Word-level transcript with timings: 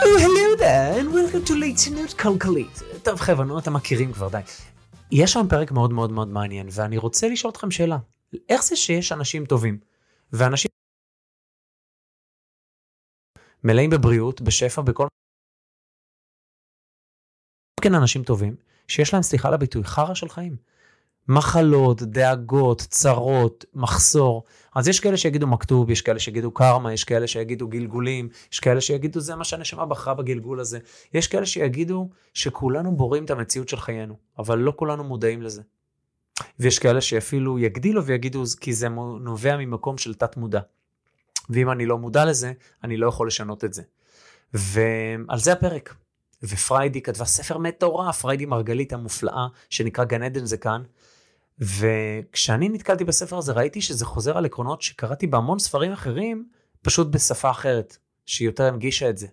Oh, 0.00 0.18
hello 0.24 0.56
there, 0.58 1.00
and 1.00 1.08
welcome 1.12 1.50
to 1.50 1.54
ליצנות 1.54 2.12
כלכלית. 2.12 2.82
טוב, 3.04 3.20
חבר'ה, 3.20 3.44
נו, 3.44 3.58
אתם 3.58 3.72
מכירים 3.76 4.12
כבר, 4.12 4.28
די. 4.28 4.40
יש 5.12 5.32
שם 5.32 5.46
פרק 5.50 5.72
מאוד 5.72 5.92
מאוד 5.92 6.12
מאוד 6.12 6.28
מעניין, 6.28 6.68
ואני 6.72 6.98
רוצה 6.98 7.28
לשאול 7.28 7.52
אתכם 7.52 7.70
שאלה. 7.70 7.98
איך 8.48 8.64
זה 8.64 8.76
שיש 8.76 9.12
אנשים 9.12 9.46
טובים, 9.46 9.78
ואנשים 10.32 10.70
מלאים 13.64 13.90
בבריאות, 13.90 14.40
בשפע, 14.40 14.82
בכל... 14.82 15.06
כן 17.80 17.94
אנשים 17.94 18.22
טובים, 18.22 18.56
שיש 18.88 19.12
להם, 19.12 19.22
סליחה 19.22 19.48
על 19.48 19.54
הביטוי, 19.54 19.84
חרא 19.84 20.14
של 20.14 20.28
חיים. 20.28 20.56
מחלות, 21.28 22.02
דאגות, 22.02 22.80
צרות, 22.80 23.64
מחסור. 23.74 24.44
אז 24.74 24.88
יש 24.88 25.00
כאלה 25.00 25.16
שיגידו 25.16 25.46
מכתוב, 25.46 25.90
יש 25.90 26.02
כאלה 26.02 26.18
שיגידו 26.18 26.50
קרמה, 26.50 26.92
יש 26.92 27.04
כאלה 27.04 27.26
שיגידו 27.26 27.68
גלגולים, 27.68 28.28
יש 28.52 28.60
כאלה 28.60 28.80
שיגידו 28.80 29.20
זה 29.20 29.36
מה 29.36 29.44
שהנשמה 29.44 29.86
בחרה 29.86 30.14
בגלגול 30.14 30.60
הזה. 30.60 30.78
יש 31.14 31.26
כאלה 31.26 31.46
שיגידו 31.46 32.08
שכולנו 32.34 32.96
בורים 32.96 33.24
את 33.24 33.30
המציאות 33.30 33.68
של 33.68 33.76
חיינו, 33.76 34.16
אבל 34.38 34.58
לא 34.58 34.72
כולנו 34.76 35.04
מודעים 35.04 35.42
לזה. 35.42 35.62
ויש 36.58 36.78
כאלה 36.78 37.00
שאפילו 37.00 37.58
יגדילו 37.58 38.04
ויגידו 38.04 38.42
כי 38.60 38.72
זה 38.72 38.88
נובע 39.20 39.56
ממקום 39.56 39.98
של 39.98 40.14
תת 40.14 40.36
מודע. 40.36 40.60
ואם 41.50 41.70
אני 41.70 41.86
לא 41.86 41.98
מודע 41.98 42.24
לזה, 42.24 42.52
אני 42.84 42.96
לא 42.96 43.08
יכול 43.08 43.26
לשנות 43.26 43.64
את 43.64 43.74
זה. 43.74 43.82
ועל 44.54 45.38
זה 45.38 45.52
הפרק. 45.52 45.94
ופריידי 46.42 47.02
כתבה 47.02 47.24
ספר 47.24 47.58
מטורף, 47.58 48.20
פריידי 48.20 48.46
מרגלית 48.46 48.92
המופלאה, 48.92 49.46
שנקרא 49.70 50.04
גן 50.04 50.22
עדן 50.22 50.44
זה 50.44 50.56
כאן, 50.56 50.82
וכשאני 51.60 52.68
נתקלתי 52.68 53.04
בספר 53.04 53.38
הזה 53.38 53.52
ראיתי 53.52 53.80
שזה 53.80 54.04
חוזר 54.04 54.38
על 54.38 54.44
עקרונות 54.44 54.82
שקראתי 54.82 55.26
בהמון 55.26 55.58
ספרים 55.58 55.92
אחרים, 55.92 56.48
פשוט 56.82 57.06
בשפה 57.06 57.50
אחרת, 57.50 57.96
שהיא 58.26 58.48
יותר 58.48 58.64
הנגישה 58.64 59.10
את 59.10 59.18
זה. 59.18 59.26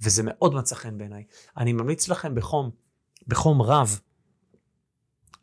וזה 0.00 0.22
מאוד 0.24 0.54
מצא 0.54 0.74
חן 0.74 0.98
בעיניי. 0.98 1.24
אני 1.56 1.72
ממליץ 1.72 2.08
לכם 2.08 2.34
בחום, 2.34 2.70
בחום 3.26 3.62
רב, 3.62 4.00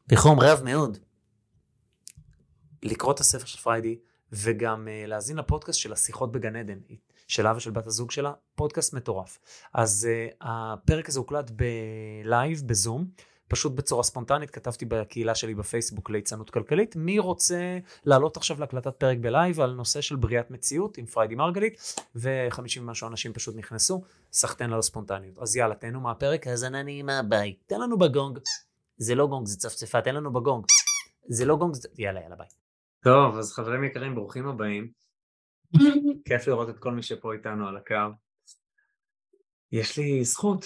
בחום 0.07 0.39
רב 0.39 0.63
מאוד, 0.63 0.97
לקרוא 2.83 3.13
את 3.13 3.19
הספר 3.19 3.45
של 3.45 3.57
פריידי, 3.57 3.99
וגם 4.31 4.87
uh, 4.87 5.07
להאזין 5.07 5.37
לפודקאסט 5.37 5.79
של 5.79 5.93
השיחות 5.93 6.31
בגן 6.31 6.55
עדן, 6.55 6.79
שלה 7.27 7.53
ושל 7.55 7.71
בת 7.71 7.87
הזוג 7.87 8.11
שלה, 8.11 8.33
פודקאסט 8.55 8.93
מטורף. 8.93 9.39
אז 9.73 10.07
uh, 10.07 10.35
הפרק 10.41 11.09
הזה 11.09 11.19
הוקלט 11.19 11.51
ב 11.51 11.70
live, 11.70 12.63
בזום. 12.65 13.07
פשוט 13.47 13.73
בצורה 13.73 14.03
ספונטנית 14.03 14.49
כתבתי 14.49 14.85
בקהילה 14.85 15.35
שלי 15.35 15.55
בפייסבוק 15.55 16.09
ליצנות 16.09 16.49
כלכלית, 16.49 16.95
מי 16.95 17.19
רוצה 17.19 17.77
לעלות 18.05 18.37
עכשיו 18.37 18.59
להקלטת 18.59 18.95
פרק 18.95 19.17
ב 19.17 19.25
live 19.25 19.59
על 19.61 19.73
נושא 19.73 20.01
של 20.01 20.15
בריאת 20.15 20.51
מציאות 20.51 20.97
עם 20.97 21.05
פריידי 21.05 21.35
מרגלית, 21.35 21.95
ו-50 22.15 22.79
ומשהו 22.81 23.07
אנשים 23.07 23.33
פשוט 23.33 23.55
נכנסו, 23.55 24.03
סחטיין 24.31 24.73
על 24.73 24.79
הספונטניות. 24.79 25.37
אז 25.37 25.55
יאללה, 25.55 25.75
תהנו 25.75 26.01
מהפרק, 26.01 26.47
האזנה 26.47 26.83
נעימה, 26.83 27.21
ביי. 27.23 27.55
תן 27.65 27.81
לנו 27.81 27.97
בגונג. 27.97 28.39
זה 28.97 29.15
לא 29.15 29.27
גונג, 29.27 29.47
זה 29.47 29.57
צפצפה, 29.57 30.01
תן 30.01 30.15
לנו 30.15 30.33
בגונג. 30.33 30.65
זה 31.27 31.45
לא 31.45 31.55
גונג, 31.55 31.73
זה... 31.73 31.87
יאללה, 31.97 32.21
יאללה, 32.21 32.35
ביי. 32.35 32.47
טוב, 33.03 33.37
אז 33.37 33.53
חברים 33.53 33.83
יקרים, 33.83 34.15
ברוכים 34.15 34.47
הבאים. 34.47 34.91
כיף 36.27 36.47
לראות 36.47 36.69
את 36.69 36.79
כל 36.79 36.91
מי 36.91 37.03
שפה 37.03 37.33
איתנו 37.33 37.67
על 37.67 37.77
הקו. 37.77 38.13
יש 39.71 39.97
לי 39.97 40.23
זכות 40.23 40.65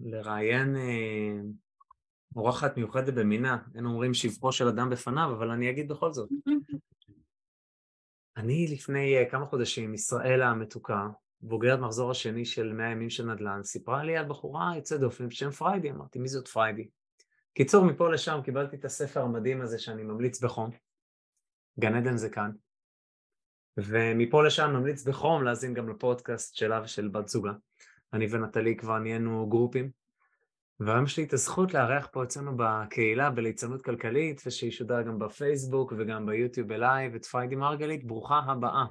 לראיין 0.00 0.76
אה, 0.76 1.40
אורחת 2.38 2.76
מיוחדת 2.76 3.14
במינה, 3.14 3.58
אין 3.74 3.86
אומרים 3.86 4.14
שבחו 4.14 4.52
של 4.52 4.68
אדם 4.68 4.90
בפניו, 4.90 5.30
אבל 5.32 5.50
אני 5.50 5.70
אגיד 5.70 5.88
בכל 5.88 6.12
זאת. 6.12 6.28
אני 8.36 8.66
לפני 8.72 9.22
uh, 9.22 9.30
כמה 9.30 9.46
חודשים, 9.46 9.94
ישראלה 9.94 10.48
המתוקה, 10.48 11.08
בוגרת 11.40 11.78
מחזור 11.78 12.10
השני 12.10 12.44
של 12.44 12.72
100 12.72 12.90
ימים 12.90 13.10
של 13.10 13.26
נדל"ן, 13.26 13.62
סיפרה 13.62 14.04
לי 14.04 14.16
על 14.16 14.28
בחורה 14.28 14.72
יוצאת 14.76 15.00
דופן 15.00 15.28
בשם 15.28 15.50
פריידי, 15.50 15.90
אמרתי, 15.90 16.18
מי 16.18 16.28
זאת 16.28 16.48
פריידי? 16.48 16.88
קיצור, 17.54 17.84
מפה 17.84 18.12
לשם 18.12 18.40
קיבלתי 18.44 18.76
את 18.76 18.84
הספר 18.84 19.20
המדהים 19.22 19.60
הזה 19.60 19.78
שאני 19.78 20.02
ממליץ 20.02 20.42
בחום, 20.42 20.70
גן 21.80 21.94
עדן 21.94 22.16
זה 22.16 22.30
כאן, 22.30 22.50
ומפה 23.76 24.44
לשם 24.44 24.70
ממליץ 24.70 25.04
בחום 25.04 25.44
להאזין 25.44 25.74
גם 25.74 25.88
לפודקאסט 25.88 26.54
שלה 26.54 26.80
ושל 26.84 27.08
בת 27.08 27.28
זוגה. 27.28 27.52
אני 28.12 28.26
ונטלי 28.30 28.76
כבר 28.76 28.98
נהיינו 28.98 29.48
גרופיז, 29.48 29.90
והיום 30.80 31.04
יש 31.04 31.18
לי 31.18 31.24
את 31.24 31.32
הזכות 31.32 31.74
לארח 31.74 32.08
פה 32.12 32.24
אצלנו 32.24 32.52
בקהילה 32.56 33.30
בליצנות 33.30 33.82
כלכלית, 33.82 34.42
ושישודר 34.46 35.02
גם 35.02 35.18
בפייסבוק 35.18 35.92
וגם 35.98 36.26
ביוטיוב 36.26 36.68
ב 36.68 36.76
live, 36.76 37.14
את 37.14 37.24
פריידי 37.24 37.56
מרגלית, 37.56 38.04
ברוכה 38.04 38.40
הבאה. 38.46 38.84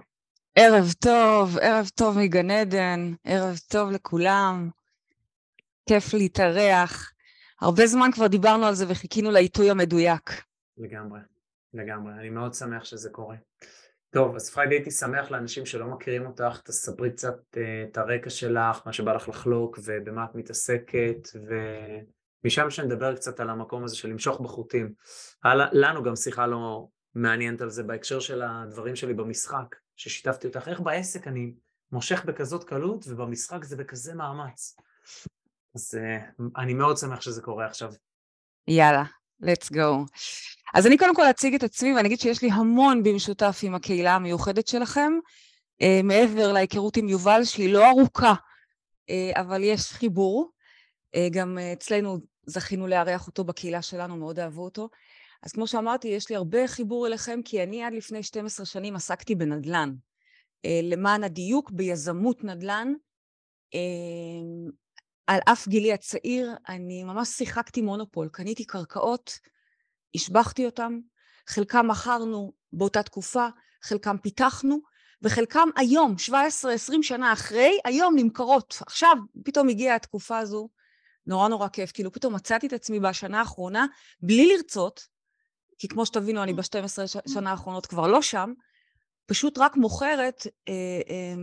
ערב 0.55 0.85
טוב, 0.99 1.57
ערב 1.61 1.89
טוב 1.95 2.17
מגן 2.19 2.51
עדן, 2.51 3.13
ערב 3.23 3.57
טוב 3.67 3.91
לכולם. 3.91 4.69
כיף 5.89 6.13
להתארח. 6.13 7.11
הרבה 7.61 7.87
זמן 7.87 8.11
כבר 8.11 8.27
דיברנו 8.27 8.65
על 8.65 8.73
זה 8.73 8.85
וחיכינו 8.89 9.31
לעיתוי 9.31 9.69
המדויק. 9.69 10.41
לגמרי, 10.77 11.19
לגמרי. 11.73 12.13
אני 12.13 12.29
מאוד 12.29 12.53
שמח 12.53 12.83
שזה 12.83 13.09
קורה. 13.09 13.35
טוב, 14.09 14.35
אז 14.35 14.49
פריידי 14.49 14.75
הייתי 14.75 14.91
שמח 14.91 15.31
לאנשים 15.31 15.65
שלא 15.65 15.87
מכירים 15.87 16.25
אותך, 16.25 16.61
תספרי 16.65 17.11
קצת 17.11 17.35
uh, 17.55 17.59
את 17.91 17.97
הרקע 17.97 18.29
שלך, 18.29 18.81
מה 18.85 18.93
שבא 18.93 19.13
לך 19.13 19.29
לחלוק 19.29 19.79
ובמה 19.83 20.25
את 20.25 20.35
מתעסקת, 20.35 21.27
ומשם 22.43 22.69
שנדבר 22.69 23.15
קצת 23.15 23.39
על 23.39 23.49
המקום 23.49 23.83
הזה 23.83 23.95
של 23.95 24.09
למשוך 24.09 24.41
בחוטים. 24.41 24.93
היה 25.43 25.55
לנו 25.71 26.03
גם 26.03 26.15
שיחה 26.15 26.47
לא 26.47 26.87
מעניינת 27.15 27.61
על 27.61 27.69
זה 27.69 27.83
בהקשר 27.83 28.19
של 28.19 28.41
הדברים 28.41 28.95
שלי 28.95 29.13
במשחק, 29.13 29.75
ששיתפתי 29.95 30.47
אותך, 30.47 30.67
איך 30.67 30.79
בעסק 30.79 31.27
אני 31.27 31.53
מושך 31.91 32.25
בכזאת 32.25 32.63
קלות 32.63 33.05
ובמשחק 33.07 33.63
זה 33.63 33.75
בכזה 33.75 34.13
מאמץ. 34.13 34.75
אז 35.75 35.97
uh, 35.97 36.43
אני 36.57 36.73
מאוד 36.73 36.97
שמח 36.97 37.21
שזה 37.21 37.41
קורה 37.41 37.65
עכשיו. 37.65 37.93
יאללה, 38.67 39.03
let's 39.43 39.73
go. 39.73 40.05
אז 40.73 40.87
אני 40.87 40.97
קודם 40.97 41.15
כל 41.15 41.29
אציג 41.29 41.55
את 41.55 41.63
עצמי 41.63 41.93
ואני 41.93 42.07
אגיד 42.07 42.19
שיש 42.19 42.41
לי 42.41 42.49
המון 42.51 43.03
במשותף 43.03 43.59
עם 43.63 43.75
הקהילה 43.75 44.15
המיוחדת 44.15 44.67
שלכם, 44.67 45.11
uh, 45.83 46.03
מעבר 46.03 46.53
להיכרות 46.53 46.97
עם 46.97 47.09
יובל 47.09 47.43
שלי, 47.43 47.71
לא 47.71 47.89
ארוכה, 47.89 48.33
uh, 48.33 49.39
אבל 49.39 49.63
יש 49.63 49.81
חיבור. 49.81 50.51
Uh, 51.15 51.19
גם 51.31 51.57
אצלנו 51.73 52.17
זכינו 52.45 52.87
לארח 52.87 53.27
אותו 53.27 53.43
בקהילה 53.43 53.81
שלנו, 53.81 54.17
מאוד 54.17 54.39
אהבו 54.39 54.63
אותו. 54.63 54.89
אז 55.43 55.51
כמו 55.51 55.67
שאמרתי, 55.67 56.07
יש 56.07 56.29
לי 56.29 56.35
הרבה 56.35 56.67
חיבור 56.67 57.07
אליכם, 57.07 57.39
כי 57.45 57.63
אני 57.63 57.83
עד 57.83 57.93
לפני 57.93 58.23
12 58.23 58.65
שנים 58.65 58.95
עסקתי 58.95 59.35
בנדל"ן. 59.35 59.93
למען 60.83 61.23
הדיוק, 61.23 61.71
ביזמות 61.71 62.43
נדל"ן. 62.43 62.93
על 65.27 65.39
אף 65.45 65.67
גילי 65.67 65.93
הצעיר, 65.93 66.55
אני 66.69 67.03
ממש 67.03 67.29
שיחקתי 67.29 67.81
מונופול, 67.81 68.29
קניתי 68.31 68.65
קרקעות, 68.65 69.39
השבחתי 70.15 70.65
אותם, 70.65 70.99
חלקם 71.47 71.87
מכרנו 71.87 72.53
באותה 72.73 73.03
תקופה, 73.03 73.47
חלקם 73.83 74.17
פיתחנו, 74.17 74.79
וחלקם 75.21 75.69
היום, 75.75 76.15
17-20 76.29 76.33
שנה 77.01 77.33
אחרי, 77.33 77.79
היום 77.85 78.13
נמכרות. 78.17 78.77
עכשיו, 78.85 79.17
פתאום 79.45 79.69
הגיעה 79.69 79.95
התקופה 79.95 80.37
הזו, 80.37 80.69
נורא 81.27 81.47
נורא 81.47 81.67
כיף, 81.67 81.91
כאילו 81.91 82.11
פתאום 82.11 82.35
מצאתי 82.35 82.67
את 82.67 82.73
עצמי 82.73 82.99
בשנה 82.99 83.39
האחרונה, 83.39 83.85
בלי 84.21 84.47
לרצות, 84.47 85.07
כי 85.77 85.87
כמו 85.87 86.05
שתבינו, 86.05 86.43
אני 86.43 86.53
ב-12 86.53 87.29
שנה 87.33 87.51
האחרונות 87.51 87.85
כבר 87.85 88.07
לא 88.07 88.21
שם, 88.21 88.53
פשוט 89.25 89.57
רק 89.57 89.75
מוכרת 89.75 90.47
אה, 90.67 90.73
אה, 91.09 91.35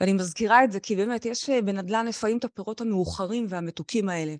ואני 0.00 0.12
מזכירה 0.12 0.64
את 0.64 0.72
זה 0.72 0.80
כי 0.80 0.96
באמת 0.96 1.26
יש 1.26 1.50
אה, 1.50 1.62
בנדל"ן 1.62 2.06
לפעמים 2.06 2.38
את 2.38 2.44
הפירות 2.44 2.80
המאוחרים 2.80 3.46
והמתוקים 3.48 4.08
האלה. 4.08 4.34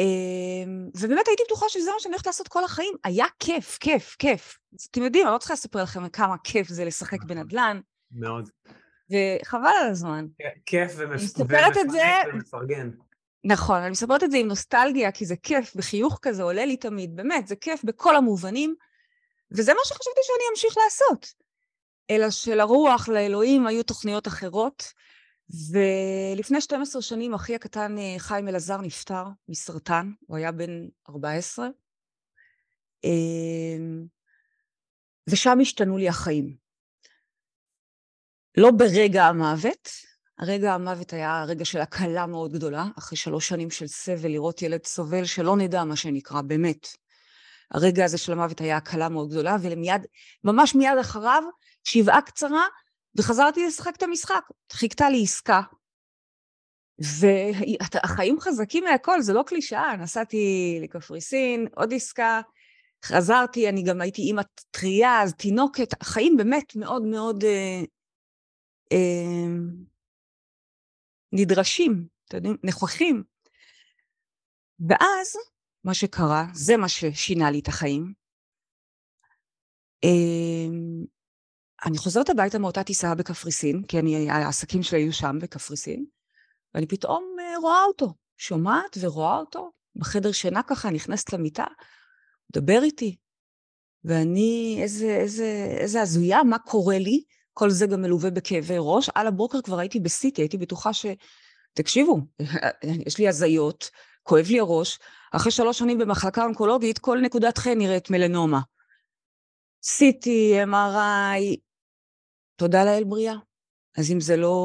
אמ, 0.00 0.90
ובאמת 0.94 1.28
הייתי 1.28 1.42
בטוחה 1.46 1.66
שזה 1.68 1.90
מה 1.90 1.96
שאני 1.98 2.12
הולכת 2.12 2.26
לעשות 2.26 2.48
כל 2.48 2.64
החיים. 2.64 2.94
היה 3.04 3.26
כיף, 3.38 3.78
כיף, 3.80 4.16
כיף. 4.18 4.58
אתם 4.90 5.02
יודעים, 5.02 5.26
אני 5.26 5.34
לא 5.34 5.38
צריכה 5.38 5.54
לספר 5.54 5.82
לכם 5.82 6.08
כמה 6.08 6.36
כיף 6.44 6.68
זה 6.68 6.84
לשחק 6.84 7.14
נכון. 7.14 7.28
בנדל"ן, 7.28 7.80
מאוד. 8.12 8.48
וחבל 9.10 9.70
על 9.80 9.90
הזמן. 9.90 10.26
כיף 10.66 10.92
ומפרגן. 12.32 12.90
נכון, 13.44 13.76
אני 13.76 13.90
מספרת 13.90 14.22
את 14.22 14.30
זה 14.30 14.36
עם 14.36 14.48
נוסטלגיה, 14.48 15.12
כי 15.12 15.26
זה 15.26 15.36
כיף, 15.36 15.76
בחיוך 15.76 16.18
כזה 16.22 16.42
עולה 16.42 16.64
לי 16.64 16.76
תמיד, 16.76 17.16
באמת, 17.16 17.46
זה 17.46 17.56
כיף 17.56 17.84
בכל 17.84 18.16
המובנים, 18.16 18.74
וזה 19.52 19.74
מה 19.74 19.80
שחשבתי 19.84 20.20
שאני 20.22 20.44
אמשיך 20.50 20.76
לעשות. 20.84 21.26
אלא 22.10 22.30
שלרוח, 22.30 23.08
לאלוהים, 23.08 23.66
היו 23.66 23.82
תוכניות 23.82 24.28
אחרות, 24.28 24.92
ולפני 25.50 26.60
12 26.60 27.02
שנים 27.02 27.34
אחי 27.34 27.54
הקטן 27.54 27.98
אה, 27.98 28.14
חיים 28.18 28.48
אלעזר 28.48 28.80
נפטר 28.80 29.24
מסרטן, 29.48 30.10
הוא 30.26 30.36
היה 30.36 30.52
בן 30.52 30.88
14, 31.08 31.68
אמ, 33.04 34.04
ושם 35.30 35.58
השתנו 35.60 35.96
לי 35.96 36.08
החיים. 36.08 36.56
לא 38.56 38.70
ברגע 38.70 39.24
המוות, 39.24 39.88
הרגע 40.38 40.74
המוות 40.74 41.12
היה 41.12 41.44
רגע 41.48 41.64
של 41.64 41.80
הקלה 41.80 42.26
מאוד 42.26 42.52
גדולה, 42.52 42.86
אחרי 42.98 43.18
שלוש 43.18 43.48
שנים 43.48 43.70
של 43.70 43.86
סבל, 43.86 44.28
לראות 44.28 44.62
ילד 44.62 44.86
סובל, 44.86 45.24
שלא 45.24 45.56
נדע 45.56 45.84
מה 45.84 45.96
שנקרא, 45.96 46.42
באמת. 46.42 46.86
הרגע 47.70 48.04
הזה 48.04 48.18
של 48.18 48.32
המוות 48.32 48.60
היה 48.60 48.76
הקלה 48.76 49.08
מאוד 49.08 49.30
גדולה, 49.30 49.56
ומיד, 49.60 50.06
ממש 50.44 50.74
מיד 50.74 50.98
אחריו, 51.00 51.42
שבעה 51.84 52.22
קצרה, 52.22 52.64
וחזרתי 53.18 53.66
לשחק 53.66 53.96
את 53.96 54.02
המשחק. 54.02 54.44
חיכתה 54.72 55.10
לי 55.10 55.22
עסקה, 55.22 55.60
והחיים 56.98 58.40
חזקים 58.40 58.84
מהכל, 58.84 59.22
זה 59.22 59.32
לא 59.32 59.42
קלישאה. 59.46 59.96
נסעתי 59.96 60.78
לקפריסין, 60.82 61.66
עוד 61.76 61.94
עסקה, 61.94 62.40
חזרתי, 63.04 63.68
אני 63.68 63.82
גם 63.82 64.00
הייתי 64.00 64.22
אימא 64.22 64.42
טריה, 64.70 65.22
אז 65.22 65.34
תינוקת, 65.34 66.02
החיים 66.02 66.36
באמת 66.36 66.76
מאוד 66.76 67.02
מאוד 67.02 67.44
אה, 67.44 67.80
אה, 68.92 69.56
נדרשים, 71.32 72.06
אתם 72.28 72.36
יודעים, 72.36 72.56
נכוחים. 72.64 73.22
ואז, 74.88 75.36
מה 75.84 75.94
שקרה, 75.94 76.44
זה 76.54 76.76
מה 76.76 76.88
ששינה 76.88 77.50
לי 77.50 77.58
את 77.58 77.68
החיים. 77.68 78.12
אה, 80.04 80.68
אני 81.86 81.98
חוזרת 81.98 82.30
הביתה 82.30 82.58
מאותה 82.58 82.82
טיסה 82.82 83.14
בקפריסין, 83.14 83.82
כי 83.88 83.98
אני, 83.98 84.30
העסקים 84.30 84.82
שלי 84.82 84.98
היו 84.98 85.12
שם 85.12 85.38
בקפריסין, 85.40 86.04
ואני 86.74 86.86
פתאום 86.86 87.36
אה, 87.40 87.58
רואה 87.58 87.84
אותו, 87.84 88.14
שומעת 88.36 88.98
ורואה 89.00 89.36
אותו 89.36 89.70
בחדר 89.96 90.32
שינה 90.32 90.62
ככה, 90.62 90.90
נכנסת 90.90 91.32
למיטה, 91.32 91.64
מדבר 92.50 92.82
איתי, 92.82 93.16
ואני, 94.04 94.78
איזה, 94.82 95.16
איזה, 95.16 95.76
איזה 95.78 96.02
הזויה, 96.02 96.42
מה 96.42 96.58
קורה 96.58 96.98
לי? 96.98 97.22
כל 97.52 97.70
זה 97.70 97.86
גם 97.86 98.02
מלווה 98.02 98.30
בכאבי 98.30 98.74
ראש. 98.78 99.10
על 99.14 99.26
הבוקר 99.26 99.62
כבר 99.62 99.78
הייתי 99.78 100.00
בסיטי, 100.00 100.42
הייתי 100.42 100.58
בטוחה 100.58 100.92
ש... 100.92 101.06
תקשיבו, 101.74 102.20
יש 103.06 103.18
לי 103.18 103.28
הזיות, 103.28 103.90
כואב 104.22 104.46
לי 104.48 104.60
הראש, 104.60 104.98
אחרי 105.32 105.52
שלוש 105.52 105.78
שנים 105.78 105.98
במחלקה 105.98 106.44
אונקולוגית, 106.44 106.98
כל 106.98 107.18
נקודת 107.20 107.58
חן 107.58 107.78
נראית 107.78 108.10
מלנומה. 108.10 108.60
CT, 109.84 110.26
MRI, 110.66 111.56
תודה 112.60 112.84
לאל 112.84 113.04
בריאה. 113.04 113.34
אז 113.98 114.10
אם 114.10 114.20
זה 114.20 114.36
לא 114.36 114.56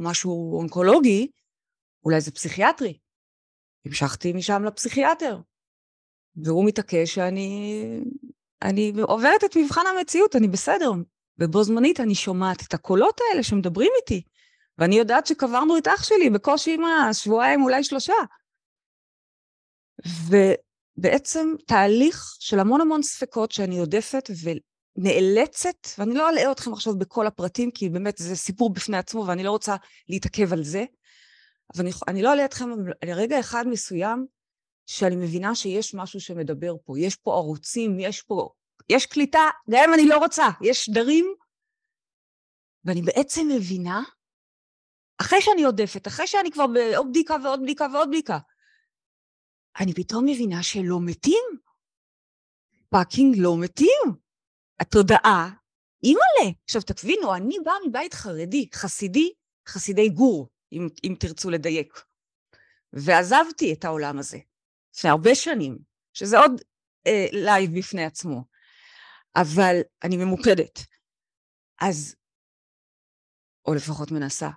משהו 0.00 0.58
אונקולוגי, 0.58 1.30
אולי 2.04 2.20
זה 2.20 2.30
פסיכיאטרי. 2.30 2.98
המשכתי 3.86 4.32
משם 4.32 4.64
לפסיכיאטר, 4.64 5.40
והוא 6.44 6.66
מתעקש 6.66 7.14
שאני 7.14 7.72
אני 8.62 8.92
עוברת 9.02 9.44
את 9.44 9.56
מבחן 9.56 9.80
המציאות, 9.86 10.36
אני 10.36 10.48
בסדר. 10.48 10.90
ובו 11.38 11.64
זמנית 11.64 12.00
אני 12.00 12.14
שומעת 12.14 12.62
את 12.68 12.74
הקולות 12.74 13.20
האלה 13.20 13.42
שמדברים 13.42 13.90
איתי, 13.96 14.22
ואני 14.78 14.96
יודעת 14.96 15.26
שקברנו 15.26 15.78
את 15.78 15.88
אח 15.88 16.04
שלי 16.04 16.30
בקושי 16.30 16.74
עם 16.74 16.84
השבועיים, 16.84 17.62
אולי 17.62 17.84
שלושה. 17.84 18.14
ובעצם 20.28 21.54
תהליך 21.66 22.36
של 22.40 22.58
המון 22.58 22.80
המון 22.80 23.02
ספקות 23.02 23.52
שאני 23.52 23.78
עודפת 23.78 24.30
ונאלצת, 24.96 25.88
ואני 25.98 26.14
לא 26.14 26.28
אלאה 26.28 26.52
אתכם 26.52 26.72
עכשיו 26.72 26.98
בכל 26.98 27.26
הפרטים, 27.26 27.70
כי 27.70 27.88
באמת 27.88 28.18
זה 28.18 28.36
סיפור 28.36 28.72
בפני 28.72 28.96
עצמו 28.96 29.24
ואני 29.26 29.44
לא 29.44 29.50
רוצה 29.50 29.76
להתעכב 30.08 30.52
על 30.52 30.64
זה, 30.64 30.84
אבל 31.74 31.84
אני, 31.84 31.90
אני 32.08 32.22
לא 32.22 32.32
אלאה 32.32 32.44
אתכם 32.44 32.70
על 33.02 33.10
רגע 33.12 33.40
אחד 33.40 33.64
מסוים 33.68 34.26
שאני 34.86 35.16
מבינה 35.16 35.54
שיש 35.54 35.94
משהו 35.94 36.20
שמדבר 36.20 36.74
פה, 36.84 36.98
יש 36.98 37.16
פה 37.16 37.34
ערוצים, 37.34 38.00
יש 38.00 38.22
פה, 38.22 38.48
יש 38.88 39.06
קליטה, 39.06 39.48
גם 39.70 39.80
אם 39.88 39.94
אני 39.94 40.06
לא 40.06 40.18
רוצה, 40.18 40.48
יש 40.60 40.84
שדרים, 40.84 41.34
ואני 42.84 43.02
בעצם 43.02 43.48
מבינה, 43.56 44.02
אחרי 45.20 45.40
שאני 45.40 45.64
עודפת, 45.64 46.06
אחרי 46.06 46.26
שאני 46.26 46.50
כבר 46.50 46.66
בעוד 46.66 47.06
בדיקה 47.10 47.36
ועוד 47.44 47.62
בדיקה 47.62 47.86
ועוד 47.92 48.08
בדיקה, 48.08 48.38
אני 49.80 49.94
פתאום 49.94 50.24
מבינה 50.24 50.62
שלא 50.62 51.00
מתים. 51.00 51.44
fucking 52.88 53.34
לא 53.38 53.56
מתים. 53.60 54.25
התודעה, 54.80 55.50
אימא'לה. 56.02 56.52
עכשיו 56.64 56.82
תבינו, 56.82 57.34
אני 57.34 57.56
באה 57.64 57.74
מבית 57.88 58.14
חרדי, 58.14 58.68
חסידי, 58.74 59.32
חסידי 59.68 60.08
גור, 60.08 60.48
אם, 60.72 60.88
אם 61.04 61.14
תרצו 61.20 61.50
לדייק. 61.50 62.02
ועזבתי 62.92 63.72
את 63.72 63.84
העולם 63.84 64.18
הזה. 64.18 64.38
לפני 64.94 65.10
הרבה 65.10 65.34
שנים, 65.34 65.78
שזה 66.12 66.38
עוד 66.38 66.60
אה, 67.06 67.26
live 67.32 67.78
בפני 67.78 68.04
עצמו, 68.04 68.44
אבל 69.36 69.76
אני 70.04 70.16
ממוקדת. 70.16 70.78
אז, 71.80 72.16
או 73.66 73.74
לפחות 73.74 74.10
מנסה. 74.10 74.50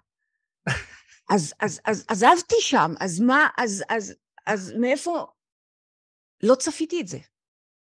אז, 1.30 1.54
אז, 1.60 1.82
אז 1.86 2.06
עזבתי 2.10 2.56
שם, 2.60 2.92
אז 3.00 3.20
מה, 3.20 3.48
אז, 3.58 3.84
אז, 3.90 4.14
אז 4.46 4.74
מאיפה? 4.82 5.28
לא 6.44 6.56
צפיתי 6.56 7.02
את 7.02 7.08
זה. 7.08 7.18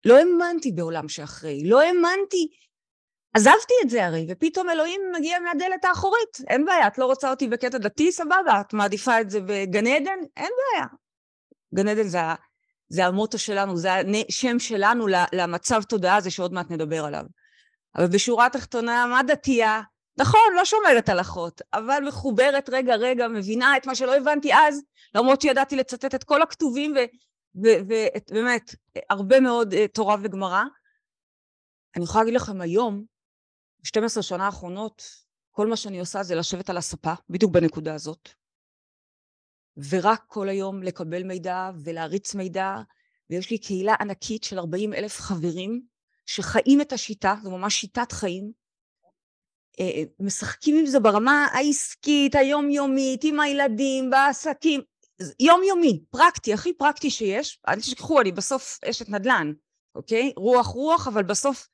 לא 0.04 0.18
האמנתי 0.18 0.72
בעולם 0.72 1.08
שאחרי, 1.08 1.62
לא 1.64 1.80
האמנתי. 1.80 2.48
עזבתי 3.34 3.74
את 3.84 3.90
זה 3.90 4.06
הרי, 4.06 4.26
ופתאום 4.30 4.70
אלוהים 4.70 5.00
מגיע 5.16 5.38
מהדלת 5.38 5.84
האחורית. 5.84 6.38
אין 6.48 6.64
בעיה, 6.64 6.86
את 6.86 6.98
לא 6.98 7.04
רוצה 7.04 7.30
אותי 7.30 7.48
בקטע 7.48 7.78
דתי, 7.78 8.12
סבבה, 8.12 8.60
את 8.60 8.72
מעדיפה 8.72 9.20
את 9.20 9.30
זה 9.30 9.40
בגן 9.40 9.86
עדן? 9.86 10.18
אין 10.36 10.50
בעיה. 10.72 10.86
גן 11.74 11.88
עדן 11.88 12.08
זה, 12.08 12.18
זה 12.88 13.06
המוטו 13.06 13.38
שלנו, 13.38 13.76
זה 13.76 13.90
השם 14.28 14.58
שלנו 14.58 15.06
למצב 15.32 15.82
תודעה 15.82 16.16
הזה 16.16 16.30
שעוד 16.30 16.52
מעט 16.52 16.70
נדבר 16.70 17.04
עליו. 17.04 17.24
אבל 17.96 18.06
בשורה 18.06 18.46
התחתונה, 18.46 19.06
מה 19.06 19.22
דתייה? 19.22 19.82
נכון, 20.18 20.40
לא 20.56 20.64
שומרת 20.64 21.08
הלכות, 21.08 21.60
אבל 21.74 22.02
מחוברת 22.06 22.70
רגע 22.72 22.94
רגע, 22.94 23.28
מבינה 23.28 23.76
את 23.76 23.86
מה 23.86 23.94
שלא 23.94 24.16
הבנתי 24.16 24.54
אז, 24.54 24.82
למרות 25.14 25.40
שידעתי 25.40 25.76
לצטט 25.76 26.14
את 26.14 26.24
כל 26.24 26.42
הכתובים 26.42 26.94
ובאמת, 27.54 28.74
הרבה 29.10 29.40
מאוד 29.40 29.72
uh, 29.72 29.76
תורה 29.94 30.16
וגמרא. 30.22 30.62
אני 31.96 32.04
יכולה 32.04 32.24
להגיד 32.24 32.40
לכם 32.40 32.60
היום, 32.60 33.04
12 33.82 34.22
שנה 34.22 34.46
האחרונות, 34.46 35.02
כל 35.50 35.66
מה 35.66 35.76
שאני 35.76 36.00
עושה 36.00 36.22
זה 36.22 36.34
לשבת 36.34 36.70
על 36.70 36.76
הספה, 36.76 37.12
בדיוק 37.30 37.52
בנקודה 37.52 37.94
הזאת, 37.94 38.28
ורק 39.90 40.24
כל 40.26 40.48
היום 40.48 40.82
לקבל 40.82 41.22
מידע 41.22 41.70
ולהריץ 41.84 42.34
מידע, 42.34 42.76
ויש 43.30 43.50
לי 43.50 43.58
קהילה 43.58 43.94
ענקית 44.00 44.44
של 44.44 44.58
40 44.58 44.94
אלף 44.94 45.20
חברים 45.20 45.82
שחיים 46.26 46.80
את 46.80 46.92
השיטה, 46.92 47.34
זו 47.42 47.50
ממש 47.50 47.74
שיטת 47.74 48.12
חיים, 48.12 48.52
אה, 49.80 50.02
משחקים 50.20 50.78
עם 50.78 50.86
זה 50.86 51.00
ברמה 51.00 51.46
העסקית, 51.52 52.34
היומיומית, 52.34 53.24
עם 53.24 53.40
הילדים, 53.40 54.10
בעסקים, 54.10 54.80
יומיומי, 55.40 56.02
פרקטי, 56.10 56.54
הכי 56.54 56.72
פרקטי 56.72 57.10
שיש, 57.10 57.60
אל 57.68 57.80
תשכחו, 57.80 58.20
אני 58.20 58.32
בסוף 58.32 58.78
אשת 58.84 59.08
נדל"ן, 59.08 59.52
אוקיי? 59.94 60.32
רוח 60.36 60.66
רוח, 60.66 61.08
אבל 61.08 61.22
בסוף 61.22 61.68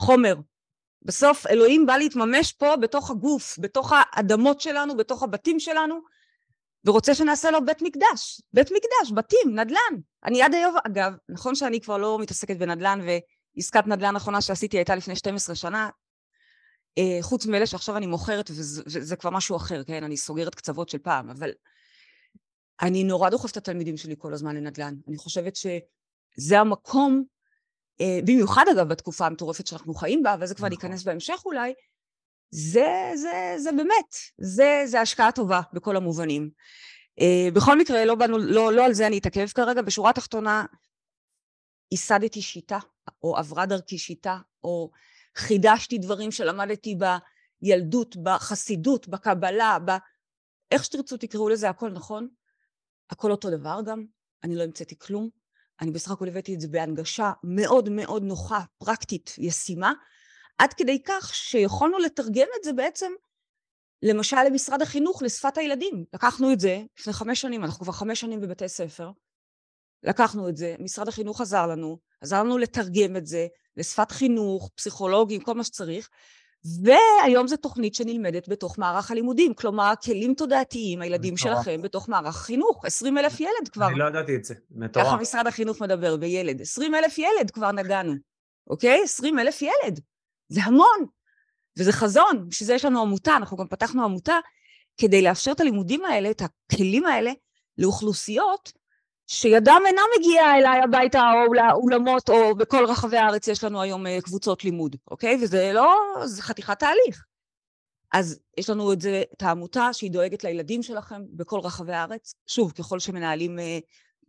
חומר. 0.00 0.34
בסוף 1.02 1.46
אלוהים 1.46 1.86
בא 1.86 1.96
להתממש 1.96 2.52
פה 2.52 2.76
בתוך 2.76 3.10
הגוף, 3.10 3.58
בתוך 3.58 3.92
האדמות 3.96 4.60
שלנו, 4.60 4.96
בתוך 4.96 5.22
הבתים 5.22 5.60
שלנו, 5.60 6.00
ורוצה 6.84 7.14
שנעשה 7.14 7.50
לו 7.50 7.64
בית 7.64 7.82
מקדש, 7.82 8.42
בית 8.52 8.70
מקדש, 8.70 9.12
בתים, 9.14 9.58
נדל"ן. 9.58 10.00
אני 10.24 10.42
עד 10.42 10.54
היום, 10.54 10.76
אגב, 10.86 11.12
נכון 11.28 11.54
שאני 11.54 11.80
כבר 11.80 11.96
לא 11.96 12.18
מתעסקת 12.18 12.56
בנדל"ן, 12.56 13.00
ועסקת 13.56 13.86
נדל"ן 13.86 14.14
האחרונה 14.14 14.40
שעשיתי 14.40 14.76
הייתה 14.76 14.94
לפני 14.94 15.16
12 15.16 15.54
שנה, 15.54 15.88
אה, 16.98 17.18
חוץ 17.22 17.46
מאלה 17.46 17.66
שעכשיו 17.66 17.96
אני 17.96 18.06
מוכרת, 18.06 18.50
וזה, 18.50 18.82
וזה 18.86 19.16
כבר 19.16 19.30
משהו 19.30 19.56
אחר, 19.56 19.84
כן? 19.84 20.04
אני 20.04 20.16
סוגרת 20.16 20.54
קצוות 20.54 20.88
של 20.88 20.98
פעם, 20.98 21.30
אבל 21.30 21.50
אני 22.82 23.04
נורא 23.04 23.30
דוחפת 23.30 23.52
את 23.52 23.56
התלמידים 23.56 23.96
שלי 23.96 24.14
כל 24.18 24.34
הזמן 24.34 24.56
לנדל"ן. 24.56 24.94
אני 25.08 25.16
חושבת 25.16 25.56
שזה 25.56 26.60
המקום, 26.60 27.24
אה, 28.00 28.20
במיוחד 28.24 28.64
אגב 28.72 28.88
בתקופה 28.88 29.26
המטורפת 29.26 29.66
שאנחנו 29.66 29.94
חיים 29.94 30.22
בה, 30.22 30.36
וזה 30.40 30.54
כבר 30.54 30.68
נכון. 30.68 30.88
ניכנס 30.88 31.04
בהמשך 31.04 31.42
אולי, 31.44 31.74
זה, 32.50 33.10
זה, 33.14 33.54
זה 33.58 33.72
באמת, 33.72 34.14
זה, 34.38 34.82
זה 34.86 35.00
השקעה 35.00 35.32
טובה 35.32 35.60
בכל 35.72 35.96
המובנים. 35.96 36.50
Uh, 37.20 37.54
בכל 37.54 37.78
מקרה, 37.78 38.04
לא, 38.04 38.14
באנו, 38.14 38.38
לא, 38.38 38.72
לא 38.72 38.84
על 38.84 38.92
זה 38.92 39.06
אני 39.06 39.18
אתעכב 39.18 39.46
כרגע, 39.46 39.82
בשורה 39.82 40.10
התחתונה, 40.10 40.64
ייסדתי 41.92 42.42
שיטה, 42.42 42.78
או 43.22 43.36
עברה 43.36 43.66
דרכי 43.66 43.98
שיטה, 43.98 44.38
או 44.64 44.90
חידשתי 45.36 45.98
דברים 45.98 46.30
שלמדתי 46.30 46.96
בילדות, 47.62 48.16
בחסידות, 48.16 49.08
בקבלה, 49.08 49.78
ב... 49.84 49.90
איך 50.70 50.84
שתרצו 50.84 51.16
תקראו 51.16 51.48
לזה, 51.48 51.68
הכל 51.68 51.90
נכון, 51.90 52.28
הכל 53.10 53.30
אותו 53.30 53.50
דבר 53.50 53.80
גם, 53.86 54.04
אני 54.44 54.56
לא 54.56 54.62
המצאתי 54.62 54.98
כלום, 54.98 55.28
אני 55.80 55.90
בסך 55.90 56.10
הכל 56.10 56.28
הבאתי 56.28 56.54
את 56.54 56.60
זה 56.60 56.68
בהנגשה 56.68 57.32
מאוד 57.44 57.88
מאוד 57.88 58.22
נוחה, 58.22 58.60
פרקטית, 58.78 59.34
ישימה, 59.38 59.92
עד 60.58 60.72
כדי 60.72 61.02
כך 61.04 61.34
שיכולנו 61.34 61.98
לתרגם 61.98 62.46
את 62.58 62.64
זה 62.64 62.72
בעצם 62.72 63.12
למשל 64.02 64.36
למשרד 64.46 64.82
החינוך, 64.82 65.22
לשפת 65.22 65.58
הילדים. 65.58 66.04
לקחנו 66.14 66.52
את 66.52 66.60
זה 66.60 66.82
לפני 66.98 67.12
חמש 67.12 67.40
שנים, 67.40 67.64
אנחנו 67.64 67.84
כבר 67.84 67.92
חמש 67.92 68.20
שנים 68.20 68.40
בבתי 68.40 68.68
ספר. 68.68 69.10
לקחנו 70.02 70.48
את 70.48 70.56
זה, 70.56 70.74
משרד 70.78 71.08
החינוך 71.08 71.40
עזר 71.40 71.66
לנו, 71.66 71.98
עזר 72.20 72.42
לנו 72.42 72.58
לתרגם 72.58 73.16
את 73.16 73.26
זה 73.26 73.46
לשפת 73.76 74.10
חינוך, 74.10 74.70
פסיכולוגים, 74.74 75.40
כל 75.40 75.54
מה 75.54 75.64
שצריך, 75.64 76.08
והיום 76.64 77.48
זו 77.48 77.56
תוכנית 77.56 77.94
שנלמדת 77.94 78.48
בתוך 78.48 78.78
מערך 78.78 79.10
הלימודים, 79.10 79.54
כלומר 79.54 79.92
כלים 80.04 80.34
תודעתיים, 80.34 81.02
הילדים 81.02 81.36
שלכם 81.36 81.82
בתוך 81.82 82.08
מערך 82.08 82.36
החינוך, 82.36 82.84
20 82.84 83.18
אלף 83.18 83.40
ילד 83.40 83.68
כבר. 83.72 83.88
אני 83.88 83.98
לא 83.98 84.04
ידעתי 84.04 84.36
את 84.36 84.44
זה, 84.44 84.54
מטורף. 84.70 85.06
ככה 85.06 85.16
משרד 85.16 85.46
החינוך 85.46 85.82
מדבר 85.82 86.16
בילד, 86.16 86.60
20 86.60 86.94
אלף 86.94 87.18
ילד 87.18 87.50
כבר 87.50 87.72
נגענו, 87.72 88.14
אוקיי? 88.70 89.00
20 89.04 89.38
אלף 89.38 89.62
ילד, 89.62 90.00
זה 90.48 90.60
המון, 90.64 91.06
וזה 91.78 91.92
חזון, 91.92 92.48
בשביל 92.48 92.66
זה 92.66 92.74
יש 92.74 92.84
לנו 92.84 93.00
עמותה, 93.00 93.36
אנחנו 93.36 93.56
גם 93.56 93.68
פתחנו 93.68 94.04
עמותה 94.04 94.38
כדי 95.00 95.22
לאפשר 95.22 95.52
את 95.52 95.60
הלימודים 95.60 96.04
האלה, 96.04 96.30
את 96.30 96.42
הכלים 96.42 97.04
האלה, 97.04 97.32
לאוכלוסיות 97.78 98.72
שידם 99.30 99.82
אינה 99.86 100.02
מגיעה 100.18 100.58
אליי 100.58 100.80
הביתה 100.84 101.22
או 101.32 101.54
לאולמות 101.54 102.30
או 102.30 102.54
בכל 102.56 102.84
רחבי 102.88 103.16
הארץ 103.16 103.48
יש 103.48 103.64
לנו 103.64 103.82
היום 103.82 104.06
אה, 104.06 104.18
קבוצות 104.20 104.64
לימוד, 104.64 104.96
אוקיי? 105.10 105.38
וזה 105.42 105.70
לא, 105.74 105.96
זה 106.24 106.42
חתיכת 106.42 106.78
תהליך. 106.78 107.24
אז 108.12 108.40
יש 108.58 108.70
לנו 108.70 108.92
את 108.92 109.00
זה, 109.00 109.22
את 109.36 109.42
העמותה 109.42 109.92
שהיא 109.92 110.10
דואגת 110.10 110.44
לילדים 110.44 110.82
שלכם 110.82 111.22
בכל 111.30 111.60
רחבי 111.60 111.92
הארץ. 111.92 112.34
שוב, 112.46 112.72
ככל 112.72 112.98
שמנהלים 112.98 113.58
אה, 113.58 113.78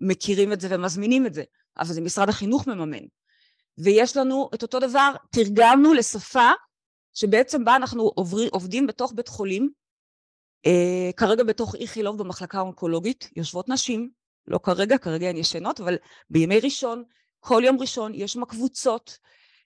מכירים 0.02 0.54
את 0.54 0.62
זה 0.62 0.68
ומזמינים 0.72 1.26
את 1.26 1.34
זה, 1.34 1.44
אבל 1.78 1.94
זה 1.94 2.02
משרד 2.02 2.30
החינוך 2.30 2.68
מממן. 2.68 3.06
ויש 3.78 4.18
לנו 4.18 4.50
את 4.54 4.62
אותו 4.62 4.80
דבר, 4.80 5.14
תרגמנו 5.32 5.94
לשפה 5.94 6.52
שבעצם 7.14 7.66
בה 7.66 7.76
אנחנו 7.76 8.04
עובר, 8.04 8.48
עובדים 8.52 8.88
בתוך 8.88 9.14
בית 9.16 9.28
חולים, 9.28 9.70
אה, 10.66 11.10
כרגע 11.18 11.44
בתוך 11.44 11.76
איכילוב 11.76 12.18
במחלקה 12.18 12.58
האונקולוגית, 12.58 13.30
יושבות 13.36 13.70
נשים 13.70 14.19
לא 14.50 14.60
כרגע, 14.64 14.98
כרגע 14.98 15.30
הן 15.30 15.38
ישנות, 15.38 15.80
אבל 15.80 15.98
בימי 16.30 16.60
ראשון, 16.60 17.04
כל 17.40 17.62
יום 17.66 17.80
ראשון 17.80 18.12
יש 18.16 18.34
שם 18.34 18.46
קבוצות 18.46 19.18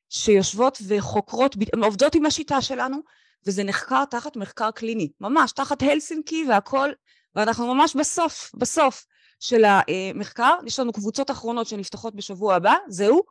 שיושבות 0.10 0.78
וחוקרות, 0.88 1.56
עובדות 1.84 2.16
עם 2.16 2.26
השיטה 2.26 2.62
שלנו, 2.62 2.98
וזה 3.46 3.64
נחקר 3.64 4.06
תחת 4.06 4.36
מחקר 4.36 4.72
קליני, 4.72 5.12
ממש 5.22 5.52
תחת 5.52 5.82
הלסינקי 5.82 6.46
והכל, 6.50 6.90
ואנחנו 7.36 7.76
ממש 7.76 7.96
בסוף, 7.96 8.52
בסוף 8.56 9.06
של 9.40 9.64
המחקר, 9.66 10.54
יש 10.66 10.80
לנו 10.80 10.94
קבוצות 10.94 11.32
אחרונות 11.32 11.68
שנפתחות 11.68 12.16
בשבוע 12.16 12.56
הבא, 12.56 12.76
זהו, 12.88 13.24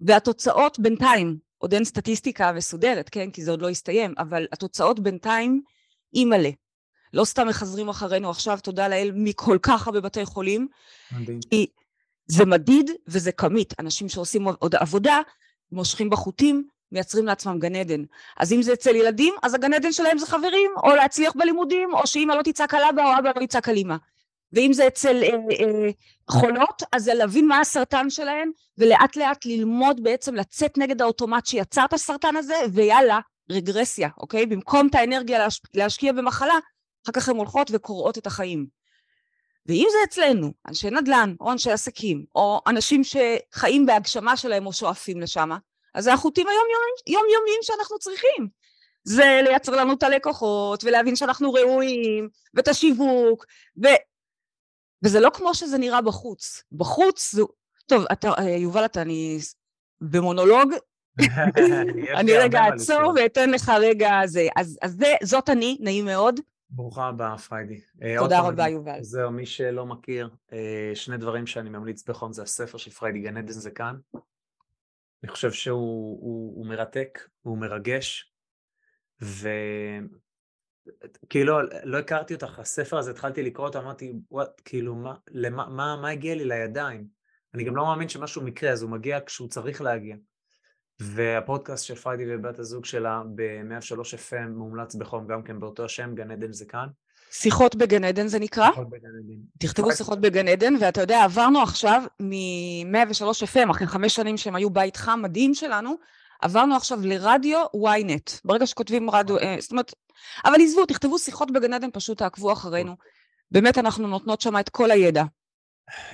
והתוצאות 0.00 0.78
בינתיים, 0.78 1.38
עוד 1.58 1.74
אין 1.74 1.84
סטטיסטיקה 1.84 2.52
מסודרת, 2.52 3.08
כן, 3.08 3.30
כי 3.30 3.44
זה 3.44 3.50
עוד 3.50 3.62
לא 3.62 3.68
הסתיים, 3.68 4.14
אבל 4.18 4.46
התוצאות 4.52 5.00
בינתיים 5.00 5.62
אימא'לה. 6.14 6.50
לא 7.14 7.24
סתם 7.24 7.48
מחזרים 7.48 7.88
אחרינו 7.88 8.30
עכשיו, 8.30 8.58
תודה 8.62 8.88
לאל, 8.88 9.10
מכל 9.14 9.58
כך 9.62 9.86
הרבה 9.86 10.00
בתי 10.00 10.24
חולים. 10.24 10.68
מדהים. 11.12 11.40
כי 11.50 11.66
זה 12.26 12.44
מדיד 12.44 12.90
וזה 13.08 13.32
כמית. 13.32 13.74
אנשים 13.80 14.08
שעושים 14.08 14.48
עוד 14.48 14.74
עבודה, 14.74 15.20
מושכים 15.72 16.10
בחוטים, 16.10 16.68
מייצרים 16.92 17.26
לעצמם 17.26 17.58
גן 17.58 17.76
עדן. 17.76 18.04
אז 18.36 18.52
אם 18.52 18.62
זה 18.62 18.72
אצל 18.72 18.94
ילדים, 18.96 19.34
אז 19.42 19.54
הגן 19.54 19.74
עדן 19.74 19.92
שלהם 19.92 20.18
זה 20.18 20.26
חברים, 20.26 20.70
או 20.84 20.88
להצליח 20.88 21.32
בלימודים, 21.36 21.94
או 21.94 22.06
שאמא 22.06 22.32
לא 22.32 22.42
תצעק 22.42 22.74
על 22.74 22.82
אבא, 22.90 23.04
או 23.04 23.18
אבא 23.18 23.30
לא 23.36 23.42
יצעק 23.42 23.68
על 23.68 23.76
אמא. 23.76 23.96
ואם 24.52 24.72
זה 24.72 24.86
אצל 24.86 25.22
אה, 25.22 25.28
אה, 25.28 25.90
חולות, 26.30 26.82
אז 26.92 27.04
זה 27.04 27.14
להבין 27.14 27.48
מה 27.48 27.60
הסרטן 27.60 28.10
שלהן, 28.10 28.50
ולאט 28.78 29.16
לאט 29.16 29.46
ללמוד 29.46 30.02
בעצם 30.02 30.34
לצאת 30.34 30.78
נגד 30.78 31.02
האוטומט 31.02 31.46
שיצר 31.46 31.84
את 31.84 31.92
הסרטן 31.92 32.36
הזה, 32.36 32.54
ויאללה, 32.72 33.20
רגרסיה, 33.50 34.08
אוקיי? 34.18 34.46
במקום 34.46 34.86
את 34.86 34.94
האנרגיה 34.94 35.38
להש... 35.38 35.60
להשקיע 35.74 36.12
במחלה, 36.12 36.54
אחר 37.06 37.12
כך 37.12 37.28
הן 37.28 37.36
הולכות 37.36 37.70
וקוראות 37.72 38.18
את 38.18 38.26
החיים. 38.26 38.66
ואם 39.66 39.88
זה 39.92 39.98
אצלנו, 40.04 40.52
אנשי 40.68 40.90
נדל"ן, 40.90 41.34
או 41.40 41.52
אנשי 41.52 41.70
עסקים, 41.70 42.24
או 42.34 42.60
אנשים 42.66 43.02
שחיים 43.04 43.86
בהגשמה 43.86 44.36
שלהם 44.36 44.66
או 44.66 44.72
שואפים 44.72 45.20
לשם, 45.20 45.50
אז 45.94 46.04
זה 46.04 46.12
החוטים 46.12 46.46
היומיומיים 47.06 47.60
שאנחנו 47.62 47.98
צריכים. 47.98 48.48
זה 49.04 49.40
לייצר 49.44 49.72
לנו 49.72 49.92
את 49.92 50.02
הלקוחות, 50.02 50.84
ולהבין 50.84 51.16
שאנחנו 51.16 51.52
ראויים, 51.52 52.28
ואת 52.54 52.68
השיווק, 52.68 53.46
ו... 53.84 53.86
וזה 55.04 55.20
לא 55.20 55.30
כמו 55.34 55.54
שזה 55.54 55.78
נראה 55.78 56.02
בחוץ. 56.02 56.62
בחוץ 56.72 57.32
זה... 57.32 57.42
טוב, 57.86 58.04
אתה, 58.12 58.32
יובל, 58.58 58.84
אתה, 58.84 59.02
אני 59.02 59.38
במונולוג, 60.00 60.72
אני 62.18 62.32
רגע 62.32 62.60
אעצור 62.64 63.12
ואתן 63.16 63.50
לך 63.50 63.72
רגע 63.80 64.10
זה. 64.26 64.48
אז, 64.56 64.78
אז 64.82 64.96
זה, 64.98 65.14
זאת 65.22 65.48
אני, 65.48 65.76
נעים 65.80 66.04
מאוד. 66.04 66.40
ברוכה 66.70 67.08
הבאה, 67.08 67.38
פריידי. 67.38 67.80
אה, 68.02 68.14
תודה 68.18 68.40
רבה, 68.40 68.68
יובל. 68.68 69.02
זהו, 69.02 69.30
מי 69.30 69.46
שלא 69.46 69.86
מכיר, 69.86 70.30
אה, 70.52 70.90
שני 70.94 71.16
דברים 71.16 71.46
שאני 71.46 71.70
ממליץ 71.70 72.08
בחום 72.08 72.32
זה 72.32 72.42
הספר 72.42 72.78
של 72.78 72.90
פריידי, 72.90 73.20
גן 73.20 73.36
עדן 73.36 73.52
זה 73.52 73.70
כאן. 73.70 73.96
אני 75.22 75.32
חושב 75.32 75.52
שהוא 75.52 76.18
הוא, 76.20 76.56
הוא 76.56 76.66
מרתק, 76.66 77.28
הוא 77.42 77.58
מרגש, 77.58 78.32
וכאילו 81.24 81.58
לא 81.84 81.98
הכרתי 81.98 82.34
אותך, 82.34 82.58
הספר 82.58 82.98
הזה 82.98 83.10
התחלתי 83.10 83.42
לקרוא 83.42 83.66
אותו, 83.66 83.78
אמרתי, 83.78 84.12
וואט, 84.30 84.60
כאילו, 84.64 84.94
מה, 84.94 85.14
למה, 85.30 85.68
מה, 85.68 85.96
מה 86.02 86.08
הגיע 86.08 86.34
לי 86.34 86.44
לידיים? 86.44 87.06
אני 87.54 87.64
גם 87.64 87.76
לא 87.76 87.84
מאמין 87.84 88.08
שמשהו 88.08 88.42
מקרה, 88.42 88.70
אז 88.70 88.82
הוא 88.82 88.90
מגיע 88.90 89.18
כשהוא 89.26 89.48
צריך 89.48 89.80
להגיע. 89.80 90.16
והפודקאסט 91.00 91.84
של 91.84 91.94
פריידי 91.94 92.24
ובת 92.28 92.58
הזוג 92.58 92.84
שלה 92.84 93.22
ב-103 93.34 93.98
FM 93.98 94.48
מומלץ 94.48 94.94
בחום 94.94 95.26
גם 95.26 95.42
כן 95.42 95.60
באותו 95.60 95.84
השם, 95.84 96.14
גן 96.14 96.30
עדן 96.30 96.52
זה 96.52 96.64
כאן. 96.64 96.86
שיחות 97.30 97.76
בגן 97.76 98.04
עדן 98.04 98.26
זה 98.26 98.38
נקרא? 98.38 98.70
שיחות 98.70 98.90
בגן 98.90 99.08
עדן. 99.08 99.38
תכתבו 99.58 99.92
שיחות 99.92 100.20
בגן 100.20 100.48
עדן, 100.48 100.74
ואתה 100.80 101.00
יודע, 101.00 101.24
עברנו 101.24 101.62
עכשיו 101.62 102.02
מ-103 102.20 103.44
FM, 103.54 103.70
אחרי 103.70 103.86
חמש 103.86 104.14
שנים 104.14 104.36
שהם 104.36 104.54
היו 104.54 104.70
בית 104.70 104.96
חם 104.96 105.20
מדהים 105.22 105.54
שלנו, 105.54 105.94
עברנו 106.40 106.76
עכשיו 106.76 106.98
לרדיו 107.02 107.64
ynet. 107.76 108.40
ברגע 108.44 108.66
שכותבים 108.66 109.10
רדיו, 109.10 109.38
אה, 109.38 109.56
זאת 109.60 109.70
אומרת, 109.70 109.94
אבל 110.44 110.54
עזבו, 110.62 110.86
תכתבו 110.86 111.18
שיחות 111.18 111.50
בגן 111.50 111.72
עדן, 111.72 111.90
פשוט 111.92 112.18
תעקבו 112.18 112.52
אחרינו. 112.52 112.96
באמת 113.50 113.78
אנחנו 113.78 114.08
נותנות 114.08 114.40
שם 114.40 114.58
את 114.60 114.68
כל 114.68 114.90
הידע. 114.90 115.24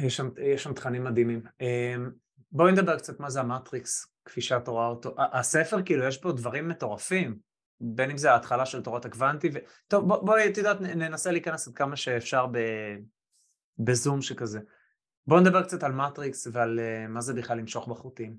יש 0.01 0.17
שם, 0.17 0.29
יש 0.55 0.63
שם 0.63 0.73
תכנים 0.73 1.05
מדהימים. 1.05 1.43
אה, 1.61 1.95
בואי 2.53 2.73
נדבר 2.73 2.99
קצת 2.99 3.21
מה 3.21 3.31
זה 3.31 3.41
המטריקס, 3.41 4.07
כפי 4.25 4.41
שאת 4.41 4.69
רואה 4.69 4.87
אותו. 4.87 5.15
הספר, 5.33 5.83
כאילו, 5.83 6.05
יש 6.05 6.19
פה 6.19 6.33
דברים 6.33 6.69
מטורפים, 6.69 7.39
בין 7.81 8.11
אם 8.11 8.17
זה 8.17 8.33
ההתחלה 8.33 8.67
של 8.67 8.83
תורת 8.83 9.05
הקוונטי, 9.05 9.49
ו... 9.55 9.59
טוב, 9.89 10.09
בואי, 10.09 10.21
בוא, 10.23 10.39
את 10.53 10.57
יודעת, 10.57 10.81
ננסה 10.81 11.31
להיכנס 11.31 11.69
עד 11.69 11.75
כמה 11.75 11.97
שאפשר 11.97 12.47
ב... 12.47 12.59
בזום 13.79 14.23
שכזה. 14.23 14.61
בואו 15.27 15.41
נדבר 15.41 15.63
קצת 15.63 15.83
על 15.83 15.93
מטריקס 15.93 16.47
ועל 16.53 16.79
uh, 16.79 17.09
מה 17.09 17.21
זה 17.21 17.35
בכלל 17.35 17.59
למשוך 17.59 17.89
בחוטים. 17.89 18.37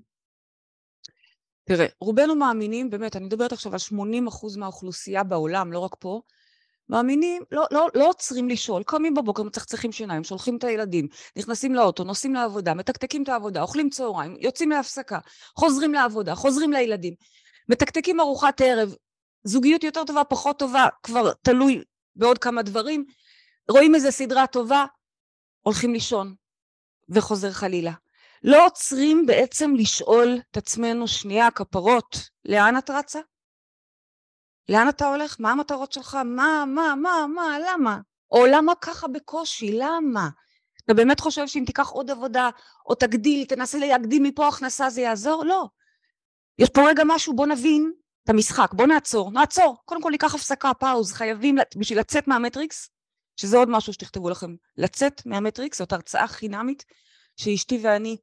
תראה, 1.64 1.86
רובנו 2.00 2.34
מאמינים, 2.34 2.90
באמת, 2.90 3.16
אני 3.16 3.24
מדברת 3.24 3.52
עכשיו 3.52 3.72
על 3.72 3.78
80% 3.78 4.58
מהאוכלוסייה 4.58 5.24
בעולם, 5.24 5.72
לא 5.72 5.78
רק 5.78 5.94
פה, 5.98 6.20
מאמינים, 6.88 7.42
לא, 7.50 7.64
לא, 7.70 7.88
לא 7.94 8.08
עוצרים 8.08 8.48
לשאול, 8.48 8.82
קמים 8.82 9.14
בבוקר, 9.14 9.42
מצחצחים 9.42 9.92
שיניים, 9.92 10.24
שולחים 10.24 10.56
את 10.56 10.64
הילדים, 10.64 11.08
נכנסים 11.36 11.74
לאוטו, 11.74 12.04
נוסעים 12.04 12.34
לעבודה, 12.34 12.74
מתקתקים 12.74 13.22
את 13.22 13.28
העבודה, 13.28 13.62
אוכלים 13.62 13.90
צהריים, 13.90 14.36
יוצאים 14.40 14.70
להפסקה, 14.70 15.18
חוזרים 15.56 15.94
לעבודה, 15.94 16.34
חוזרים 16.34 16.72
לילדים, 16.72 17.14
מתקתקים 17.68 18.20
ארוחת 18.20 18.60
ערב, 18.60 18.94
זוגיות 19.44 19.84
יותר 19.84 20.04
טובה, 20.04 20.24
פחות 20.24 20.58
טובה, 20.58 20.86
כבר 21.02 21.32
תלוי 21.32 21.82
בעוד 22.16 22.38
כמה 22.38 22.62
דברים, 22.62 23.04
רואים 23.70 23.94
איזה 23.94 24.10
סדרה 24.10 24.46
טובה, 24.46 24.84
הולכים 25.62 25.92
לישון, 25.92 26.34
וחוזר 27.08 27.50
חלילה. 27.50 27.92
לא 28.44 28.66
עוצרים 28.66 29.26
בעצם 29.26 29.74
לשאול 29.74 30.38
את 30.50 30.56
עצמנו, 30.56 31.08
שנייה, 31.08 31.50
כפרות, 31.50 32.18
לאן 32.44 32.78
את 32.78 32.90
רצה? 32.90 33.20
לאן 34.68 34.88
אתה 34.88 35.08
הולך? 35.08 35.36
מה 35.38 35.50
המטרות 35.50 35.92
שלך? 35.92 36.14
מה, 36.14 36.64
מה, 36.66 36.94
מה, 36.94 37.26
מה, 37.34 37.58
למה? 37.66 37.98
או 38.30 38.46
למה 38.46 38.72
ככה 38.80 39.08
בקושי? 39.08 39.78
למה? 39.78 40.28
אתה 40.84 40.94
באמת 40.94 41.20
חושב 41.20 41.46
שאם 41.46 41.62
תיקח 41.66 41.88
עוד 41.88 42.10
עבודה, 42.10 42.50
או 42.86 42.94
תגדיל, 42.94 43.44
תנסה 43.44 43.78
להגדיל 43.78 44.22
מפה 44.22 44.48
הכנסה, 44.48 44.90
זה 44.90 45.00
יעזור? 45.00 45.44
לא. 45.44 45.66
יש 46.58 46.68
פה 46.68 46.88
רגע 46.88 47.02
משהו, 47.06 47.36
בוא 47.36 47.46
נבין 47.46 47.92
את 48.24 48.28
המשחק, 48.30 48.70
בוא 48.72 48.86
נעצור, 48.86 49.30
נעצור, 49.30 49.76
קודם 49.84 50.02
כל 50.02 50.10
ניקח 50.10 50.34
הפסקה, 50.34 50.74
פאוז, 50.74 51.12
חייבים, 51.12 51.56
בשביל 51.76 51.98
לצאת 51.98 52.28
מהמטריקס, 52.28 52.90
שזה 53.36 53.56
עוד 53.56 53.68
משהו 53.68 53.92
שתכתבו 53.92 54.30
לכם, 54.30 54.54
לצאת 54.76 55.26
מהמטריקס, 55.26 55.78
זאת 55.78 55.92
הרצאה 55.92 56.28
חינמית 56.28 56.84
שאשתי 57.36 57.78
ואני 57.82 58.16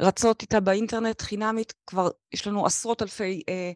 רצות 0.00 0.42
איתה 0.42 0.60
באינטרנט 0.60 1.22
חינמית, 1.22 1.72
כבר 1.86 2.08
יש 2.32 2.46
לנו 2.46 2.66
עשרות 2.66 3.02
אלפי 3.02 3.42
אה, 3.48 3.72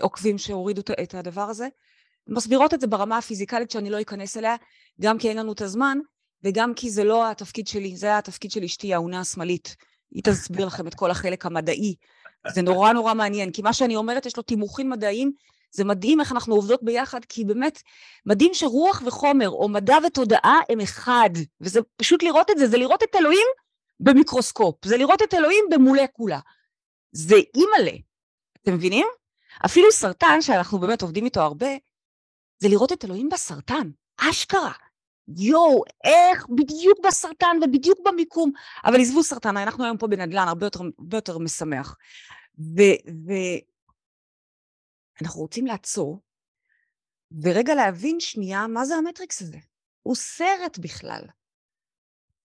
עוקבים 0.00 0.38
שהורידו 0.38 0.82
את 1.02 1.14
הדבר 1.14 1.42
הזה. 1.42 1.68
מסבירות 2.28 2.74
את 2.74 2.80
זה 2.80 2.86
ברמה 2.86 3.18
הפיזיקלית 3.18 3.70
שאני 3.70 3.90
לא 3.90 4.00
אכנס 4.00 4.36
אליה, 4.36 4.56
גם 5.00 5.18
כי 5.18 5.28
אין 5.28 5.36
לנו 5.36 5.52
את 5.52 5.60
הזמן, 5.60 5.98
וגם 6.44 6.74
כי 6.74 6.90
זה 6.90 7.04
לא 7.04 7.30
התפקיד 7.30 7.66
שלי, 7.66 7.96
זה 7.96 8.18
התפקיד 8.18 8.50
של 8.50 8.64
אשתי, 8.64 8.94
האונה 8.94 9.20
השמאלית. 9.20 9.76
היא 10.10 10.22
תסביר 10.24 10.66
לכם 10.66 10.86
את 10.86 10.94
כל 10.94 11.10
החלק 11.10 11.46
המדעי. 11.46 11.94
זה 12.48 12.62
נורא 12.62 12.92
נורא 12.92 13.14
מעניין, 13.14 13.52
כי 13.52 13.62
מה 13.62 13.72
שאני 13.72 13.96
אומרת, 13.96 14.26
יש 14.26 14.36
לו 14.36 14.42
תימוכים 14.42 14.90
מדעיים, 14.90 15.32
זה 15.72 15.84
מדהים 15.84 16.20
איך 16.20 16.32
אנחנו 16.32 16.54
עובדות 16.54 16.82
ביחד, 16.82 17.24
כי 17.24 17.44
באמת, 17.44 17.82
מדהים 18.26 18.54
שרוח 18.54 19.02
וחומר, 19.06 19.48
או 19.48 19.68
מדע 19.68 19.96
ותודעה, 20.06 20.60
הם 20.68 20.80
אחד. 20.80 21.30
וזה 21.60 21.80
פשוט 21.96 22.22
לראות 22.22 22.50
את 22.50 22.58
זה, 22.58 22.68
זה 22.68 22.78
לראות 22.78 23.02
את 23.02 23.16
אלוהים 23.16 23.46
במיקרוסקופ, 24.00 24.84
זה 24.84 24.96
לראות 24.96 25.22
את 25.22 25.34
אלוהים 25.34 25.64
במולקולה. 25.70 26.38
זה 27.12 27.34
אימא'לה, 27.54 27.96
אתם 28.62 28.74
מבינים? 28.74 29.06
אפילו 29.66 29.92
סרטן, 29.92 30.40
שאנחנו 30.40 30.78
באמת 30.78 31.02
עובדים 31.02 31.24
איתו 31.24 31.40
הרבה, 31.40 31.68
זה 32.58 32.68
לראות 32.68 32.92
את 32.92 33.04
אלוהים 33.04 33.28
בסרטן, 33.28 33.90
אשכרה. 34.16 34.72
יואו, 35.36 35.82
איך 36.04 36.46
בדיוק 36.48 36.98
בסרטן 37.06 37.56
ובדיוק 37.62 37.98
במיקום. 38.06 38.52
אבל 38.84 39.00
עזבו 39.00 39.22
סרטן, 39.22 39.56
אנחנו 39.56 39.84
היום 39.84 39.98
פה 39.98 40.06
בנדל"ן, 40.06 40.48
הרבה 40.48 40.66
יותר, 40.66 40.80
הרבה 40.98 41.16
יותר 41.16 41.38
משמח. 41.38 41.96
ואנחנו 45.20 45.40
רוצים 45.40 45.66
לעצור, 45.66 46.20
ורגע 47.42 47.74
להבין 47.74 48.20
שנייה 48.20 48.66
מה 48.66 48.84
זה 48.84 48.94
המטריקס 48.94 49.42
הזה. 49.42 49.58
הוא 50.02 50.14
סרט 50.14 50.78
בכלל. 50.78 51.22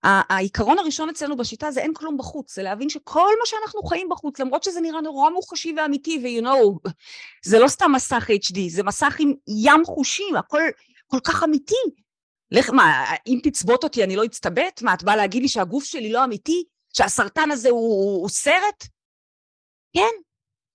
העיקרון 0.05 0.79
הראשון 0.79 1.09
אצלנו 1.09 1.37
בשיטה 1.37 1.71
זה 1.71 1.81
אין 1.81 1.93
כלום 1.93 2.17
בחוץ, 2.17 2.55
זה 2.55 2.63
להבין 2.63 2.89
שכל 2.89 3.19
מה 3.39 3.45
שאנחנו 3.45 3.83
חיים 3.83 4.09
בחוץ, 4.09 4.39
למרות 4.39 4.63
שזה 4.63 4.81
נראה 4.81 5.01
נורא 5.01 5.29
מוחשי 5.29 5.73
ואמיתי, 5.77 6.19
ו-you 6.23 6.45
know, 6.45 6.91
זה 7.45 7.59
לא 7.59 7.67
סתם 7.67 7.91
מסך 7.95 8.27
HD, 8.29 8.59
זה 8.69 8.83
מסך 8.83 9.15
עם 9.19 9.33
ים 9.47 9.85
חושים, 9.85 10.35
הכל 10.35 10.61
כל 11.07 11.19
כך 11.23 11.43
אמיתי. 11.43 11.75
לך, 12.51 12.69
מה, 12.69 13.05
אם 13.27 13.39
תצבות 13.43 13.83
אותי 13.83 14.03
אני 14.03 14.15
לא 14.15 14.25
אצטבט? 14.25 14.81
מה, 14.81 14.93
את 14.93 15.03
באה 15.03 15.15
להגיד 15.15 15.41
לי 15.41 15.47
שהגוף 15.47 15.83
שלי 15.83 16.11
לא 16.11 16.23
אמיתי? 16.23 16.63
שהסרטן 16.93 17.51
הזה 17.51 17.69
הוא, 17.69 17.79
הוא, 17.79 18.21
הוא 18.21 18.29
סרט? 18.29 18.87
כן, 19.93 20.15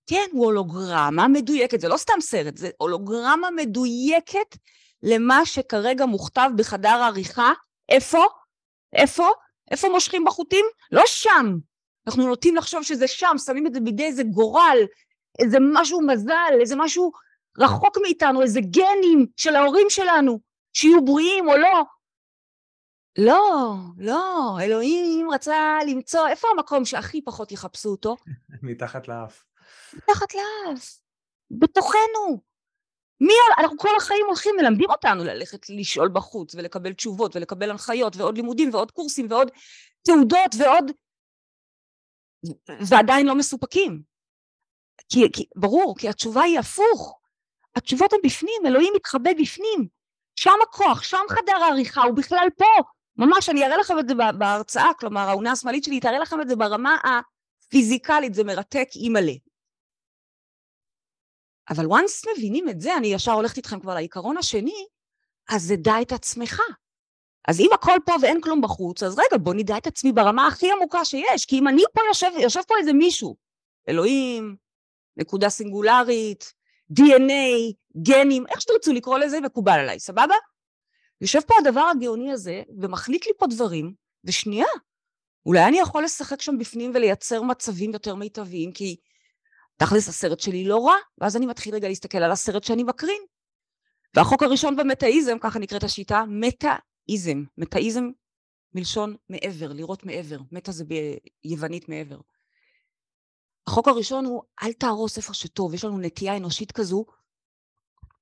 כן, 0.07 0.25
הוא 0.31 0.45
הולוגרמה 0.45 1.27
מדויקת, 1.27 1.81
זה 1.81 1.87
לא 1.87 1.97
סתם 1.97 2.21
סרט, 2.21 2.57
זה 2.57 2.69
הולוגרמה 2.77 3.47
מדויקת 3.55 4.57
למה 5.03 5.45
שכרגע 5.45 6.05
מוכתב 6.05 6.49
בחדר 6.55 6.89
העריכה. 6.89 7.53
איפה? 7.89 8.25
איפה? 8.93 9.29
איפה 9.71 9.89
מושכים 9.89 10.25
בחוטים? 10.25 10.65
לא 10.91 11.03
שם. 11.05 11.57
אנחנו 12.07 12.27
נוטים 12.27 12.55
לחשוב 12.55 12.83
שזה 12.83 13.07
שם, 13.07 13.35
שמים 13.45 13.67
את 13.67 13.73
זה 13.73 13.79
בידי 13.79 14.05
איזה 14.05 14.23
גורל, 14.23 14.77
איזה 15.39 15.57
משהו 15.73 16.01
מזל, 16.01 16.53
איזה 16.61 16.75
משהו 16.75 17.11
רחוק 17.59 17.97
מאיתנו, 18.01 18.41
איזה 18.41 18.59
גנים 18.61 19.25
של 19.37 19.55
ההורים 19.55 19.87
שלנו, 19.89 20.39
שיהיו 20.73 21.05
בריאים 21.05 21.49
או 21.49 21.57
לא. 21.57 21.83
לא, 23.17 23.75
לא, 23.97 24.57
אלוהים 24.61 25.31
רצה 25.31 25.77
למצוא, 25.87 26.27
איפה 26.27 26.47
המקום 26.51 26.85
שהכי 26.85 27.21
פחות 27.21 27.51
יחפשו 27.51 27.89
אותו? 27.89 28.15
מתחת 28.63 29.07
לאף. 29.07 29.43
מתחת 29.93 30.35
לאף, 30.35 30.99
בתוכנו. 31.51 32.50
מי, 33.21 33.33
אנחנו 33.57 33.77
כל 33.77 33.95
החיים 33.97 34.25
הולכים, 34.27 34.55
מלמדים 34.61 34.89
אותנו 34.89 35.23
ללכת 35.23 35.69
לשאול 35.69 36.09
בחוץ 36.13 36.55
ולקבל 36.55 36.93
תשובות 36.93 37.35
ולקבל 37.35 37.71
הנחיות 37.71 38.15
ועוד 38.15 38.35
לימודים 38.35 38.69
ועוד 38.73 38.91
קורסים 38.91 39.27
ועוד 39.29 39.51
תעודות 40.01 40.55
ועוד... 40.59 40.91
ועדיין 42.89 43.27
לא 43.27 43.35
מסופקים. 43.35 44.01
כי, 45.09 45.31
כי, 45.33 45.45
ברור, 45.55 45.95
כי 45.97 46.09
התשובה 46.09 46.41
היא 46.41 46.59
הפוך. 46.59 47.19
התשובות 47.75 48.13
הן 48.13 48.19
בפנים, 48.23 48.65
אלוהים 48.65 48.93
מתחבא 48.95 49.31
בפנים. 49.41 49.87
שם 50.35 50.55
הכוח, 50.63 51.03
שם 51.03 51.25
חדר 51.29 51.63
העריכה, 51.63 52.01
הוא 52.01 52.15
בכלל 52.15 52.47
פה. 52.57 52.83
ממש, 53.17 53.49
אני 53.49 53.65
אראה 53.65 53.77
לכם 53.77 53.99
את 53.99 54.07
זה 54.07 54.13
בהרצאה, 54.37 54.89
כלומר, 54.99 55.21
העונה 55.21 55.51
השמאלית 55.51 55.83
שלי 55.83 55.99
תראה 55.99 56.19
לכם 56.19 56.41
את 56.41 56.49
זה 56.49 56.55
ברמה 56.55 56.97
הפיזיקלית, 57.67 58.33
זה 58.33 58.43
מרתק 58.43 58.87
אימא'לה. 58.95 59.33
אבל 61.69 61.85
once 61.85 62.31
מבינים 62.37 62.69
את 62.69 62.81
זה, 62.81 62.97
אני 62.97 63.07
ישר 63.07 63.31
הולכת 63.31 63.57
איתכם 63.57 63.79
כבר 63.79 63.93
לעיקרון 63.93 64.37
השני, 64.37 64.85
אז 65.49 65.63
זה 65.63 65.75
דע 65.75 66.01
את 66.01 66.11
עצמך. 66.11 66.61
אז 67.47 67.59
אם 67.59 67.69
הכל 67.73 67.97
פה 68.05 68.13
ואין 68.21 68.41
כלום 68.41 68.61
בחוץ, 68.61 69.03
אז 69.03 69.19
רגע, 69.19 69.37
בוא 69.41 69.53
נדע 69.53 69.77
את 69.77 69.87
עצמי 69.87 70.11
ברמה 70.11 70.47
הכי 70.47 70.71
עמוקה 70.71 71.05
שיש, 71.05 71.45
כי 71.45 71.59
אם 71.59 71.67
אני 71.67 71.81
פה 71.93 72.01
יושב, 72.07 72.31
יושב 72.41 72.61
פה 72.67 72.75
איזה 72.79 72.93
מישהו, 72.93 73.35
אלוהים, 73.89 74.55
נקודה 75.17 75.49
סינגולרית, 75.49 76.53
DNA, 76.99 77.73
גנים, 78.01 78.47
איך 78.47 78.61
שתרצו 78.61 78.93
לקרוא 78.93 79.17
לזה, 79.17 79.39
מקובל 79.39 79.79
עליי, 79.79 79.99
סבבה? 79.99 80.35
יושב 81.21 81.39
פה 81.41 81.53
הדבר 81.59 81.81
הגאוני 81.81 82.31
הזה, 82.31 82.63
ומחליט 82.81 83.25
לי 83.25 83.31
פה 83.37 83.47
דברים, 83.47 83.93
ושנייה, 84.23 84.67
אולי 85.45 85.65
אני 85.65 85.79
יכול 85.79 86.03
לשחק 86.03 86.41
שם 86.41 86.57
בפנים 86.57 86.91
ולייצר 86.93 87.41
מצבים 87.41 87.93
יותר 87.93 88.15
מיטביים, 88.15 88.71
כי 88.71 88.95
תכלס 89.81 90.09
הסרט 90.09 90.39
שלי 90.39 90.67
לא 90.67 90.85
רע, 90.85 90.95
ואז 91.17 91.37
אני 91.37 91.45
מתחיל 91.45 91.75
רגע 91.75 91.87
להסתכל 91.87 92.17
על 92.17 92.31
הסרט 92.31 92.63
שאני 92.63 92.83
מקרין. 92.83 93.21
והחוק 94.15 94.43
הראשון 94.43 94.75
במטאיזם, 94.75 95.37
ככה 95.41 95.59
נקראת 95.59 95.83
השיטה, 95.83 96.23
מטאיזם. 96.27 97.43
מטאיזם 97.57 98.09
מלשון 98.73 99.15
מעבר, 99.29 99.73
לראות 99.73 100.05
מעבר. 100.05 100.37
מטא 100.51 100.71
זה 100.71 100.85
ביוונית 101.43 101.89
מעבר. 101.89 102.19
החוק 103.67 103.87
הראשון 103.87 104.25
הוא 104.25 104.43
אל 104.63 104.73
תהרוס 104.73 105.17
איפה 105.17 105.33
שטוב, 105.33 105.73
יש 105.73 105.85
לנו 105.85 105.97
נטייה 105.97 106.37
אנושית 106.37 106.71
כזו. 106.71 107.05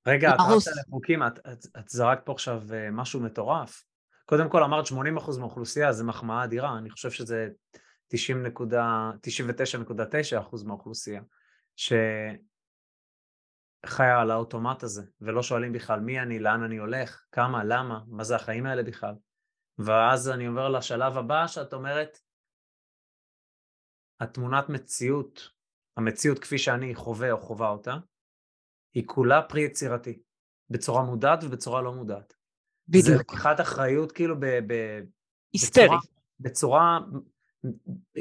רגע, 0.06 0.34
את 0.34 0.40
רצת 0.56 0.70
לחוקים, 0.86 1.22
את, 1.22 1.38
את, 1.38 1.66
את 1.78 1.88
זרקת 1.88 2.26
פה 2.26 2.32
עכשיו 2.32 2.62
אה, 2.74 2.90
משהו 2.90 3.20
מטורף. 3.20 3.84
קודם 4.26 4.48
כל 4.48 4.62
אמרת 4.62 4.86
80% 4.86 4.92
מהאוכלוסייה, 5.38 5.92
זה 5.92 6.04
מחמאה 6.04 6.44
אדירה, 6.44 6.78
אני 6.78 6.90
חושב 6.90 7.10
שזה 7.10 7.48
99.9% 8.14 10.64
מהאוכלוסייה. 10.64 11.22
שחיה 11.76 12.40
על 14.20 14.30
האוטומט 14.30 14.82
הזה, 14.82 15.02
ולא 15.20 15.42
שואלים 15.42 15.72
בכלל 15.72 16.00
מי 16.00 16.20
אני, 16.20 16.38
לאן 16.38 16.62
אני 16.62 16.76
הולך, 16.76 17.24
כמה, 17.32 17.64
למה, 17.64 18.00
מה 18.06 18.24
זה 18.24 18.36
החיים 18.36 18.66
האלה 18.66 18.82
בכלל. 18.82 19.14
ואז 19.78 20.28
אני 20.28 20.46
עובר 20.46 20.68
לשלב 20.68 21.18
הבא 21.18 21.46
שאת 21.46 21.72
אומרת, 21.72 22.18
התמונת 24.20 24.68
מציאות, 24.68 25.50
המציאות 25.96 26.38
כפי 26.38 26.58
שאני 26.58 26.94
חווה 26.94 27.32
או 27.32 27.40
חווה 27.40 27.68
אותה, 27.68 27.96
היא 28.94 29.06
כולה 29.06 29.42
פרי 29.42 29.60
יצירתי, 29.60 30.22
בצורה 30.70 31.02
מודעת 31.02 31.44
ובצורה 31.44 31.82
לא 31.82 31.92
מודעת. 31.92 32.34
בדיוק. 32.88 33.06
זה 33.06 33.16
לקיחת 33.20 33.60
אחריות 33.60 34.12
כאילו 34.12 34.40
ב... 34.40 34.46
ב 34.46 34.72
היסטרי. 35.52 35.84
בצורה, 35.84 36.00
בצורה, 36.40 36.98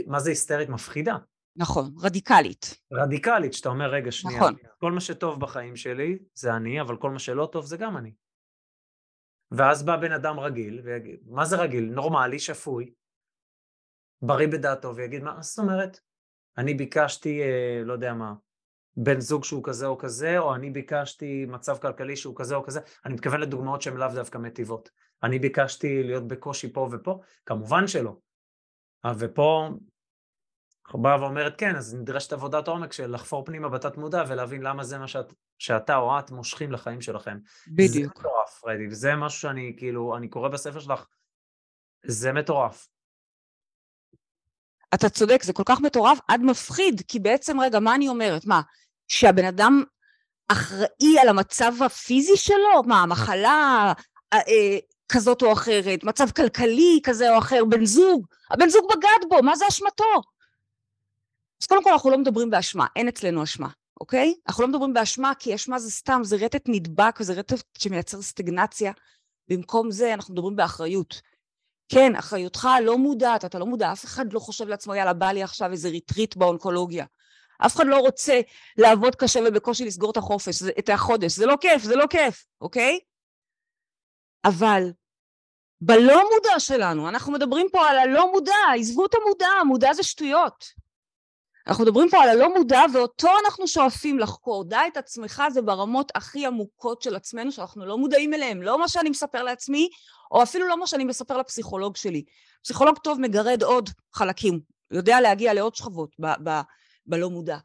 מה 0.07 0.19
זה 0.19 0.29
היסטרית? 0.29 0.69
מפחידה. 0.69 1.17
נכון, 1.55 1.93
רדיקלית. 2.01 2.81
רדיקלית, 2.93 3.53
שאתה 3.53 3.69
אומר, 3.69 3.89
רגע, 3.89 4.12
שנייה, 4.12 4.39
נכון. 4.39 4.55
כל 4.79 4.91
מה 4.91 5.01
שטוב 5.01 5.39
בחיים 5.39 5.75
שלי 5.75 6.19
זה 6.33 6.53
אני, 6.53 6.81
אבל 6.81 6.97
כל 6.97 7.09
מה 7.09 7.19
שלא 7.19 7.49
טוב 7.51 7.65
זה 7.65 7.77
גם 7.77 7.97
אני. 7.97 8.13
ואז 9.51 9.85
בא 9.85 9.97
בן 9.97 10.12
אדם 10.12 10.39
רגיל, 10.39 10.81
ויגיד, 10.85 11.19
מה 11.25 11.45
זה 11.45 11.57
רגיל? 11.57 11.83
נורמלי, 11.83 12.39
שפוי, 12.39 12.93
בריא 14.21 14.47
בדעתו, 14.47 14.95
ויגיד, 14.95 15.23
מה 15.23 15.41
זאת 15.41 15.59
אומרת? 15.59 15.99
אני 16.57 16.73
ביקשתי, 16.73 17.41
אה, 17.41 17.81
לא 17.85 17.93
יודע 17.93 18.13
מה, 18.13 18.33
בן 18.97 19.19
זוג 19.19 19.43
שהוא 19.43 19.63
כזה 19.63 19.88
או 19.88 19.97
כזה, 19.97 20.39
או 20.39 20.55
אני 20.55 20.69
ביקשתי 20.69 21.45
מצב 21.45 21.77
כלכלי 21.77 22.15
שהוא 22.15 22.35
כזה 22.35 22.55
או 22.55 22.63
כזה, 22.63 22.79
אני 23.05 23.13
מתכוון 23.13 23.41
לדוגמאות 23.41 23.81
שהן 23.81 23.97
לאו 23.97 24.07
דווקא 24.15 24.38
מטיבות. 24.38 24.89
אני 25.23 25.39
ביקשתי 25.39 26.03
להיות 26.03 26.27
בקושי 26.27 26.73
פה 26.73 26.89
ופה, 26.91 27.21
כמובן 27.45 27.88
שלא. 27.88 28.17
אה, 29.05 29.12
ופה 29.17 29.69
באה 30.97 31.21
ואומרת 31.21 31.56
כן, 31.58 31.75
אז 31.75 31.95
נדרשת 31.95 32.34
עבודת 32.34 32.67
עומק 32.67 32.93
של 32.93 33.13
לחפור 33.13 33.45
פנימה 33.45 33.69
בתת 33.69 33.97
מודע 33.97 34.23
ולהבין 34.28 34.62
למה 34.62 34.84
זה 34.84 34.97
מה 34.97 35.08
שאת, 35.08 35.34
שאתה 35.60 35.95
או 35.95 36.19
את 36.19 36.32
מושכים 36.32 36.71
לחיים 36.71 37.02
שלכם. 37.02 37.38
בדיוק. 37.67 37.93
זה 37.93 38.19
מטורף, 38.19 38.60
פרדי, 38.62 38.88
וזה 38.88 39.15
משהו 39.15 39.39
שאני 39.41 39.73
כאילו, 39.78 40.17
אני 40.17 40.28
קורא 40.28 40.49
בספר 40.49 40.80
שלך, 40.80 41.06
זה 42.06 42.34
מטורף. 42.34 42.88
אתה 44.93 45.10
צודק, 45.10 45.43
זה 45.43 45.54
כל 45.54 45.63
כך 45.65 45.82
מטורף 45.82 46.19
עד 46.28 46.41
מפחיד, 46.41 47.02
כי 47.08 47.19
בעצם, 47.19 47.60
רגע, 47.60 47.80
מה 47.80 47.95
אני 47.95 48.08
אומרת? 48.08 48.45
מה, 48.45 48.62
שהבן 49.08 49.45
אדם 49.45 49.84
אחראי 50.47 51.19
על 51.21 51.30
המצב 51.30 51.73
הפיזי 51.86 52.38
שלו? 52.38 52.84
מה, 52.86 53.02
המחלה 53.02 53.93
אה, 54.34 54.38
אה, 54.38 54.78
כזאת 55.12 55.41
או 55.41 55.54
אחרת, 55.54 56.04
מצב 56.04 56.32
כלכלי 56.32 56.99
כזה 57.04 57.34
או 57.34 57.38
אחר, 57.38 57.65
בן 57.65 57.86
זוג, 57.86 58.28
הבן 58.52 58.69
זוג 58.69 58.86
בגד 58.91 59.30
בו, 59.30 59.43
מה 59.43 59.56
זה 59.56 59.65
אשמתו? 59.67 60.21
אז 61.62 61.67
קודם 61.67 61.84
כל 61.84 61.91
אנחנו 61.91 62.10
לא 62.10 62.17
מדברים 62.17 62.50
באשמה, 62.50 62.86
אין 62.95 63.08
אצלנו 63.08 63.43
אשמה, 63.43 63.69
אוקיי? 64.00 64.34
אנחנו 64.48 64.63
לא 64.63 64.69
מדברים 64.69 64.93
באשמה, 64.93 65.32
כי 65.39 65.56
אשמה 65.56 65.80
זה 65.80 65.91
סתם, 65.91 66.22
זה 66.24 66.36
רטט 66.36 66.63
נדבק 66.67 67.17
וזה 67.19 67.34
רטט 67.34 67.78
שמייצר 67.78 68.22
סטגנציה. 68.22 68.91
במקום 69.50 69.91
זה 69.91 70.13
אנחנו 70.13 70.34
מדברים 70.34 70.56
באחריות. 70.56 71.22
כן, 71.89 72.15
אחריותך 72.15 72.67
לא 72.84 72.98
מודעת, 72.98 73.45
אתה 73.45 73.60
לא 73.60 73.65
מודע, 73.65 73.91
אף 73.91 74.06
אחד 74.06 74.34
לא 74.34 74.39
חושב 74.39 74.67
לעצמו, 74.67 74.95
יאללה, 74.95 75.13
בא 75.13 75.32
לי 75.32 75.43
עכשיו 75.43 75.72
איזה 75.72 75.89
ריטריט 75.89 76.36
באונקולוגיה. 76.36 77.06
אף 77.65 77.76
אחד 77.76 77.88
לא 77.88 78.00
רוצה 78.00 78.41
לעבוד 78.78 79.15
קשה 79.15 79.39
ובקושי 79.48 79.86
לסגור 79.86 80.12
את 80.12 80.17
החופש, 80.17 80.63
את 80.80 80.89
החודש. 80.89 81.36
זה 81.36 81.45
לא 81.45 81.56
כיף, 81.62 81.84
זה 81.84 81.95
לא 81.95 82.06
כיף, 82.10 82.45
אוקיי? 82.62 83.00
אבל 84.45 84.84
בלא 85.82 86.24
מודע 86.34 86.60
שלנו, 86.60 87.10
אנחנו 87.10 87.32
מדברים 87.32 87.67
פה 87.72 87.88
על 87.89 87.98
הלא 87.98 88.32
מודע, 88.32 88.54
עזבו 88.80 89.06
את 89.06 89.13
המודע, 89.13 89.48
המודע 89.62 89.93
זה 89.93 90.04
שטויות. 90.04 90.65
אנחנו 91.69 91.84
מדברים 91.84 92.10
פה 92.10 92.23
על 92.23 92.29
הלא 92.29 92.53
מודע 92.53 92.82
ואותו 92.93 93.27
אנחנו 93.45 93.67
שואפים 93.67 94.19
לחקור. 94.19 94.63
דע 94.63 94.88
את 94.88 94.97
עצמך 94.97 95.43
זה 95.53 95.62
ברמות 95.62 96.12
הכי 96.15 96.45
עמוקות 96.45 97.01
של 97.01 97.15
עצמנו 97.15 97.51
שאנחנו 97.51 97.86
לא 97.86 97.97
מודעים 97.97 98.34
אליהם, 98.34 98.62
לא 98.62 98.79
מה 98.79 98.88
שאני 98.88 99.10
מספר 99.10 99.43
לעצמי, 99.43 99.89
או 100.32 100.43
אפילו 100.43 100.67
לא 100.67 100.79
מה 100.79 100.88
שאני 100.88 101.03
מספר 101.03 101.38
לפסיכולוג 101.38 101.95
שלי. 101.95 102.23
פסיכולוג 102.63 102.97
טוב 102.97 103.19
מגרד 103.19 103.63
עוד 103.63 103.89
חלקים, 104.13 104.60
יודע 104.91 105.21
להגיע 105.21 105.53
לעוד 105.53 105.75
שכבות 105.75 106.15
ב- 106.19 106.49
ב- 106.49 106.62
בלא 107.05 107.29
מודע. 107.29 107.58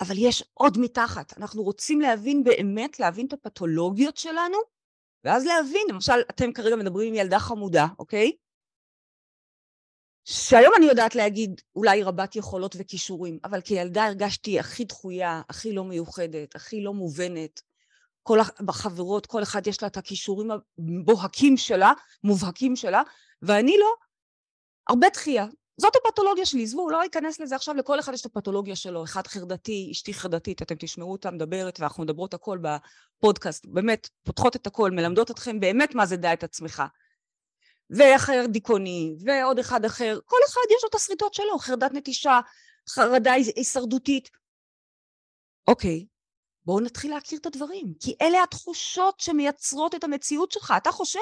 אבל 0.00 0.14
יש 0.18 0.44
עוד 0.54 0.78
מתחת, 0.78 1.38
אנחנו 1.38 1.62
רוצים 1.62 2.00
להבין 2.00 2.44
באמת, 2.44 3.00
להבין 3.00 3.26
את 3.26 3.32
הפתולוגיות 3.32 4.16
שלנו, 4.16 4.58
ואז 5.24 5.46
להבין, 5.46 5.82
למשל, 5.88 6.20
אתם 6.30 6.52
כרגע 6.52 6.76
מדברים 6.76 7.08
עם 7.08 7.14
ילדה 7.14 7.38
חמודה, 7.38 7.86
אוקיי? 7.98 8.32
שהיום 10.24 10.72
אני 10.76 10.86
יודעת 10.86 11.14
להגיד 11.14 11.60
אולי 11.76 12.02
רבת 12.02 12.36
יכולות 12.36 12.76
וכישורים, 12.78 13.38
אבל 13.44 13.60
כילדה 13.60 14.04
הרגשתי 14.04 14.58
הכי 14.58 14.84
דחויה, 14.84 15.42
הכי 15.48 15.72
לא 15.72 15.84
מיוחדת, 15.84 16.54
הכי 16.54 16.80
לא 16.80 16.94
מובנת. 16.94 17.60
כל 18.22 18.38
החברות, 18.68 19.26
כל 19.26 19.42
אחד 19.42 19.66
יש 19.66 19.82
לה 19.82 19.88
את 19.88 19.96
הכישורים 19.96 20.50
הבוהקים 20.50 21.56
שלה, 21.56 21.92
מובהקים 22.24 22.76
שלה, 22.76 23.02
ואני 23.42 23.76
לא. 23.78 23.94
הרבה 24.88 25.08
דחייה. 25.12 25.46
זאת 25.80 25.92
הפתולוגיה 25.96 26.46
שלי, 26.46 26.62
עזבו, 26.62 26.90
לא 26.90 27.06
אכנס 27.06 27.40
לזה 27.40 27.56
עכשיו, 27.56 27.74
לכל 27.74 28.00
אחד 28.00 28.12
יש 28.14 28.20
את 28.20 28.26
הפתולוגיה 28.26 28.76
שלו, 28.76 29.04
אחד 29.04 29.26
חרדתי, 29.26 29.88
אשתי 29.92 30.14
חרדתית, 30.14 30.62
אתם 30.62 30.74
תשמעו 30.78 31.12
אותה 31.12 31.30
מדברת, 31.30 31.80
ואנחנו 31.80 32.02
מדברות 32.02 32.34
הכל 32.34 32.58
בפודקאסט, 32.58 33.66
באמת, 33.66 34.08
פותחות 34.22 34.56
את 34.56 34.66
הכל, 34.66 34.90
מלמדות 34.90 35.30
אתכם 35.30 35.60
באמת 35.60 35.94
מה 35.94 36.06
זה 36.06 36.16
דע 36.16 36.32
את 36.32 36.44
עצמך. 36.44 36.82
ואחר 37.96 38.44
דיכאוני, 38.48 39.14
ועוד 39.24 39.58
אחד 39.58 39.84
אחר, 39.84 40.18
כל 40.24 40.36
אחד 40.48 40.60
יש 40.76 40.82
לו 40.82 40.88
את 40.88 40.94
השריטות 40.94 41.34
שלו, 41.34 41.58
חרדת 41.58 41.92
נטישה, 41.92 42.40
חרדה 42.88 43.32
הישרדותית. 43.32 44.30
אוקיי, 45.68 46.06
בואו 46.64 46.80
נתחיל 46.80 47.10
להכיר 47.10 47.38
את 47.38 47.46
הדברים, 47.46 47.94
כי 48.00 48.16
אלה 48.22 48.42
התחושות 48.42 49.20
שמייצרות 49.20 49.94
את 49.94 50.04
המציאות 50.04 50.52
שלך. 50.52 50.74
אתה 50.76 50.92
חושב 50.92 51.20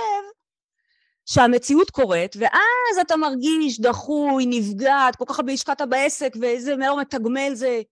שהמציאות 1.27 1.91
קורית, 1.91 2.37
ואז 2.39 2.99
אתה 3.01 3.17
מרגיש 3.17 3.81
דחוי, 3.81 4.47
נפגעת, 4.47 5.17
כל 5.17 5.25
כך 5.29 5.39
הרבה 5.39 5.53
השקעת 5.53 5.83
בעסק, 5.89 6.33
ואיזה 6.41 6.77
מאוד 6.77 6.99
מתגמל 7.01 7.55
זה, 7.55 7.83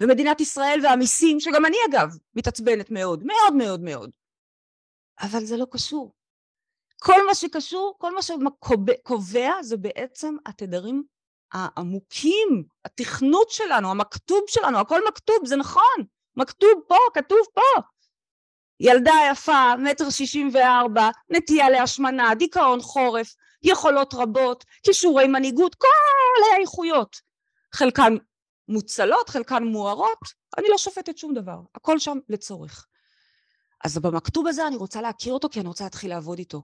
ומדינת 0.00 0.40
ישראל 0.40 0.80
והמיסים, 0.82 1.40
שגם 1.40 1.66
אני 1.66 1.76
אגב 1.90 2.08
מתעצבנת 2.34 2.90
מאוד, 2.90 3.24
מאוד 3.24 3.54
מאוד 3.54 3.80
מאוד. 3.80 4.10
אבל 5.20 5.44
זה 5.44 5.56
לא 5.56 5.66
קשור. 5.70 6.12
כל 7.04 7.26
מה 7.26 7.34
שקשור, 7.34 7.94
כל 7.98 8.14
מה 8.14 8.22
שקובע 8.22 9.52
זה 9.62 9.76
בעצם 9.76 10.36
התדרים 10.46 11.04
העמוקים, 11.52 12.64
התכנות 12.84 13.50
שלנו, 13.50 13.90
המכתוב 13.90 14.40
שלנו, 14.46 14.78
הכל 14.78 15.00
מכתוב, 15.08 15.36
זה 15.44 15.56
נכון, 15.56 16.04
מכתוב 16.36 16.70
פה, 16.88 16.96
כתוב 17.14 17.38
פה. 17.54 17.80
ילדה 18.80 19.12
יפה, 19.32 19.76
מטר 19.76 20.10
שישים 20.10 20.50
וארבע, 20.52 21.10
נטייה 21.30 21.70
להשמנה, 21.70 22.34
דיכאון 22.34 22.80
חורף, 22.80 23.34
יכולות 23.62 24.14
רבות, 24.14 24.64
כישורי 24.82 25.26
מנהיגות, 25.26 25.74
כל 25.74 25.88
האיכויות. 26.56 27.16
חלקן 27.72 28.16
מוצלות, 28.68 29.28
חלקן 29.28 29.64
מוארות, 29.64 30.18
אני 30.58 30.66
לא 30.68 30.78
שופטת 30.78 31.18
שום 31.18 31.34
דבר, 31.34 31.58
הכל 31.74 31.98
שם 31.98 32.18
לצורך. 32.28 32.86
אז 33.84 33.98
במכתוב 33.98 34.46
הזה 34.46 34.66
אני 34.66 34.76
רוצה 34.76 35.00
להכיר 35.00 35.34
אותו 35.34 35.48
כי 35.48 35.60
אני 35.60 35.68
רוצה 35.68 35.84
להתחיל 35.84 36.10
לעבוד 36.10 36.38
איתו. 36.38 36.62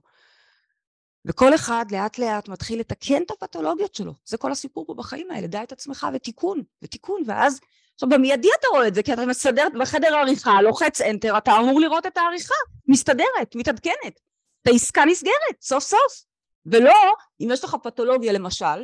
וכל 1.25 1.55
אחד 1.55 1.85
לאט 1.91 2.17
לאט 2.17 2.47
מתחיל 2.49 2.79
לתקן 2.79 3.21
את 3.21 3.31
הפתולוגיות 3.31 3.95
שלו. 3.95 4.13
זה 4.25 4.37
כל 4.37 4.51
הסיפור 4.51 4.85
פה 4.85 4.93
בחיים 4.93 5.31
האלה, 5.31 5.47
דע 5.47 5.63
את 5.63 5.71
עצמך 5.71 6.07
ותיקון, 6.13 6.63
ותיקון, 6.81 7.23
ואז, 7.27 7.59
עכשיו 7.93 8.09
במיידי 8.09 8.49
אתה 8.59 8.67
רואה 8.67 8.87
את 8.87 8.95
זה, 8.95 9.03
כי 9.03 9.13
אתה 9.13 9.25
מסדר 9.25 9.67
בחדר 9.79 10.15
העריכה, 10.15 10.61
לוחץ 10.61 11.01
enter, 11.01 11.37
אתה 11.37 11.51
אמור 11.59 11.81
לראות 11.81 12.05
את 12.05 12.17
העריכה, 12.17 12.55
מסתדרת, 12.87 13.55
מתעדכנת. 13.55 14.19
את 14.61 14.67
העסקה 14.67 15.05
נסגרת, 15.05 15.61
סוף 15.61 15.83
סוף. 15.83 16.25
ולא, 16.65 17.13
אם 17.41 17.49
יש 17.51 17.63
לך 17.63 17.75
פתולוגיה 17.83 18.33
למשל, 18.33 18.83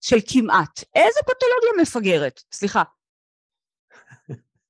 של 0.00 0.16
כמעט, 0.26 0.84
איזה 0.94 1.20
פתולוגיה 1.20 1.82
מפגרת? 1.82 2.42
סליחה, 2.52 2.82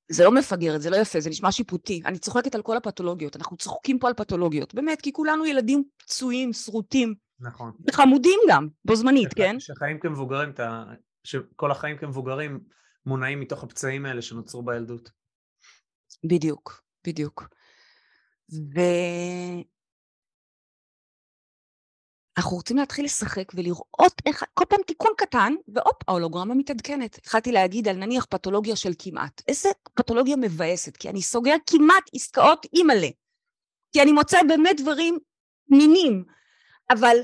זה 0.08 0.24
לא 0.24 0.32
מפגרת, 0.32 0.82
זה 0.82 0.90
לא 0.90 0.96
יפה, 0.96 1.20
זה 1.20 1.30
נשמע 1.30 1.52
שיפוטי. 1.52 2.02
אני 2.04 2.18
צוחקת 2.18 2.54
על 2.54 2.62
כל 2.62 2.76
הפתולוגיות, 2.76 3.36
אנחנו 3.36 3.56
צוחקים 3.56 3.98
פה 3.98 4.08
על 4.08 4.14
פתולוגיות, 4.14 4.74
באמת, 4.74 5.00
כי 5.00 5.12
כולנו 5.12 5.46
ילדים 5.46 5.84
פצועים, 5.96 6.52
שרוטים. 6.52 7.14
נכון. 7.40 7.72
וחמודים 7.88 8.40
גם, 8.48 8.68
בו 8.84 8.96
זמנית, 8.96 9.34
כן? 9.34 9.60
שחיים 9.60 9.98
כמבוגרים, 9.98 10.52
שכל 11.24 11.70
החיים 11.70 11.96
כמבוגרים 11.98 12.60
מונעים 13.06 13.40
מתוך 13.40 13.64
הפצעים 13.64 14.06
האלה 14.06 14.22
שנוצרו 14.22 14.62
בילדות. 14.62 15.10
בדיוק, 16.24 16.82
בדיוק. 17.06 17.48
ו... 18.52 18.80
אנחנו 22.36 22.56
רוצים 22.56 22.76
להתחיל 22.76 23.04
לשחק 23.04 23.52
ולראות 23.54 24.22
איך, 24.26 24.44
כל 24.54 24.64
פעם 24.68 24.78
תיקון 24.86 25.12
קטן, 25.16 25.54
והופ, 25.68 26.08
ההולוגרמה 26.08 26.54
מתעדכנת. 26.54 27.18
התחלתי 27.18 27.52
להגיד 27.52 27.88
על 27.88 27.96
נניח 27.96 28.24
פתולוגיה 28.24 28.76
של 28.76 28.92
כמעט. 28.98 29.42
איזה 29.48 29.68
פתולוגיה 29.94 30.36
מבאסת, 30.36 30.96
כי 30.96 31.08
אני 31.08 31.22
סוגר 31.22 31.54
כמעט 31.66 32.10
עסקאות 32.14 32.66
אימא'לה. 32.74 33.08
כי 33.92 34.02
אני 34.02 34.12
מוצא 34.12 34.38
באמת 34.48 34.80
דברים 34.80 35.18
פנינים, 35.68 36.24
אבל 36.90 37.16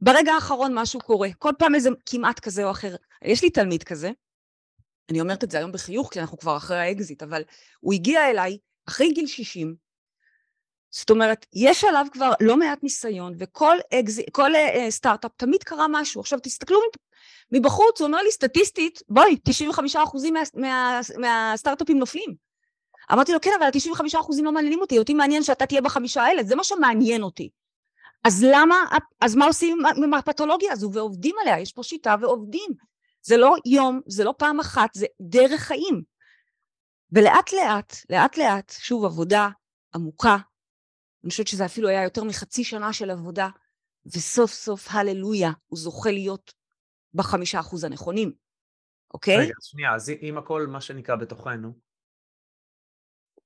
ברגע 0.00 0.32
האחרון 0.32 0.78
משהו 0.78 1.00
קורה. 1.00 1.28
כל 1.38 1.52
פעם 1.58 1.74
איזה 1.74 1.90
כמעט 2.06 2.40
כזה 2.40 2.64
או 2.64 2.70
אחר. 2.70 2.96
יש 3.24 3.42
לי 3.42 3.50
תלמיד 3.50 3.82
כזה, 3.82 4.10
אני 5.10 5.20
אומרת 5.20 5.44
את 5.44 5.50
זה 5.50 5.58
היום 5.58 5.72
בחיוך, 5.72 6.12
כי 6.12 6.20
אנחנו 6.20 6.38
כבר 6.38 6.56
אחרי 6.56 6.78
האקזיט, 6.78 7.22
אבל 7.22 7.42
הוא 7.80 7.94
הגיע 7.94 8.30
אליי 8.30 8.58
אחרי 8.88 9.12
גיל 9.12 9.26
60, 9.26 9.76
זאת 10.90 11.10
אומרת, 11.10 11.46
יש 11.54 11.84
עליו 11.84 12.06
כבר 12.12 12.32
לא 12.40 12.56
מעט 12.56 12.82
ניסיון, 12.82 13.34
וכל 13.38 13.76
אקז... 13.94 14.20
כל, 14.32 14.54
uh, 14.54 14.90
סטארט-אפ 14.90 15.30
תמיד 15.36 15.62
קרה 15.62 15.86
משהו. 15.88 16.20
עכשיו 16.20 16.38
תסתכלו 16.42 16.80
מבחוץ, 17.52 18.00
הוא 18.00 18.06
אומר 18.06 18.22
לי 18.22 18.32
סטטיסטית, 18.32 19.02
בואי, 19.08 19.36
95% 19.94 19.98
מה, 20.32 20.40
מה, 20.54 21.00
מהסטארט-אפים 21.18 21.98
נופלים. 21.98 22.34
אמרתי 23.12 23.32
לו, 23.32 23.40
כן, 23.40 23.50
אבל 23.58 23.66
ה-95% 23.66 24.42
לא 24.42 24.52
מעניינים 24.52 24.80
אותי, 24.80 24.98
אותי 24.98 25.14
מעניין 25.14 25.42
שאתה 25.42 25.66
תהיה 25.66 25.80
בחמישה 25.80 26.22
האלה, 26.22 26.42
זה 26.44 26.56
מה 26.56 26.64
שמעניין 26.64 27.22
אותי. 27.22 27.50
אז 28.24 28.44
למה, 28.50 28.76
אז 29.20 29.36
מה 29.36 29.46
עושים 29.46 29.78
עם 29.96 30.14
הפתולוגיה 30.14 30.72
הזו? 30.72 30.90
ועובדים 30.92 31.36
עליה, 31.42 31.60
יש 31.60 31.72
פה 31.72 31.82
שיטה 31.82 32.14
ועובדים. 32.20 32.70
זה 33.22 33.36
לא 33.36 33.56
יום, 33.66 34.00
זה 34.06 34.24
לא 34.24 34.34
פעם 34.38 34.60
אחת, 34.60 34.90
זה 34.94 35.06
דרך 35.20 35.60
חיים. 35.60 36.02
ולאט 37.12 37.52
לאט, 37.52 37.96
לאט 38.10 38.38
לאט, 38.38 38.74
שוב 38.78 39.04
עבודה 39.04 39.48
עמוקה, 39.94 40.36
אני 41.24 41.30
חושבת 41.30 41.46
שזה 41.46 41.64
אפילו 41.66 41.88
היה 41.88 42.04
יותר 42.04 42.24
מחצי 42.24 42.64
שנה 42.64 42.92
של 42.92 43.10
עבודה, 43.10 43.48
וסוף 44.06 44.50
סוף, 44.50 44.88
הללויה, 44.90 45.50
הוא 45.66 45.78
זוכה 45.78 46.10
להיות 46.10 46.52
בחמישה 47.14 47.60
אחוז 47.60 47.84
הנכונים, 47.84 48.32
אוקיי? 49.14 49.36
רגע, 49.36 49.54
שנייה, 49.60 49.94
אז 49.94 50.10
אם 50.22 50.38
הכל 50.38 50.66
מה 50.66 50.80
שנקרא 50.80 51.16
בתוכנו, 51.16 51.72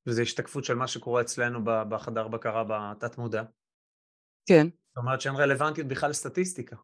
וזו 0.06 0.22
השתקפות 0.22 0.64
של 0.64 0.74
מה 0.74 0.88
שקורה 0.88 1.22
אצלנו 1.22 1.60
בחדר 1.64 2.28
בקרה 2.28 2.64
בתת 2.68 3.18
מודע. 3.18 3.42
כן. 4.46 4.66
זאת 4.66 4.96
אומרת 4.96 5.20
שאין 5.20 5.34
רלוונטיות 5.34 5.88
בכלל 5.88 6.10
לסטטיסטיקה. 6.10 6.76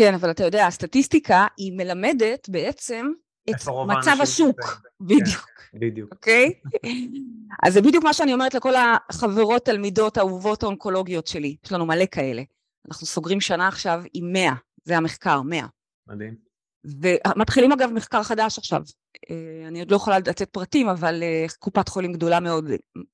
כן, 0.00 0.14
אבל 0.20 0.30
אתה 0.30 0.42
יודע, 0.42 0.66
הסטטיסטיקה 0.66 1.46
היא 1.56 1.72
מלמדת 1.76 2.48
בעצם 2.48 3.06
את 3.50 3.54
מצב 3.98 4.16
השוק. 4.22 4.60
בדיוק. 5.00 5.52
כן, 5.72 5.78
בדיוק. 5.80 6.12
אוקיי? 6.12 6.52
אז 7.66 7.72
זה 7.72 7.80
בדיוק 7.80 8.04
מה 8.04 8.12
שאני 8.12 8.34
אומרת 8.34 8.54
לכל 8.54 8.72
החברות, 8.74 9.64
תלמידות, 9.64 10.18
אהובות 10.18 10.62
האונקולוגיות 10.62 11.26
שלי. 11.26 11.56
יש 11.64 11.72
לנו 11.72 11.86
מלא 11.86 12.04
כאלה. 12.06 12.42
אנחנו 12.88 13.06
סוגרים 13.06 13.40
שנה 13.40 13.68
עכשיו 13.68 14.02
עם 14.14 14.32
100, 14.32 14.52
זה 14.84 14.96
המחקר, 14.96 15.42
100. 15.42 15.66
מדהים. 16.06 16.36
ומתחילים 16.84 17.72
אגב 17.72 17.90
מחקר 17.90 18.22
חדש 18.22 18.58
עכשיו. 18.58 18.82
אה, 19.30 19.68
אני 19.68 19.80
עוד 19.80 19.90
לא 19.90 19.96
יכולה 19.96 20.18
לתת 20.18 20.50
פרטים, 20.50 20.88
אבל 20.88 21.22
אה, 21.22 21.46
קופת 21.58 21.88
חולים 21.88 22.12
גדולה 22.12 22.40
מאוד 22.40 22.64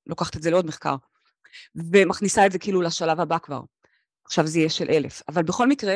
לוקחת 0.06 0.36
את 0.36 0.42
זה 0.42 0.50
לעוד 0.50 0.66
מחקר. 0.66 0.96
ומכניסה 1.74 2.46
את 2.46 2.52
זה 2.52 2.58
כאילו 2.58 2.82
לשלב 2.82 3.20
הבא 3.20 3.38
כבר. 3.38 3.60
עכשיו 4.24 4.46
זה 4.46 4.58
יהיה 4.58 4.70
של 4.70 4.90
אלף. 4.90 5.22
אבל 5.28 5.42
בכל 5.42 5.68
מקרה, 5.68 5.94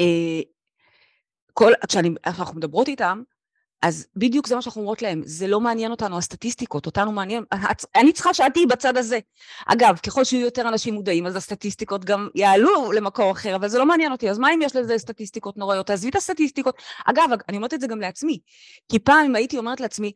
אה, 0.00 0.40
כל, 1.58 1.72
כשאנחנו 1.88 2.56
מדברות 2.56 2.88
איתם, 2.88 3.22
אז 3.82 4.06
בדיוק 4.16 4.46
זה 4.46 4.54
מה 4.54 4.62
שאנחנו 4.62 4.80
אומרות 4.80 5.02
להם, 5.02 5.22
זה 5.24 5.46
לא 5.46 5.60
מעניין 5.60 5.90
אותנו, 5.90 6.18
הסטטיסטיקות, 6.18 6.86
אותנו 6.86 7.12
מעניין, 7.12 7.44
אני 7.94 8.12
צריכה 8.12 8.34
שאת 8.34 8.52
תהיי 8.54 8.66
בצד 8.66 8.96
הזה. 8.96 9.18
אגב, 9.66 9.98
ככל 10.06 10.24
שיהיו 10.24 10.44
יותר 10.44 10.68
אנשים 10.68 10.94
מודעים, 10.94 11.26
אז 11.26 11.36
הסטטיסטיקות 11.36 12.04
גם 12.04 12.28
יעלו 12.34 12.92
למקור 12.92 13.32
אחר, 13.32 13.56
אבל 13.56 13.68
זה 13.68 13.78
לא 13.78 13.86
מעניין 13.86 14.12
אותי, 14.12 14.30
אז 14.30 14.38
מה 14.38 14.54
אם 14.54 14.62
יש 14.62 14.76
לזה 14.76 14.98
סטטיסטיקות 14.98 15.56
נוראיות? 15.56 15.86
תעזבי 15.86 16.08
את 16.08 16.16
הסטטיסטיקות. 16.16 16.82
אגב, 17.04 17.28
אני 17.48 17.56
אומרת 17.56 17.74
את 17.74 17.80
זה 17.80 17.86
גם 17.86 18.00
לעצמי, 18.00 18.38
כי 18.88 18.98
פעם 18.98 19.26
אם 19.26 19.36
הייתי 19.36 19.58
אומרת 19.58 19.80
לעצמי, 19.80 20.12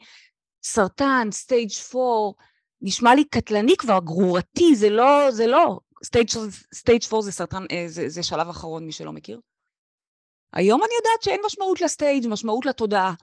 סרטן, 0.63 1.29
stage 1.33 1.71
4, 1.95 2.03
נשמע 2.83 3.15
לי 3.15 3.25
קטלני 3.25 3.77
כבר, 3.77 3.99
גרורתי, 4.05 4.75
זה 4.77 4.91
לא, 4.91 5.31
זה 5.31 5.47
לא. 5.47 5.79
stage 6.75 7.03
4 7.13 7.23
זה 7.23 7.33
סרטן, 7.33 7.65
אה, 7.73 7.85
זה, 7.87 8.09
זה 8.09 8.23
שלב 8.23 8.49
אחרון, 8.49 8.87
מי 8.87 8.93
שלא 8.93 9.13
מכיר. 9.13 9.41
היום 10.53 10.83
אני 10.83 10.93
יודעת 10.97 11.23
שאין 11.23 11.41
משמעות 11.47 11.81
ל 11.81 11.87
stage, 11.87 12.27
משמעות 12.29 12.67
לתודעה. 12.67 13.15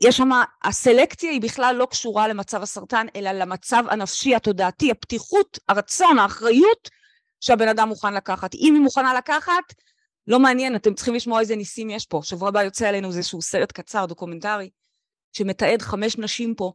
יש 0.00 0.16
שם, 0.16 0.30
הסלקציה 0.62 1.30
היא 1.30 1.40
בכלל 1.40 1.76
לא 1.78 1.86
קשורה 1.90 2.28
למצב 2.28 2.62
הסרטן, 2.62 3.06
אלא 3.16 3.32
למצב 3.32 3.84
הנפשי, 3.90 4.34
התודעתי, 4.34 4.90
הפתיחות, 4.90 5.58
הרצון, 5.68 6.18
האחריות 6.18 6.90
שהבן 7.40 7.68
אדם 7.68 7.88
מוכן 7.88 8.14
לקחת. 8.14 8.54
אם 8.54 8.74
היא 8.74 8.82
מוכנה 8.82 9.14
לקחת, 9.14 9.74
לא 10.26 10.38
מעניין, 10.38 10.76
אתם 10.76 10.94
צריכים 10.94 11.14
לשמוע 11.14 11.40
איזה 11.40 11.56
ניסים 11.56 11.90
יש 11.90 12.06
פה. 12.06 12.20
שבוע 12.24 12.48
הבא 12.48 12.62
יוצא 12.62 12.88
עלינו 12.88 13.08
איזשהו 13.08 13.42
סרט 13.42 13.72
קצר, 13.72 14.06
דוקומנטרי, 14.06 14.70
שמתעד 15.32 15.82
חמש 15.82 16.18
נשים 16.18 16.54
פה, 16.54 16.72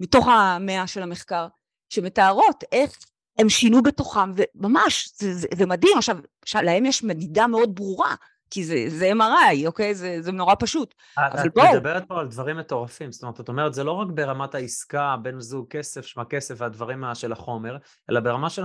מתוך 0.00 0.26
המאה 0.28 0.86
של 0.86 1.02
המחקר, 1.02 1.46
שמתארות 1.88 2.64
איך 2.72 2.98
הם 3.38 3.48
שינו 3.48 3.82
בתוכם, 3.82 4.32
וממש, 4.36 5.10
זה, 5.16 5.34
זה, 5.34 5.48
זה 5.56 5.66
מדהים. 5.66 5.98
עכשיו, 5.98 6.16
להם 6.54 6.86
יש 6.86 7.02
מדידה 7.02 7.46
מאוד 7.46 7.74
ברורה. 7.74 8.14
כי 8.50 8.64
זה, 8.64 8.84
זה 8.88 9.12
MRI, 9.12 9.66
אוקיי? 9.66 9.94
זה, 9.94 10.22
זה 10.22 10.32
נורא 10.32 10.54
פשוט. 10.58 10.94
אבל 11.16 11.48
בואו. 11.54 11.66
את 11.66 11.74
מדברת 11.74 12.08
פה 12.08 12.20
על 12.20 12.28
דברים 12.28 12.56
מטורפים, 12.56 13.12
זאת 13.12 13.22
אומרת, 13.22 13.40
את 13.40 13.48
אומרת, 13.48 13.74
זה 13.74 13.84
לא 13.84 13.92
רק 13.92 14.08
ברמת 14.14 14.54
העסקה, 14.54 15.16
בן 15.22 15.40
זוג 15.40 15.68
כסף, 15.70 16.06
שמה 16.06 16.24
כסף 16.24 16.54
והדברים 16.58 17.04
של 17.14 17.32
החומר, 17.32 17.76
אלא 18.10 18.20
ברמה 18.20 18.50
של 18.50 18.62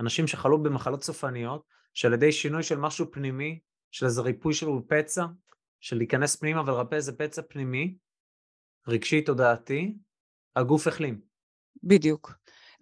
אנשים 0.00 0.26
שחלו 0.26 0.62
במחלות 0.62 1.02
סופניות, 1.02 1.62
שעל 1.94 2.12
ידי 2.12 2.32
שינוי 2.32 2.62
של 2.62 2.78
משהו 2.78 3.06
פנימי, 3.12 3.58
של 3.90 4.06
איזה 4.06 4.22
ריפוי 4.22 4.54
של 4.54 4.66
פצע, 4.88 5.24
של 5.80 5.96
להיכנס 5.96 6.36
פנימה 6.36 6.60
ולרפא 6.60 6.94
איזה 6.94 7.12
פצע 7.12 7.42
פנימי, 7.48 7.94
רגשי, 8.88 9.22
תודעתי, 9.22 9.94
הגוף 10.56 10.86
החלים. 10.86 11.20
בדיוק. 11.82 12.32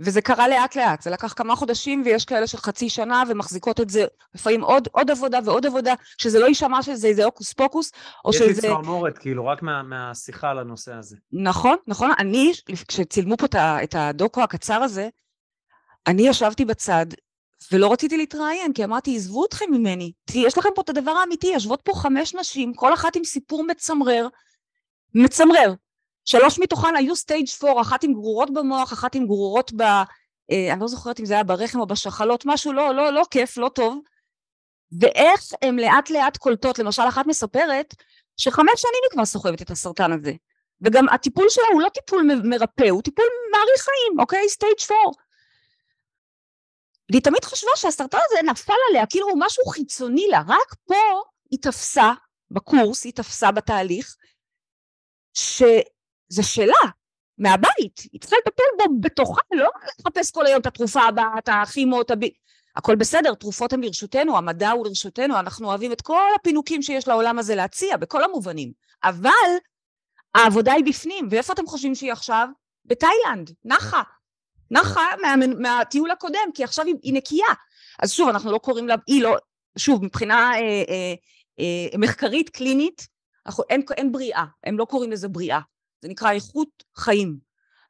וזה 0.01 0.21
קרה 0.21 0.49
לאט 0.49 0.77
לאט, 0.77 1.03
זה 1.03 1.11
לקח 1.11 1.33
כמה 1.33 1.57
חודשים 1.57 2.03
ויש 2.05 2.25
כאלה 2.25 2.47
של 2.47 2.59
חצי 2.59 2.89
שנה 2.89 3.23
ומחזיקות 3.29 3.81
את 3.81 3.91
זה 3.91 4.05
לפעמים 4.35 4.63
עוד, 4.63 4.89
עוד 4.93 5.11
עבודה 5.11 5.39
ועוד 5.45 5.67
עבודה, 5.67 5.95
שזה 6.19 6.39
לא 6.39 6.47
יישמע 6.47 6.83
שזה 6.83 7.09
איזה 7.09 7.25
הוקוס 7.25 7.53
פוקוס, 7.53 7.93
או 8.25 8.31
יש 8.31 8.37
שזה... 8.37 8.51
יש 8.51 8.57
לי 8.57 8.61
צמרמורת, 8.63 9.19
כאילו, 9.19 9.47
רק 9.47 9.63
מה, 9.63 9.83
מהשיחה 9.83 10.51
על 10.51 10.59
הנושא 10.59 10.95
הזה. 10.95 11.17
נכון, 11.33 11.77
נכון. 11.87 12.11
אני, 12.19 12.53
כשצילמו 12.89 13.37
פה 13.37 13.47
את 13.57 13.95
הדוקו 13.95 14.43
הקצר 14.43 14.83
הזה, 14.83 15.09
אני 16.07 16.29
ישבתי 16.29 16.65
בצד 16.65 17.07
ולא 17.73 17.93
רציתי 17.93 18.17
להתראיין, 18.17 18.73
כי 18.73 18.85
אמרתי, 18.85 19.17
עזבו 19.17 19.45
אתכם 19.45 19.67
ממני. 19.71 20.13
יש 20.35 20.59
לכם 20.59 20.69
פה 20.75 20.83
את 20.83 20.89
הדבר 20.89 21.11
האמיתי, 21.11 21.47
יושבות 21.47 21.81
פה 21.85 21.93
חמש 21.95 22.35
נשים, 22.35 22.75
כל 22.75 22.95
אחת 22.95 23.17
עם 23.17 23.25
סיפור 23.25 23.65
מצמרר, 23.65 24.29
מצמרר, 25.15 25.75
שלוש 26.25 26.59
מתוכן 26.59 26.97
היו 26.97 27.17
סטייג' 27.17 27.49
4, 27.65 27.81
אחת 27.81 28.05
עם 28.05 28.13
גרורות 28.13 28.55
במוח, 28.55 28.93
אחת 28.93 29.15
עם 29.15 29.27
גרורות 29.27 29.73
ב... 29.77 29.83
אה, 30.51 30.73
אני 30.73 30.81
לא 30.81 30.89
זוכרת 30.89 31.21
אם 31.21 31.25
זה 31.25 31.35
היה 31.35 31.45
ברחם 31.45 31.81
או 31.81 31.87
בשחלות, 31.87 32.43
משהו 32.47 32.73
לא, 32.73 32.95
לא, 32.95 33.13
לא 33.13 33.23
כיף, 33.31 33.59
לא 33.59 33.69
טוב. 33.75 33.99
ואיך 35.01 35.41
הן 35.63 35.79
לאט 35.79 36.11
לאט 36.11 36.37
קולטות, 36.37 36.79
למשל 36.79 37.03
אחת 37.09 37.27
מספרת 37.27 37.95
שחמש 38.37 38.73
שנים 38.77 39.01
היא 39.03 39.11
כבר 39.11 39.25
סוחבת 39.25 39.63
את 39.63 39.71
הסרטן 39.71 40.13
הזה. 40.13 40.33
וגם 40.83 41.09
הטיפול 41.09 41.47
שלה 41.49 41.65
הוא 41.73 41.83
לא 41.83 41.89
טיפול 41.89 42.23
מרפא, 42.45 42.89
הוא 42.89 43.03
טיפול 43.03 43.25
מאריך 43.53 43.83
חיים, 43.83 44.21
אוקיי? 44.21 44.49
סטייג' 44.49 44.77
4. 44.91 45.13
והיא 47.11 47.23
תמיד 47.23 47.45
חשבה 47.45 47.71
שהסרטן 47.77 48.19
הזה 48.25 48.51
נפל 48.51 48.73
עליה, 48.91 49.07
כאילו 49.07 49.29
הוא 49.29 49.41
משהו 49.41 49.67
חיצוני 49.67 50.27
לה, 50.31 50.43
רק 50.49 50.75
פה 50.87 51.23
היא 51.51 51.59
תפסה, 51.63 52.13
בקורס 52.51 53.05
היא 53.05 53.13
תפסה 53.13 53.51
בתהליך, 53.51 54.17
ש... 55.35 55.63
זה 56.33 56.43
שלה, 56.43 56.91
מהבית, 57.39 58.01
היא 58.13 58.21
צריכה 58.21 58.37
לטפל 58.47 58.63
בו 58.79 59.01
בתוכה, 59.01 59.41
לא 59.53 59.71
לחפש 60.01 60.31
כל 60.31 60.47
היום 60.47 60.61
את 60.61 60.67
התרופה 60.67 61.03
הבאה, 61.03 61.39
את 61.39 61.49
הכימו, 61.53 62.01
את 62.01 62.11
הב... 62.11 62.21
הכל 62.77 62.97
בסדר, 62.97 63.35
תרופות 63.35 63.73
הן 63.73 63.81
לרשותנו, 63.81 64.39
המדע 64.39 64.71
הוא 64.71 64.87
לרשותנו, 64.87 65.39
אנחנו 65.39 65.69
אוהבים 65.69 65.93
את 65.93 66.01
כל 66.01 66.29
הפינוקים 66.41 66.83
שיש 66.83 67.09
לעולם 67.09 67.39
הזה 67.39 67.55
להציע, 67.55 67.97
בכל 67.97 68.25
המובנים. 68.25 68.73
אבל 69.05 69.31
העבודה 70.35 70.73
היא 70.73 70.85
בפנים, 70.85 71.29
ואיפה 71.31 71.53
אתם 71.53 71.67
חושבים 71.67 71.95
שהיא 71.95 72.13
עכשיו? 72.13 72.49
בתאילנד, 72.85 73.51
נחה. 73.65 74.03
נחה 74.71 75.07
מה, 75.23 75.47
מהטיול 75.59 76.11
הקודם, 76.11 76.51
כי 76.55 76.65
עכשיו 76.65 76.87
היא, 76.87 76.95
היא 77.03 77.15
נקייה. 77.15 77.55
אז 77.99 78.13
שוב, 78.13 78.29
אנחנו 78.29 78.53
לא 78.53 78.59
קוראים 78.59 78.89
לה, 78.89 78.95
היא 79.07 79.23
לא, 79.23 79.37
שוב, 79.79 80.05
מבחינה 80.05 80.53
אה, 80.55 80.61
אה, 80.61 81.15
אה, 81.61 81.99
מחקרית, 81.99 82.49
קלינית, 82.49 83.07
אנחנו, 83.47 83.65
אין, 83.71 83.83
אין 83.97 84.13
בריאה, 84.13 84.45
הם 84.65 84.79
לא 84.79 84.85
קוראים 84.85 85.13
לזה 85.13 85.29
בריאה. 85.29 85.61
זה 86.03 86.09
נקרא 86.09 86.33
איכות 86.33 86.85
חיים. 86.97 87.39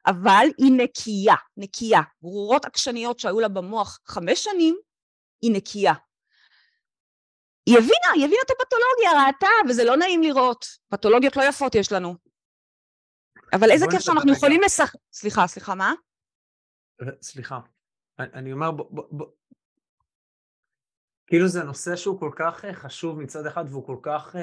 אבל 0.07 0.47
היא 0.57 0.71
נקייה, 0.77 1.35
נקייה. 1.57 2.01
גרורות 2.21 2.65
עקשניות 2.65 3.19
שהיו 3.19 3.39
לה 3.39 3.47
במוח 3.47 3.99
חמש 4.05 4.43
שנים, 4.43 4.77
היא 5.41 5.51
נקייה. 5.55 5.93
היא 7.65 7.77
הבינה, 7.77 8.11
היא 8.15 8.25
הבינה 8.25 8.41
את 8.45 8.51
הפתולוגיה, 8.51 9.25
ראתה, 9.25 9.69
וזה 9.69 9.83
לא 9.83 9.97
נעים 9.97 10.23
לראות. 10.23 10.65
פתולוגיות 10.89 11.37
לא 11.37 11.43
יפות 11.43 11.75
יש 11.75 11.91
לנו. 11.91 12.15
אבל 13.53 13.71
איזה 13.71 13.85
כיף 13.91 13.99
שאנחנו 13.99 14.33
יכולים 14.33 14.61
לשחק... 14.61 14.99
סליחה, 15.13 15.47
סליחה, 15.47 15.75
מה? 15.75 15.93
סליחה. 17.21 17.59
אני 18.19 18.53
אומר, 18.53 18.71
בוא. 18.71 19.27
כאילו 21.27 21.47
זה 21.47 21.63
נושא 21.63 21.95
שהוא 21.95 22.19
כל 22.19 22.31
כך 22.35 22.65
אה, 22.65 22.73
חשוב 22.73 23.19
מצד 23.19 23.45
אחד, 23.45 23.65
והוא 23.69 23.85
כל 23.85 23.97
כך... 24.03 24.35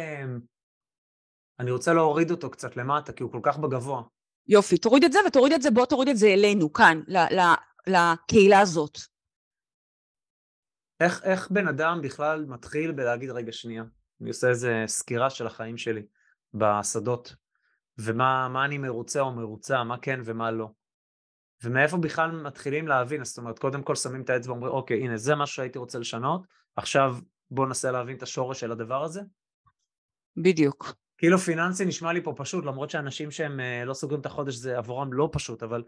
אני 1.60 1.70
רוצה 1.70 1.92
להוריד 1.92 2.30
אותו 2.30 2.50
קצת 2.50 2.76
למטה, 2.76 3.12
כי 3.12 3.22
הוא 3.22 3.32
כל 3.32 3.40
כך 3.42 3.58
בגבוה. 3.58 4.02
יופי, 4.48 4.78
תוריד 4.78 5.04
את 5.04 5.12
זה 5.12 5.18
ותוריד 5.26 5.52
את 5.52 5.62
זה, 5.62 5.70
בוא 5.70 5.86
תוריד 5.86 6.08
את 6.08 6.16
זה 6.16 6.26
אלינו, 6.26 6.72
כאן, 6.72 7.00
ל- 7.06 7.40
ל- 7.40 7.54
לקהילה 7.86 8.60
הזאת. 8.60 8.98
איך, 11.00 11.24
איך 11.24 11.50
בן 11.50 11.68
אדם 11.68 12.00
בכלל 12.02 12.44
מתחיל 12.44 12.92
בלהגיד, 12.92 13.30
רגע, 13.30 13.52
שנייה, 13.52 13.84
אני 14.20 14.28
עושה 14.28 14.48
איזה 14.48 14.84
סקירה 14.86 15.30
של 15.30 15.46
החיים 15.46 15.78
שלי 15.78 16.02
בשדות, 16.54 17.34
ומה 17.98 18.64
אני 18.64 18.78
מרוצה 18.78 19.20
או 19.20 19.32
מרוצה, 19.32 19.84
מה 19.84 19.98
כן 19.98 20.20
ומה 20.24 20.50
לא. 20.50 20.70
ומאיפה 21.64 21.96
בכלל 21.96 22.30
מתחילים 22.30 22.88
להבין, 22.88 23.24
זאת 23.24 23.38
אומרת, 23.38 23.58
קודם 23.58 23.82
כל 23.82 23.94
שמים 23.94 24.22
את 24.22 24.30
האצבע 24.30 24.52
ואומרים, 24.52 24.72
אוקיי, 24.72 25.04
הנה, 25.04 25.16
זה 25.16 25.34
מה 25.34 25.46
שהייתי 25.46 25.78
רוצה 25.78 25.98
לשנות, 25.98 26.42
עכשיו 26.76 27.16
בואו 27.50 27.66
ננסה 27.66 27.90
להבין 27.90 28.16
את 28.16 28.22
השורש 28.22 28.60
של 28.60 28.72
הדבר 28.72 29.02
הזה? 29.02 29.20
בדיוק. 30.36 30.94
כאילו 31.18 31.38
פיננסי 31.38 31.84
נשמע 31.84 32.12
לי 32.12 32.22
פה 32.22 32.32
פשוט, 32.36 32.64
למרות 32.64 32.90
שאנשים 32.90 33.30
שהם 33.30 33.60
אה, 33.60 33.84
לא 33.84 33.94
סוגרים 33.94 34.20
את 34.20 34.26
החודש 34.26 34.54
זה 34.54 34.78
עבורם 34.78 35.12
לא 35.12 35.28
פשוט, 35.32 35.62
אבל 35.62 35.82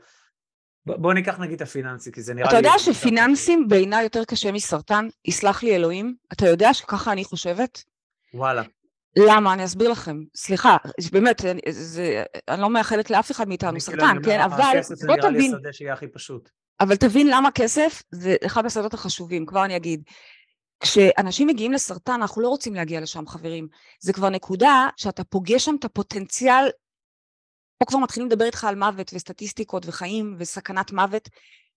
בוא 0.87 1.15
ניקח 1.15 1.39
נגיד 1.39 1.55
את 1.55 1.63
הפיננסי, 1.63 2.13
כי 2.13 2.23
זה 2.23 2.35
נראה 2.35 2.49
אתה 2.49 2.61
לי... 2.61 2.69
אתה 2.69 2.69
יודע 2.69 2.79
שפיננסים 2.79 3.69
בעיניי 3.69 4.03
יותר 4.03 4.25
קשה 4.25 4.53
מסרטן? 4.53 5.09
יסלח 5.25 5.63
לי 5.63 5.77
אלוהים. 5.77 6.15
אתה 6.33 6.49
יודע 6.49 6.75
שככה 6.75 7.13
אני 7.13 7.25
חושבת? 7.25 7.85
וואלה. 8.35 8.63
למה? 9.17 9.53
אני 9.53 9.65
אסביר 9.65 9.91
לכם. 9.91 10.23
סליחה, 10.35 10.77
באמת, 11.13 11.45
אני, 11.45 11.61
זה, 11.71 12.23
אני 12.49 12.61
לא 12.61 12.71
מאחלת 12.71 13.11
לאף 13.11 13.31
אחד 13.31 13.49
מאיתנו 13.49 13.69
כאילו 13.71 13.81
סרטן, 13.81 14.17
כן? 14.25 14.41
אבל 14.41 14.57
בוא 14.57 14.65
תבין... 14.65 14.77
הכסף 14.77 14.95
זה 14.95 15.07
נראה 15.07 15.31
לי 15.31 15.49
השדה 15.49 15.73
שיהיה 15.73 15.93
הכי 15.93 16.09
פשוט. 16.09 16.51
אבל 16.81 16.97
תבין 16.97 17.27
למה 17.31 17.51
כסף 17.51 18.03
זה 18.11 18.37
אחד 18.47 18.67
השדות 18.67 18.95
החשובים, 18.95 19.47
כבר 19.47 19.65
אני 19.65 19.77
אגיד. 19.77 20.03
כשאנשים 20.81 21.47
מגיעים 21.47 21.73
לסרטן, 21.73 22.13
אנחנו 22.13 22.43
לא 22.43 22.49
רוצים 22.49 22.75
להגיע 22.75 23.01
לשם, 23.01 23.27
חברים. 23.27 23.69
זה 24.01 24.13
כבר 24.13 24.29
נקודה 24.29 24.89
שאתה 24.97 25.25
פוגש 25.25 25.65
שם 25.65 25.77
את 25.79 25.85
הפוטנציאל, 25.85 26.71
פה 27.79 27.87
כבר 27.87 27.99
מתחילים 27.99 28.29
לדבר 28.29 28.45
איתך 28.45 28.65
על 28.65 28.75
מוות 28.75 29.11
וסטטיסטיקות 29.15 29.83
וחיים 29.87 30.35
וסכנת 30.39 30.93
מוות. 30.93 31.29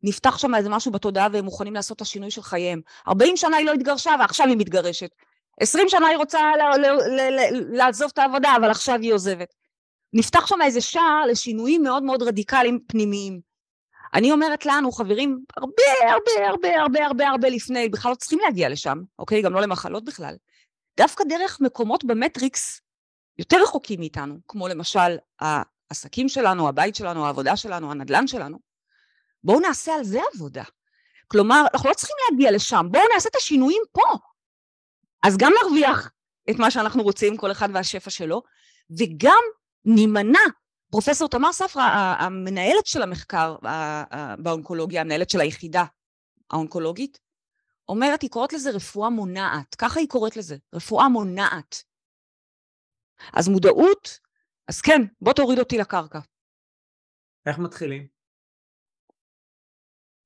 נפתח 0.03 0.37
שם 0.37 0.55
איזה 0.55 0.69
משהו 0.69 0.91
בתודעה 0.91 1.27
והם 1.33 1.45
מוכנים 1.45 1.73
לעשות 1.73 1.95
את 1.95 2.01
השינוי 2.01 2.31
של 2.31 2.41
חייהם. 2.41 2.81
40 3.07 3.37
שנה 3.37 3.57
היא 3.57 3.65
לא 3.65 3.73
התגרשה 3.73 4.11
ועכשיו 4.19 4.47
היא 4.47 4.57
מתגרשת. 4.57 5.09
20 5.59 5.89
שנה 5.89 6.07
היא 6.07 6.17
רוצה 6.17 6.39
לעזוב 7.51 8.09
את 8.13 8.17
העבודה, 8.17 8.55
אבל 8.55 8.71
עכשיו 8.71 8.99
היא 9.01 9.13
עוזבת. 9.13 9.53
נפתח 10.13 10.47
שם 10.47 10.61
איזה 10.61 10.81
שער 10.81 11.25
לשינויים 11.25 11.83
מאוד 11.83 12.03
מאוד 12.03 12.23
רדיקליים 12.23 12.79
פנימיים. 12.87 13.52
אני 14.13 14.31
אומרת 14.31 14.65
לנו, 14.65 14.91
חברים, 14.91 15.43
הרבה, 15.57 15.83
הרבה, 16.01 16.49
הרבה, 16.49 16.81
הרבה, 16.81 17.05
הרבה, 17.05 17.29
הרבה 17.29 17.49
לפני, 17.49 17.89
בכלל 17.89 18.11
לא 18.11 18.15
צריכים 18.15 18.39
להגיע 18.39 18.69
לשם, 18.69 18.97
אוקיי? 19.19 19.41
גם 19.41 19.53
לא 19.53 19.61
למחלות 19.61 20.05
בכלל. 20.05 20.35
דווקא 20.97 21.23
דרך 21.23 21.61
מקומות 21.61 22.03
במטריקס 22.03 22.81
יותר 23.37 23.57
רחוקים 23.63 23.99
מאיתנו, 23.99 24.37
כמו 24.47 24.67
למשל 24.67 25.17
העסקים 25.39 26.29
שלנו, 26.29 26.69
הבית 26.69 26.95
שלנו, 26.95 27.25
העבודה 27.25 27.57
שלנו, 27.57 27.91
הנדל"ן 27.91 28.27
שלנו, 28.27 28.57
בואו 29.43 29.59
נעשה 29.59 29.95
על 29.95 30.03
זה 30.03 30.19
עבודה. 30.33 30.63
כלומר, 31.27 31.65
אנחנו 31.73 31.89
לא 31.89 31.93
צריכים 31.93 32.15
להגיע 32.29 32.51
לשם, 32.51 32.85
בואו 32.91 33.03
נעשה 33.13 33.29
את 33.29 33.35
השינויים 33.35 33.81
פה. 33.91 34.17
אז 35.23 35.37
גם 35.37 35.51
נרוויח 35.63 36.11
את 36.49 36.55
מה 36.55 36.71
שאנחנו 36.71 37.03
רוצים, 37.03 37.37
כל 37.37 37.51
אחד 37.51 37.69
והשפע 37.73 38.09
שלו, 38.09 38.41
וגם 38.99 39.41
נימנע. 39.85 40.39
פרופסור 40.93 41.29
תמר 41.29 41.53
ספרא, 41.53 41.83
המנהלת 42.19 42.85
של 42.85 43.01
המחקר 43.01 43.55
באונקולוגיה, 44.37 45.01
המנהלת 45.01 45.29
של 45.29 45.41
היחידה 45.41 45.83
האונקולוגית, 46.51 47.19
אומרת, 47.89 48.21
היא 48.21 48.29
קוראת 48.29 48.53
לזה 48.53 48.69
רפואה 48.69 49.09
מונעת, 49.09 49.75
ככה 49.75 49.99
היא 49.99 50.09
קוראת 50.09 50.37
לזה, 50.37 50.57
רפואה 50.73 51.09
מונעת. 51.09 51.83
אז 53.33 53.47
מודעות, 53.47 54.19
אז 54.67 54.81
כן, 54.81 55.01
בוא 55.21 55.33
תוריד 55.33 55.59
אותי 55.59 55.77
לקרקע. 55.77 56.19
איך 57.45 57.59
מתחילים? 57.59 58.07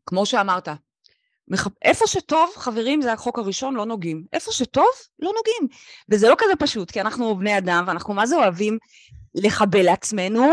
כמו 0.06 0.26
שאמרת, 0.26 0.68
איפה 1.82 2.08
שטוב, 2.08 2.50
חברים, 2.56 3.02
זה 3.02 3.14
החוק 3.14 3.40
הראשון, 3.40 3.76
לא 3.76 3.86
נוגעים. 3.86 4.26
איפה 4.34 4.52
שטוב, 4.52 4.92
לא 5.20 5.32
נוגעים. 5.36 5.80
וזה 6.12 6.30
לא 6.30 6.36
כזה 6.38 6.54
פשוט, 6.60 6.92
כי 6.92 7.02
אנחנו 7.02 7.38
בני 7.38 7.58
אדם, 7.58 7.84
ואנחנו 7.88 8.14
מה 8.14 8.26
זה 8.26 8.36
אוהבים 8.36 8.78
לחבל 9.44 9.82
לעצמנו. 9.86 10.52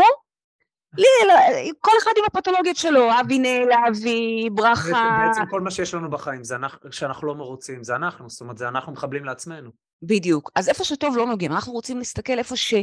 לי, 0.97 1.71
כל 1.81 1.91
אחד 2.03 2.11
עם 2.17 2.23
הפתולוגיות 2.27 2.75
שלו, 2.75 3.19
אבי 3.19 3.39
נעל, 3.39 3.69
אבי, 3.87 4.49
ברכה. 4.51 5.25
בעצם 5.27 5.41
כל 5.49 5.61
מה 5.61 5.71
שיש 5.71 5.93
לנו 5.93 6.09
בחיים, 6.09 6.43
זה 6.43 6.55
אנחנו, 6.55 6.91
שאנחנו 6.91 7.27
לא 7.27 7.35
מרוצים, 7.35 7.83
זה 7.83 7.95
אנחנו, 7.95 8.29
זאת 8.29 8.41
אומרת, 8.41 8.57
זה 8.57 8.67
אנחנו 8.67 8.91
מחבלים 8.91 9.25
לעצמנו. 9.25 9.71
בדיוק. 10.01 10.51
אז 10.55 10.69
איפה 10.69 10.83
שטוב 10.83 11.17
לא 11.17 11.25
נוגעים, 11.25 11.51
אנחנו 11.51 11.73
רוצים 11.73 11.97
להסתכל 11.97 12.37
איפה, 12.37 12.55
ש... 12.55 12.73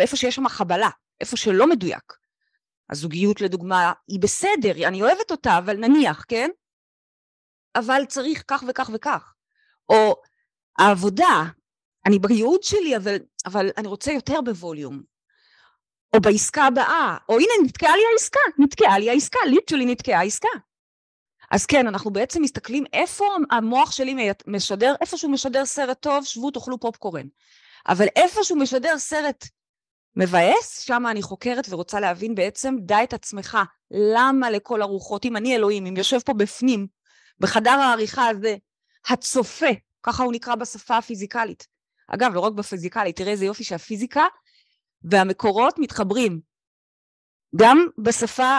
איפה 0.00 0.16
שיש 0.16 0.34
שם 0.34 0.48
חבלה, 0.48 0.88
איפה 1.20 1.36
שלא 1.36 1.66
מדויק. 1.66 2.12
הזוגיות 2.90 3.40
לדוגמה 3.40 3.92
היא 4.08 4.20
בסדר, 4.20 4.88
אני 4.88 5.02
אוהבת 5.02 5.30
אותה, 5.30 5.58
אבל 5.58 5.76
נניח, 5.76 6.24
כן? 6.28 6.50
אבל 7.76 8.04
צריך 8.08 8.44
כך 8.48 8.64
וכך 8.68 8.90
וכך. 8.94 9.34
או 9.88 10.22
העבודה, 10.78 11.42
אני 12.06 12.18
בייעוד 12.18 12.62
שלי, 12.62 12.96
אבל, 12.96 13.16
אבל 13.46 13.70
אני 13.76 13.88
רוצה 13.88 14.12
יותר 14.12 14.40
בווליום. 14.40 15.02
או 16.16 16.20
בעסקה 16.20 16.64
הבאה, 16.64 17.16
או 17.28 17.34
הנה 17.34 17.52
נתקעה 17.64 17.96
לי 17.96 18.02
העסקה, 18.12 18.40
נתקעה 18.58 18.98
לי 18.98 19.10
העסקה, 19.10 19.38
ליטרלי 19.46 19.86
נתקעה 19.86 20.18
העסקה. 20.20 20.48
אז 21.50 21.66
כן, 21.66 21.86
אנחנו 21.86 22.10
בעצם 22.10 22.42
מסתכלים 22.42 22.84
איפה 22.92 23.24
המוח 23.50 23.92
שלי 23.92 24.30
משדר, 24.46 24.94
איפה 25.00 25.16
שהוא 25.16 25.32
משדר 25.32 25.64
סרט 25.64 26.00
טוב, 26.00 26.24
שבו 26.24 26.50
תאכלו 26.50 26.80
פופקורן. 26.80 27.26
אבל 27.88 28.06
איפה 28.16 28.44
שהוא 28.44 28.58
משדר 28.58 28.98
סרט 28.98 29.44
מבאס, 30.16 30.78
שם 30.78 31.06
אני 31.10 31.22
חוקרת 31.22 31.66
ורוצה 31.70 32.00
להבין 32.00 32.34
בעצם, 32.34 32.76
דע 32.80 33.02
את 33.02 33.12
עצמך, 33.12 33.58
למה 33.90 34.50
לכל 34.50 34.82
הרוחות, 34.82 35.24
אם 35.24 35.36
אני 35.36 35.56
אלוהים, 35.56 35.86
אם 35.86 35.96
יושב 35.96 36.18
פה 36.18 36.32
בפנים, 36.32 36.86
בחדר 37.38 37.70
העריכה 37.70 38.28
הזה, 38.28 38.56
הצופה, 39.08 39.66
ככה 40.02 40.22
הוא 40.22 40.32
נקרא 40.32 40.54
בשפה 40.54 40.96
הפיזיקלית. 40.96 41.71
אגב, 42.14 42.34
לא 42.34 42.40
רק 42.40 42.52
בפיזיקלית, 42.52 43.16
תראה 43.16 43.32
איזה 43.32 43.44
יופי 43.44 43.64
שהפיזיקה 43.64 44.24
והמקורות 45.04 45.78
מתחברים. 45.78 46.40
גם 47.56 47.86
בשפה 47.98 48.58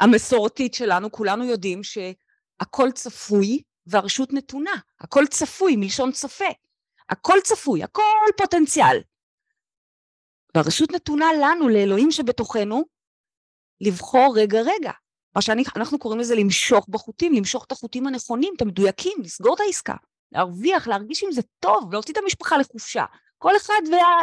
המסורתית 0.00 0.74
שלנו, 0.74 1.12
כולנו 1.12 1.44
יודעים 1.44 1.80
שהכל 1.82 2.90
צפוי 2.94 3.62
והרשות 3.86 4.32
נתונה. 4.32 4.74
הכל 5.00 5.24
צפוי, 5.30 5.76
מלשון 5.76 6.12
צופה. 6.12 6.44
הכל 7.10 7.38
צפוי, 7.44 7.82
הכל 7.82 8.02
פוטנציאל. 8.36 9.00
והרשות 10.54 10.92
נתונה 10.92 11.26
לנו, 11.40 11.68
לאלוהים 11.68 12.10
שבתוכנו, 12.10 12.84
לבחור 13.80 14.34
רגע-רגע. 14.38 14.92
מה 15.36 15.42
שאנחנו 15.42 15.98
קוראים 15.98 16.20
לזה 16.20 16.34
למשוך 16.34 16.86
בחוטים, 16.88 17.32
למשוך 17.34 17.64
את 17.64 17.72
החוטים 17.72 18.06
הנכונים, 18.06 18.52
את 18.56 18.62
המדויקים, 18.62 19.18
לסגור 19.22 19.54
את 19.54 19.60
העסקה, 19.60 19.94
להרוויח, 20.34 20.88
להרגיש 20.88 21.24
עם 21.24 21.32
זה 21.32 21.42
טוב, 21.60 21.92
להוציא 21.92 22.12
את 22.12 22.18
המשפחה 22.18 22.56
לחופשה. 22.58 23.04
כל 23.38 23.52
אחד 23.56 23.82
וה... 23.92 24.22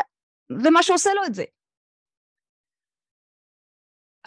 ומה 0.63 0.83
שעושה 0.83 1.09
לו 1.13 1.25
את 1.25 1.33
זה. 1.33 1.43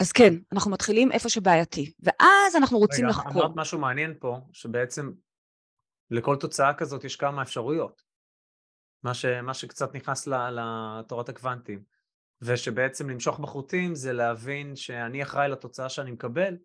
אז 0.01 0.13
כן, 0.13 0.35
אנחנו 0.53 0.71
מתחילים 0.71 1.13
איפה 1.13 1.29
שבעייתי, 1.29 1.93
ואז 2.01 2.57
אנחנו 2.57 2.79
רוצים 2.79 3.05
רגע, 3.05 3.11
לחקור. 3.11 3.45
אמרת 3.45 3.57
משהו 3.57 3.79
מעניין 3.79 4.15
פה, 4.21 4.37
שבעצם 4.53 5.13
לכל 6.11 6.37
תוצאה 6.41 6.75
כזאת 6.75 7.05
יש 7.05 7.17
כמה 7.17 7.43
אפשרויות. 7.43 8.03
מה, 9.03 9.15
ש, 9.15 9.25
מה 9.25 9.55
שקצת 9.55 9.95
נכנס 9.95 10.27
לתורת 10.27 11.29
הקוונטים. 11.29 11.83
ושבעצם 12.43 13.11
למשוך 13.11 13.41
בחוטים 13.41 13.95
זה 13.95 14.13
להבין 14.13 14.77
שאני 14.77 15.23
אחראי 15.23 15.49
לתוצאה 15.49 15.89
שאני 15.89 16.11
מקבל, 16.11 16.57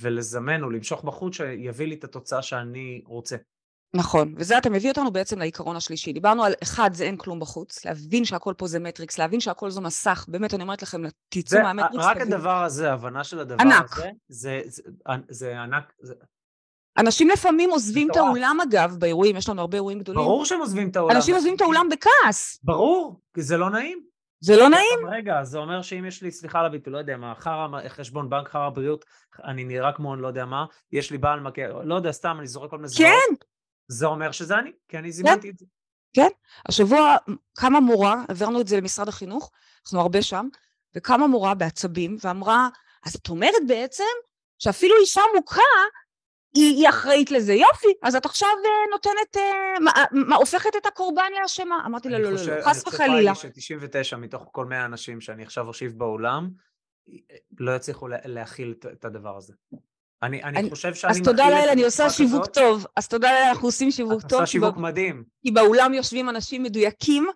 ולזמן 0.00 0.62
או 0.62 0.70
למשוך 0.70 1.04
בחוט 1.04 1.32
שיביא 1.32 1.86
לי 1.86 1.94
את 1.94 2.04
התוצאה 2.04 2.42
שאני 2.42 3.02
רוצה. 3.06 3.36
נכון, 3.94 4.34
וזה 4.36 4.58
אתה 4.58 4.70
מביא 4.70 4.90
אותנו 4.90 5.10
בעצם 5.10 5.38
לעיקרון 5.38 5.76
השלישי. 5.76 6.12
דיברנו 6.12 6.44
על 6.44 6.52
אחד, 6.62 6.90
זה 6.94 7.04
אין 7.04 7.16
כלום 7.16 7.40
בחוץ, 7.40 7.84
להבין 7.84 8.24
שהכל 8.24 8.54
פה 8.56 8.66
זה 8.66 8.78
מטריקס, 8.78 9.18
להבין 9.18 9.40
שהכל 9.40 9.70
זו 9.70 9.80
מסך, 9.80 10.24
באמת 10.28 10.54
אני 10.54 10.62
אומרת 10.62 10.82
לכם, 10.82 11.02
תצאו 11.28 11.62
מהמטריקס. 11.62 12.04
רק 12.04 12.16
תבין. 12.16 12.32
הדבר 12.32 12.64
הזה, 12.64 12.90
ההבנה 12.90 13.24
של 13.24 13.38
הדבר 13.38 13.60
ענק. 13.60 13.92
הזה, 13.92 14.10
זה, 14.28 14.60
זה, 14.66 14.82
זה, 15.08 15.14
זה 15.28 15.60
ענק. 15.60 15.92
זה... 16.00 16.14
אנשים 16.98 17.28
לפעמים 17.28 17.70
עוזבים 17.70 18.10
את 18.10 18.16
האולם 18.16 18.58
אגב, 18.68 18.96
באירועים, 18.98 19.36
יש 19.36 19.48
לנו 19.48 19.60
הרבה 19.60 19.76
אירועים 19.76 19.98
גדולים. 19.98 20.20
ברור 20.20 20.44
שהם 20.44 20.60
עוזבים 20.60 20.88
את 20.88 20.96
האולם. 20.96 21.16
אנשים 21.16 21.34
עוזבים 21.34 21.56
את 21.56 21.60
האולם 21.60 21.88
בכעס. 21.90 22.60
ברור, 22.62 23.20
כי 23.34 23.42
זה 23.42 23.56
לא 23.56 23.70
נעים. 23.70 24.10
זה 24.42 24.56
לא 24.56 24.68
נעים? 24.68 24.98
רגע, 25.10 25.44
זה 25.44 25.58
אומר 25.58 25.82
שאם 25.82 26.04
יש 26.04 26.22
לי, 26.22 26.30
סליחה 26.30 26.60
על 26.60 26.66
הביטוי, 26.66 26.92
לא 26.92 26.98
יודע 26.98 27.16
מה, 27.16 27.34
חרא 27.38 27.66
חשבון 27.88 28.30
בנק, 28.30 28.48
חרא 28.48 28.68
בריאות, 28.68 29.04
אני 29.44 29.64
נראה 29.64 29.92
כמו 29.92 30.14
אני 30.14 30.22
לא 30.22 30.28
יודע 30.28 30.44
מה, 30.44 30.64
יש 30.92 31.10
לי 31.10 31.18
בעל 31.18 31.40
מכה, 31.40 31.62
לא 31.84 31.94
יודע, 31.94 32.12
סתם, 32.12 32.36
אני 32.38 32.46
זורק 32.46 32.70
כל 32.70 32.76
מיני 32.76 32.88
זוועות. 32.88 33.12
כן. 33.28 33.34
זה 33.90 34.06
אומר 34.06 34.32
שזה 34.32 34.58
אני, 34.58 34.72
כי 34.88 34.98
אני 34.98 35.12
זימנתי 35.12 35.42
כן. 35.42 35.48
את 35.48 35.58
זה. 35.58 35.66
כן. 36.12 36.28
השבוע 36.68 37.16
קמה 37.56 37.80
מורה, 37.80 38.24
העברנו 38.28 38.60
את 38.60 38.68
זה 38.68 38.76
למשרד 38.76 39.08
החינוך, 39.08 39.50
אנחנו 39.84 40.00
הרבה 40.00 40.22
שם, 40.22 40.48
וקמה 40.94 41.26
מורה 41.26 41.54
בעצבים 41.54 42.16
ואמרה, 42.24 42.68
אז 43.06 43.14
את 43.14 43.28
אומרת 43.28 43.66
בעצם 43.68 44.04
שאפילו 44.58 44.94
אישה 45.00 45.22
מוכה 45.34 45.62
היא, 46.54 46.76
היא 46.76 46.88
אחראית 46.88 47.30
לזה. 47.30 47.52
יופי, 47.52 47.88
אז 48.02 48.16
את 48.16 48.26
עכשיו 48.26 48.48
uh, 48.48 48.90
נותנת, 48.90 49.36
uh, 49.36 49.80
מה, 49.80 49.90
מה, 50.12 50.36
הופכת 50.36 50.76
את 50.76 50.86
הקורבן 50.86 51.30
לאשמה. 51.42 51.82
אמרתי 51.86 52.08
לה, 52.08 52.18
לא, 52.18 52.32
לא, 52.32 52.56
לא, 52.56 52.62
חס 52.62 52.86
וחלילה. 52.86 53.30
אני 53.30 53.34
חושב 53.34 53.50
ש-99 53.60 54.16
מתוך 54.16 54.48
כל 54.52 54.66
100 54.66 54.84
אנשים 54.84 55.20
שאני 55.20 55.42
עכשיו 55.42 55.66
אושיב 55.66 55.98
באולם, 55.98 56.50
לא 57.58 57.76
יצליחו 57.76 58.08
להכיל 58.08 58.74
את 58.92 59.04
הדבר 59.04 59.36
הזה. 59.36 59.52
אני, 60.22 60.42
אני, 60.42 60.58
אני 60.58 60.70
חושב 60.70 60.94
שאני... 60.94 61.12
אז 61.12 61.20
תודה 61.24 61.50
לאל, 61.50 61.68
אני 61.72 61.84
עושה 61.84 62.10
שיווק 62.10 62.42
הזאת. 62.42 62.54
טוב. 62.54 62.86
אז 62.96 63.08
תודה 63.08 63.32
לאל, 63.32 63.48
אנחנו 63.48 63.68
עושים 63.68 63.90
שיווק 63.90 64.20
טוב. 64.20 64.26
את 64.26 64.32
עושה 64.32 64.46
שיווק 64.46 64.76
מדהים. 64.76 65.24
כי 65.42 65.50
באולם 65.50 65.94
יושבים 65.94 66.28
אנשים 66.28 66.62
מדויקים, 66.62 67.26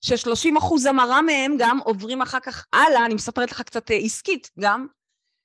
ש-30 0.00 0.58
אחוז 0.58 0.86
המרה 0.86 1.22
מהם 1.22 1.54
גם 1.58 1.78
עוברים 1.84 2.22
אחר 2.22 2.40
כך 2.40 2.66
הלאה, 2.72 3.06
אני 3.06 3.14
מספרת 3.14 3.50
לך 3.50 3.62
קצת 3.62 3.90
אה, 3.90 3.96
עסקית 3.96 4.50
גם, 4.60 4.86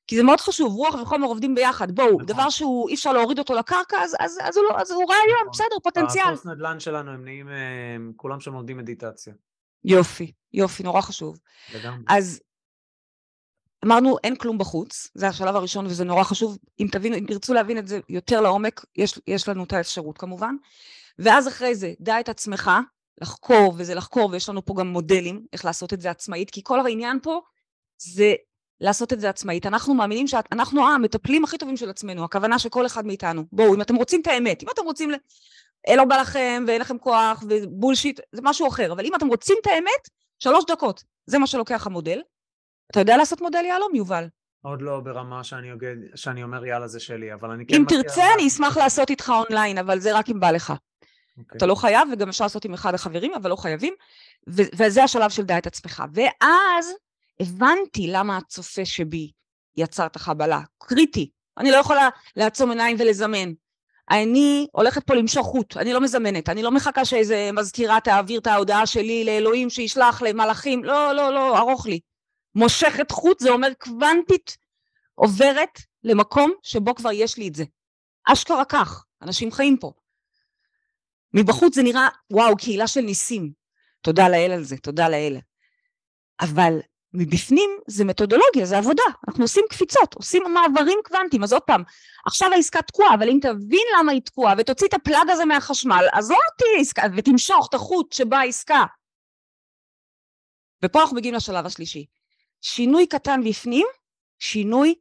כי 0.08 0.16
זה 0.16 0.24
מאוד 0.24 0.42
חשוב, 0.42 0.74
רוח 0.74 0.96
וחומר 0.96 1.28
עובדים 1.28 1.56
ביחד. 1.56 1.92
בואו, 1.92 2.08
נכון. 2.08 2.26
דבר 2.26 2.50
שהוא 2.50 2.90
אי 2.90 2.94
אפשר 2.94 3.14
להוריד 3.14 3.40
אותו 3.40 3.54
לקרקע, 3.54 3.98
אז, 3.98 4.16
אז, 4.20 4.40
אז, 4.42 4.58
הוא, 4.58 4.66
לא, 4.70 4.82
אז 4.82 4.92
הוא 4.92 5.04
רעיון, 5.10 5.40
נכון. 5.42 5.52
בסדר, 5.54 5.80
פוטנציאל. 5.84 6.28
הפוסט 6.28 6.46
נדל"ן 6.46 6.80
שלנו, 6.80 7.12
הם 7.12 7.24
נהיים, 7.24 7.48
הם, 7.48 8.12
כולם 8.16 8.40
שם 8.40 8.54
לומדים 8.54 8.78
מדיטציה. 8.78 9.34
יופי, 9.84 10.32
יופי, 10.54 10.84
נורא 10.84 11.02
חשוב. 11.02 11.40
לגמרי. 11.76 12.04
אז 12.08 12.42
אמרנו, 13.86 14.18
אין 14.24 14.36
כלום 14.36 14.58
בחוץ, 14.58 15.12
זה 15.14 15.28
השלב 15.28 15.56
הראשון 15.56 15.86
וזה 15.86 16.04
נורא 16.04 16.24
חשוב. 16.24 16.58
אם 16.80 16.88
תבינו, 16.92 17.16
אם 17.16 17.26
תרצו 17.28 17.54
להבין 17.54 17.78
את 17.78 17.88
זה 17.88 18.00
יותר 18.10 18.42
לעומק, 18.42 18.86
יש, 18.96 19.20
יש 19.28 19.50
לנו 19.50 19.64
את 19.64 19.74
האפשרות 19.74 20.18
כמובן. 20.18 20.56
ואז 21.20 21.48
אחרי 21.48 21.76
זה, 21.76 21.94
דע 22.00 22.20
את 22.20 22.30
עצמך, 22.30 22.72
לחקור, 23.22 23.74
וזה 23.78 23.96
לחקור, 23.96 24.30
ויש 24.32 24.50
לנו 24.50 24.66
פה 24.66 24.74
גם 24.78 24.88
מודלים 24.88 25.46
איך 25.54 25.66
לעשות 25.66 25.94
את 25.94 26.02
זה 26.02 26.10
עצמאית, 26.10 26.50
כי 26.50 26.62
כל 26.64 26.80
העניין 26.80 27.20
פה 27.24 27.42
זה 27.98 28.34
לעשות 28.82 29.14
את 29.14 29.20
זה 29.20 29.30
עצמאית. 29.30 29.66
אנחנו 29.66 29.94
מאמינים 29.94 30.28
שאנחנו 30.28 30.88
המטפלים 30.88 31.44
הכי 31.44 31.58
טובים 31.58 31.78
של 31.78 31.90
עצמנו, 31.90 32.24
הכוונה 32.24 32.60
של 32.60 32.70
כל 32.70 32.86
אחד 32.86 33.06
מאיתנו. 33.06 33.44
בואו, 33.52 33.76
אם 33.76 33.82
אתם 33.82 33.96
רוצים 33.96 34.22
את 34.22 34.28
האמת, 34.28 34.64
אם 34.64 34.68
אתם 34.74 34.82
רוצים, 34.82 35.12
לא 35.96 36.06
בא 36.06 36.18
לכם 36.18 36.64
ואין 36.68 36.82
לכם 36.82 36.98
כוח 36.98 37.44
ובולשיט, 37.50 38.20
זה 38.32 38.42
משהו 38.44 38.68
אחר, 38.68 38.92
אבל 38.92 39.06
אם 39.06 39.16
אתם 39.16 39.28
רוצים 39.28 39.58
את 39.62 39.68
האמת, 39.68 40.10
שלוש 40.40 40.66
דקות, 40.66 41.04
זה 41.26 41.38
מה 41.38 41.48
שלוקח 41.48 41.88
המודל. 41.88 42.22
אתה 42.92 43.00
יודע 43.00 43.18
לעשות 43.18 43.42
מודל 43.42 43.66
יהלום, 43.66 43.96
יובל? 43.96 44.28
עוד 44.62 44.82
לא 44.82 45.00
ברמה 45.00 45.44
שאני, 45.44 45.72
אוגד, 45.72 45.96
שאני 46.16 46.44
אומר 46.44 46.66
יאללה 46.66 46.88
זה 46.88 47.00
שלי, 47.00 47.34
אבל 47.34 47.52
אני 47.52 47.66
כן... 47.66 47.76
אם 47.76 47.86
תרצה 47.88 48.24
אני 48.34 48.48
אשמח 48.48 48.78
לעשות 48.78 49.10
איתך 49.10 49.34
אונליין, 49.36 49.78
אבל 49.78 50.00
זה 50.00 50.18
רק 50.18 50.30
אם 50.30 50.40
בא 50.40 50.52
לך. 50.52 50.70
Okay. 50.70 50.76
אוקיי. 51.40 51.58
אתה 51.58 51.66
לא 51.66 51.76
חייב, 51.76 52.08
וגם 52.14 52.30
אפשר 52.30 52.46
לעשות 52.46 52.66
עם 52.66 52.74
אחד 52.74 52.94
החברים, 52.94 53.34
אבל 53.34 53.50
לא 53.50 53.56
חייבים, 53.56 53.94
ו- 54.50 54.70
וזה 54.76 55.04
השלב 55.04 55.30
של 55.30 55.44
דע 55.44 55.58
את 55.58 55.68
עצמך. 55.68 56.04
ואז 56.14 56.94
הבנתי 57.40 58.08
למה 58.08 58.38
הצופה 58.38 58.86
שבי 58.86 59.32
יצר 59.78 60.06
את 60.06 60.16
החבלה. 60.16 60.62
קריטי. 60.78 61.30
אני 61.58 61.72
לא 61.72 61.78
יכולה 61.78 62.10
לעצום 62.36 62.70
עיניים 62.70 62.98
ולזמן. 63.00 63.54
אני 64.12 64.68
הולכת 64.72 65.04
פה 65.04 65.14
למשוך 65.14 65.48
חוט, 65.48 65.78
אני 65.78 65.94
לא 65.94 66.02
מזמנת, 66.02 66.50
אני 66.50 66.64
לא 66.64 66.72
מחכה 66.72 67.06
שאיזה 67.06 67.50
מזכירה 67.54 68.00
תעביר 68.00 68.40
את 68.40 68.48
ההודעה 68.48 68.86
שלי 68.86 69.24
לאלוהים 69.24 69.70
שישלח 69.70 70.22
למלאכים, 70.22 70.84
לא, 70.84 71.14
לא, 71.14 71.34
לא, 71.34 71.58
ארוך 71.58 71.88
לי. 71.88 72.00
מושכת 72.56 73.12
חוט 73.12 73.40
זה 73.40 73.50
אומר 73.50 73.74
קוונטית 73.74 74.58
עוברת 75.16 75.80
למקום 76.04 76.52
שבו 76.64 76.96
כבר 76.96 77.12
יש 77.12 77.38
לי 77.38 77.48
את 77.48 77.56
זה. 77.56 77.64
אשכרה 78.26 78.66
כך, 78.66 79.06
אנשים 79.22 79.52
חיים 79.52 79.78
פה. 79.78 79.92
מבחוץ 81.34 81.76
זה 81.76 81.84
נראה, 81.84 82.08
וואו, 82.32 82.58
קהילה 82.58 82.88
של 82.88 83.02
ניסים. 83.02 83.52
תודה 84.02 84.30
לאל 84.30 84.52
על 84.52 84.64
זה, 84.64 84.78
תודה 84.78 85.10
לאל. 85.10 85.38
אבל 86.42 86.80
מבפנים 87.14 87.70
זה 87.88 88.06
מתודולוגיה, 88.06 88.66
זה 88.66 88.78
עבודה. 88.78 89.04
אנחנו 89.28 89.44
עושים 89.44 89.66
קפיצות, 89.70 90.14
עושים 90.14 90.44
מעברים 90.54 91.00
קוונטיים. 91.06 91.44
אז 91.44 91.54
עוד 91.54 91.62
פעם, 91.62 91.84
עכשיו 92.26 92.54
העסקה 92.54 92.82
תקועה, 92.82 93.16
אבל 93.16 93.30
אם 93.30 93.40
תבין 93.42 93.86
למה 94.00 94.12
היא 94.12 94.22
תקועה 94.22 94.54
ותוציא 94.58 94.88
את 94.88 94.94
הפלאג 94.94 95.30
הזה 95.30 95.46
מהחשמל, 95.46 96.06
אז 96.14 96.32
לא 96.32 96.38
תהיה 96.58 96.82
עסקה, 96.82 97.02
ותמשוך 97.18 97.68
את 97.70 97.74
החוט 97.74 98.12
שבה 98.12 98.40
העסקה. 98.40 98.84
ופה 100.86 101.02
אנחנו 101.02 101.16
מגיעים 101.18 101.36
לשלב 101.36 101.66
השלישי. 101.66 102.06
שינוי 102.62 103.08
קטן 103.08 103.42
בפנים, 103.46 103.88
שינוי 104.40 104.96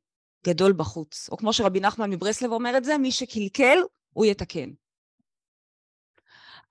גדול 0.47 0.73
בחוץ. 0.73 1.29
או 1.31 1.37
כמו 1.37 1.53
שרבי 1.53 1.81
נחמן 1.81 2.11
מברסלב 2.11 2.53
אומר 2.53 2.77
את 2.77 2.85
זה, 2.85 2.99
מי 2.99 3.13
שקלקל, 3.13 3.79
הוא 4.13 4.27
יתקן. 4.27 4.71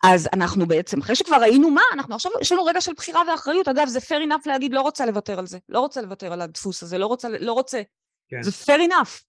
אז 0.03 0.29
אנחנו 0.33 0.65
בעצם, 0.65 0.99
אחרי 0.99 1.15
שכבר 1.15 1.35
ראינו 1.35 1.69
מה, 1.69 1.81
אנחנו 1.93 2.15
עכשיו, 2.15 2.31
יש 2.41 2.51
לנו 2.51 2.65
רגע 2.65 2.81
של 2.81 2.93
בחירה 2.93 3.21
ואחריות. 3.27 3.67
אגב, 3.67 3.87
זה 3.87 3.99
fair 3.99 4.27
enough 4.27 4.45
להגיד, 4.45 4.73
לא 4.73 4.81
רוצה 4.81 5.05
לוותר 5.05 5.39
על 5.39 5.47
זה. 5.47 5.57
לא 5.69 5.79
רוצה 5.79 6.01
לוותר 6.01 6.33
על 6.33 6.41
הדפוס 6.41 6.83
הזה, 6.83 6.97
לא 6.97 7.05
רוצה, 7.05 7.29
לא 7.39 7.53
רוצה. 7.53 7.81
כן. 8.29 8.43
זה 8.43 8.51
fair 8.51 8.79
enough. 8.79 9.23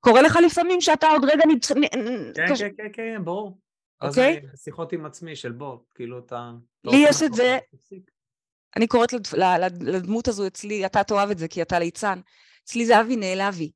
קורה 0.00 0.22
לך 0.22 0.38
לפעמים 0.46 0.80
שאתה 0.80 1.08
עוד 1.08 1.24
רגע 1.24 1.44
נדח... 1.48 1.68
כן, 2.34 2.52
קש... 2.52 2.62
כן, 2.62 2.68
כן, 2.76 2.88
כן, 2.92 3.24
ברור. 3.24 3.58
אוקיי? 4.02 4.40
Okay? 4.42 4.56
שיחות 4.56 4.92
עם 4.92 5.06
עצמי 5.06 5.36
של 5.36 5.52
בוא, 5.52 5.78
כאילו 5.94 6.18
אתה... 6.18 6.52
לא 6.84 6.92
לי 6.92 6.98
יש 7.08 7.22
את 7.22 7.34
זה, 7.34 7.58
אני 8.76 8.86
קוראת 8.86 9.12
לדמות 9.80 10.28
הזו 10.28 10.46
אצלי, 10.46 10.86
אתה 10.86 11.04
תאהב 11.04 11.30
את 11.30 11.38
זה 11.38 11.48
כי 11.48 11.62
אתה 11.62 11.78
ליצן, 11.78 12.20
אצלי 12.64 12.86
זה 12.86 13.00
אבי 13.00 13.16
נעלבי. 13.16 13.70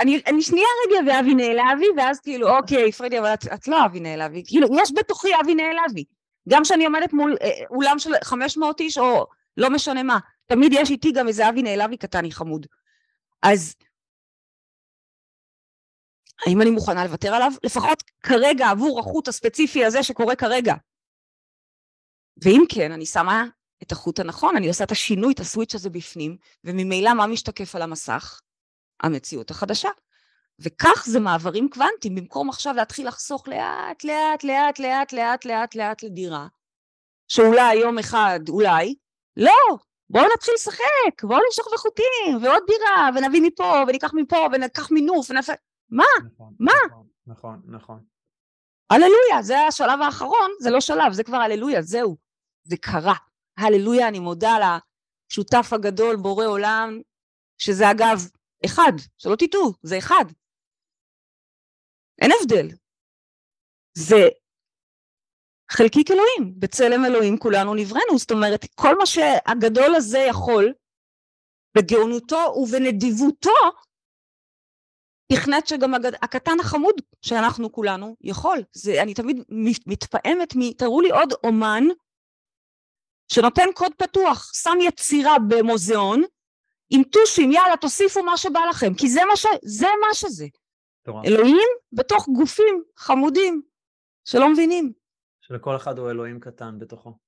אני, 0.00 0.22
אני 0.26 0.42
שנייה 0.42 0.66
רגע 0.86 1.12
ואבי 1.12 1.34
נעלבי, 1.34 1.86
ואז 1.96 2.20
כאילו, 2.20 2.56
אוקיי, 2.56 2.92
פרדי, 2.92 3.18
אבל 3.18 3.34
את, 3.34 3.46
את 3.54 3.68
לא 3.68 3.84
אבי 3.84 4.00
נעלבי. 4.00 4.42
כאילו, 4.46 4.68
יש 4.82 4.92
בתוכי 4.96 5.28
אבי 5.40 5.54
נעלבי. 5.54 6.04
גם 6.48 6.62
כשאני 6.62 6.84
עומדת 6.84 7.12
מול 7.12 7.36
אה, 7.42 7.66
אולם 7.70 7.98
של 7.98 8.10
500 8.24 8.80
איש, 8.80 8.98
או 8.98 9.26
לא 9.56 9.70
משנה 9.70 10.02
מה, 10.02 10.18
תמיד 10.46 10.72
יש 10.72 10.90
איתי 10.90 11.12
גם 11.12 11.28
איזה 11.28 11.48
אבי 11.48 11.62
נעלבי 11.62 11.96
קטני 11.96 12.32
חמוד. 12.32 12.66
אז 13.42 13.74
האם 16.46 16.62
אני 16.62 16.70
מוכנה 16.70 17.04
לוותר 17.04 17.34
עליו? 17.34 17.52
לפחות 17.62 18.02
כרגע 18.22 18.68
עבור 18.68 19.00
החוט 19.00 19.28
הספציפי 19.28 19.84
הזה 19.84 20.02
שקורה 20.02 20.36
כרגע. 20.36 20.74
ואם 22.42 22.62
כן, 22.68 22.92
אני 22.92 23.06
שמה 23.06 23.44
את 23.82 23.92
החוט 23.92 24.20
הנכון, 24.20 24.56
אני 24.56 24.68
עושה 24.68 24.84
את 24.84 24.92
השינוי, 24.92 25.32
את 25.32 25.40
הסוויץ' 25.40 25.74
הזה 25.74 25.90
בפנים, 25.90 26.36
וממילא 26.64 27.14
מה 27.14 27.26
משתקף 27.26 27.74
על 27.74 27.82
המסך? 27.82 28.40
המציאות 29.02 29.50
החדשה. 29.50 29.88
וכך 30.60 31.04
זה 31.06 31.20
מעברים 31.20 31.68
קוונטיים, 31.70 32.14
במקום 32.14 32.48
עכשיו 32.48 32.74
להתחיל 32.74 33.08
לחסוך 33.08 33.48
לאט, 33.48 34.04
לאט, 34.04 34.44
לאט, 34.44 34.78
לאט, 34.78 35.12
לאט, 35.12 35.44
לאט, 35.44 35.74
לאט 35.74 36.02
לדירה, 36.02 36.46
שאולי 37.28 37.74
יום 37.74 37.98
אחד, 37.98 38.40
אולי, 38.48 38.94
לא, 39.36 39.78
בואו 40.10 40.24
נתחיל 40.34 40.54
לשחק, 40.54 41.22
בואו 41.22 41.40
נמשוך 41.46 41.68
בחוטים, 41.74 42.42
ועוד 42.42 42.62
דירה, 42.66 43.08
ונביא 43.14 43.42
מפה, 43.42 43.82
וניקח 43.88 44.10
מפה, 44.14 44.46
וניקח 44.52 44.90
מינוף, 44.90 45.30
ונפ... 45.30 45.48
מה? 45.90 46.04
נכון, 46.34 46.54
מה? 46.58 46.72
נכון, 46.86 47.06
נכון, 47.26 47.60
נכון. 47.66 48.00
הללויה, 48.90 49.42
זה 49.42 49.60
השלב 49.60 50.00
האחרון, 50.02 50.50
זה 50.60 50.70
לא 50.70 50.80
שלב, 50.80 51.12
זה 51.12 51.24
כבר 51.24 51.36
הללויה, 51.36 51.82
זהו, 51.82 52.16
זה 52.64 52.76
קרה. 52.76 53.14
הללויה, 53.58 54.08
אני 54.08 54.18
מודה 54.18 54.52
לשותף 55.30 55.72
הגדול, 55.72 56.16
בורא 56.16 56.46
עולם, 56.46 57.00
שזה 57.58 57.90
אגב 57.90 58.18
אחד, 58.66 58.92
שלא 59.18 59.36
תטעו, 59.36 59.72
זה 59.82 59.98
אחד. 59.98 60.24
אין 62.22 62.30
הבדל. 62.40 62.68
זה 63.94 64.28
חלקיק 65.70 66.10
אלוהים, 66.10 66.54
בצלם 66.58 67.04
אלוהים 67.04 67.38
כולנו 67.38 67.74
נבראנו, 67.74 68.18
זאת 68.18 68.30
אומרת, 68.30 68.64
כל 68.74 68.98
מה 68.98 69.06
שהגדול 69.06 69.94
הזה 69.94 70.18
יכול, 70.18 70.72
בגאונותו 71.76 72.54
ובנדיבותו, 72.56 73.50
תכנת 75.32 75.66
שגם 75.66 75.94
הגד... 75.94 76.14
הקטן 76.22 76.60
החמוד 76.60 76.94
שאנחנו 77.22 77.72
כולנו 77.72 78.16
יכול. 78.20 78.58
זה, 78.72 79.02
אני 79.02 79.14
תמיד 79.14 79.36
מתפעמת 79.86 80.56
מ... 80.56 80.72
תראו 80.72 81.00
לי 81.00 81.10
עוד 81.10 81.32
אומן 81.44 81.84
שנותן 83.32 83.66
קוד 83.74 83.92
פתוח, 83.94 84.50
שם 84.54 84.78
יצירה 84.80 85.36
במוזיאון, 85.48 86.22
עם 86.90 87.02
טושים, 87.04 87.52
יאללה, 87.52 87.76
תוסיפו 87.76 88.22
מה 88.22 88.36
שבא 88.36 88.60
לכם, 88.70 88.94
כי 88.94 89.08
זה 89.08 89.20
מה, 89.28 89.36
ש... 89.36 89.46
זה, 89.62 89.86
מה 90.00 90.14
שזה. 90.14 90.46
טוב. 91.02 91.16
אלוהים 91.24 91.68
בתוך 91.92 92.28
גופים 92.28 92.82
חמודים, 92.96 93.62
שלא 94.24 94.52
מבינים. 94.52 94.92
שלכל 95.40 95.76
אחד 95.76 95.98
הוא 95.98 96.10
אלוהים 96.10 96.40
קטן 96.40 96.78
בתוכו. 96.78 97.18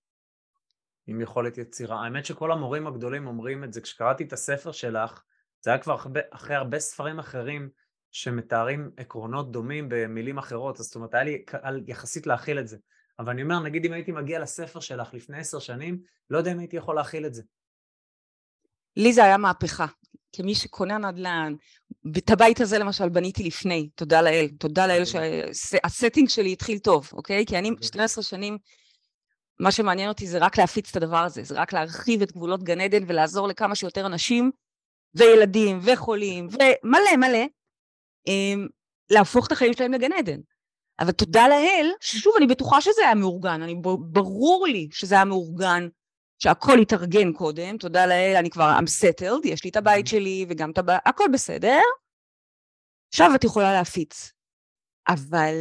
עם 1.07 1.21
יכולת 1.21 1.59
יצירה. 1.59 2.05
האמת 2.05 2.25
שכל 2.25 2.53
המורים 2.53 2.87
הגדולים 2.87 3.27
אומרים 3.27 3.65
את 3.65 3.73
זה. 3.73 3.81
כשקראתי 3.81 4.25
את 4.25 4.33
הספר 4.33 4.73
שלך, 4.73 5.23
זה 5.61 5.71
היה 5.71 5.79
כבר 5.79 5.95
אחרי, 5.95 6.21
אחרי 6.31 6.57
הרבה 6.57 6.79
ספרים 6.79 7.19
אחרים 7.19 7.71
שמתארים 8.11 8.91
עקרונות 8.97 9.53
דומים 9.53 9.87
במילים 9.89 10.39
אחרות, 10.39 10.81
אז 10.81 10.85
זאת 10.85 10.95
אומרת, 10.95 11.15
היה 11.15 11.25
לי 11.25 11.45
קל 11.45 11.81
יחסית 11.87 12.27
להכיל 12.27 12.59
את 12.59 12.69
זה. 12.69 12.77
אבל 13.21 13.33
אני 13.33 13.43
אומר, 13.43 13.61
נגיד 13.61 13.85
אם 13.85 13.93
הייתי 13.93 14.13
מגיע 14.13 14.41
לספר 14.41 14.81
שלך 14.81 15.15
לפני 15.15 15.39
עשר 15.39 15.59
שנים, 15.59 15.99
לא 16.31 16.39
יודע 16.39 16.53
אם 16.53 16.59
הייתי 16.59 16.77
יכול 16.77 16.97
להכיל 16.97 17.27
את 17.27 17.35
זה. 17.35 17.43
לי 18.97 19.13
זה 19.13 19.25
היה 19.25 19.37
מהפכה. 19.37 19.87
כמי 20.33 20.55
שקונה 20.55 20.99
נדל"ן, 20.99 21.55
את 22.19 22.31
הבית 22.31 22.61
הזה 22.61 22.79
למשל 22.79 23.09
בניתי 23.09 23.43
לפני, 23.43 23.89
תודה 23.95 24.23
לאל, 24.23 24.49
תודה 24.59 24.87
לאל 24.87 25.03
שהסטינג 25.53 26.29
שלי 26.29 26.53
התחיל 26.53 26.79
טוב, 26.79 27.11
אוקיי? 27.13 27.47
כי 27.47 27.59
אני 27.59 27.71
12 27.83 28.25
שנים, 28.25 28.59
מה 29.61 29.73
שמעניין 29.73 30.09
אותי 30.09 30.27
זה 30.27 30.39
רק 30.39 30.59
להפיץ 30.59 30.91
את 30.91 30.97
הדבר 30.97 31.25
הזה, 31.25 31.43
זה 31.43 31.61
רק 31.61 31.73
להרחיב 31.73 32.23
את 32.23 32.33
גבולות 32.33 32.63
גן 32.63 32.81
עדן 32.81 33.03
ולעזור 33.07 33.49
לכמה 33.49 33.75
שיותר 33.75 34.07
אנשים 34.07 34.51
וילדים 35.15 35.81
וחולים 35.83 36.47
ומלא 36.47 37.17
מלא, 37.17 37.45
אמ, 38.27 38.67
להפוך 39.11 39.47
את 39.47 39.53
החיים 39.53 39.73
שלהם 39.73 39.93
לגן 39.93 40.13
עדן. 40.13 40.41
אבל 41.01 41.13
תודה 41.13 41.49
לאל, 41.49 41.91
ששוב, 42.01 42.35
אני 42.39 42.47
בטוחה 42.47 42.81
שזה 42.81 43.03
היה 43.05 43.15
מאורגן, 43.15 43.63
אני, 43.63 43.75
ברור 44.01 44.67
לי 44.67 44.89
שזה 44.93 45.15
היה 45.15 45.25
מאורגן, 45.25 45.89
שהכל 46.39 46.79
התארגן 46.83 47.33
קודם, 47.33 47.79
תודה 47.79 48.07
לאל, 48.07 48.35
אני 48.39 48.51
כבר 48.51 48.73
I'm 48.79 48.85
settled, 48.85 49.49
יש 49.49 49.65
לי 49.65 49.71
את 49.71 49.77
הבית 49.77 50.07
mm-hmm. 50.07 50.11
שלי 50.11 50.47
וגם 50.49 50.71
את 50.71 50.79
הבית, 50.79 51.01
הכל 51.07 51.25
בסדר. 51.33 51.81
עכשיו 53.09 53.31
את 53.35 53.45
יכולה 53.45 53.73
להפיץ. 53.73 54.33
אבל, 55.09 55.55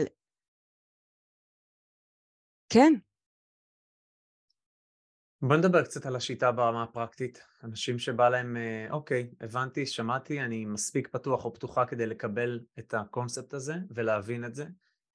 כן. 2.69 2.93
בוא 5.41 5.55
נדבר 5.55 5.83
קצת 5.83 6.05
על 6.05 6.15
השיטה 6.15 6.51
ברמה 6.51 6.83
הפרקטית. 6.83 7.43
אנשים 7.63 7.99
שבא 7.99 8.29
להם, 8.29 8.57
אה, 8.57 8.87
אוקיי, 8.91 9.29
הבנתי, 9.41 9.85
שמעתי, 9.85 10.41
אני 10.41 10.65
מספיק 10.65 11.07
פתוח 11.07 11.45
או 11.45 11.53
פתוחה 11.53 11.85
כדי 11.85 12.05
לקבל 12.05 12.59
את 12.79 12.93
הקונספט 12.93 13.53
הזה 13.53 13.73
ולהבין 13.89 14.45
את 14.45 14.55
זה. 14.55 14.65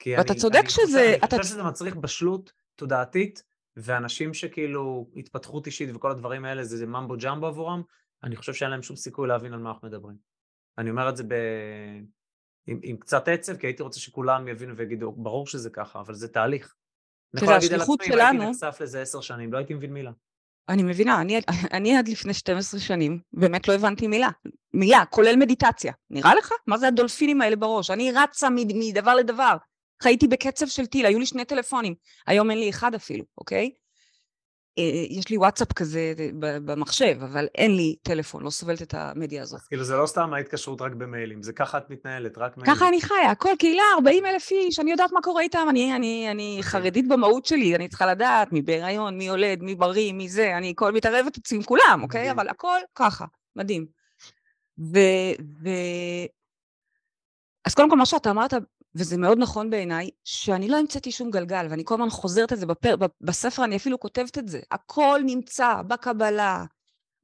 ואתה 0.07 0.32
אני, 0.32 0.40
צודק 0.40 0.61
אני 0.61 0.70
שזה... 0.70 0.82
חושב, 0.82 0.98
אני 0.98 1.16
אתה... 1.16 1.36
חושב 1.36 1.48
שזה 1.48 1.62
מצריך 1.62 1.96
בשלות 1.96 2.52
תודעתית, 2.76 3.42
ואנשים 3.76 4.34
שכאילו 4.34 5.11
התפתחות 5.16 5.66
אישית 5.66 5.90
וכל 5.94 6.11
הדברים 6.11 6.44
האלה 6.44 6.64
זה, 6.64 6.76
זה 6.76 6.86
ממבו 6.86 7.14
ג'מבו 7.22 7.46
עבורם, 7.46 7.82
אני 8.24 8.36
חושב 8.36 8.55
שאין 8.55 8.70
להם 8.70 8.82
שום 8.82 8.96
סיכוי 8.96 9.28
להבין 9.28 9.52
על 9.52 9.59
מה 9.59 9.70
אנחנו 9.70 9.88
מדברים. 9.88 10.16
אני 10.78 10.90
אומר 10.90 11.09
את 11.09 11.16
זה 11.16 11.24
ב... 11.24 11.34
עם, 12.66 12.80
עם 12.82 12.96
קצת 12.96 13.28
עצב, 13.28 13.57
כי 13.57 13.66
הייתי 13.66 13.82
רוצה 13.82 14.00
שכולם 14.00 14.48
יבינו 14.48 14.76
ויגידו, 14.76 15.12
ברור 15.12 15.46
שזה 15.46 15.70
ככה, 15.70 16.00
אבל 16.00 16.14
זה 16.14 16.28
תהליך. 16.28 16.74
אני 17.34 17.42
יכול 17.42 17.55
להגיד 17.55 17.72
על 17.72 17.80
עצמי, 17.80 17.94
אם 18.14 18.18
הייתי 18.18 18.50
נחשף 18.50 18.80
לזה 18.80 19.02
עשר 19.02 19.20
שנים, 19.20 19.52
לא 19.52 19.59
הייתי 19.59 19.74
מבין 19.74 19.92
מילה. 19.92 20.11
אני 20.68 20.82
מבינה, 20.82 21.20
אני, 21.20 21.40
אני 21.76 21.96
עד 21.96 22.09
לפני 22.09 22.34
12 22.34 22.80
שנים 22.80 23.20
באמת 23.32 23.68
לא 23.68 23.74
הבנתי 23.74 24.07
מילה. 24.07 24.28
מילה, 24.74 25.05
כולל 25.11 25.36
מדיטציה. 25.36 25.92
נראה 26.11 26.34
לך? 26.34 26.52
מה 26.66 26.78
זה 26.78 26.88
הדולפינים 26.88 27.40
האלה 27.40 27.57
בראש? 27.57 27.90
אני 27.90 28.12
רצה 28.12 28.48
מדבר 28.50 29.14
לדבר. 29.14 29.57
חייתי 30.03 30.28
בקצב 30.28 30.66
של 30.66 30.86
טיל, 30.86 31.07
היו 31.07 31.18
לי 31.18 31.26
שני 31.26 31.45
טלפונים, 31.45 31.95
היום 32.26 32.51
אין 32.51 32.59
לי 32.59 32.70
אחד 32.70 32.95
אפילו, 32.95 33.24
אוקיי? 33.38 33.70
אה, 34.78 35.05
יש 35.11 35.28
לי 35.28 35.36
וואטסאפ 35.36 35.72
כזה 35.72 36.14
במחשב, 36.38 37.16
אבל 37.22 37.47
אין 37.55 37.76
לי 37.76 37.97
טלפון, 38.03 38.42
לא 38.42 38.51
סובלת 38.51 38.82
את 38.82 38.95
המדיה 38.95 39.42
הזאת. 39.42 39.61
אז 39.61 39.66
כאילו 39.66 39.84
זה 39.84 39.97
לא 39.97 40.07
סתם 40.07 40.34
ההתקשרות 40.34 40.80
רק 40.80 40.92
במיילים, 40.92 41.42
זה 41.42 41.53
ככה 41.53 41.78
את 41.78 41.90
מתנהלת, 41.90 42.38
רק 42.38 42.57
מיילים. 42.57 42.74
ככה 42.74 42.88
אני 42.88 43.01
חיה, 43.01 43.30
הכל 43.30 43.51
קהילה, 43.59 43.82
40 43.95 44.26
אלף 44.26 44.51
איש, 44.51 44.78
אני 44.78 44.90
יודעת 44.90 45.12
מה 45.12 45.22
קורה 45.22 45.42
איתם, 45.42 45.66
אני, 45.70 45.97
אני, 45.97 46.30
אני 46.30 46.57
אוקיי. 46.59 46.70
חרדית 46.70 47.09
במהות 47.09 47.47
שלי, 47.47 47.74
אני 47.74 47.88
צריכה 47.88 48.07
לדעת 48.07 48.53
מי 48.53 48.62
בהיריון, 48.62 49.18
מי 49.18 49.24
יולד, 49.24 49.62
מי 49.62 49.74
בריא, 49.74 50.12
מי 50.12 50.28
זה, 50.28 50.57
אני 50.57 50.72
כל 50.76 50.92
מתערבת 50.92 51.38
עם 51.53 51.62
כולם, 51.62 52.01
אוקיי? 52.03 52.30
אבל 52.30 52.49
הכל 52.49 52.78
ככה, 52.95 53.24
מדהים. 53.57 53.86
ו... 54.78 54.99
ו... 55.62 55.68
אז 57.64 57.74
קודם 57.74 57.90
כל 57.90 57.97
מה 57.97 58.07
שאתה 58.07 58.30
אמרת 58.30 58.55
וזה 58.97 59.16
מאוד 59.16 59.38
נכון 59.38 59.70
בעיניי, 59.70 60.11
שאני 60.24 60.68
לא 60.68 60.76
המצאתי 60.76 61.12
שום 61.12 61.30
גלגל, 61.30 61.66
ואני 61.70 61.82
כל 61.84 61.95
הזמן 61.95 62.11
חוזרת 62.11 62.53
את 62.53 62.59
זה 62.59 62.66
בפר, 62.66 62.95
בספר, 63.20 63.64
אני 63.64 63.76
אפילו 63.76 64.01
כותבת 64.01 64.38
את 64.38 64.49
זה. 64.49 64.61
הכל 64.70 65.20
נמצא 65.26 65.82
בקבלה, 65.88 66.64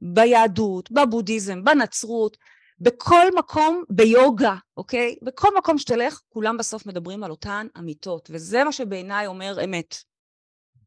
ביהדות, 0.00 0.90
בבודהיזם, 0.90 1.64
בנצרות, 1.64 2.36
בכל 2.80 3.26
מקום, 3.38 3.84
ביוגה, 3.90 4.54
אוקיי? 4.76 5.16
בכל 5.22 5.48
מקום 5.58 5.78
שתלך, 5.78 6.20
כולם 6.28 6.56
בסוף 6.56 6.86
מדברים 6.86 7.24
על 7.24 7.30
אותן 7.30 7.66
אמיתות, 7.78 8.30
וזה 8.32 8.64
מה 8.64 8.72
שבעיניי 8.72 9.26
אומר 9.26 9.64
אמת. 9.64 9.96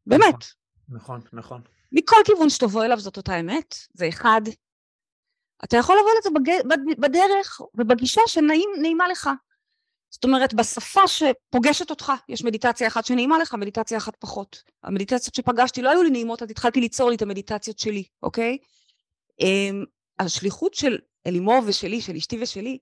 באמת. 0.06 0.44
נכון, 0.88 1.20
נכון. 1.32 1.60
מכל 1.92 2.16
כיוון 2.24 2.50
שתבוא 2.50 2.84
אליו 2.84 3.00
זאת 3.00 3.16
אותה 3.16 3.40
אמת, 3.40 3.74
זה 3.94 4.08
אחד. 4.08 4.40
אתה 5.64 5.76
יכול 5.76 5.96
לבוא 5.98 6.10
לזה 6.18 6.30
בג... 6.30 6.74
בדרך 6.98 7.60
ובגישה 7.74 8.20
שנעימה 8.26 9.08
לך. 9.08 9.30
זאת 10.10 10.24
אומרת, 10.24 10.54
בשפה 10.54 11.00
שפוגשת 11.08 11.90
אותך, 11.90 12.12
יש 12.28 12.44
מדיטציה 12.44 12.88
אחת 12.88 13.04
שנעימה 13.04 13.38
לך, 13.38 13.54
מדיטציה 13.54 13.98
אחת 13.98 14.16
פחות. 14.18 14.62
המדיטציות 14.82 15.34
שפגשתי 15.34 15.82
לא 15.82 15.90
היו 15.90 16.02
לי 16.02 16.10
נעימות, 16.10 16.42
אז 16.42 16.50
התחלתי 16.50 16.80
ליצור 16.80 17.10
לי 17.10 17.16
את 17.16 17.22
המדיטציות 17.22 17.78
שלי, 17.78 18.04
אוקיי? 18.22 18.58
אמ, 19.40 19.84
השליחות 20.18 20.74
של 20.74 20.98
אלימור 21.26 21.60
ושלי, 21.66 22.00
של 22.00 22.16
אשתי 22.16 22.42
ושלי, 22.42 22.78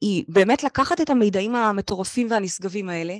היא 0.00 0.24
באמת 0.28 0.64
לקחת 0.64 1.00
את 1.00 1.10
המידעים 1.10 1.54
המטורפים 1.54 2.30
והנשגבים 2.30 2.88
האלה, 2.88 3.16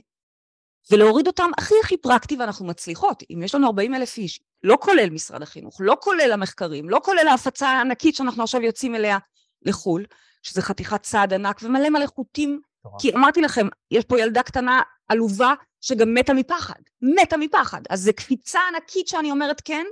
ולהוריד 0.90 1.26
אותם 1.26 1.50
הכי 1.58 1.74
הכי 1.84 1.96
פרקטי 1.96 2.36
ואנחנו 2.36 2.66
מצליחות. 2.66 3.22
אם 3.30 3.42
יש 3.42 3.54
לנו 3.54 3.66
40 3.66 3.94
אלף 3.94 4.18
איש, 4.18 4.40
לא 4.62 4.76
כולל 4.80 5.10
משרד 5.10 5.42
החינוך, 5.42 5.76
לא 5.80 5.96
כולל 6.00 6.32
המחקרים, 6.32 6.90
לא 6.90 7.00
כולל 7.04 7.28
ההפצה 7.28 7.68
הענקית 7.68 8.14
שאנחנו 8.14 8.42
עכשיו 8.42 8.62
יוצאים 8.62 8.94
אליה 8.94 9.18
לחו"ל, 9.62 10.04
שזה 10.42 10.62
חתיכת 10.62 11.02
צעד 11.02 11.32
ענק 11.32 11.60
ומלא 11.62 11.90
מלא 11.90 12.06
חוטים, 12.06 12.60
כי 13.00 13.14
אמרתי 13.14 13.40
לכם, 13.40 13.66
יש 13.90 14.04
פה 14.04 14.20
ילדה 14.20 14.42
קטנה 14.42 14.82
עלובה 15.08 15.54
שגם 15.80 16.14
מתה 16.14 16.34
מפחד, 16.34 16.80
מתה 17.02 17.36
מפחד. 17.36 17.80
אז 17.90 18.00
זו 18.02 18.10
קפיצה 18.16 18.60
ענקית 18.68 19.08
שאני 19.08 19.30
אומרת 19.30 19.60
כן, 19.64 19.84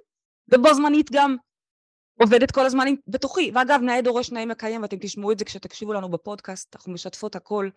ובו 0.53 0.75
זמנית 0.75 1.11
גם 1.13 1.37
עובדת 2.21 2.51
כל 2.51 2.67
הזמן 2.67 2.87
בתוכי. 3.09 3.51
ואגב, 3.55 3.81
נאה 3.83 4.03
דורש 4.03 4.33
נאה 4.33 4.47
מקיים, 4.47 4.83
ואתם 4.83 4.97
תשמעו 5.01 5.33
את 5.33 5.39
זה 5.39 5.45
כשתקשיבו 5.45 5.93
לנו 5.93 6.11
בפודקאסט, 6.11 6.77
אנחנו 6.77 6.93
משתפות 6.93 7.37
הכל. 7.37 7.69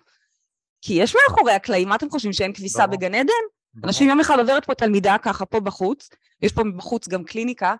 כי 0.81 0.93
יש 0.93 1.15
מאחורי 1.15 1.53
הקלעים, 1.53 1.89
מה 1.89 1.95
אתם 1.95 2.09
חושבים, 2.09 2.33
שאין 2.33 2.53
כביסה 2.53 2.87
בגן 2.87 3.15
עדן? 3.15 3.33
אנשים 3.83 4.09
יום 4.09 4.19
אחד 4.19 4.39
עוברת 4.39 4.65
פה 4.65 4.75
תלמידה 4.75 5.15
ככה 5.17 5.45
פה 5.45 5.59
בחוץ, 5.59 6.09
יש 6.41 6.53
פה 6.53 6.61
בחוץ 6.77 7.07
גם 7.07 7.23
קליניקה, 7.23 7.75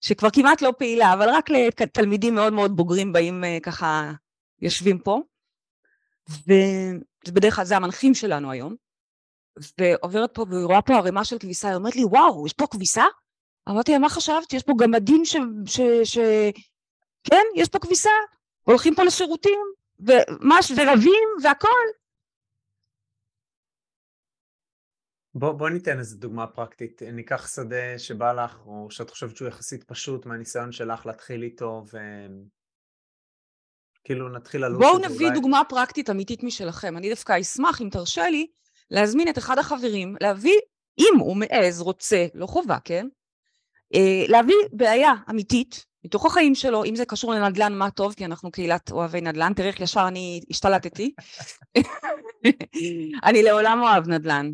שכבר 0.00 0.30
כמעט 0.30 0.62
לא 0.62 0.72
פעילה, 0.78 1.12
אבל 1.12 1.28
רק 1.28 1.50
לתלמידים 1.50 2.34
מאוד 2.34 2.52
מאוד 2.52 2.76
בוגרים 2.76 3.12
באים 3.12 3.44
אה, 3.44 3.58
ככה, 3.62 4.12
יושבים 4.60 4.98
פה. 4.98 5.20
ובדרך 7.28 7.56
כלל 7.56 7.64
זה 7.64 7.76
המנחים 7.76 8.14
שלנו 8.14 8.50
היום. 8.50 8.76
ועוברת 9.78 10.34
פה 10.34 10.44
והיא 10.50 10.64
רואה 10.64 10.82
פה 10.82 10.94
ערימה 10.94 11.24
של 11.24 11.38
כביסה, 11.38 11.68
היא 11.68 11.76
אומרת 11.76 11.96
לי, 11.96 12.04
וואו, 12.04 12.46
יש 12.46 12.52
פה 12.52 12.66
כביסה? 12.70 13.04
אמרתי 13.68 13.92
לה, 13.92 13.98
מה 13.98 14.08
חשבת? 14.08 14.52
יש 14.52 14.62
פה 14.62 14.72
גמדים 14.78 15.24
ש... 15.24 15.36
ש... 15.66 15.80
ש... 16.04 16.18
כן, 17.24 17.42
יש 17.56 17.68
פה 17.68 17.78
כביסה, 17.78 18.10
הולכים 18.62 18.94
פה 18.94 19.02
לשירותים, 19.04 19.60
ומש... 20.00 20.70
ורבים, 20.76 21.28
והכול. 21.42 21.86
בוא, 25.34 25.52
בוא 25.52 25.68
ניתן 25.68 25.98
איזה 25.98 26.16
דוגמה 26.16 26.46
פרקטית. 26.46 27.02
ניקח 27.02 27.48
שדה 27.54 27.98
שבא 27.98 28.32
לך, 28.32 28.66
או 28.66 28.90
שאת 28.90 29.10
חושבת 29.10 29.36
שהוא 29.36 29.48
יחסית 29.48 29.84
פשוט 29.84 30.26
מהניסיון 30.26 30.72
שלך 30.72 31.06
להתחיל 31.06 31.42
איתו, 31.42 31.84
וכאילו 34.04 34.28
נתחיל 34.28 34.64
ללוש 34.64 34.78
בואו 34.78 34.98
נביא 34.98 35.26
אולי... 35.26 35.40
דוגמה 35.40 35.62
פרקטית 35.68 36.10
אמיתית 36.10 36.42
משלכם. 36.42 36.96
אני 36.96 37.10
דווקא 37.10 37.40
אשמח, 37.40 37.80
אם 37.80 37.88
תרשה 37.90 38.30
לי, 38.30 38.46
להזמין 38.90 39.28
את 39.28 39.38
אחד 39.38 39.58
החברים, 39.58 40.16
להביא, 40.20 40.58
אם 40.98 41.18
הוא 41.18 41.36
מעז, 41.36 41.80
רוצה, 41.80 42.26
לא 42.34 42.46
חובה, 42.46 42.78
כן? 42.84 43.06
אה, 43.94 44.24
להביא 44.28 44.54
בעיה 44.72 45.12
אמיתית 45.30 45.86
מתוך 46.04 46.26
החיים 46.26 46.54
שלו, 46.54 46.84
אם 46.84 46.96
זה 46.96 47.04
קשור 47.04 47.34
לנדל"ן, 47.34 47.72
מה 47.72 47.90
טוב, 47.90 48.14
כי 48.14 48.24
אנחנו 48.24 48.50
קהילת 48.50 48.92
אוהבי 48.92 49.20
נדל"ן, 49.20 49.52
תראה 49.56 49.68
איך 49.68 49.80
ישר 49.80 50.08
אני 50.08 50.40
השתלטתי. 50.50 51.14
אני 53.26 53.42
לעולם 53.42 53.80
אוהב 53.82 54.08
נדל"ן. 54.08 54.50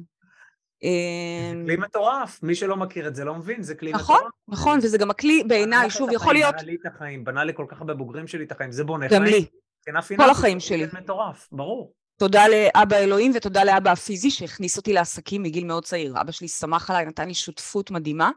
זה 0.83 1.65
כלי 1.65 1.77
מטורף, 1.77 2.43
מי 2.43 2.55
שלא 2.55 2.77
מכיר 2.77 3.09
את 3.09 3.15
זה 3.15 3.25
לא 3.25 3.35
מבין, 3.35 3.63
זה 3.63 3.75
כלי 3.75 3.93
נכון, 3.93 4.17
מטורף. 4.17 4.33
נכון, 4.49 4.73
נכון, 4.73 4.79
וזה 4.83 4.99
גם 4.99 5.11
הכלי 5.11 5.45
בעיניי, 5.49 5.91
שוב, 5.91 6.11
יכול 6.13 6.35
להיות... 6.35 6.55
בנה 6.55 6.63
לי 6.63 6.77
את 6.81 6.87
החיים, 6.87 7.25
בנה 7.25 7.45
לכל 7.45 7.65
כך 7.69 7.81
הרבה 7.81 7.95
בוגרים 7.95 8.27
שלי 8.27 8.45
את 8.45 8.53
החיים, 8.53 8.73
זה 8.73 8.85
בונה 8.85 9.09
חיים. 9.09 9.23
גם 9.23 9.29
לי, 9.29 10.17
כל 10.17 10.31
החיים 10.31 10.61
שלי. 10.61 10.87
זה 10.87 10.99
מטורף, 10.99 11.49
ברור. 11.53 11.93
תודה 12.19 12.45
לאבא 12.49 12.97
אלוהים 12.97 13.33
ותודה 13.35 13.65
לאבא 13.65 13.91
הפיזי 13.91 14.31
שהכניס 14.31 14.77
אותי 14.77 14.93
לעסקים 14.93 15.43
מגיל 15.43 15.65
מאוד 15.65 15.85
צעיר. 15.85 16.21
אבא 16.21 16.33
שלי 16.33 16.49
שמח 16.49 16.91
עליי, 16.91 17.07
נתן 17.07 17.29
לי 17.29 17.35
שותפות 17.35 17.91
מדהימה. 17.91 18.31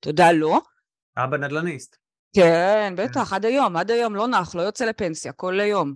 תודה 0.00 0.32
לו. 0.32 0.60
אבא 1.16 1.36
נדל"ניסט. 1.36 1.96
כן, 2.36 2.94
בטח, 2.96 3.32
עד 3.32 3.44
היום, 3.44 3.76
עד 3.76 3.90
היום 3.90 4.14
לא 4.14 4.28
נח, 4.28 4.54
לא 4.54 4.62
יוצא 4.62 4.84
לפנסיה, 4.84 5.32
כל 5.32 5.60
היום. 5.60 5.94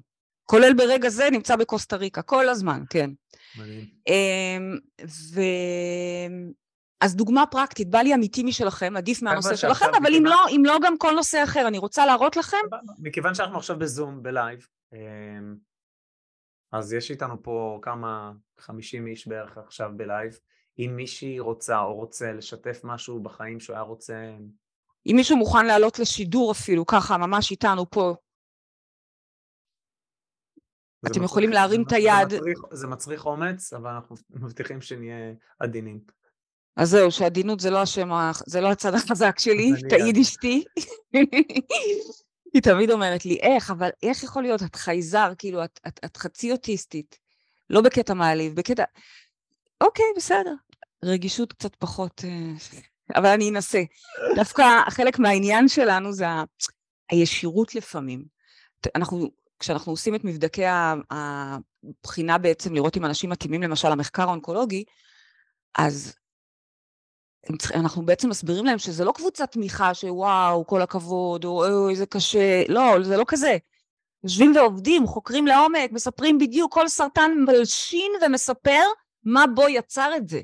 כולל 0.51 0.75
ברגע 0.75 1.09
זה, 1.09 1.29
נמצא 1.33 1.57
בקוסטה 1.57 1.97
ריקה, 1.97 2.23
כל 2.23 2.49
הזמן, 2.49 2.83
כן. 2.91 3.11
מדהים. 3.59 3.85
אמ, 4.09 4.79
ו... 5.35 5.41
אז 7.01 7.17
דוגמה 7.17 7.47
פרקטית, 7.47 7.91
בא 7.91 7.99
לי 7.99 8.15
אמיתי 8.15 8.43
משלכם, 8.43 8.97
עדיף 8.97 9.23
מהנושא 9.23 9.57
שלכם, 9.57 9.87
אבל 10.03 10.15
אם 10.15 10.25
לא, 10.27 10.39
אם 10.51 10.63
לא 10.67 10.79
גם 10.83 10.99
כל 10.99 11.13
נושא 11.15 11.45
אחר, 11.45 11.69
אני 11.69 11.79
רוצה 11.79 12.07
להראות 12.07 12.37
לכם. 12.37 12.57
מכיוון 12.99 13.35
שאנחנו 13.35 13.57
עכשיו 13.57 13.79
בזום, 13.79 14.23
ב 14.23 14.30
live, 14.30 14.67
אמ, 14.93 15.55
אז 16.73 16.93
יש 16.93 17.11
איתנו 17.11 17.43
פה 17.43 17.79
כמה, 17.83 18.33
50 18.59 19.07
איש 19.07 19.29
בערך 19.29 19.59
עכשיו 19.59 19.91
ב 19.97 20.04
live. 20.04 20.39
אם 20.79 20.93
מישהי 20.97 21.39
רוצה 21.39 21.81
או 21.81 21.95
רוצה 21.95 22.33
לשתף 22.33 22.81
משהו 22.85 23.23
בחיים 23.23 23.61
שהוא 23.61 23.75
היה 23.75 23.83
רוצה... 23.83 24.15
אם 25.07 25.13
מישהו 25.17 25.37
מוכן 25.37 25.67
לעלות 25.67 25.99
לשידור 25.99 26.53
אפילו, 26.53 26.87
ככה, 26.87 27.17
ממש 27.17 27.51
איתנו 27.51 27.91
פה. 27.91 28.15
אתם 31.01 31.11
מצריך, 31.11 31.25
יכולים 31.25 31.51
להרים 31.51 31.83
את 31.83 31.93
היד. 31.93 32.31
זה 32.31 32.37
מצריך, 32.37 32.59
זה 32.71 32.87
מצריך 32.87 33.27
אומץ, 33.27 33.73
אבל 33.73 33.91
אנחנו 33.91 34.17
מבטיחים 34.31 34.81
שנהיה 34.81 35.33
עדינים. 35.59 36.01
אז 36.77 36.91
זהו, 36.91 37.11
שעדינות 37.11 37.61
זה 37.61 37.71
לא 37.71 37.83
השם, 37.83 38.11
זה 38.47 38.61
לא 38.61 38.71
הצד 38.71 38.95
החזק 38.95 39.39
שלי, 39.39 39.73
תעיד 39.89 40.17
אשתי. 40.17 40.65
היא 42.55 42.63
תמיד 42.63 42.91
אומרת 42.91 43.25
לי, 43.25 43.39
איך, 43.43 43.71
אבל 43.71 43.89
איך 44.03 44.23
יכול 44.23 44.43
להיות, 44.43 44.63
את 44.63 44.77
חייזר, 44.77 45.33
כאילו, 45.39 45.65
את, 45.65 45.81
את, 45.87 46.01
את 46.05 46.17
חצי 46.17 46.53
אוטיסטית. 46.53 47.19
לא 47.71 47.81
בקטע 47.81 48.15
מעליב, 48.15 48.55
בקטע... 48.55 48.85
אוקיי, 49.81 50.05
בסדר. 50.17 50.55
רגישות 51.05 51.53
קצת 51.53 51.77
פחות, 51.77 52.25
אה, 52.25 52.53
אבל 53.15 53.27
אני 53.27 53.51
אנסה. 53.51 53.83
דווקא 54.35 54.63
חלק 54.91 55.19
מהעניין 55.19 55.69
שלנו 55.69 56.13
זה 56.13 56.25
הישירות 57.11 57.75
לפעמים. 57.75 58.25
אנחנו, 58.95 59.31
כשאנחנו 59.61 59.93
עושים 59.93 60.15
את 60.15 60.25
מבדקי 60.25 60.65
הבחינה 61.11 62.39
בעצם, 62.39 62.75
לראות 62.75 62.97
אם 62.97 63.05
אנשים 63.05 63.31
מתאימים 63.31 63.63
למשל 63.63 63.89
למחקר 63.89 64.23
האונקולוגי, 64.23 64.85
אז 65.79 66.15
אנחנו 67.75 68.07
בעצם 68.07 68.29
מסבירים 68.29 68.65
להם 68.65 68.79
שזה 68.79 69.05
לא 69.05 69.13
קבוצת 69.13 69.53
תמיכה 69.53 69.95
שוואו, 69.95 70.67
כל 70.67 70.83
הכבוד, 70.83 71.45
או 71.45 71.67
אוי, 71.67 71.97
זה 71.97 72.07
קשה, 72.07 72.63
לא, 72.69 73.03
זה 73.03 73.17
לא 73.17 73.25
כזה. 73.29 73.57
יושבים 74.25 74.57
ועובדים, 74.57 75.07
חוקרים 75.07 75.47
לעומק, 75.47 75.93
מספרים 75.93 76.39
בדיוק, 76.39 76.75
כל 76.75 76.89
סרטן 76.89 77.31
מלשין 77.47 78.13
ומספר 78.27 78.83
מה 79.25 79.45
בו 79.55 79.69
יצר 79.69 80.11
את 80.17 80.29
זה. 80.29 80.41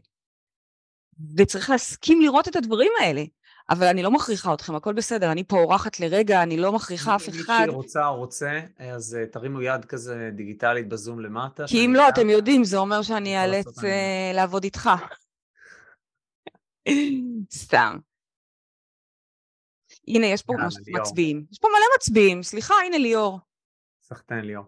וצריך 1.37 1.71
להסכים 1.71 2.21
לראות 2.21 2.49
את 2.49 2.57
הדברים 2.57 2.93
האלה. 3.01 3.23
אבל 3.71 3.87
אני 3.87 4.03
לא 4.03 4.11
מכריחה 4.11 4.55
אתכם, 4.55 4.75
הכל 4.75 4.93
בסדר, 4.93 5.33
אני 5.33 5.45
פה 5.45 5.57
אורחת 5.57 6.01
לרגע, 6.01 6.43
אני 6.43 6.57
לא 6.57 6.73
מכריחה 6.73 7.17
אף 7.17 7.29
אחד. 7.29 7.65
מי 7.67 7.73
שרוצה 7.73 8.07
או 8.07 8.17
רוצה, 8.17 8.61
אז 8.79 9.15
אה, 9.21 9.27
תרימו 9.27 9.63
יד 9.63 9.85
כזה 9.85 10.31
דיגיטלית 10.33 10.89
בזום 10.89 11.21
למטה. 11.21 11.65
כי 11.67 11.87
אם 11.87 11.93
לא, 11.95 12.09
אתם 12.09 12.31
יודעים, 12.31 12.65
זה 12.65 12.77
אומר 12.77 13.03
שאני 13.03 13.43
אאלץ 13.43 13.85
אה, 13.85 14.31
לעבוד 14.35 14.65
איתך. 14.65 14.91
סתם. 17.65 17.99
הנה, 20.09 20.27
יש 20.27 20.43
פה 20.43 20.53
מצביעים. 20.87 21.47
יש 21.53 21.59
פה 21.59 21.69
מלא 21.69 21.87
מצביעים, 21.97 22.43
סליחה, 22.43 22.75
הנה 22.87 22.99
ליאור. 22.99 23.41
סחטיין 24.03 24.45
ליאור. 24.45 24.65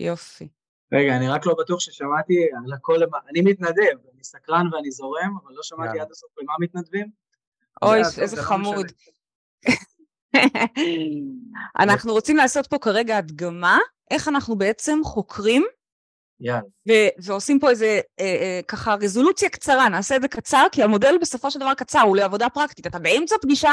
יופי. 0.00 0.48
רגע, 0.92 1.16
אני 1.16 1.28
רק 1.28 1.46
לא 1.46 1.54
בטוח 1.58 1.80
ששמעתי 1.80 2.34
על 2.64 2.72
הכל, 2.72 2.98
אני 3.30 3.40
מתנדב, 3.40 3.98
אני 4.24 4.40
סקרן 4.40 4.74
ואני 4.74 4.90
זורם, 4.90 5.36
אבל 5.44 5.54
לא 5.54 5.62
שמעתי 5.62 6.00
עד 6.00 6.10
הסוף 6.10 6.30
למה 6.38 6.52
מתנדבים. 6.60 7.06
אוי, 7.82 8.00
איזה 8.18 8.42
חמוד. 8.42 8.86
אנחנו 11.82 12.12
רוצים 12.12 12.36
לעשות 12.36 12.66
פה 12.66 12.78
כרגע 12.78 13.16
הדגמה, 13.16 13.78
איך 14.10 14.28
אנחנו 14.28 14.56
בעצם 14.56 14.98
חוקרים 15.04 15.64
ועושים 17.26 17.60
פה 17.60 17.70
איזה 17.70 18.00
אה, 18.20 18.24
אה, 18.24 18.60
ככה 18.68 18.94
רזולוציה 18.94 19.48
קצרה, 19.48 19.88
נעשה 19.88 20.16
את 20.16 20.22
זה 20.22 20.28
קצר, 20.28 20.66
כי 20.72 20.82
המודל 20.82 21.18
בסופו 21.20 21.50
של 21.50 21.60
דבר 21.60 21.74
קצר, 21.74 22.00
הוא 22.00 22.16
לעבודה 22.16 22.48
פרקטית. 22.48 22.86
אתה 22.86 22.98
באמצע 22.98 23.36
פגישה 23.42 23.72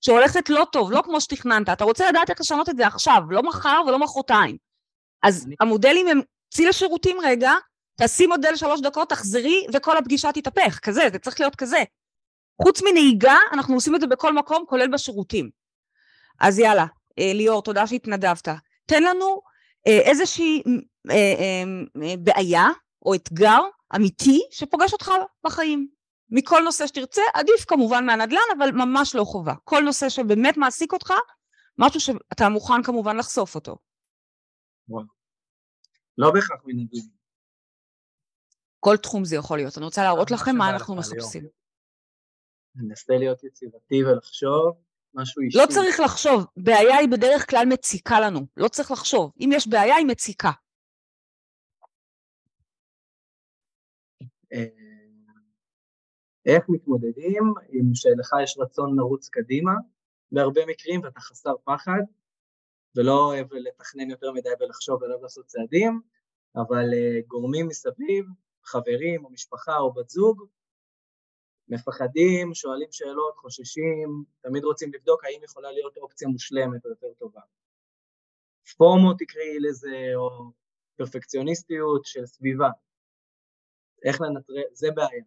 שהולכת 0.00 0.48
לא 0.48 0.66
טוב, 0.72 0.92
לא 0.92 1.02
כמו 1.04 1.20
שתכננת, 1.20 1.68
אתה 1.68 1.84
רוצה 1.84 2.08
לדעת 2.08 2.30
איך 2.30 2.40
לשנות 2.40 2.68
את 2.68 2.76
זה 2.76 2.86
עכשיו, 2.86 3.22
לא 3.30 3.42
מחר 3.42 3.82
ולא 3.86 3.98
מחרתיים. 3.98 4.56
אז 5.22 5.48
המודלים 5.60 6.08
הם, 6.08 6.20
צאי 6.50 6.66
לשירותים 6.66 7.16
רגע, 7.22 7.52
תעשי 7.96 8.26
מודל 8.26 8.56
שלוש 8.56 8.80
דקות, 8.80 9.08
תחזרי, 9.08 9.66
וכל 9.72 9.96
הפגישה 9.96 10.32
תתהפך, 10.32 10.78
כזה, 10.82 11.02
זה 11.12 11.18
צריך 11.18 11.40
להיות 11.40 11.56
כזה. 11.56 11.82
חוץ 12.62 12.82
מנהיגה, 12.82 13.36
אנחנו 13.52 13.74
עושים 13.74 13.94
את 13.94 14.00
זה 14.00 14.06
בכל 14.06 14.32
מקום, 14.32 14.64
כולל 14.68 14.92
בשירותים. 14.92 15.50
אז 16.40 16.58
יאללה, 16.58 16.86
אה, 17.18 17.32
ליאור, 17.34 17.62
תודה 17.62 17.86
שהתנדבת. 17.86 18.48
תן 18.86 19.02
לנו 19.02 19.42
אה, 19.86 19.98
איזושהי 19.98 20.62
אה, 21.10 21.64
בעיה 22.18 22.68
או 23.06 23.14
אתגר 23.14 23.60
אמיתי 23.96 24.42
שפוגש 24.50 24.92
אותך 24.92 25.10
בחיים. 25.44 25.88
מכל 26.30 26.62
נושא 26.64 26.86
שתרצה, 26.86 27.22
עדיף 27.34 27.64
כמובן 27.64 28.06
מהנדל"ן, 28.06 28.58
אבל 28.58 28.70
ממש 28.70 29.14
לא 29.14 29.24
חובה. 29.24 29.54
כל 29.64 29.80
נושא 29.80 30.08
שבאמת 30.08 30.56
מעסיק 30.56 30.92
אותך, 30.92 31.12
משהו 31.78 32.00
שאתה 32.00 32.48
מוכן 32.48 32.82
כמובן 32.82 33.16
לחשוף 33.16 33.54
אותו. 33.54 33.76
לא 36.18 36.30
בהכרח 36.30 36.60
מנדל"ן. 36.64 37.21
כל 38.84 38.96
תחום 38.96 39.24
זה 39.24 39.36
יכול 39.36 39.58
להיות. 39.58 39.78
אני 39.78 39.84
רוצה 39.84 40.02
להראות 40.02 40.30
לכם 40.30 40.56
מה 40.56 40.70
אנחנו. 40.70 40.94
מחפשים. 40.96 41.48
ננסה 42.74 43.16
להיות 43.16 43.44
יצירתי 43.44 44.04
ולחשוב 44.04 44.76
משהו 45.14 45.42
אישי. 45.42 45.58
לא 45.58 45.64
צריך 45.68 46.00
לחשוב, 46.00 46.44
בעיה 46.56 46.96
היא 46.96 47.08
בדרך 47.08 47.50
כלל 47.50 47.66
מציקה 47.68 48.20
לנו, 48.20 48.40
לא 48.56 48.68
צריך 48.68 48.90
לחשוב. 48.90 49.32
אם 49.40 49.50
יש 49.52 49.68
בעיה, 49.68 49.96
היא 49.96 50.06
מציקה. 50.06 50.50
אה, 54.52 54.64
איך 56.46 56.64
מתמודדים 56.68 57.42
עם 57.68 57.94
שלך 57.94 58.30
יש 58.42 58.58
רצון 58.58 58.96
לרוץ 58.96 59.28
קדימה 59.28 59.72
בהרבה 60.32 60.60
מקרים 60.66 61.00
ואתה 61.04 61.20
חסר 61.20 61.54
פחד 61.64 62.02
ולא 62.96 63.12
אוהב 63.12 63.46
לתכנן 63.52 64.10
יותר 64.10 64.32
מדי 64.32 64.50
ולחשוב 64.60 65.02
ולא 65.02 65.22
לעשות 65.22 65.46
צעדים, 65.46 66.00
אבל 66.56 66.94
אה, 66.94 67.20
גורמים 67.26 67.68
מסביב, 67.68 68.24
חברים 68.64 69.24
או 69.24 69.30
משפחה 69.30 69.76
או 69.78 69.92
בת 69.92 70.08
זוג, 70.08 70.46
מפחדים, 71.68 72.54
שואלים 72.54 72.88
שאלות, 72.90 73.36
חוששים, 73.36 74.24
תמיד 74.40 74.64
רוצים 74.64 74.92
לבדוק 74.94 75.24
האם 75.24 75.40
יכולה 75.44 75.72
להיות 75.72 75.96
אופציה 75.96 76.28
מושלמת 76.28 76.84
או 76.84 76.90
יותר 76.90 77.12
טובה. 77.18 77.40
פומו 78.76 79.14
תקראי 79.14 79.60
לזה, 79.60 80.12
או 80.14 80.50
פרפקציוניסטיות 80.96 82.04
של 82.04 82.26
סביבה. 82.26 82.68
איך 84.04 84.20
לנטרל, 84.20 84.62
זה 84.72 84.88
בעיה. 84.94 85.24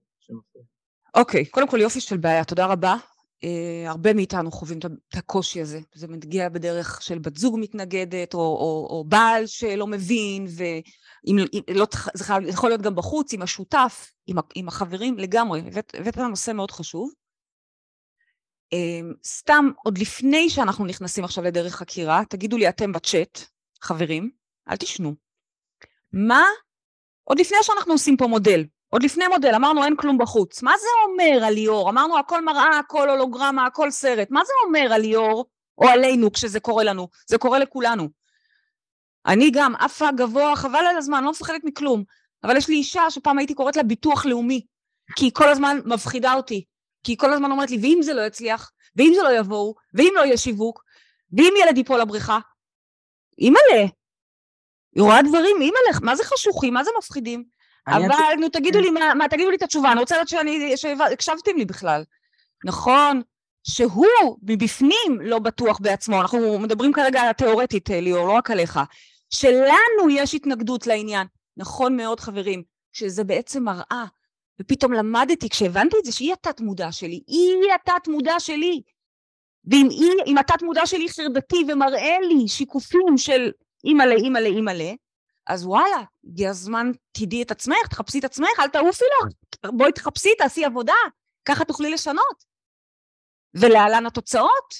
אוקיי, 1.16 1.46
קודם 1.46 1.68
כל 1.68 1.78
יופי 1.82 2.02
של 2.02 2.18
בעיה, 2.18 2.46
תודה 2.46 2.66
רבה. 2.66 2.96
Uh, 3.44 3.48
הרבה 3.90 4.14
מאיתנו 4.14 4.52
חווים 4.52 4.80
את 4.80 5.16
הקושי 5.16 5.62
הזה. 5.62 5.80
זה 5.96 6.08
מגיע 6.08 6.50
בדרך 6.50 7.02
של 7.02 7.20
בת 7.20 7.38
זוג 7.38 7.56
מתנגדת, 7.60 8.34
או, 8.34 8.40
או, 8.40 8.88
או 8.90 9.06
בעל 9.08 9.46
שלא 9.46 9.88
מבין, 9.88 10.46
ואם 10.50 11.38
אם- 11.54 11.76
לא, 11.76 11.88
זה 12.14 12.34
יכול 12.48 12.70
להיות 12.70 12.82
גם 12.82 12.96
בחוץ, 12.96 13.34
עם 13.34 13.42
השותף, 13.42 14.12
עם, 14.28 14.38
עם 14.56 14.68
החברים, 14.68 15.18
לגמרי. 15.18 15.60
הבאת 15.60 15.96
הבאת 16.00 16.18
נושא 16.18 16.52
מאוד 16.52 16.72
חשוב. 16.72 17.12
Uh, 18.74 19.18
סתם, 19.26 19.66
עוד 19.84 19.98
לפני 19.98 20.50
שאנחנו 20.50 20.86
נכנסים 20.86 21.24
עכשיו 21.24 21.44
לדרך 21.44 21.76
חקירה, 21.76 22.22
תגידו 22.30 22.58
לי 22.58 22.70
אתם 22.70 22.92
בצ'אט, 22.92 23.40
חברים, 23.82 24.30
אל 24.70 24.76
תשנו. 24.76 25.16
מה, 26.14 26.44
עוד 27.24 27.40
לפני 27.40 27.58
שאנחנו 27.62 27.94
עושים 27.94 28.18
פה 28.18 28.28
מודל, 28.28 28.64
עוד 28.90 29.04
לפני 29.04 29.28
מודל, 29.28 29.56
אמרנו 29.56 29.84
אין 29.84 29.96
כלום 29.96 30.18
בחוץ. 30.18 30.64
מה 30.64 30.74
זה 30.78 30.88
אומר 31.08 31.46
על 31.46 31.54
ליאור? 31.54 31.90
אמרנו 31.90 32.18
הכל 32.18 32.46
מראה, 32.46 32.80
הכל 32.80 33.10
הולוגרמה, 33.10 33.66
הכל 33.66 33.92
סרט. 33.92 34.32
מה 34.32 34.42
זה 34.46 34.54
אומר 34.66 34.94
על 34.94 35.02
ליאור 35.02 35.46
או 35.78 35.90
עלינו 35.90 36.32
כשזה 36.32 36.60
קורה 36.60 36.84
לנו? 36.84 37.08
זה 37.28 37.38
קורה 37.38 37.60
לכולנו. 37.60 38.10
אני 39.26 39.52
גם 39.54 39.76
עפה 39.76 40.12
גבוה, 40.12 40.56
חבל 40.56 40.86
על 40.90 40.98
הזמן, 40.98 41.24
לא 41.24 41.32
מפחדת 41.32 41.62
מכלום. 41.64 42.04
אבל 42.44 42.58
יש 42.58 42.70
לי 42.70 42.76
אישה 42.76 43.10
שפעם 43.10 43.38
הייתי 43.38 43.54
קוראת 43.54 43.76
לה 43.76 43.84
ביטוח 43.84 44.26
לאומי, 44.26 44.66
כי 45.16 45.26
היא 45.26 45.32
כל 45.34 45.50
הזמן 45.50 45.80
מפחידה 45.86 46.34
אותי. 46.34 46.66
כי 47.04 47.12
היא 47.12 47.18
כל 47.18 47.34
הזמן 47.34 47.52
אומרת 47.52 47.72
לי, 47.72 47.78
ואם 47.82 48.00
זה 48.02 48.14
לא 48.14 48.22
יצליח, 48.22 48.72
ואם 48.96 49.12
זה 49.16 49.24
לא 49.24 49.40
יבואו, 49.40 49.76
ואם 49.94 50.14
לא 50.16 50.22
יהיה 50.22 50.38
שיווק, 50.38 50.84
ואם 51.38 51.54
ילד 51.64 51.78
ייפול 51.78 52.02
לבריכה, 52.02 52.40
אימא'לה, 53.40 53.86
היא 54.96 55.04
רואה 55.04 55.22
דברים, 55.22 55.56
אימא'לה, 55.62 56.00
מה 56.02 56.16
זה 56.16 56.24
חשוכים, 56.24 56.74
מה 56.74 56.84
זה 56.84 56.92
מפחידים? 56.98 57.55
אבל 57.88 58.36
נו 58.40 58.50
תגידו 58.50 58.80
לי, 58.80 58.90
מה, 58.90 59.14
מה, 59.14 59.28
תגידו 59.28 59.50
לי 59.50 59.56
את 59.56 59.62
התשובה, 59.62 59.92
אני 59.92 60.00
רוצה 60.00 60.16
לדעת 60.16 60.28
שאני, 60.28 60.78
שהקשבתם 60.78 61.58
לי 61.58 61.66
בכלל. 61.66 62.04
נכון, 62.66 63.22
שהוא 63.64 64.38
מבפנים 64.44 65.22
לא 65.22 65.40
בטוח 65.40 65.80
בעצמו, 65.80 66.22
אנחנו 66.22 66.60
מדברים 66.60 66.94
כרגע 66.94 67.34
תיאורטית 67.34 67.90
ליאור, 67.90 68.28
לא 68.28 68.34
רק 68.34 68.52
עליך, 68.52 68.80
שלנו 69.30 70.10
יש 70.10 70.34
התנגדות 70.34 70.88
לעניין. 70.88 71.28
נכון 71.58 71.98
מאוד 71.98 72.20
חברים, 72.20 72.64
שזה 72.92 73.24
בעצם 73.24 73.64
מראה, 73.64 74.06
ופתאום 74.62 74.94
למדתי, 74.94 75.50
כשהבנתי 75.50 75.98
את 76.00 76.06
זה, 76.06 76.12
שהיא 76.12 76.34
התת 76.34 76.62
מודע 76.62 76.92
שלי, 76.92 77.22
היא 77.28 77.74
התת 77.76 78.08
מודע 78.08 78.40
שלי. 78.40 78.82
ואם 79.72 79.88
היא, 79.90 80.12
אם 80.26 80.38
התת 80.38 80.64
מודע 80.64 80.86
שלי 80.86 81.10
חרדתי 81.10 81.64
ומראה 81.68 82.18
לי 82.22 82.48
שיקופים 82.48 83.18
של 83.18 83.52
אימא'לה, 83.84 84.16
אימא'לה, 84.16 84.48
אימא'לה, 84.48 84.92
אז 85.48 85.66
וואלה, 85.66 86.04
הגיע 86.24 86.50
הזמן, 86.50 86.92
תדעי 87.12 87.42
את 87.42 87.52
עצמך, 87.52 87.88
תחפשי 87.90 88.20
את 88.20 88.24
עצמך, 88.24 88.60
אל 88.60 88.68
תעופי 88.68 89.06
לך, 89.06 89.32
בואי 89.72 89.92
תחפשי, 89.92 90.30
תעשי 90.38 90.66
עבודה, 90.66 90.94
ככה 91.46 91.66
תוכלי 91.66 91.90
לשנות. 91.90 92.46
ולהלן 93.54 94.06
התוצאות 94.06 94.74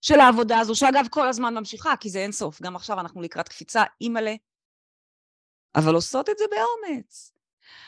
של 0.00 0.20
העבודה 0.20 0.58
הזו, 0.58 0.74
שאגב 0.74 1.06
כל 1.10 1.28
הזמן 1.28 1.54
ממשיכה, 1.54 1.96
כי 2.00 2.10
זה 2.10 2.18
אין 2.18 2.32
סוף, 2.32 2.62
גם 2.62 2.76
עכשיו 2.76 3.00
אנחנו 3.00 3.22
לקראת 3.22 3.48
קפיצה, 3.48 3.82
אימא'לה, 4.00 4.34
אבל 5.74 5.94
עושות 5.94 6.28
את 6.28 6.38
זה 6.38 6.44
באומץ. 6.50 7.32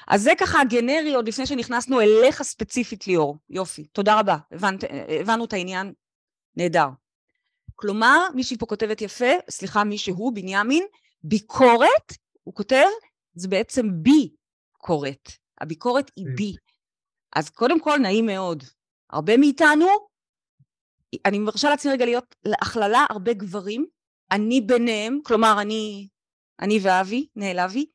אז 0.08 0.22
זה 0.22 0.30
ככה 0.38 0.60
הגנרי 0.60 1.14
עוד 1.14 1.28
לפני 1.28 1.46
שנכנסנו 1.46 2.00
אליך 2.00 2.42
ספציפית 2.42 3.06
ליאור, 3.06 3.36
יופי, 3.50 3.84
תודה 3.84 4.20
רבה, 4.20 4.36
הבנת, 4.52 4.84
הבנו 5.20 5.44
את 5.44 5.52
העניין, 5.52 5.92
נהדר. 6.56 6.88
כלומר, 7.74 8.26
מישהי 8.34 8.58
פה 8.58 8.66
כותבת 8.66 9.00
יפה, 9.00 9.30
סליחה, 9.50 9.84
מי 9.84 9.98
שהוא, 9.98 10.32
בנימין, 10.34 10.86
ביקורת, 11.28 12.12
הוא 12.42 12.54
כותב, 12.54 12.86
זה 13.34 13.48
בעצם 13.48 13.86
בי 14.02 14.34
קורת. 14.72 15.28
הביקורת 15.60 16.10
היא 16.16 16.26
בי. 16.36 16.52
אז 17.36 17.50
קודם 17.50 17.80
כל, 17.80 17.98
נעים 17.98 18.26
מאוד. 18.26 18.64
הרבה 19.10 19.36
מאיתנו, 19.36 19.86
אני 21.24 21.38
מרשה 21.38 21.70
לעצמי 21.70 21.92
רגע 21.92 22.04
להיות 22.04 22.34
להכללה 22.44 23.06
הרבה 23.10 23.32
גברים, 23.32 23.86
אני 24.30 24.60
ביניהם, 24.60 25.18
כלומר, 25.24 25.60
אני, 25.60 26.08
אני 26.60 26.78
ואבי, 26.82 27.26
נעלבי, 27.36 27.86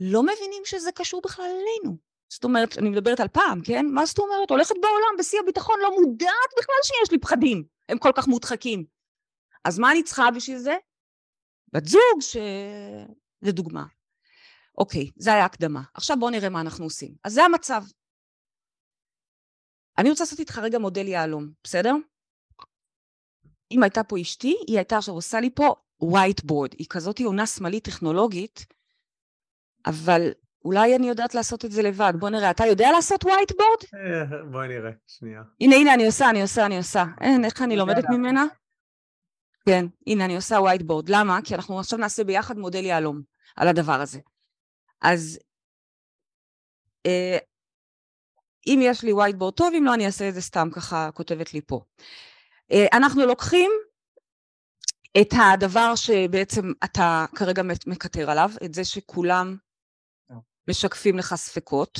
לא 0.00 0.22
מבינים 0.22 0.62
שזה 0.64 0.92
קשור 0.92 1.20
בכלל 1.24 1.44
אלינו. 1.44 1.96
זאת 2.32 2.44
אומרת, 2.44 2.78
אני 2.78 2.90
מדברת 2.90 3.20
על 3.20 3.28
פעם, 3.28 3.60
כן? 3.64 3.86
מה 3.86 4.06
זאת 4.06 4.18
אומרת? 4.18 4.50
הולכת 4.50 4.74
בעולם 4.82 5.16
בשיא 5.18 5.40
הביטחון, 5.40 5.80
לא 5.82 5.90
מודעת 6.00 6.50
בכלל 6.58 6.74
שיש 6.82 7.12
לי 7.12 7.18
פחדים. 7.18 7.64
הם 7.88 7.98
כל 7.98 8.12
כך 8.16 8.28
מודחקים. 8.28 8.84
אז 9.64 9.78
מה 9.78 9.92
אני 9.92 10.02
צריכה 10.02 10.30
בשביל 10.30 10.58
זה? 10.58 10.76
בת 11.72 11.84
זוג 11.84 12.20
ש... 12.20 12.36
לדוגמה. 13.42 13.84
אוקיי, 14.78 15.10
זה 15.16 15.32
היה 15.32 15.44
הקדמה. 15.44 15.82
עכשיו 15.94 16.16
בואו 16.20 16.30
נראה 16.30 16.48
מה 16.48 16.60
אנחנו 16.60 16.84
עושים. 16.84 17.14
אז 17.24 17.32
זה 17.32 17.44
המצב. 17.44 17.82
אני 19.98 20.10
רוצה 20.10 20.24
לעשות 20.24 20.38
איתך 20.38 20.58
רגע 20.58 20.78
מודל 20.78 21.08
יהלום, 21.08 21.50
בסדר? 21.64 21.94
אם 23.70 23.82
הייתה 23.82 24.04
פה 24.04 24.20
אשתי, 24.20 24.56
היא 24.66 24.76
הייתה 24.76 24.96
עכשיו 24.96 25.14
עושה 25.14 25.40
לי 25.40 25.50
פה 25.54 25.74
whiteboard. 26.02 26.76
היא 26.78 26.86
כזאת 26.90 27.20
עונה 27.20 27.46
שמאלית 27.46 27.84
טכנולוגית, 27.84 28.66
אבל 29.86 30.30
אולי 30.64 30.96
אני 30.96 31.08
יודעת 31.08 31.34
לעשות 31.34 31.64
את 31.64 31.72
זה 31.72 31.82
לבד. 31.82 32.12
בוא 32.18 32.30
נראה, 32.30 32.50
אתה 32.50 32.66
יודע 32.66 32.90
לעשות 32.92 33.24
whiteboard? 33.24 33.86
בואי 34.52 34.68
נראה, 34.68 34.90
שנייה. 35.06 35.42
הנה, 35.60 35.76
הנה, 35.76 35.94
אני 35.94 36.06
עושה, 36.06 36.30
אני 36.30 36.42
עושה, 36.42 36.66
אני 36.66 36.76
עושה. 36.76 37.04
אין, 37.20 37.44
איך 37.44 37.62
אני 37.62 37.76
לומדת 37.76 38.04
ממנה? 38.10 38.44
כן, 39.66 39.86
הנה, 40.06 40.24
אני 40.24 40.36
עושה 40.36 40.58
whiteboard. 40.58 41.04
למה? 41.08 41.38
כי 41.44 41.54
אנחנו 41.54 41.80
עכשיו 41.80 41.98
נעשה 41.98 42.24
ביחד 42.24 42.58
מודל 42.58 42.84
יהלום 42.84 43.22
על 43.56 43.68
הדבר 43.68 44.00
הזה. 44.00 44.20
אז 45.00 45.38
אה, 47.06 47.38
אם 48.66 48.80
יש 48.82 49.02
לי 49.02 49.12
whiteboard 49.12 49.54
טוב, 49.56 49.74
אם 49.78 49.84
לא, 49.84 49.94
אני 49.94 50.06
אעשה 50.06 50.28
את 50.28 50.34
זה 50.34 50.40
סתם 50.40 50.68
ככה, 50.72 51.10
כותבת 51.14 51.54
לי 51.54 51.60
פה. 51.66 51.80
אה, 52.72 52.86
אנחנו 52.92 53.26
לוקחים 53.26 53.70
את 55.20 55.28
הדבר 55.32 55.94
שבעצם 55.94 56.72
אתה 56.84 57.26
כרגע 57.34 57.62
מקטר 57.86 58.30
עליו, 58.30 58.50
את 58.64 58.74
זה 58.74 58.84
שכולם 58.84 59.56
משקפים 60.68 61.18
לך 61.18 61.34
ספקות. 61.34 61.98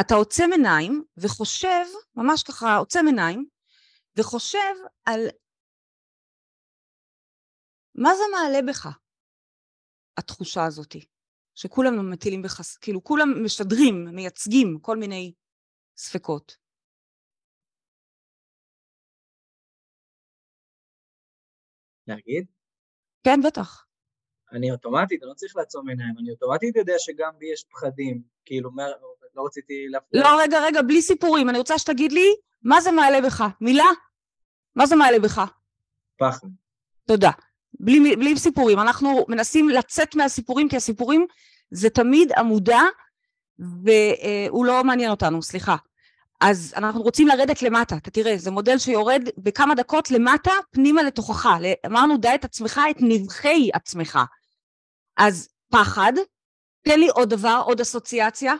אתה 0.00 0.14
עוצם 0.14 0.50
עיניים 0.52 1.04
וחושב, 1.16 1.84
ממש 2.16 2.42
ככה 2.42 2.76
עוצם 2.76 3.06
עיניים, 3.06 3.46
וחושב 4.16 4.74
על 5.04 5.28
מה 8.02 8.14
זה 8.14 8.22
מעלה 8.32 8.58
בך, 8.68 8.88
התחושה 10.18 10.64
הזאתי, 10.64 11.06
שכולם 11.54 12.10
מטילים 12.10 12.42
בך, 12.42 12.60
כאילו 12.80 13.04
כולם 13.04 13.44
משדרים, 13.44 14.04
מייצגים 14.12 14.78
כל 14.82 14.96
מיני 14.96 15.32
ספקות. 15.96 16.56
להגיד? 22.06 22.46
כן, 23.24 23.40
בטח. 23.46 23.86
אני 24.52 24.70
אוטומטית, 24.70 25.22
אני 25.22 25.28
לא 25.28 25.34
צריך 25.34 25.56
לעצום 25.56 25.88
עיניים, 25.88 26.18
אני 26.18 26.30
אוטומטית 26.30 26.76
יודע 26.76 26.94
שגם 26.98 27.38
בי 27.38 27.46
יש 27.52 27.64
פחדים, 27.64 28.22
כאילו, 28.44 28.70
מה, 28.70 28.82
לא 29.34 29.46
רציתי 29.46 29.86
להפריע. 29.88 30.22
לא, 30.22 30.28
רגע, 30.42 30.58
רגע, 30.66 30.82
בלי 30.82 31.02
סיפורים, 31.02 31.48
אני 31.48 31.58
רוצה 31.58 31.78
שתגיד 31.78 32.12
לי, 32.12 32.34
מה 32.62 32.80
זה 32.80 32.90
מעלה 32.92 33.20
בך? 33.26 33.44
מילה? 33.60 33.84
מה 34.74 34.86
זה 34.86 34.96
מעלה 34.96 35.18
בך? 35.18 35.40
פחד. 36.16 36.48
תודה. 37.06 37.30
בלי, 37.80 38.16
בלי 38.16 38.38
סיפורים, 38.38 38.78
אנחנו 38.78 39.24
מנסים 39.28 39.68
לצאת 39.68 40.14
מהסיפורים, 40.14 40.68
כי 40.68 40.76
הסיפורים 40.76 41.26
זה 41.70 41.90
תמיד 41.90 42.32
עמודה, 42.32 42.82
והוא 43.58 44.66
לא 44.66 44.84
מעניין 44.84 45.10
אותנו, 45.10 45.42
סליחה. 45.42 45.76
אז 46.40 46.74
אנחנו 46.76 47.02
רוצים 47.02 47.28
לרדת 47.28 47.62
למטה, 47.62 47.96
אתה 47.96 48.10
תראה, 48.10 48.36
זה 48.36 48.50
מודל 48.50 48.78
שיורד 48.78 49.22
בכמה 49.38 49.74
דקות 49.74 50.10
למטה, 50.10 50.50
פנימה 50.70 51.02
לתוכך. 51.02 51.48
אמרנו, 51.86 52.16
דע 52.16 52.34
את 52.34 52.44
עצמך, 52.44 52.80
את 52.90 52.96
נבחי 53.00 53.70
עצמך. 53.74 54.18
אז 55.16 55.48
פחד, 55.72 56.12
תן 56.82 57.00
לי 57.00 57.08
עוד 57.08 57.30
דבר, 57.30 57.62
עוד 57.64 57.80
אסוציאציה. 57.80 58.54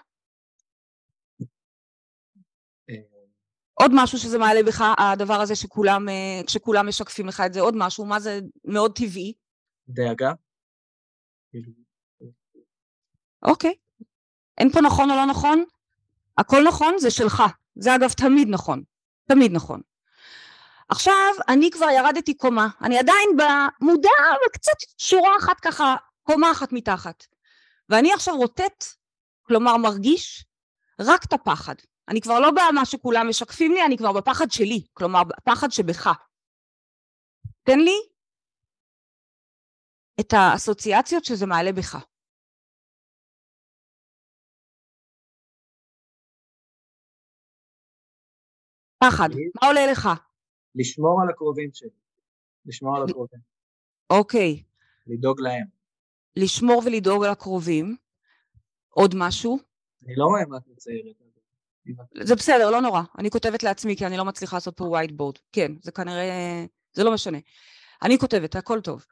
עוד 3.83 3.91
משהו 3.95 4.18
שזה 4.18 4.39
מעלה 4.39 4.62
בך, 4.62 4.85
הדבר 4.99 5.35
הזה 5.41 5.57
שכולם, 5.57 6.09
אה, 6.09 6.41
כשכולם 6.47 6.89
משקפים 6.89 7.26
לך 7.26 7.43
את 7.47 7.53
זה, 7.53 7.61
עוד 7.61 7.74
משהו, 7.76 8.05
מה 8.05 8.20
זה 8.20 8.41
מאוד 8.64 8.93
טבעי? 8.97 9.33
דאגה. 9.89 10.33
אוקיי. 13.43 13.74
אין 14.59 14.72
פה 14.72 14.81
נכון 14.81 15.11
או 15.11 15.16
לא 15.16 15.26
נכון? 15.26 15.64
הכל 16.39 16.64
נכון, 16.68 16.95
זה 16.99 17.11
שלך. 17.11 17.43
זה 17.76 17.95
אגב 17.95 18.12
תמיד 18.12 18.49
נכון. 18.51 18.83
תמיד 19.29 19.53
נכון. 19.53 19.81
עכשיו, 20.89 21.33
אני 21.49 21.70
כבר 21.70 21.87
ירדתי 21.91 22.35
קומה. 22.35 22.68
אני 22.83 22.99
עדיין 22.99 23.29
במודע, 23.37 24.11
אבל 24.31 24.53
קצת 24.53 24.99
שורה 24.99 25.37
אחת 25.39 25.61
ככה, 25.61 25.97
קומה 26.22 26.51
אחת 26.53 26.72
מתחת. 26.72 27.26
ואני 27.89 28.12
עכשיו 28.12 28.37
רוטט, 28.37 28.85
כלומר 29.43 29.76
מרגיש, 29.76 30.45
רק 31.01 31.24
את 31.24 31.33
הפחד. 31.33 31.74
אני 32.09 32.21
כבר 32.21 32.41
לא 32.41 32.51
במה 32.51 32.85
שכולם 32.85 33.27
משקפים 33.29 33.73
לי, 33.73 33.87
אני 33.87 33.97
כבר 33.97 34.13
בפחד 34.13 34.47
שלי, 34.51 34.87
כלומר 34.95 35.25
בפחד 35.25 35.69
שבך. 35.71 36.09
תן 37.63 37.79
לי 37.79 37.97
את 40.21 40.33
האסוציאציות 40.33 41.25
שזה 41.25 41.47
מעלה 41.47 41.73
בך. 41.73 41.97
פחד, 48.99 49.29
מה 49.63 49.69
עולה 49.69 49.93
לך? 49.93 50.09
לשמור 50.75 51.23
על 51.23 51.31
הקרובים 51.31 51.71
שלי. 51.73 51.91
לשמור 52.67 52.97
על 52.97 53.03
הקרובים. 53.09 53.41
אוקיי. 54.11 54.63
לדאוג 55.07 55.41
להם. 55.41 55.67
לשמור 56.37 56.83
ולדאוג 56.87 57.25
על 57.25 57.31
הקרובים. 57.31 57.97
עוד 58.89 59.15
משהו? 59.17 59.59
אני 60.07 60.17
לא 60.17 60.25
רואה 60.25 60.47
מה 60.49 60.57
את 60.57 60.67
מציירת. 60.67 61.28
זה 62.22 62.34
בסדר, 62.34 62.70
לא 62.70 62.80
נורא. 62.80 63.03
אני 63.18 63.30
כותבת 63.30 63.62
לעצמי 63.62 63.97
כי 63.97 64.07
אני 64.07 64.16
לא 64.16 64.24
מצליחה 64.24 64.57
לעשות 64.57 64.76
פה 64.76 64.84
white 64.84 65.12
board. 65.12 65.39
כן, 65.53 65.72
זה 65.82 65.93
כנראה... 65.93 66.64
זה 66.93 67.05
לא 67.05 67.14
משנה. 67.14 67.39
אני 68.03 68.18
כותבת, 68.18 68.57
הכל 68.57 68.80
טוב. 68.80 69.07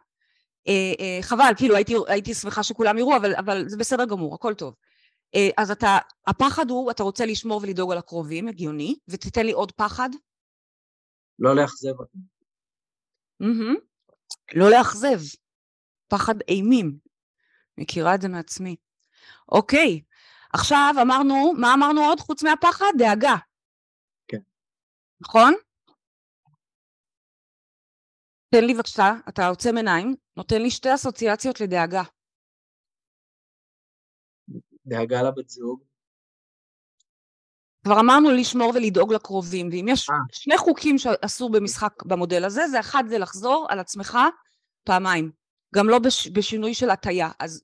אה, 0.68 0.92
אה, 1.00 1.18
חבל, 1.22 1.52
כאילו 1.56 1.76
הייתי, 1.76 1.94
הייתי 2.06 2.34
שמחה 2.34 2.62
שכולם 2.62 2.98
יראו, 2.98 3.16
אבל, 3.16 3.34
אבל 3.34 3.68
זה 3.68 3.76
בסדר 3.76 4.04
גמור, 4.04 4.34
הכל 4.34 4.54
טוב. 4.54 4.74
אה, 5.34 5.48
אז 5.56 5.70
אתה, 5.70 5.98
הפחד 6.26 6.70
הוא, 6.70 6.90
אתה 6.90 7.02
רוצה 7.02 7.26
לשמור 7.26 7.60
ולדאוג 7.62 7.92
על 7.92 7.98
הקרובים, 7.98 8.48
הגיוני, 8.48 8.96
ותיתן 9.08 9.46
לי 9.46 9.52
עוד 9.52 9.72
פחד. 9.72 10.10
לא 11.38 11.56
לאכזב 11.56 11.98
אותי. 11.98 12.18
Mm-hmm. 13.42 13.80
לא 14.54 14.70
לאכזב. 14.70 15.20
פחד 16.08 16.34
אימים. 16.48 16.98
מכירה 17.78 18.14
את 18.14 18.20
זה 18.20 18.28
מעצמי. 18.28 18.76
אוקיי, 19.48 20.00
עכשיו 20.58 20.94
אמרנו, 21.02 21.52
מה 21.60 21.74
אמרנו 21.74 22.00
עוד 22.00 22.20
חוץ 22.20 22.42
מהפחד? 22.42 22.92
דאגה. 22.98 23.34
כן. 24.28 24.38
נכון? 25.20 25.54
תן 28.50 28.64
לי 28.64 28.74
בבקשה, 28.74 29.12
אתה 29.28 29.46
עוצם 29.46 29.76
עיניים, 29.76 30.14
נותן 30.36 30.62
לי 30.62 30.70
שתי 30.70 30.94
אסוציאציות 30.94 31.60
לדאגה. 31.60 32.02
דאגה 34.86 35.22
לבת 35.22 35.48
זוג. 35.48 35.82
כבר 37.84 38.00
אמרנו 38.00 38.30
לשמור 38.30 38.72
ולדאוג 38.74 39.12
לקרובים, 39.12 39.68
ואם 39.68 39.86
יש 39.88 40.10
אה. 40.10 40.14
שני 40.32 40.58
חוקים 40.58 40.98
שאסור 40.98 41.50
במשחק 41.52 42.02
במודל 42.02 42.44
הזה, 42.44 42.68
זה 42.68 42.80
אחד 42.80 43.04
זה 43.08 43.18
לחזור 43.18 43.66
על 43.68 43.78
עצמך 43.78 44.18
פעמיים, 44.84 45.30
גם 45.74 45.88
לא 45.88 45.98
בש, 45.98 46.28
בשינוי 46.28 46.74
של 46.74 46.90
הטיה, 46.90 47.30
אז 47.38 47.62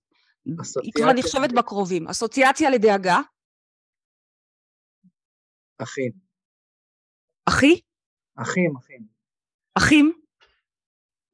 היא 0.83 0.93
כבר 0.95 1.13
נחשבת 1.19 1.51
בקרובים. 1.59 2.09
אסוציאציה 2.09 2.71
לדאגה. 2.71 3.17
אחים. 5.83 6.13
אחי? 7.49 7.81
אחים, 8.43 8.77
אחים. 8.77 9.07
אחים? 9.79 10.13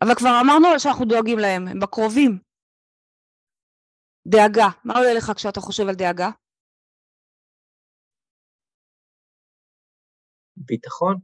אבל 0.04 0.14
כבר 0.18 0.34
אמרנו 0.42 0.80
שאנחנו 0.80 1.04
דואגים 1.04 1.38
להם, 1.38 1.68
הם 1.68 1.80
בקרובים. 1.80 2.38
דאגה, 4.28 4.68
מה 4.84 4.94
עולה 4.94 5.14
לך 5.18 5.32
כשאתה 5.36 5.60
חושב 5.60 5.82
על 5.88 5.94
דאגה? 5.94 6.30
ביטחון. 10.56 11.16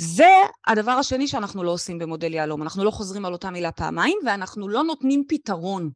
זה 0.00 0.28
הדבר 0.66 0.90
השני 0.90 1.28
שאנחנו 1.28 1.64
לא 1.64 1.70
עושים 1.70 1.98
במודל 1.98 2.34
יהלום, 2.34 2.62
אנחנו 2.62 2.84
לא 2.84 2.90
חוזרים 2.90 3.24
על 3.24 3.32
אותה 3.32 3.50
מילה 3.50 3.72
פעמיים 3.72 4.18
ואנחנו 4.26 4.68
לא 4.68 4.82
נותנים 4.82 5.24
פתרון. 5.28 5.90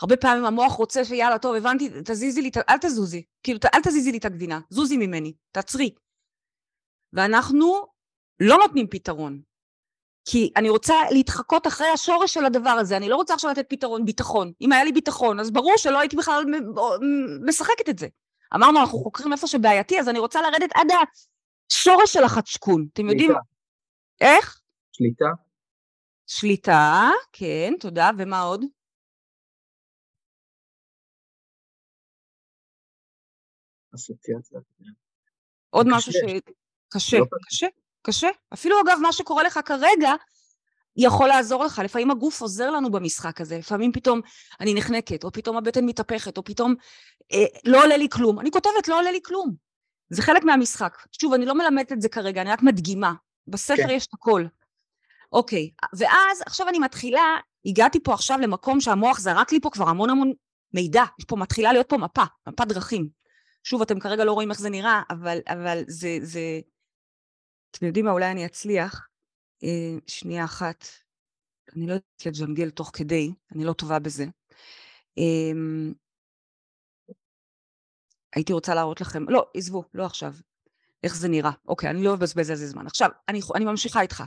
הרבה 0.00 0.16
פעמים 0.16 0.44
המוח 0.44 0.72
רוצה 0.72 1.04
שיאללה 1.04 1.38
טוב 1.38 1.54
הבנתי 1.54 1.90
תזיזי 2.04 2.42
לי, 2.42 2.50
אל 2.68 2.78
תזוזי, 2.78 3.22
כאילו 3.42 3.58
אל 3.74 3.82
תזיזי 3.82 4.12
לי 4.12 4.18
את 4.18 4.24
הגבינה, 4.24 4.60
זוזי 4.70 4.96
ממני, 4.96 5.32
תעצרי. 5.52 5.94
ואנחנו 7.12 7.86
לא 8.40 8.58
נותנים 8.58 8.86
פתרון, 8.90 9.40
כי 10.24 10.52
אני 10.56 10.68
רוצה 10.68 10.94
להתחקות 11.10 11.66
אחרי 11.66 11.88
השורש 11.88 12.34
של 12.34 12.44
הדבר 12.44 12.70
הזה, 12.70 12.96
אני 12.96 13.08
לא 13.08 13.16
רוצה 13.16 13.34
עכשיו 13.34 13.50
לתת 13.50 13.66
פתרון 13.68 14.04
ביטחון. 14.04 14.52
אם 14.60 14.72
היה 14.72 14.84
לי 14.84 14.92
ביטחון, 14.92 15.40
אז 15.40 15.50
ברור 15.50 15.74
שלא 15.76 15.98
הייתי 15.98 16.16
בכלל 16.16 16.44
משחקת 17.46 17.88
את 17.88 17.98
זה. 17.98 18.06
אמרנו, 18.54 18.80
אנחנו 18.80 18.98
חוקרים 18.98 19.32
איפה 19.32 19.46
שבעייתי, 19.46 20.00
אז 20.00 20.08
אני 20.08 20.18
רוצה 20.18 20.42
לרדת 20.42 20.70
עד 20.74 20.90
השורש 21.70 22.12
של 22.12 22.24
החדשקון. 22.24 22.86
אתם 22.92 23.08
יודעים... 23.08 23.30
איך? 24.20 24.60
שליטה. 24.92 25.24
שליטה, 26.26 27.10
כן, 27.32 27.72
תודה. 27.80 28.10
ומה 28.18 28.40
עוד? 28.40 28.64
אסוציאציה. 33.94 34.60
עוד 35.70 35.86
משהו 35.90 36.12
ש... 36.12 36.16
קשה, 36.88 37.18
לא 37.18 37.24
קשה, 37.48 37.66
קשה. 38.02 38.28
אפילו 38.52 38.76
אגב, 38.80 38.98
מה 39.02 39.12
שקורה 39.12 39.42
לך 39.42 39.60
כרגע, 39.64 40.14
יכול 40.96 41.28
לעזור 41.28 41.64
לך. 41.64 41.80
לפעמים 41.84 42.10
הגוף 42.10 42.40
עוזר 42.40 42.70
לנו 42.70 42.90
במשחק 42.90 43.40
הזה, 43.40 43.58
לפעמים 43.58 43.92
פתאום 43.92 44.20
אני 44.60 44.74
נחנקת, 44.74 45.24
או 45.24 45.32
פתאום 45.32 45.56
הבטן 45.56 45.84
מתהפכת, 45.84 46.38
או 46.38 46.44
פתאום 46.44 46.74
אה, 47.32 47.44
לא 47.64 47.84
עולה 47.84 47.96
לי 47.96 48.08
כלום. 48.08 48.40
אני 48.40 48.50
כותבת 48.50 48.88
לא 48.88 48.98
עולה 48.98 49.12
לי 49.12 49.20
כלום. 49.24 49.54
זה 50.12 50.22
חלק 50.22 50.44
מהמשחק. 50.44 51.06
שוב, 51.20 51.32
אני 51.32 51.46
לא 51.46 51.54
מלמדת 51.54 51.92
את 51.92 52.00
זה 52.00 52.08
כרגע, 52.08 52.42
אני 52.42 52.50
רק 52.50 52.62
מדגימה. 52.62 53.12
בספר 53.46 53.76
כן. 53.76 53.90
יש 53.90 54.06
את 54.06 54.14
הכל. 54.14 54.44
אוקיי, 55.32 55.70
ואז 55.92 56.42
עכשיו 56.46 56.68
אני 56.68 56.78
מתחילה, 56.78 57.36
הגעתי 57.66 58.02
פה 58.02 58.14
עכשיו 58.14 58.38
למקום 58.38 58.80
שהמוח 58.80 59.20
זרק 59.20 59.52
לי 59.52 59.60
פה 59.60 59.70
כבר 59.70 59.88
המון 59.88 60.10
המון 60.10 60.32
מידע. 60.74 61.04
יש 61.18 61.24
פה, 61.24 61.36
מתחילה 61.36 61.72
להיות 61.72 61.88
פה 61.88 61.96
מפה, 61.98 62.22
מפת 62.48 62.66
דרכים. 62.66 63.08
שוב, 63.64 63.82
אתם 63.82 64.00
כרגע 64.00 64.24
לא 64.24 64.32
רואים 64.32 64.50
איך 64.50 64.60
זה 64.60 64.70
נראה, 64.70 65.02
אבל, 65.10 65.38
אבל 65.48 65.82
זה, 65.86 66.18
זה... 66.22 66.60
אתם 67.70 67.86
יודעים 67.86 68.04
מה, 68.04 68.10
אולי 68.10 68.30
אני 68.30 68.46
אצליח. 68.46 69.08
אה, 69.64 69.98
שנייה 70.06 70.44
אחת. 70.44 70.86
אני 71.76 71.86
לא 71.86 71.92
יודעת 71.92 72.26
לג'נגל 72.26 72.70
תוך 72.70 72.90
כדי, 72.94 73.32
אני 73.54 73.64
לא 73.64 73.72
טובה 73.72 73.98
בזה. 73.98 74.24
אה, 75.18 75.52
הייתי 78.34 78.52
רוצה 78.52 78.74
להראות 78.74 79.00
לכם, 79.00 79.28
לא, 79.28 79.46
עזבו, 79.56 79.84
לא 79.94 80.04
עכשיו. 80.04 80.32
איך 81.02 81.16
זה 81.16 81.28
נראה. 81.28 81.50
אוקיי, 81.68 81.90
אני 81.90 82.04
לא 82.04 82.14
מבזבז 82.14 82.50
על 82.50 82.56
זה 82.56 82.66
זמן. 82.66 82.86
עכשיו, 82.86 83.10
אני, 83.28 83.40
אני 83.54 83.64
ממשיכה 83.64 84.00
איתך. 84.00 84.24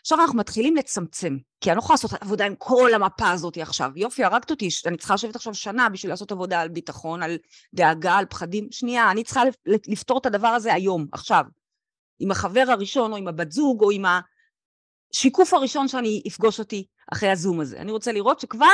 עכשיו 0.00 0.20
אנחנו 0.20 0.38
מתחילים 0.38 0.76
לצמצם, 0.76 1.36
כי 1.60 1.70
אני 1.70 1.76
לא 1.76 1.80
יכולה 1.80 1.94
לעשות 1.94 2.12
עבודה 2.12 2.46
עם 2.46 2.54
כל 2.58 2.94
המפה 2.94 3.30
הזאת 3.30 3.56
עכשיו. 3.56 3.90
יופי, 3.96 4.24
הרגת 4.24 4.50
אותי, 4.50 4.68
אני 4.86 4.96
צריכה 4.96 5.14
לשבת 5.14 5.36
עכשיו 5.36 5.54
שנה 5.54 5.88
בשביל 5.88 6.12
לעשות 6.12 6.32
עבודה 6.32 6.60
על 6.60 6.68
ביטחון, 6.68 7.22
על 7.22 7.38
דאגה, 7.74 8.14
על 8.14 8.26
פחדים. 8.26 8.68
שנייה, 8.70 9.10
אני 9.10 9.24
צריכה 9.24 9.42
לפתור 9.66 10.18
את 10.18 10.26
הדבר 10.26 10.48
הזה 10.48 10.74
היום, 10.74 11.06
עכשיו. 11.12 11.44
עם 12.18 12.30
החבר 12.30 12.64
הראשון, 12.68 13.12
או 13.12 13.16
עם 13.16 13.28
הבת 13.28 13.52
זוג, 13.52 13.82
או 13.82 13.90
עם 13.90 14.04
השיקוף 15.12 15.54
הראשון 15.54 15.88
שאני 15.88 16.22
אפגוש 16.28 16.58
אותי 16.58 16.86
אחרי 17.12 17.30
הזום 17.30 17.60
הזה. 17.60 17.80
אני 17.80 17.92
רוצה 17.92 18.12
לראות 18.12 18.40
שכבר 18.40 18.66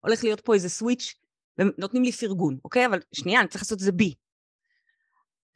הולך 0.00 0.24
להיות 0.24 0.40
פה 0.40 0.54
איזה 0.54 0.68
סוויץ', 0.68 1.14
ונותנים 1.58 2.02
לי 2.02 2.12
פרגון, 2.12 2.58
אוקיי? 2.64 2.86
אבל 2.86 3.00
שנייה, 3.12 3.40
אני 3.40 3.48
צריכה 3.48 3.64
לעשות 3.64 3.78
את 3.78 3.84
זה 3.84 3.92
בי. 3.92 4.14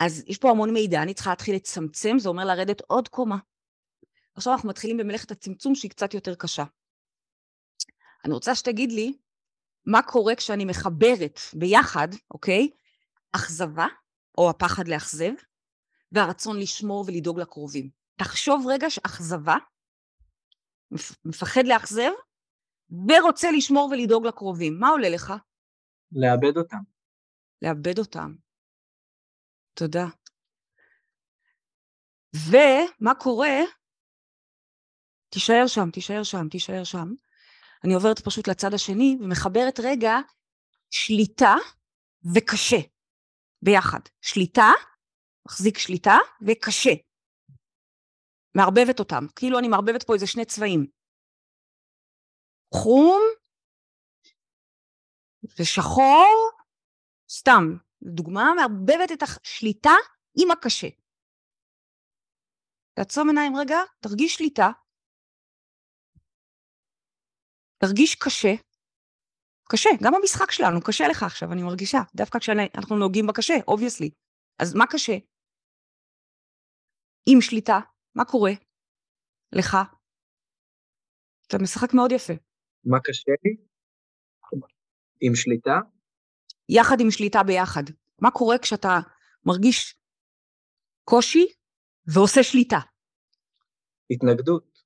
אז 0.01 0.25
יש 0.27 0.39
פה 0.39 0.51
המון 0.51 0.73
מידע, 0.73 1.03
אני 1.03 1.15
צריכה 1.15 1.31
להתחיל 1.31 1.55
לצמצם, 1.55 2.19
זה 2.19 2.29
אומר 2.29 2.45
לרדת 2.45 2.81
עוד 2.81 3.09
קומה. 3.09 3.37
עכשיו 4.35 4.53
אנחנו 4.53 4.69
מתחילים 4.69 4.97
במלאכת 4.97 5.31
הצמצום 5.31 5.75
שהיא 5.75 5.91
קצת 5.91 6.15
יותר 6.15 6.35
קשה. 6.35 6.65
אני 8.25 8.35
רוצה 8.35 8.55
שתגיד 8.55 8.93
לי 8.93 9.13
מה 9.87 10.03
קורה 10.03 10.35
כשאני 10.35 10.65
מחברת 10.65 11.41
ביחד, 11.55 12.09
אוקיי? 12.31 12.71
אכזבה, 13.33 13.87
או 14.39 14.51
הפחד 14.51 14.89
לאכזב, 14.89 15.33
והרצון 16.13 16.59
לשמור 16.59 17.05
ולדאוג 17.07 17.41
לקרובים. 17.41 17.91
תחשוב 18.17 18.67
רגע 18.69 18.91
שאכזבה 18.91 19.57
מפחד 21.25 21.67
לאכזב, 21.67 22.11
ורוצה 23.09 23.51
לשמור 23.51 23.89
ולדאוג 23.93 24.27
לקרובים. 24.27 24.81
מה 24.81 24.89
עולה 24.89 25.09
לך? 25.09 25.33
לאבד 26.13 26.57
אותם. 26.57 26.83
לאבד 27.63 27.99
אותם. 27.99 28.35
תודה. 29.75 30.07
ומה 32.35 33.15
קורה? 33.15 33.59
תישאר 35.29 35.67
שם, 35.67 35.91
תישאר 35.93 36.23
שם, 36.23 36.49
תישאר 36.51 36.85
שם. 36.85 37.09
אני 37.85 37.95
עוברת 37.95 38.19
פשוט 38.21 38.49
לצד 38.49 38.75
השני 38.75 39.17
ומחברת 39.21 39.81
רגע 39.85 40.15
שליטה 40.91 41.55
וקשה 42.35 42.89
ביחד. 43.63 44.01
שליטה, 44.21 44.71
מחזיק 45.47 45.79
שליטה 45.79 46.17
וקשה. 46.47 46.95
מערבבת 48.55 48.99
אותם, 48.99 49.25
כאילו 49.37 49.59
אני 49.59 49.69
מערבבת 49.69 50.03
פה 50.03 50.15
איזה 50.15 50.27
שני 50.27 50.45
צבעים. 50.45 50.87
חום 52.75 53.23
ושחור, 55.61 56.51
סתם, 57.31 57.63
דוגמה, 58.03 58.45
מערבבת 58.57 59.13
את 59.13 59.23
השליטה 59.23 59.97
עם 60.43 60.51
הקשה. 60.51 60.89
תעצום 62.97 63.29
עיניים 63.29 63.53
רגע, 63.57 63.79
תרגיש 64.01 64.35
שליטה, 64.35 64.69
תרגיש 67.79 68.15
קשה, 68.15 68.55
קשה, 69.71 69.91
גם 70.05 70.15
המשחק 70.15 70.51
שלנו 70.51 70.81
קשה 70.87 71.05
לך 71.11 71.23
עכשיו, 71.23 71.53
אני 71.53 71.63
מרגישה, 71.63 71.99
דווקא 72.15 72.39
כשאנחנו 72.39 72.97
נוגעים 72.97 73.27
בקשה, 73.27 73.55
obviously. 73.69 74.11
אז 74.63 74.75
מה 74.75 74.85
קשה? 74.93 75.17
עם 77.29 77.41
שליטה, 77.41 77.79
מה 78.15 78.25
קורה 78.25 78.53
לך? 79.53 79.77
אתה 81.47 81.57
משחק 81.63 81.95
מאוד 81.95 82.13
יפה. 82.13 82.33
מה 82.85 82.99
קשה 83.05 83.33
לי? 83.45 83.57
עם 85.21 85.35
שליטה? 85.35 85.79
יחד 86.69 87.01
עם 87.01 87.11
שליטה 87.11 87.43
ביחד. 87.43 87.83
מה 88.21 88.31
קורה 88.31 88.59
כשאתה 88.59 88.99
מרגיש 89.45 89.95
קושי 91.05 91.47
ועושה 92.07 92.43
שליטה? 92.43 92.79
התנגדות. 94.11 94.77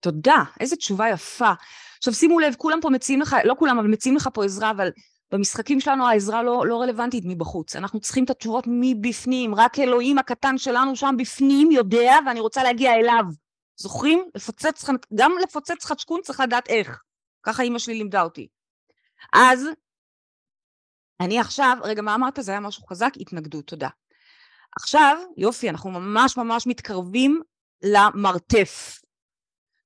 תודה, 0.00 0.44
איזה 0.60 0.76
תשובה 0.76 1.08
יפה. 1.08 1.52
עכשיו 1.98 2.14
שימו 2.14 2.40
לב, 2.40 2.54
כולם 2.58 2.78
פה 2.82 2.90
מציעים 2.90 3.20
לך, 3.20 3.36
לא 3.44 3.54
כולם, 3.58 3.78
אבל 3.78 3.88
מציעים 3.88 4.16
לך 4.16 4.28
פה 4.34 4.44
עזרה, 4.44 4.70
אבל 4.70 4.90
במשחקים 5.32 5.80
שלנו 5.80 6.08
העזרה 6.08 6.42
לא, 6.42 6.66
לא 6.66 6.82
רלוונטית 6.82 7.24
מבחוץ. 7.26 7.76
אנחנו 7.76 8.00
צריכים 8.00 8.24
את 8.24 8.30
התשובות 8.30 8.64
מבפנים, 8.68 9.54
רק 9.54 9.78
אלוהים 9.78 10.18
הקטן 10.18 10.58
שלנו 10.58 10.96
שם 10.96 11.14
בפנים 11.18 11.70
יודע, 11.70 12.14
ואני 12.26 12.40
רוצה 12.40 12.62
להגיע 12.62 12.94
אליו. 12.94 13.24
זוכרים? 13.76 14.24
לפוצץ, 14.34 14.84
גם 15.14 15.32
לפוצץ 15.42 15.84
חדשקון 15.84 16.20
צריך 16.22 16.40
לדעת 16.40 16.68
איך. 16.68 17.02
ככה 17.42 17.62
אימא 17.62 17.78
שלי 17.78 17.94
לימדה 17.94 18.22
אותי. 18.22 18.48
אז, 19.32 19.66
אני 21.20 21.40
עכשיו, 21.40 21.78
רגע, 21.82 22.02
מה 22.02 22.14
אמרת? 22.14 22.38
זה 22.40 22.52
היה 22.52 22.60
משהו 22.60 22.86
חזק? 22.86 23.12
התנגדות, 23.20 23.66
תודה. 23.66 23.88
עכשיו, 24.76 25.16
יופי, 25.36 25.70
אנחנו 25.70 25.90
ממש 25.90 26.36
ממש 26.36 26.66
מתקרבים 26.66 27.42
למרתף. 27.84 29.00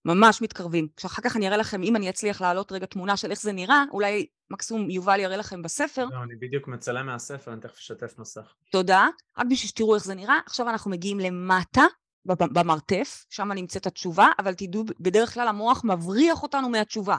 ממש 0.04 0.42
מתקרבים. 0.42 0.88
כשאחר 0.96 1.22
כך 1.22 1.36
אני 1.36 1.46
אראה 1.46 1.56
לכם, 1.56 1.82
אם 1.82 1.96
אני 1.96 2.10
אצליח 2.10 2.40
להעלות 2.40 2.72
רגע 2.72 2.86
תמונה 2.86 3.16
של 3.16 3.30
איך 3.30 3.42
זה 3.42 3.52
נראה, 3.52 3.84
אולי 3.92 4.26
מקסימום 4.50 4.90
יובל 4.90 5.20
יראה 5.20 5.36
לכם 5.36 5.62
בספר. 5.62 6.04
לא, 6.04 6.22
אני 6.22 6.36
בדיוק 6.36 6.68
מצלם 6.68 7.06
מהספר, 7.06 7.52
אני 7.52 7.60
תכף 7.60 7.78
אשתף 7.78 8.18
נוסח. 8.18 8.54
תודה. 8.70 9.08
רק 9.38 9.46
בשביל 9.50 9.68
שתראו 9.68 9.94
איך 9.94 10.04
זה 10.04 10.14
נראה. 10.14 10.38
עכשיו 10.46 10.68
אנחנו 10.68 10.90
מגיעים 10.90 11.20
למטה, 11.20 11.82
במרתף, 12.24 13.26
שם 13.30 13.52
נמצאת 13.52 13.86
התשובה, 13.86 14.26
אבל 14.38 14.54
תדעו, 14.54 14.84
בדרך 15.00 15.34
כלל 15.34 15.48
המוח 15.48 15.84
מבריח 15.84 16.42
אותנו 16.42 16.68
מהתשובה. 16.68 17.16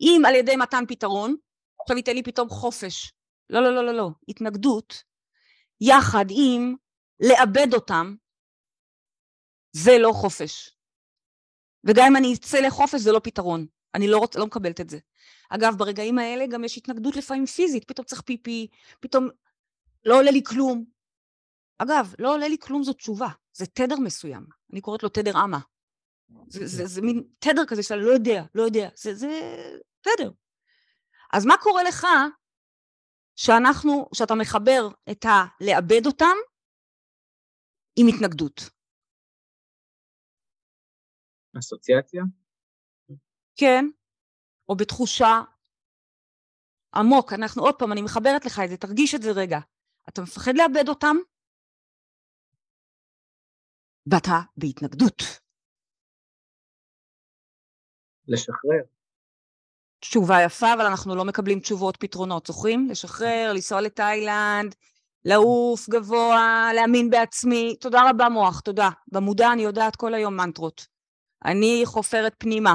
אם 0.00 0.22
על 0.28 0.34
ידי 0.34 0.56
מתן 0.56 0.84
פתרון, 0.88 1.36
עכשיו 1.80 1.96
ייתן 1.96 2.14
לי 2.14 2.22
פתאום 2.22 2.48
חופש. 2.48 3.12
לא, 3.50 3.60
לא, 3.62 3.74
לא, 3.74 3.84
לא, 3.86 3.92
לא. 3.92 4.10
התנגדות, 4.28 5.02
יחד 5.80 6.24
עם 6.30 6.74
לאבד 7.20 7.74
אותם, 7.74 8.14
זה 9.72 9.98
לא 9.98 10.12
חופש. 10.12 10.76
וגם 11.84 12.06
אם 12.06 12.16
אני 12.16 12.34
אצא 12.34 12.58
לחופש 12.58 13.00
זה 13.00 13.12
לא 13.12 13.20
פתרון. 13.24 13.66
אני 13.94 14.08
לא, 14.08 14.18
רוצ, 14.18 14.36
לא 14.36 14.46
מקבלת 14.46 14.80
את 14.80 14.90
זה. 14.90 14.98
אגב, 15.50 15.74
ברגעים 15.78 16.18
האלה 16.18 16.46
גם 16.46 16.64
יש 16.64 16.78
התנגדות 16.78 17.16
לפעמים 17.16 17.46
פיזית, 17.46 17.84
פתאום 17.84 18.06
צריך 18.06 18.22
פיפי, 18.22 18.66
פתאום 19.00 19.28
לא 20.04 20.18
עולה 20.18 20.30
לי 20.30 20.42
כלום. 20.44 20.84
אגב, 21.78 22.14
לא 22.18 22.34
עולה 22.34 22.48
לי 22.48 22.58
כלום 22.58 22.82
זו 22.82 22.92
תשובה, 22.92 23.28
זה 23.52 23.66
תדר 23.66 23.96
מסוים. 23.96 24.46
אני 24.72 24.80
קוראת 24.80 25.02
לו 25.02 25.08
תדר 25.08 25.44
אמה. 25.44 25.58
זה, 26.48 26.66
זה, 26.66 26.86
זה 26.86 27.02
מין 27.02 27.24
תדר 27.38 27.66
כזה 27.66 27.82
שאתה 27.82 27.96
לא 27.96 28.10
יודע, 28.10 28.42
לא 28.54 28.62
יודע, 28.62 28.88
זה, 28.94 29.14
זה 29.14 29.28
תדר. 30.00 30.30
אז 31.32 31.46
מה 31.46 31.54
קורה 31.62 31.82
לך 31.82 32.06
שאנחנו, 33.36 34.08
שאתה 34.14 34.34
מחבר 34.40 34.88
את 35.10 35.24
הלאבד 35.24 36.06
אותם 36.06 36.36
עם 37.96 38.06
התנגדות? 38.08 38.60
אסוציאציה? 41.58 42.22
כן, 43.56 43.84
או 44.68 44.76
בתחושה 44.76 45.42
עמוק, 46.94 47.32
אנחנו 47.32 47.62
עוד 47.62 47.74
פעם, 47.78 47.92
אני 47.92 48.02
מחברת 48.02 48.44
לך 48.44 48.60
את 48.64 48.68
זה, 48.70 48.76
תרגיש 48.76 49.14
את 49.14 49.22
זה 49.22 49.30
רגע. 49.36 49.58
אתה 50.08 50.22
מפחד 50.22 50.52
לאבד 50.56 50.88
אותם, 50.88 51.16
ואתה 54.06 54.38
בהתנגדות. 54.56 55.22
לשחרר. 58.28 58.99
תשובה 60.00 60.42
יפה, 60.42 60.72
אבל 60.72 60.86
אנחנו 60.86 61.14
לא 61.14 61.24
מקבלים 61.24 61.60
תשובות, 61.60 61.96
פתרונות, 61.96 62.46
זוכרים? 62.46 62.88
לשחרר, 62.90 63.52
לנסוע 63.54 63.80
לתאילנד, 63.80 64.74
לעוף 65.24 65.88
גבוה, 65.88 66.70
להאמין 66.74 67.10
בעצמי. 67.10 67.76
תודה 67.80 68.10
רבה 68.10 68.28
מוח, 68.28 68.60
תודה. 68.60 68.88
במודע 69.12 69.52
אני 69.52 69.62
יודעת 69.62 69.96
כל 69.96 70.14
היום 70.14 70.36
מנטרות. 70.36 70.86
אני 71.44 71.82
חופרת 71.84 72.34
פנימה. 72.38 72.74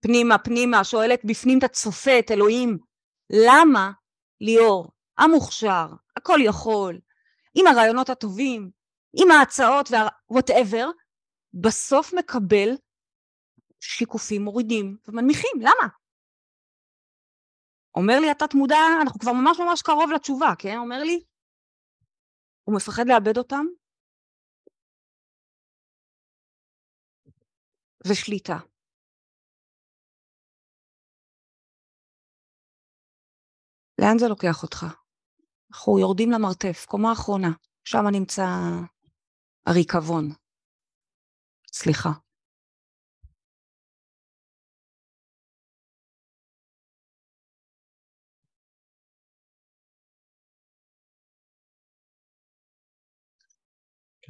פנימה, 0.00 0.38
פנימה, 0.38 0.84
שואלת 0.84 1.20
בפנים 1.24 1.58
את 1.58 1.64
הצופה, 1.64 2.18
את 2.18 2.30
אלוהים, 2.30 2.78
למה 3.30 3.90
ליאור, 4.40 4.88
המוכשר, 5.18 5.86
הכל 6.16 6.38
יכול, 6.42 6.98
עם 7.54 7.66
הרעיונות 7.66 8.10
הטובים, 8.10 8.70
עם 9.22 9.30
ההצעות 9.30 9.90
וה-whatever, 9.90 10.86
בסוף 11.54 12.12
מקבל 12.12 12.68
שיקופים 13.82 14.42
מורידים 14.42 14.96
ומנמיכים, 15.08 15.56
למה? 15.60 15.88
אומר 17.94 18.20
לי 18.20 18.30
התת 18.30 18.54
מודע, 18.54 18.76
אנחנו 19.02 19.20
כבר 19.20 19.32
ממש 19.32 19.60
ממש 19.60 19.82
קרוב 19.82 20.10
לתשובה, 20.14 20.52
כן? 20.58 20.76
אומר 20.78 21.02
לי, 21.02 21.24
הוא 22.64 22.76
מפחד 22.76 23.02
לאבד 23.06 23.38
אותם, 23.38 23.64
ושליטה. 28.06 28.56
לאן 33.98 34.18
זה 34.18 34.28
לוקח 34.28 34.62
אותך? 34.62 34.86
אנחנו 35.72 35.98
יורדים 35.98 36.30
למרתף, 36.30 36.86
קומה 36.88 37.12
אחרונה, 37.12 37.50
שם 37.84 38.02
נמצא 38.12 38.42
הריקבון. 39.66 40.24
סליחה. 41.72 42.10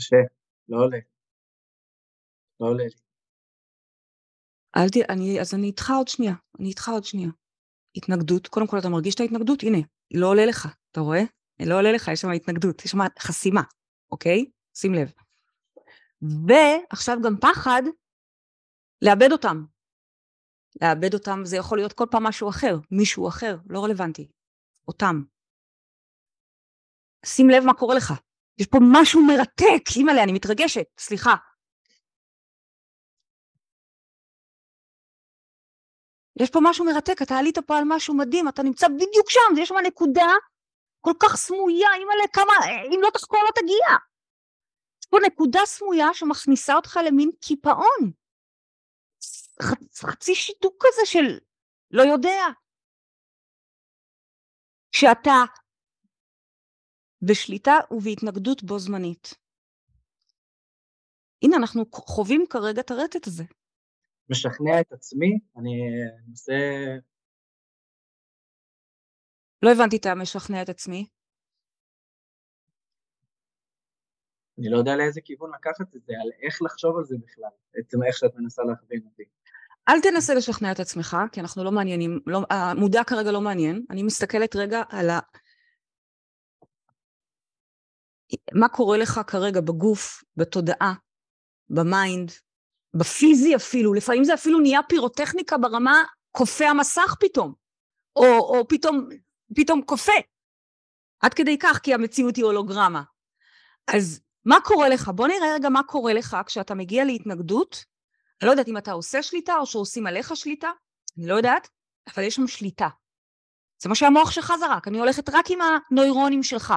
קשה, 0.03 0.17
לא 0.69 0.77
עולה. 0.77 0.99
לא 2.61 2.67
עולה 2.67 2.85
לי. 2.85 3.01
אל 4.77 4.89
ת... 4.89 5.11
אני, 5.11 5.41
אז 5.41 5.55
אני 5.55 5.67
איתך 5.67 5.91
עוד 5.97 6.09
שנייה, 6.09 6.35
אני 6.61 6.69
איתך 6.69 6.89
עוד 6.89 7.05
שנייה. 7.05 7.29
התנגדות, 7.97 8.47
קודם 8.47 8.67
כל 8.67 8.79
אתה 8.79 8.89
מרגיש 8.89 9.15
את 9.15 9.21
ההתנגדות? 9.21 9.63
הנה, 9.63 9.79
לא 10.15 10.27
עולה 10.27 10.47
לך, 10.47 10.69
אתה 10.91 11.01
רואה? 11.01 11.21
לא 11.67 11.75
עולה 11.79 11.93
לך, 11.93 12.09
יש 12.13 12.21
שם 12.21 12.31
התנגדות, 12.31 12.85
יש 12.85 12.91
שם 12.91 12.99
חסימה, 13.19 13.63
אוקיי? 14.13 14.45
שים 14.75 14.95
לב. 14.95 15.13
ועכשיו 16.49 17.17
גם 17.25 17.37
פחד 17.41 17.83
לאבד 19.03 19.33
אותם. 19.33 19.65
לאבד 20.83 21.15
אותם 21.15 21.41
זה 21.45 21.57
יכול 21.57 21.79
להיות 21.79 21.93
כל 21.93 22.05
פעם 22.11 22.23
משהו 22.23 22.49
אחר, 22.49 22.77
מישהו 22.91 23.29
אחר, 23.29 23.57
לא 23.71 23.85
רלוונטי. 23.85 24.29
אותם. 24.89 25.23
שים 27.27 27.51
לב 27.51 27.65
מה 27.67 27.75
קורה 27.75 27.95
לך. 27.95 28.13
יש 28.59 28.67
פה 28.67 28.79
משהו 28.93 29.21
מרתק, 29.27 29.97
אימא'לה, 29.97 30.23
אני 30.23 30.33
מתרגשת, 30.33 30.87
סליחה. 30.99 31.35
יש 36.41 36.51
פה 36.51 36.59
משהו 36.63 36.85
מרתק, 36.85 37.23
אתה 37.23 37.35
עלית 37.35 37.59
פה 37.59 37.79
על 37.79 37.85
משהו 37.87 38.17
מדהים, 38.17 38.49
אתה 38.49 38.63
נמצא 38.63 38.89
בדיוק 38.89 39.31
שם, 39.31 39.63
יש 39.63 39.69
שם 39.69 39.75
נקודה 39.87 40.27
כל 41.01 41.13
כך 41.23 41.37
סמויה, 41.37 41.89
אימא'לה, 41.95 42.29
כמה, 42.33 42.53
אם 42.95 43.01
לא 43.03 43.11
תחקור 43.11 43.41
לא 43.45 43.51
תגיע. 43.55 43.97
יש 45.03 45.07
פה 45.07 45.17
נקודה 45.27 45.61
סמויה 45.65 46.15
שמכניסה 46.15 46.75
אותך 46.75 47.01
למין 47.07 47.31
קיפאון. 47.41 48.13
חצי 49.95 50.35
שיתוק 50.35 50.75
כזה 50.81 51.07
של 51.07 51.39
לא 51.91 52.03
יודע. 52.03 52.43
שאתה 54.93 55.45
בשליטה 57.23 57.73
ובהתנגדות 57.91 58.63
בו 58.63 58.79
זמנית. 58.79 59.35
הנה, 61.43 61.57
אנחנו 61.57 61.85
חווים 61.93 62.45
כרגע 62.51 62.81
את 62.81 62.91
הרטט 62.91 63.27
הזה. 63.27 63.45
משכנע 64.31 64.81
את 64.81 64.93
עצמי, 64.93 65.39
אני 65.57 65.71
מנסה... 66.29 66.53
לא 69.63 69.73
הבנתי 69.73 69.97
את 69.97 70.07
המשכנע 70.07 70.63
את 70.63 70.69
עצמי. 70.69 71.07
אני 74.59 74.71
לא 74.71 74.79
יודע 74.79 74.97
לאיזה 74.97 75.21
כיוון 75.21 75.51
לקחת 75.55 75.97
את 75.97 76.03
זה, 76.05 76.13
על 76.23 76.31
איך 76.43 76.63
לחשוב 76.63 76.97
על 76.97 77.05
זה 77.05 77.17
בכלל, 77.23 77.51
בעצם 77.75 77.99
איך 78.03 78.17
שאת 78.17 78.35
מנסה 78.35 78.63
להכווין 78.63 79.01
אותי. 79.05 79.23
אל 79.89 80.01
תנסה 80.03 80.35
לשכנע 80.35 80.73
את 80.73 80.81
עצמך, 80.81 81.17
כי 81.33 81.41
אנחנו 81.41 81.65
לא 81.65 81.73
מעניינים, 81.73 82.21
לא, 82.27 82.41
המודע 82.51 83.05
כרגע 83.05 83.33
לא 83.33 83.41
מעניין. 83.41 83.85
אני 83.91 84.03
מסתכלת 84.03 84.57
רגע 84.57 84.83
על. 84.89 85.11
מה 88.55 88.69
קורה 88.69 88.99
לך 88.99 89.21
כרגע 89.27 89.61
בגוף, 89.61 90.25
בתודעה, 90.37 90.95
ב 91.71 91.81
mind, 91.81 92.33
בפיזי 92.95 93.57
אפילו, 93.57 93.95
לפעמים 93.95 94.25
זה 94.25 94.35
אפילו 94.35 94.61
נהיה 94.61 94.81
פירוטכניקה 94.89 95.59
ברמה 95.59 96.03
קופא 96.31 96.65
המסך 96.65 97.15
פתאום, 97.21 97.55
או, 98.17 98.25
או 98.39 98.69
פתאום, 98.69 99.09
פתאום 99.57 99.83
קופא. 99.83 100.21
עד 101.21 101.35
כדי 101.35 101.59
כך, 101.59 101.79
כי 101.79 101.95
המציאות 101.95 102.37
היא 102.37 102.45
הולוגרמה. 102.45 103.03
אז 103.95 104.21
מה 104.45 104.57
קורה 104.65 104.89
לך? 104.89 105.09
בוא 105.09 105.29
נראה 105.29 105.55
רגע 105.55 105.69
מה 105.69 105.83
קורה 105.83 106.13
לך 106.13 106.37
כשאתה 106.47 106.75
מגיע 106.75 107.05
להתנגדות. 107.05 107.85
אני 108.41 108.47
לא 108.47 108.51
יודעת 108.53 108.69
אם 108.69 108.77
אתה 108.77 108.93
עושה 108.93 109.23
שליטה 109.23 109.57
או 109.57 109.67
שעושים 109.67 110.07
עליך 110.07 110.37
שליטה, 110.37 110.71
אני 111.19 111.27
לא 111.27 111.35
יודעת, 111.35 111.69
אבל 112.15 112.23
יש 112.23 112.35
שם 112.35 112.47
שליטה. 112.47 112.89
זה 113.83 113.89
מה 113.89 113.95
שהמוח 113.95 114.31
שלך 114.31 114.53
זרק, 114.61 114.89
אני 114.89 114.99
הולכת 114.99 115.29
רק 115.29 115.51
עם 115.51 115.59
הנוירונים 115.61 116.43
שלך. 116.43 116.75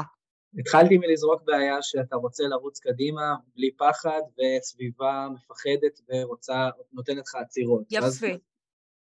התחלתי 0.59 0.97
מלזרוק 0.97 1.41
בעיה 1.45 1.81
שאתה 1.81 2.15
רוצה 2.15 2.43
לרוץ 2.43 2.79
קדימה 2.79 3.35
בלי 3.55 3.71
פחד 3.77 4.21
וסביבה 4.37 5.27
מפחדת 5.33 6.01
ורוצה, 6.09 6.69
נותנת 6.93 7.17
לך 7.17 7.35
עצירות. 7.35 7.83
יפה. 7.91 8.27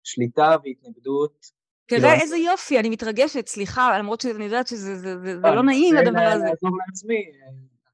שליטה 0.02 0.56
והתנגדות. 0.64 1.46
תראה 1.86 2.00
כאילו... 2.00 2.22
איזה 2.22 2.36
יופי, 2.36 2.78
אני 2.78 2.90
מתרגשת, 2.90 3.48
סליחה, 3.48 3.98
למרות 3.98 4.20
שאני 4.20 4.44
יודעת 4.44 4.66
שזה 4.66 4.94
זה, 4.94 5.18
זה, 5.18 5.40
זה 5.40 5.48
לא 5.54 5.62
נעים 5.62 5.96
הדבר 5.96 6.20
הזה. 6.20 6.42
אני 6.42 6.50
לעזור 6.50 6.70
לעצמי, 6.86 7.22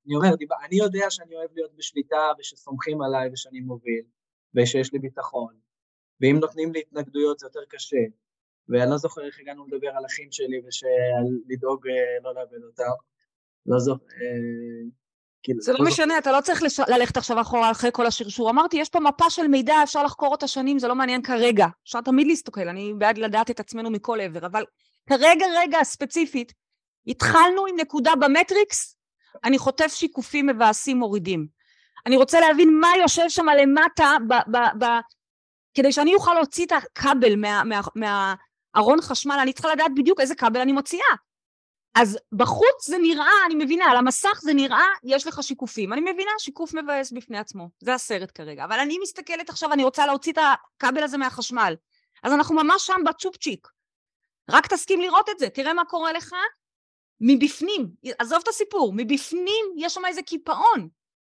אני 0.06 0.14
אומר, 0.14 0.28
אני 0.66 0.76
יודע 0.76 1.06
שאני 1.10 1.36
אוהב 1.36 1.50
להיות 1.54 1.76
בשליטה 1.76 2.32
ושסומכים 2.38 3.02
עליי 3.02 3.30
ושאני 3.32 3.60
מוביל 3.60 4.04
ושיש 4.54 4.92
לי 4.92 4.98
ביטחון, 4.98 5.54
ואם 6.20 6.38
נותנים 6.40 6.72
לי 6.72 6.80
התנגדויות 6.80 7.38
זה 7.38 7.46
יותר 7.46 7.64
קשה, 7.68 8.04
ואני 8.68 8.90
לא 8.90 8.96
זוכר 8.96 9.24
איך 9.24 9.40
הגענו 9.40 9.66
לדבר 9.66 9.88
על 9.88 10.06
אחים 10.06 10.32
שלי 10.32 10.60
ושלדאוג 10.66 11.88
אה, 11.88 11.94
לא 12.22 12.34
לאבד 12.34 12.64
אותם. 12.64 13.11
לא 13.66 13.78
זוכר, 13.78 14.04
אה, 14.04 14.90
כאילו, 15.42 15.60
זה 15.60 15.72
לא, 15.72 15.78
לא 15.78 15.84
משנה, 15.84 16.18
אתה 16.18 16.32
לא 16.32 16.40
צריך 16.40 16.62
לש... 16.62 16.80
ללכת 16.80 17.16
עכשיו 17.16 17.40
אחורה 17.40 17.70
אחרי 17.70 17.90
כל 17.92 18.06
השרשור. 18.06 18.50
אמרתי, 18.50 18.76
יש 18.76 18.88
פה 18.88 19.00
מפה 19.00 19.30
של 19.30 19.48
מידע, 19.48 19.74
אפשר 19.82 20.02
לחקור 20.02 20.28
אותה 20.28 20.48
שנים, 20.48 20.78
זה 20.78 20.88
לא 20.88 20.94
מעניין 20.94 21.22
כרגע. 21.22 21.66
אפשר 21.84 22.00
תמיד 22.00 22.26
להסתכל, 22.26 22.68
אני 22.68 22.94
בעד 22.98 23.18
לדעת 23.18 23.50
את 23.50 23.60
עצמנו 23.60 23.90
מכל 23.90 24.20
עבר, 24.20 24.46
אבל 24.46 24.64
כרגע, 25.08 25.46
רגע, 25.56 25.78
ספציפית, 25.82 26.52
התחלנו 27.06 27.66
עם 27.66 27.76
נקודה 27.80 28.12
במטריקס, 28.20 28.96
אני 29.44 29.58
חוטף 29.58 29.94
שיקופים 29.94 30.46
מבאסים 30.46 30.96
מורידים. 30.96 31.46
אני 32.06 32.16
רוצה 32.16 32.40
להבין 32.40 32.78
מה 32.80 32.88
יושב 33.00 33.28
שם 33.28 33.46
למטה, 33.48 34.16
ב, 34.28 34.34
ב, 34.34 34.84
ב, 34.84 34.86
כדי 35.74 35.92
שאני 35.92 36.14
אוכל 36.14 36.34
להוציא 36.34 36.66
את 36.66 36.72
הכבל 36.72 37.36
מהארון 37.36 37.90
מה, 37.94 38.34
מה, 38.74 39.02
חשמל, 39.02 39.38
אני 39.42 39.52
צריכה 39.52 39.72
לדעת 39.72 39.90
בדיוק 39.96 40.20
איזה 40.20 40.34
כבל 40.34 40.60
אני 40.60 40.72
מוציאה. 40.72 41.14
אז 41.94 42.18
בחוץ 42.32 42.86
זה 42.86 42.98
נראה, 42.98 43.46
אני 43.46 43.54
מבינה, 43.64 43.84
על 43.84 43.96
המסך 43.96 44.40
זה 44.42 44.54
נראה, 44.54 44.86
יש 45.04 45.26
לך 45.26 45.42
שיקופים. 45.42 45.92
אני 45.92 46.00
מבינה, 46.00 46.30
שיקוף 46.38 46.74
מבאס 46.74 47.12
בפני 47.12 47.38
עצמו. 47.38 47.68
זה 47.80 47.94
הסרט 47.94 48.32
כרגע. 48.34 48.64
אבל 48.64 48.78
אני 48.80 48.98
מסתכלת 49.02 49.48
עכשיו, 49.50 49.72
אני 49.72 49.84
רוצה 49.84 50.06
להוציא 50.06 50.32
את 50.32 50.38
הכבל 50.38 51.02
הזה 51.02 51.18
מהחשמל. 51.18 51.74
אז 52.22 52.32
אנחנו 52.32 52.54
ממש 52.54 52.86
שם 52.86 53.00
בצ'ופצ'יק. 53.06 53.68
רק 54.50 54.66
תסכים 54.66 55.00
לראות 55.00 55.28
את 55.30 55.38
זה, 55.38 55.48
תראה 55.48 55.72
מה 55.72 55.84
קורה 55.84 56.12
לך 56.12 56.34
מבפנים. 57.20 57.88
עזוב 58.18 58.40
את 58.42 58.48
הסיפור, 58.48 58.92
מבפנים 58.96 59.64
יש 59.76 59.94
שם 59.94 60.04
איזה 60.06 60.22
קיפאון. 60.22 60.88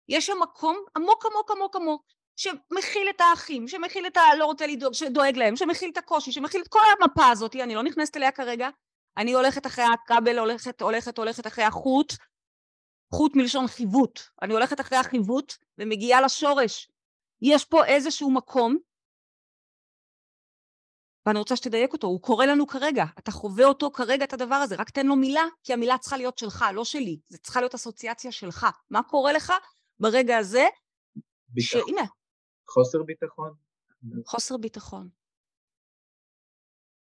יש 0.09 0.25
שם 0.25 0.37
מקום 0.41 0.77
עמוק 0.97 1.25
עמוק 1.25 1.51
עמוק 1.51 1.75
עמוק, 1.75 2.03
שמכיל 2.35 3.09
את 3.09 3.21
האחים, 3.21 3.67
שמכיל 3.67 4.07
את 4.07 4.17
הלא 4.17 4.45
רוצה 4.45 4.67
לדאוג, 4.67 4.93
שדואג 4.93 5.37
להם, 5.37 5.55
שמכיל 5.55 5.89
את 5.89 5.97
הקושי, 5.97 6.31
שמכיל 6.31 6.61
את 6.61 6.67
כל 6.67 6.79
המפה 6.99 7.27
הזאת, 7.27 7.55
אני 7.55 7.75
לא 7.75 7.83
נכנסת 7.83 8.17
אליה 8.17 8.31
כרגע, 8.31 8.69
אני 9.17 9.33
הולכת 9.33 9.65
אחרי 9.65 9.85
הכבל, 9.93 10.39
הולכת, 10.39 10.81
הולכת, 10.81 11.17
הולכת 11.17 11.47
אחרי 11.47 11.63
החוט, 11.63 12.13
חוט 13.13 13.35
מלשון 13.35 13.67
חיווט. 13.67 14.19
אני 14.41 14.53
הולכת 14.53 14.79
אחרי 14.79 14.97
החיווט 14.97 15.53
ומגיעה 15.77 16.21
לשורש. 16.21 16.91
יש 17.41 17.65
פה 17.65 17.85
איזשהו 17.85 18.31
מקום, 18.31 18.77
ואני 21.25 21.39
רוצה 21.39 21.55
שתדייק 21.55 21.93
אותו, 21.93 22.07
הוא 22.07 22.21
קורא 22.21 22.45
לנו 22.45 22.67
כרגע, 22.67 23.05
אתה 23.19 23.31
חווה 23.31 23.65
אותו 23.65 23.91
כרגע 23.91 24.25
את 24.25 24.33
הדבר 24.33 24.55
הזה, 24.55 24.75
רק 24.75 24.89
תן 24.89 25.05
לו 25.07 25.15
מילה, 25.15 25.43
כי 25.63 25.73
המילה 25.73 25.97
צריכה 25.97 26.17
להיות 26.17 26.37
שלך, 26.37 26.65
לא 26.73 26.85
שלי, 26.85 27.19
זה 27.29 27.37
צריכה 27.37 27.59
להיות 27.59 27.75
אסוציאציה 27.75 28.31
שלך. 28.31 28.67
מה 28.89 29.03
קורה 29.03 29.33
לך 29.33 29.53
ברגע 29.99 30.37
הזה? 30.37 30.67
ביטחון. 31.47 31.81
שהנה. 31.87 32.07
חוסר 32.69 33.03
ביטחון. 33.03 33.53
חוסר 34.25 34.57
ביטחון. 34.57 35.09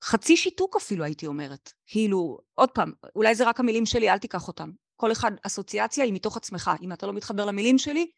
חצי 0.03 0.37
שיתוק 0.37 0.75
אפילו 0.75 1.03
הייתי 1.03 1.27
אומרת. 1.27 1.73
כאילו, 1.87 2.39
עוד 2.55 2.71
פעם, 2.71 2.91
אולי 3.15 3.35
זה 3.35 3.47
רק 3.47 3.59
המילים 3.59 3.85
שלי, 3.85 4.09
אל 4.09 4.17
תיקח 4.17 4.47
אותם. 4.47 4.71
כל 4.95 5.11
אחד, 5.11 5.31
אסוציאציה 5.47 6.03
היא 6.03 6.13
מתוך 6.13 6.37
עצמך. 6.37 6.71
אם 6.81 6.93
אתה 6.93 7.07
לא 7.07 7.13
מתחבר 7.13 7.45
למילים 7.45 7.77
שלי, 7.77 8.11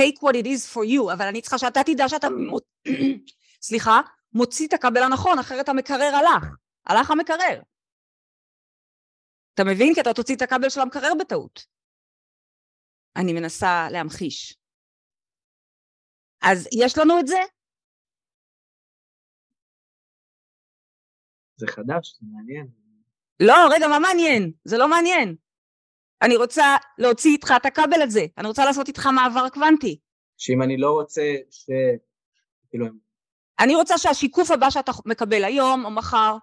take 0.00 0.18
what 0.18 0.34
it 0.34 0.46
is 0.46 0.74
for 0.74 0.84
you, 0.90 1.12
אבל 1.12 1.26
אני 1.26 1.40
צריכה 1.40 1.58
שאתה 1.58 1.80
תדע 1.86 2.08
שאתה, 2.08 2.28
סליחה, 3.68 4.00
מוציא 4.32 4.68
את 4.68 4.72
הכבל 4.72 5.02
הנכון, 5.02 5.38
אחרת 5.38 5.68
המקרר 5.68 6.14
הלך. 6.14 6.44
הלך 6.86 7.10
המקרר. 7.10 7.62
אתה 9.54 9.64
מבין? 9.64 9.94
כי 9.94 10.00
אתה 10.00 10.12
תוציא 10.14 10.36
את 10.36 10.42
הכבל 10.42 10.68
של 10.68 10.80
המקרר 10.80 11.12
בטעות. 11.20 11.66
אני 13.16 13.32
מנסה 13.32 13.88
להמחיש. 13.90 14.58
אז 16.42 16.68
יש 16.82 16.98
לנו 16.98 17.20
את 17.20 17.26
זה, 17.26 17.38
זה 21.56 21.66
חדש, 21.66 22.14
זה 22.20 22.26
מעניין. 22.32 22.66
לא, 23.40 23.54
רגע, 23.70 23.88
מה 23.88 23.98
מעניין? 23.98 24.52
זה 24.64 24.78
לא 24.78 24.88
מעניין. 24.88 25.36
אני 26.22 26.36
רוצה 26.36 26.76
להוציא 26.98 27.32
איתך 27.32 27.52
את 27.56 27.66
הכבל 27.66 28.02
הזה, 28.02 28.26
אני 28.38 28.48
רוצה 28.48 28.64
לעשות 28.64 28.88
איתך 28.88 29.06
מעבר 29.06 29.48
קוונטי. 29.48 29.98
שאם 30.36 30.62
אני 30.62 30.76
לא 30.76 30.90
רוצה 30.90 31.22
ש... 31.50 31.70
כאילו... 32.70 32.86
אני 33.60 33.74
רוצה 33.74 33.98
שהשיקוף 33.98 34.50
הבא 34.50 34.70
שאתה 34.70 34.92
מקבל 35.06 35.44
היום 35.44 35.84
או 35.84 35.90
מחר, 35.90 36.36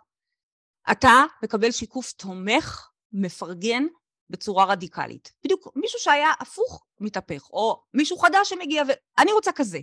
אתה 0.91 1.23
מקבל 1.43 1.71
שיקוף 1.71 2.11
תומך, 2.11 2.89
מפרגן, 3.13 3.83
בצורה 4.29 4.65
רדיקלית. 4.65 5.33
בדיוק 5.43 5.67
מישהו 5.75 5.99
שהיה 5.99 6.29
הפוך 6.39 6.85
מתהפך, 6.99 7.49
או 7.49 7.83
מישהו 7.93 8.17
חדש 8.17 8.49
שמגיע, 8.49 8.83
ואני 8.87 9.31
רוצה 9.31 9.51
כזה. 9.51 9.79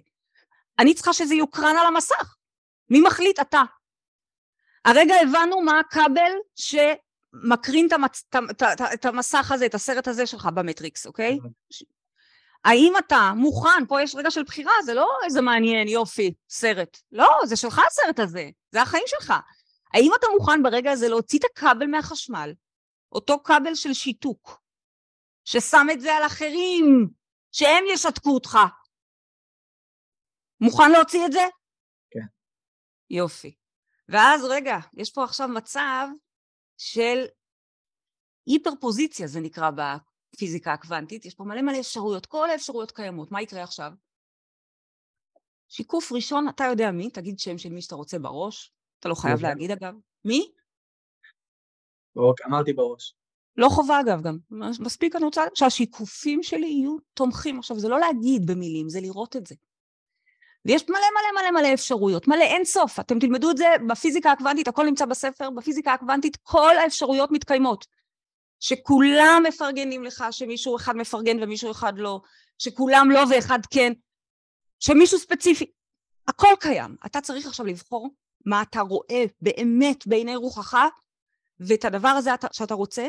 אני 0.78 0.94
צריכה 0.94 1.12
שזה 1.12 1.34
יוקרן 1.34 1.76
על 1.80 1.86
המסך. 1.86 2.36
מי 2.90 3.00
מחליט? 3.00 3.40
אתה. 3.40 3.62
הרגע 4.84 5.14
הבנו 5.22 5.60
מה 5.60 5.80
הכבל 5.80 6.32
שמקרין 6.54 7.86
את, 7.86 7.92
המצ... 7.92 8.24
את, 8.50 8.62
את, 8.62 8.80
את 8.94 9.04
המסך 9.04 9.52
הזה, 9.52 9.66
את 9.66 9.74
הסרט 9.74 10.08
הזה 10.08 10.26
שלך 10.26 10.48
במטריקס, 10.54 11.06
אוקיי? 11.06 11.38
האם 12.64 12.92
אתה 12.98 13.32
מוכן, 13.36 13.86
פה 13.88 14.02
יש 14.02 14.14
רגע 14.14 14.30
של 14.30 14.42
בחירה, 14.42 14.72
זה 14.84 14.94
לא 14.94 15.08
איזה 15.24 15.40
מעניין, 15.40 15.88
יופי, 15.88 16.34
סרט. 16.48 16.98
לא, 17.12 17.28
זה 17.44 17.56
שלך 17.56 17.80
הסרט 17.86 18.18
הזה, 18.18 18.50
זה 18.72 18.82
החיים 18.82 19.04
שלך. 19.06 19.32
האם 19.94 20.10
אתה 20.18 20.26
מוכן 20.38 20.62
ברגע 20.62 20.90
הזה 20.90 21.08
להוציא 21.08 21.38
את 21.38 21.44
הכבל 21.44 21.86
מהחשמל, 21.86 22.52
אותו 23.12 23.38
כבל 23.44 23.74
של 23.74 23.94
שיתוק, 23.94 24.60
ששם 25.44 25.86
את 25.92 26.00
זה 26.00 26.14
על 26.14 26.26
אחרים, 26.26 27.08
שהם 27.52 27.84
ישתקו 27.92 28.30
אותך? 28.30 28.58
מוכן 30.60 30.90
להוציא 30.92 31.26
את 31.26 31.32
זה? 31.32 31.44
כן. 32.10 32.26
יופי. 33.10 33.54
ואז 34.08 34.44
רגע, 34.44 34.76
יש 34.94 35.10
פה 35.10 35.24
עכשיו 35.24 35.48
מצב 35.48 36.08
של 36.78 37.24
היפר 38.46 38.70
פוזיציה 38.80 39.26
זה 39.26 39.40
נקרא 39.40 39.70
בפיזיקה 39.70 40.72
הקוונטית, 40.72 41.24
יש 41.24 41.34
פה 41.34 41.44
מלא 41.44 41.62
מלא 41.62 41.80
אפשרויות, 41.80 42.26
כל 42.26 42.50
האפשרויות 42.50 42.90
קיימות, 42.90 43.32
מה 43.32 43.42
יקרה 43.42 43.62
עכשיו? 43.62 43.92
שיקוף 45.68 46.12
ראשון, 46.12 46.48
אתה 46.48 46.64
יודע 46.64 46.90
מי, 46.90 47.10
תגיד 47.10 47.38
שם 47.38 47.58
של 47.58 47.68
מי 47.68 47.82
שאתה 47.82 47.94
רוצה 47.94 48.18
בראש, 48.18 48.72
אתה 49.00 49.08
לא 49.08 49.14
חייב 49.14 49.40
להגיד 49.42 49.70
אגב. 49.70 49.94
מי? 50.24 50.52
אמרתי 52.46 52.72
בראש. 52.72 53.14
לא 53.56 53.68
חובה 53.68 54.00
אגב 54.00 54.22
גם, 54.22 54.38
מספיק 54.80 55.16
אני 55.16 55.24
רוצה 55.24 55.42
שהשיקופים 55.54 56.42
שלי 56.42 56.66
יהיו 56.66 56.96
תומכים. 57.14 57.58
עכשיו 57.58 57.78
זה 57.78 57.88
לא 57.88 58.00
להגיד 58.00 58.46
במילים, 58.46 58.88
זה 58.88 59.00
לראות 59.00 59.36
את 59.36 59.46
זה. 59.46 59.54
ויש 60.64 60.84
מלא 60.88 60.98
מלא 60.98 61.42
מלא 61.42 61.60
מלא 61.60 61.74
אפשרויות, 61.74 62.28
מלא 62.28 62.42
אין 62.42 62.64
סוף. 62.64 63.00
אתם 63.00 63.18
תלמדו 63.18 63.50
את 63.50 63.56
זה 63.56 63.66
בפיזיקה 63.88 64.32
הקוונטית, 64.32 64.68
הכל 64.68 64.84
נמצא 64.84 65.04
בספר, 65.04 65.50
בפיזיקה 65.50 65.92
הקוונטית 65.92 66.36
כל 66.42 66.76
האפשרויות 66.76 67.30
מתקיימות. 67.30 67.86
שכולם 68.60 69.42
מפרגנים 69.48 70.04
לך, 70.04 70.24
שמישהו 70.30 70.76
אחד 70.76 70.96
מפרגן 70.96 71.42
ומישהו 71.42 71.70
אחד 71.70 71.92
לא, 71.98 72.20
שכולם 72.58 73.10
לא 73.10 73.20
ואחד 73.30 73.58
כן, 73.70 73.92
שמישהו 74.80 75.18
ספציפי, 75.18 75.70
הכל 76.28 76.54
קיים. 76.60 76.96
אתה 77.06 77.20
צריך 77.20 77.46
עכשיו 77.46 77.66
לבחור 77.66 78.08
מה 78.46 78.62
אתה 78.62 78.80
רואה 78.80 79.24
באמת 79.40 80.06
בעיני 80.06 80.36
רוחך, 80.36 80.76
ואת 81.60 81.84
הדבר 81.84 82.08
הזה 82.08 82.30
שאתה 82.52 82.74
רוצה, 82.74 83.08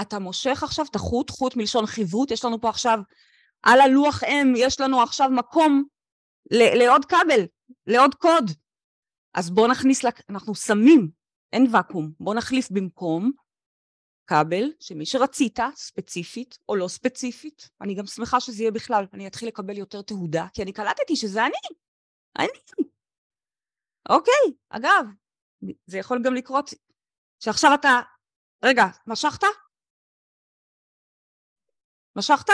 אתה 0.00 0.18
מושך 0.18 0.62
עכשיו 0.62 0.86
את 0.90 0.96
החוט, 0.96 1.30
חוט 1.30 1.56
מלשון 1.56 1.86
חיווט, 1.86 2.30
יש 2.30 2.44
לנו 2.44 2.60
פה 2.60 2.68
עכשיו, 2.68 2.98
על 3.62 3.80
הלוח 3.80 4.24
M 4.24 4.46
יש 4.56 4.80
לנו 4.80 5.02
עכשיו 5.02 5.30
מקום 5.30 5.84
לעוד 6.52 7.04
כבל, 7.04 7.46
לעוד 7.86 8.14
קוד. 8.14 8.50
אז 9.34 9.50
בואו 9.50 9.70
נכניס, 9.70 10.04
אנחנו 10.28 10.54
שמים, 10.54 11.10
אין 11.52 11.66
ואקום, 11.72 12.12
בואו 12.20 12.36
נחליף 12.36 12.70
במקום 12.70 13.32
כבל 14.26 14.64
שמי 14.80 15.06
שרצית, 15.06 15.58
ספציפית 15.74 16.58
או 16.68 16.76
לא 16.76 16.88
ספציפית, 16.88 17.70
אני 17.80 17.94
גם 17.94 18.06
שמחה 18.06 18.40
שזה 18.40 18.62
יהיה 18.62 18.70
בכלל, 18.70 19.04
אני 19.12 19.26
אתחיל 19.26 19.48
לקבל 19.48 19.78
יותר 19.78 20.02
תהודה, 20.02 20.46
כי 20.52 20.62
אני 20.62 20.72
קלטתי 20.72 21.16
שזה 21.16 21.40
אני, 21.46 21.76
אני. 22.38 22.48
אוקיי, 24.08 24.56
אגב, 24.68 25.06
זה 25.86 25.98
יכול 25.98 26.18
גם 26.24 26.34
לקרות 26.34 26.70
שעכשיו 27.38 27.70
אתה, 27.74 28.00
רגע, 28.64 28.82
משכת? 29.06 29.42
משכת? 32.16 32.52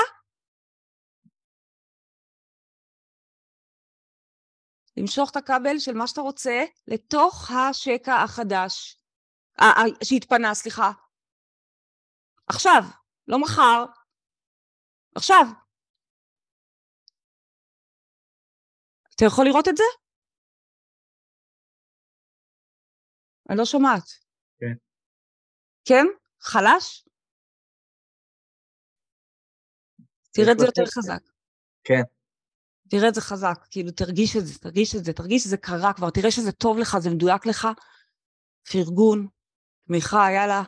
למשוך 4.96 5.30
את 5.30 5.36
הכבל 5.36 5.78
של 5.78 5.92
מה 5.92 6.06
שאתה 6.06 6.20
רוצה 6.20 6.64
לתוך 6.86 7.50
השקע 7.50 8.14
החדש, 8.24 9.00
אה, 9.60 9.66
אה, 9.66 10.04
שהתפנה, 10.04 10.54
סליחה. 10.54 10.90
עכשיו, 12.46 12.80
לא 13.28 13.38
מחר, 13.38 13.84
עכשיו. 15.14 15.44
אתה 19.14 19.24
יכול 19.24 19.44
לראות 19.44 19.68
את 19.68 19.76
זה? 19.76 19.84
אני 23.50 23.58
לא 23.58 23.64
שומעת. 23.64 24.02
כן. 24.58 24.76
כן? 25.84 26.06
חלש? 26.40 27.08
תראה 30.32 30.52
את 30.52 30.58
זה 30.58 30.66
יותר 30.66 30.86
חזק. 30.86 31.22
כן. 31.84 32.15
תראה 32.88 33.08
את 33.08 33.14
זה 33.14 33.20
חזק, 33.20 33.66
כאילו 33.70 33.90
תרגיש 33.90 34.36
את 34.36 34.46
זה, 34.46 34.58
תרגיש 34.58 34.96
את 34.96 35.04
זה, 35.04 35.12
תרגיש 35.12 35.42
שזה 35.42 35.56
קרה 35.56 35.92
כבר, 35.92 36.10
תראה 36.10 36.30
שזה 36.30 36.52
טוב 36.52 36.78
לך, 36.78 36.98
זה 36.98 37.10
מדויק 37.10 37.46
לך. 37.46 37.68
פרגון, 38.72 39.26
תמיכה, 39.86 40.32
יאללה. 40.32 40.62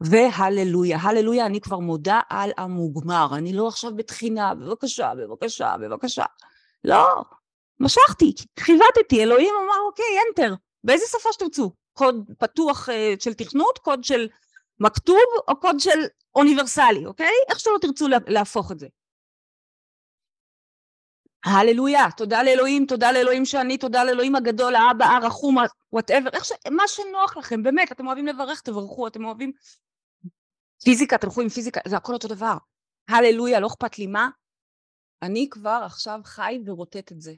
והללויה, 0.00 0.98
הללויה, 0.98 1.46
אני 1.46 1.60
כבר 1.60 1.78
מודה 1.78 2.20
על 2.28 2.50
המוגמר, 2.58 3.28
אני 3.36 3.52
לא 3.52 3.68
עכשיו 3.68 3.96
בתחינה, 3.96 4.54
בבקשה, 4.54 5.12
בבקשה, 5.14 5.76
בבקשה. 5.80 6.24
לא, 6.84 7.22
משכתי, 7.80 8.34
חיווטתי, 8.58 9.22
אלוהים 9.22 9.54
אמר, 9.64 9.86
אוקיי, 9.86 10.04
enter, 10.04 10.56
באיזה 10.84 11.04
שפה 11.06 11.32
שתרצו? 11.32 11.72
קוד 11.92 12.30
פתוח 12.38 12.88
uh, 12.88 12.92
של 13.18 13.34
תכנות, 13.34 13.78
קוד 13.78 14.04
של 14.04 14.28
מכתוב, 14.80 15.18
או 15.48 15.60
קוד 15.60 15.80
של 15.80 16.00
אוניברסלי, 16.34 17.06
אוקיי? 17.06 17.34
איך 17.50 17.60
שלא 17.60 17.78
תרצו 17.80 18.08
להפוך 18.26 18.72
את 18.72 18.78
זה. 18.78 18.86
הללויה, 21.44 22.06
תודה 22.16 22.42
לאלוהים, 22.42 22.86
תודה 22.86 23.12
לאלוהים 23.12 23.44
שאני, 23.44 23.78
תודה 23.78 24.04
לאלוהים 24.04 24.36
הגדול, 24.36 24.74
האבא, 24.74 25.04
הרחום, 25.04 25.56
whatever, 25.92 26.30
ש... 26.42 26.52
מה 26.70 26.88
שנוח 26.88 27.36
לכם, 27.36 27.62
באמת, 27.62 27.92
אתם 27.92 28.06
אוהבים 28.06 28.26
לברך, 28.26 28.60
תברכו, 28.60 29.06
אתם 29.06 29.24
אוהבים 29.24 29.52
פיזיקה, 30.84 31.18
תלכו 31.18 31.40
עם 31.40 31.48
פיזיקה, 31.48 31.80
זה 31.88 31.96
הכל 31.96 32.12
אותו 32.12 32.28
דבר. 32.28 32.56
הללויה, 33.08 33.60
לא 33.60 33.66
אכפת 33.66 33.98
לי 33.98 34.06
מה, 34.06 34.28
אני 35.22 35.48
כבר 35.50 35.82
עכשיו 35.84 36.20
חי 36.24 36.58
ורוטט 36.66 37.12
את 37.12 37.20
זה. 37.20 37.34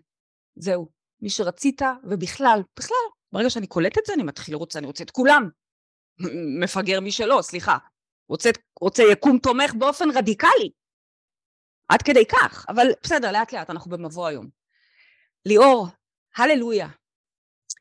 זהו. 0.56 0.88
מי 1.20 1.30
שרצית, 1.30 1.82
ובכלל, 2.04 2.60
בכלל, 2.78 2.96
ברגע 3.32 3.50
שאני 3.50 3.66
קולט 3.66 3.98
את 3.98 4.06
זה, 4.06 4.14
אני 4.14 4.22
מתחיל 4.22 4.54
לרוצה, 4.54 4.78
אני 4.78 4.86
רוצה 4.86 5.04
את 5.04 5.10
כולם. 5.10 5.48
מפגר 6.62 7.00
מי 7.00 7.12
שלא, 7.12 7.38
סליחה. 7.42 7.78
רוצה, 8.28 8.50
רוצה 8.80 9.02
יקום 9.12 9.38
תומך 9.38 9.74
באופן 9.74 10.10
רדיקלי. 10.14 10.70
עד 11.88 12.02
כדי 12.02 12.24
כך, 12.26 12.66
אבל 12.68 12.86
בסדר, 13.02 13.32
לאט 13.32 13.52
לאט, 13.52 13.70
אנחנו 13.70 13.90
במבוא 13.90 14.26
היום. 14.26 14.48
ליאור, 15.46 15.88
הללויה. 16.36 16.88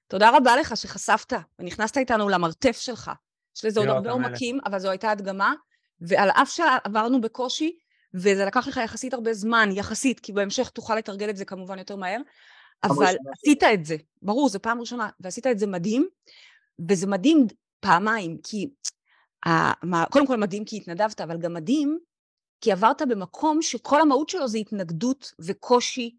תודה 0.08 0.38
רבה 0.38 0.56
לך 0.56 0.78
שחשפת 0.78 1.34
ונכנסת 1.60 1.97
איתנו 1.97 2.30
למרתף 2.30 2.80
שלך. 2.80 3.12
יש 3.58 3.66
לזה 3.66 3.80
עוד 3.80 3.89
הרבה 3.89 4.12
עומקים, 4.12 4.60
אבל 4.66 4.80
זו 4.80 4.89
הייתה 4.89 5.12
הדגמה, 5.12 5.53
ועל 6.01 6.30
אף 6.30 6.49
שעברנו 6.49 7.22
בקושי, 7.22 7.78
וזה 8.14 8.45
לקח 8.45 8.68
לך 8.68 8.80
יחסית 8.84 9.14
הרבה 9.14 9.34
זמן, 9.34 9.70
יחסית, 9.72 10.20
כי 10.20 10.34
בהמשך 10.34 10.70
תוכל 10.70 10.95
לתרגל 10.95 11.30
את 11.30 11.38
זה 11.38 11.45
כמובן 11.45 11.80
יותר 11.80 11.95
מהר, 11.95 12.22
אבל 12.84 13.16
עשית 13.34 13.64
את 13.64 13.86
זה, 13.86 13.95
ברור, 14.22 14.49
זו 14.49 14.62
פעם 14.62 14.80
ראשונה, 14.80 15.10
ועשית 15.20 15.47
את 15.47 15.60
זה 15.60 15.68
מדהים, 15.68 16.08
וזה 16.89 17.08
מדהים 17.08 17.47
פעמיים, 17.80 18.38
כי, 18.43 18.70
קודם 20.12 20.28
כל 20.28 20.38
מדהים 20.38 20.66
כי 20.66 20.78
התנדבת, 20.78 21.22
אבל 21.22 21.38
גם 21.38 21.53
מדהים 21.53 21.99
כי 22.62 22.72
עברת 22.72 23.01
במקום 23.01 23.62
שכל 23.62 24.01
המהות 24.01 24.30
שלו 24.30 24.47
זה 24.47 24.58
התנגדות 24.58 25.34
וקושי, 25.39 26.18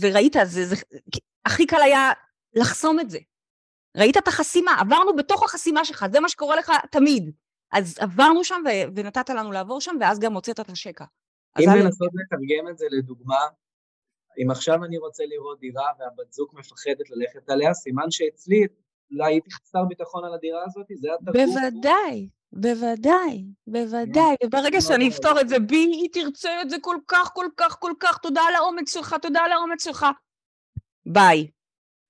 וראית, 0.00 0.36
זה, 0.44 0.64
זה, 0.64 0.76
הכי 1.44 1.66
קל 1.66 1.82
היה 1.82 2.12
לחסום 2.54 3.00
את 3.00 3.10
זה. 3.10 3.18
ראית 3.96 4.16
את 4.16 4.28
החסימה, 4.28 4.80
עברנו 4.80 5.16
בתוך 5.16 5.42
החסימה 5.42 5.84
שלך, 5.84 6.06
זה 6.12 6.20
מה 6.20 6.28
שקורה 6.28 6.56
לך 6.56 6.72
תמיד. 6.90 7.30
אז 7.72 7.98
עברנו 7.98 8.44
שם 8.44 8.62
ו- 8.66 8.96
ונתת 8.96 9.30
לנו 9.30 9.52
לעבור 9.52 9.80
שם, 9.80 9.96
ואז 10.00 10.18
גם 10.18 10.34
הוצאת 10.34 10.60
את 10.60 10.70
השקע. 10.70 11.04
אם 11.58 11.68
לנסות 11.76 12.10
לתרגם 12.14 12.68
את 12.70 12.78
זה 12.78 12.86
לדוגמה, 12.90 13.40
אם 14.42 14.50
עכשיו 14.50 14.84
אני 14.84 14.98
רוצה 14.98 15.24
לראות 15.26 15.60
דירה 15.60 15.86
והבת 15.98 16.32
זוג 16.32 16.50
מפחדת 16.52 17.10
ללכת 17.10 17.50
עליה, 17.50 17.74
סימן 17.74 18.10
שאצלי 18.10 18.66
אולי 19.10 19.32
הייתי 19.32 19.50
חסר 19.50 19.84
ביטחון 19.88 20.24
על 20.24 20.34
הדירה 20.34 20.64
הזאת, 20.66 20.86
זה 20.94 21.08
התרגום. 21.14 21.54
בוודאי, 21.54 22.28
בוודאי, 22.52 23.44
בוודאי, 23.66 24.34
וברגע 24.44 24.80
שאני 24.80 25.08
אפתור 25.08 25.40
את 25.40 25.48
זה 25.48 25.58
בי, 25.58 25.76
היא 25.76 26.08
תרצה 26.12 26.62
את 26.62 26.70
זה 26.70 26.76
כל 26.80 26.96
כך, 27.08 27.30
כל 27.34 27.46
כך, 27.56 27.76
כל 27.80 27.92
כך, 28.00 28.18
תודה 28.18 28.40
על 28.48 28.54
האומץ 28.54 28.92
שלך, 28.92 29.14
תודה 29.22 29.40
על 29.40 29.52
האומץ 29.52 29.84
שלך. 29.84 30.06
ביי. 31.06 31.50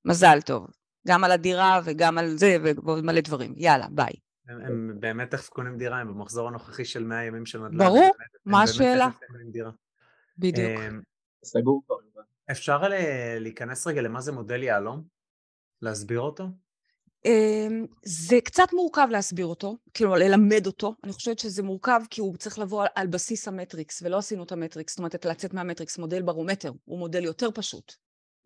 מזל 0.04 0.40
טוב. 0.40 0.66
גם 1.08 1.24
על 1.24 1.32
הדירה 1.32 1.80
וגם 1.84 2.18
על 2.18 2.36
זה 2.36 2.56
ועוד 2.62 3.04
מלא 3.04 3.20
דברים. 3.20 3.54
יאללה, 3.56 3.86
ביי. 3.90 4.12
הם, 4.48 4.60
הם 4.60 4.96
באמת 5.00 5.30
תכף 5.30 5.48
קונים 5.48 5.76
דירה, 5.76 5.98
הם 5.98 6.08
במחזור 6.08 6.48
הנוכחי 6.48 6.84
של 6.84 7.04
100 7.04 7.24
ימים 7.24 7.46
של 7.46 7.58
נדל"ן. 7.58 7.78
ברור, 7.78 8.10
מה 8.44 8.62
השאלה? 8.62 9.08
בדיוק. 10.38 10.80
סגור 11.44 11.82
כבר. 11.86 11.96
אפשר 12.50 12.82
להיכנס 13.40 13.86
רגע 13.86 14.02
למה 14.02 14.20
זה 14.20 14.32
מודל 14.32 14.62
יהלום? 14.62 15.02
להסביר 15.82 16.20
אותו? 16.20 16.44
אמ, 17.24 17.86
זה 18.05 18.38
קצת 18.44 18.68
מורכב 18.72 19.09
להסביר 19.10 19.47
אותו, 19.47 19.76
כאילו 19.94 20.14
ללמד 20.14 20.66
אותו, 20.66 20.94
אני 21.05 21.12
חושבת 21.12 21.38
שזה 21.38 21.62
מורכב 21.62 22.01
כי 22.10 22.20
הוא 22.20 22.36
צריך 22.36 22.59
לבוא 22.59 22.82
על, 22.82 22.88
על 22.94 23.06
בסיס 23.06 23.48
המטריקס, 23.48 24.02
ולא 24.02 24.18
עשינו 24.18 24.44
את 24.44 24.52
המטריקס, 24.52 24.93
זאת 24.93 24.98
אומרת 24.98 25.24
לצאת 25.24 25.55
מהמטריקס, 25.55 25.98
מודל 25.98 26.22
ברומטר, 26.22 26.72
הוא 26.84 26.98
מודל 26.98 27.24
יותר 27.24 27.51
פשוט. 27.55 27.93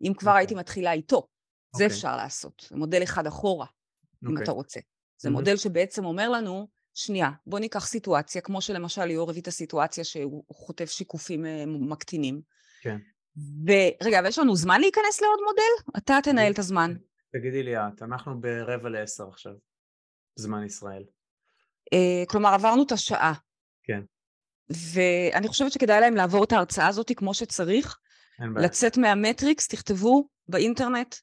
אם 0.07 0.13
כבר 0.13 0.31
okay. 0.31 0.35
הייתי 0.35 0.53
אוקיי. 0.53 0.61
מתחילה 0.61 0.91
איתו, 0.91 1.17
okay. 1.17 1.77
זה 1.77 1.83
אוקיי. 1.83 1.97
אפשר 1.97 2.15
לעשות, 2.17 2.67
מודל 2.71 3.03
אחד 3.03 3.27
אחורה, 3.27 3.65
okay. 3.65 4.25
אם 4.25 4.29
אוקיי. 4.29 4.43
אתה 4.43 4.51
רוצה. 4.51 4.79
זה 5.17 5.29
mm-hmm. 5.29 5.31
מודל 5.31 5.57
שבעצם 5.57 6.05
אומר 6.05 6.29
לנו, 6.29 6.67
שנייה, 6.93 7.29
בוא 7.47 7.59
ניקח 7.59 7.87
סיטואציה, 7.87 8.41
כמו 8.41 8.61
שלמשל 8.61 9.05
ליאור 9.05 9.29
הביא 9.29 9.41
את 9.41 9.47
הסיטואציה 9.47 10.03
שהוא 10.03 10.43
חוטף 10.51 10.91
שיקופים 10.91 11.45
אה, 11.45 11.63
מקטינים. 11.65 12.41
כן. 12.81 12.97
ורגע, 13.67 14.19
אבל 14.19 14.27
יש 14.27 14.39
לנו 14.39 14.55
זמן 14.55 14.81
להיכנס 14.81 15.21
לעוד 15.21 15.39
מודל? 15.47 15.97
אתה 15.97 16.19
תנהל 16.23 16.51
את 16.51 16.59
הזמן. 16.59 16.93
תגידי 17.33 17.63
לי 17.63 17.77
את, 17.77 18.01
אנחנו 18.01 18.41
ברבע 18.41 18.89
לעשר 18.89 19.27
עכשיו, 19.27 19.53
זמן 20.35 20.65
ישראל. 20.65 21.03
Uh, 21.95 22.25
כלומר, 22.27 22.49
עברנו 22.49 22.83
את 22.83 22.91
השעה. 22.91 23.33
כן. 23.83 24.01
ואני 24.93 25.47
חושבת 25.47 25.71
שכדאי 25.71 26.01
להם 26.01 26.15
לעבור 26.15 26.43
את 26.43 26.51
ההרצאה 26.51 26.87
הזאת 26.87 27.11
כמו 27.15 27.33
שצריך. 27.33 27.97
אין 28.41 28.53
בעיה. 28.53 28.65
לצאת 28.65 28.97
מהמטריקס, 28.97 29.67
תכתבו 29.67 30.27
באינטרנט. 30.47 31.15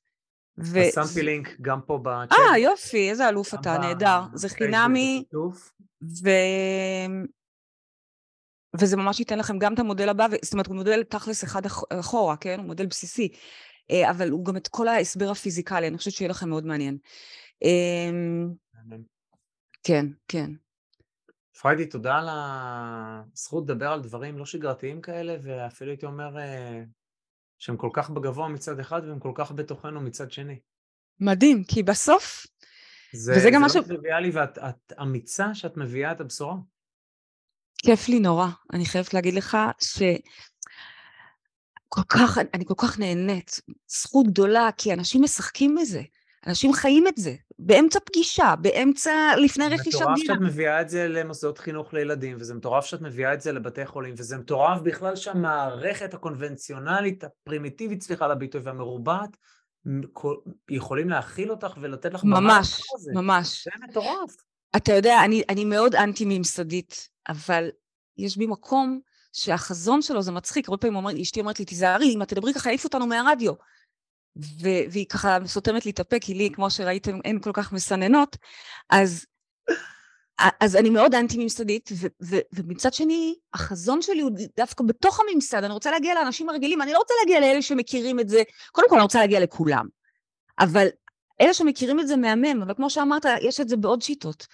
ו... 0.59 0.79
אז 0.79 0.95
שמתי 0.95 1.23
לינק 1.23 1.57
גם 1.61 1.81
פה 1.87 1.99
בצ'אט. 2.03 2.39
אה, 2.39 2.59
יופי, 2.59 3.11
איזה 3.11 3.29
אלוף 3.29 3.55
אתה, 3.55 3.79
נהדר. 3.79 4.21
זה 4.35 4.49
חינמי. 4.49 5.25
ו... 6.23 6.29
וזה 8.81 8.97
ממש 8.97 9.21
ייתן 9.21 9.39
לכם 9.39 9.59
גם 9.59 9.75
את 9.75 9.79
המודל 9.79 10.09
הבא, 10.09 10.27
זאת 10.43 10.53
אומרת, 10.53 10.67
הוא 10.67 10.77
מודל 10.77 11.03
תכלס 11.03 11.45
אחד 11.45 11.63
אחורה, 12.01 12.37
כן? 12.37 12.59
הוא 12.59 12.67
מודל 12.67 12.87
בסיסי. 12.87 13.29
אה, 13.91 14.11
אבל 14.11 14.31
הוא 14.31 14.45
גם 14.45 14.57
את 14.57 14.69
כל 14.69 14.89
ההסבר 14.89 15.31
הפיזיקלי, 15.31 15.89
אני 15.89 15.99
חושבת 15.99 16.15
שיהיה 16.15 16.31
לכם 16.31 16.49
מאוד 16.49 16.67
מעניין. 16.67 16.99
אמ, 17.63 18.49
כן, 19.83 20.07
כן. 20.29 20.51
פריידי, 21.61 21.87
תודה 21.87 22.17
על 22.17 22.29
הזכות 22.31 23.65
לדבר 23.65 23.89
על 23.89 24.03
דברים 24.03 24.39
לא 24.39 24.47
שגרתיים 24.47 25.01
כאלה, 25.01 25.37
ואפילו 25.43 25.91
הייתי 25.91 26.07
אומר, 26.07 26.39
אה, 26.39 26.83
שהם 27.59 27.77
כל 27.77 27.91
כך 27.93 28.11
בגבוה 28.11 28.49
מצד 28.49 28.81
אחד 28.81 29.01
והם 29.05 29.19
כל 29.19 29.33
כך 29.35 29.53
בתוכנו 29.53 30.01
מצד 30.01 30.31
שני. 30.33 30.59
מדהים, 31.21 31.65
כי 31.65 31.83
בסוף, 31.83 32.47
זה, 33.13 33.33
וזה 33.37 33.51
גם 33.53 33.61
זה 33.61 33.67
משהו- 33.67 33.81
לא 33.81 33.87
טריוויאלי 33.87 34.31
ואת 34.31 34.59
את 34.59 34.93
אמיצה 35.03 35.55
שאת 35.55 35.77
מביאה 35.77 36.13
את 36.13 36.21
הבשורה. 36.21 36.55
כיף 37.79 38.09
לי 38.09 38.21
נורא. 38.21 38.47
אני 38.73 38.87
חייבת 38.87 39.15
להגיד 39.15 39.35
לך 39.35 39.57
ש... 39.81 40.03
כל 41.89 42.03
כך, 42.09 42.39
אני 42.55 42.65
כל 42.65 42.75
כך 42.77 42.99
נהנית. 42.99 43.61
זכות 43.89 44.27
גדולה, 44.27 44.69
כי 44.77 44.93
אנשים 44.93 45.23
משחקים 45.23 45.75
בזה. 45.81 46.03
אנשים 46.47 46.73
חיים 46.73 47.09
את 47.09 47.17
זה. 47.17 47.35
באמצע 47.59 47.99
פגישה, 48.05 48.55
באמצע, 48.57 49.13
לפני 49.37 49.69
רכישת 49.69 50.01
מטורף 50.01 50.19
דירה. 50.19 50.35
שאת 50.35 50.43
מביאה 50.43 50.81
את 50.81 50.89
זה 50.89 51.09
למוסדות 51.09 51.59
חינוך 51.59 51.95
לילדים, 51.95 52.37
וזה 52.41 52.55
מטורף 52.55 52.85
שאת 52.85 53.01
מביאה 53.01 53.35
את 53.35 53.41
זה 53.41 53.53
לבתי 53.53 53.87
חולים, 53.87 54.15
וזה 54.19 54.39
מטורף 54.39 54.81
בכלל 54.81 55.17
שהמערכת 55.17 56.15
הקונבנציונלית, 56.15 57.25
הפרימיטיבית, 57.25 58.03
סליחה 58.03 58.25
על 58.25 58.31
הביטוי, 58.31 58.61
והמרובעת, 58.65 59.37
יכולים 60.71 61.09
להכיל 61.09 61.51
אותך 61.51 61.75
ולתת 61.81 62.15
לך 62.15 62.25
ממש. 62.25 62.83
ממש. 63.15 63.65
זה 63.65 63.71
מטורף. 63.89 64.37
אתה 64.77 64.93
יודע, 64.93 65.25
אני, 65.25 65.43
אני 65.49 65.65
מאוד 65.65 65.95
אנטי-ממסדית, 65.95 67.09
אבל 67.29 67.69
יש 68.19 68.37
בי 68.37 68.47
מקום 68.47 69.01
שהחזון 69.39 70.03
שלו 70.03 70.23
זה 70.23 70.33
מצחיק. 70.33 70.69
הרבה 70.69 70.81
פעמים 70.81 70.97
אומר, 70.97 71.23
אשתי 71.23 71.41
אומרת 71.41 71.59
לי, 71.59 71.65
תיזהרי, 71.65 72.15
אם 72.15 72.23
את 72.23 72.29
תדברי 72.29 72.55
ככה, 72.55 72.69
יעיף 72.69 72.85
אותנו 72.85 73.07
מהרדיו. 73.07 73.53
ו- 74.37 74.85
והיא 74.91 75.07
ככה 75.09 75.39
סותמת 75.47 75.87
לי 75.87 75.91
את 75.91 76.01
הפה, 76.01 76.19
כי 76.21 76.35
לי, 76.35 76.51
כמו 76.53 76.71
שראיתם, 76.71 77.19
אין 77.25 77.41
כל 77.41 77.51
כך 77.53 77.73
מסננות. 77.73 78.37
אז, 78.91 79.27
אז 80.61 80.77
אני 80.77 80.91
מאוד 80.91 81.15
אנטי-ממסדית, 81.15 81.91
ו- 81.93 82.07
ו- 82.23 82.41
ומצד 82.53 82.95
שני, 82.95 83.35
החזון 83.55 84.03
שלי 84.03 84.21
הוא 84.21 84.31
דווקא 84.57 84.85
בתוך 84.85 85.21
הממסד. 85.21 85.65
אני 85.65 85.73
רוצה 85.73 85.91
להגיע 85.91 86.15
לאנשים 86.15 86.49
הרגילים, 86.49 86.83
אני 86.83 86.93
לא 86.93 86.99
רוצה 86.99 87.15
להגיע 87.21 87.41
לאלה 87.41 87.63
שמכירים 87.63 88.21
את 88.21 88.29
זה. 88.29 88.43
קודם 88.73 88.89
כל, 88.89 88.95
אני 88.95 89.03
רוצה 89.03 89.19
להגיע 89.19 89.41
לכולם. 89.41 89.87
אבל 90.59 90.87
אלה 91.41 91.55
שמכירים 91.55 92.01
את 92.01 92.09
זה 92.09 92.17
מהמם, 92.17 92.63
אבל 92.63 92.75
כמו 92.75 92.91
שאמרת, 92.91 93.25
יש 93.43 93.61
את 93.61 93.69
זה 93.69 93.77
בעוד 93.77 94.03
שיטות. 94.03 94.47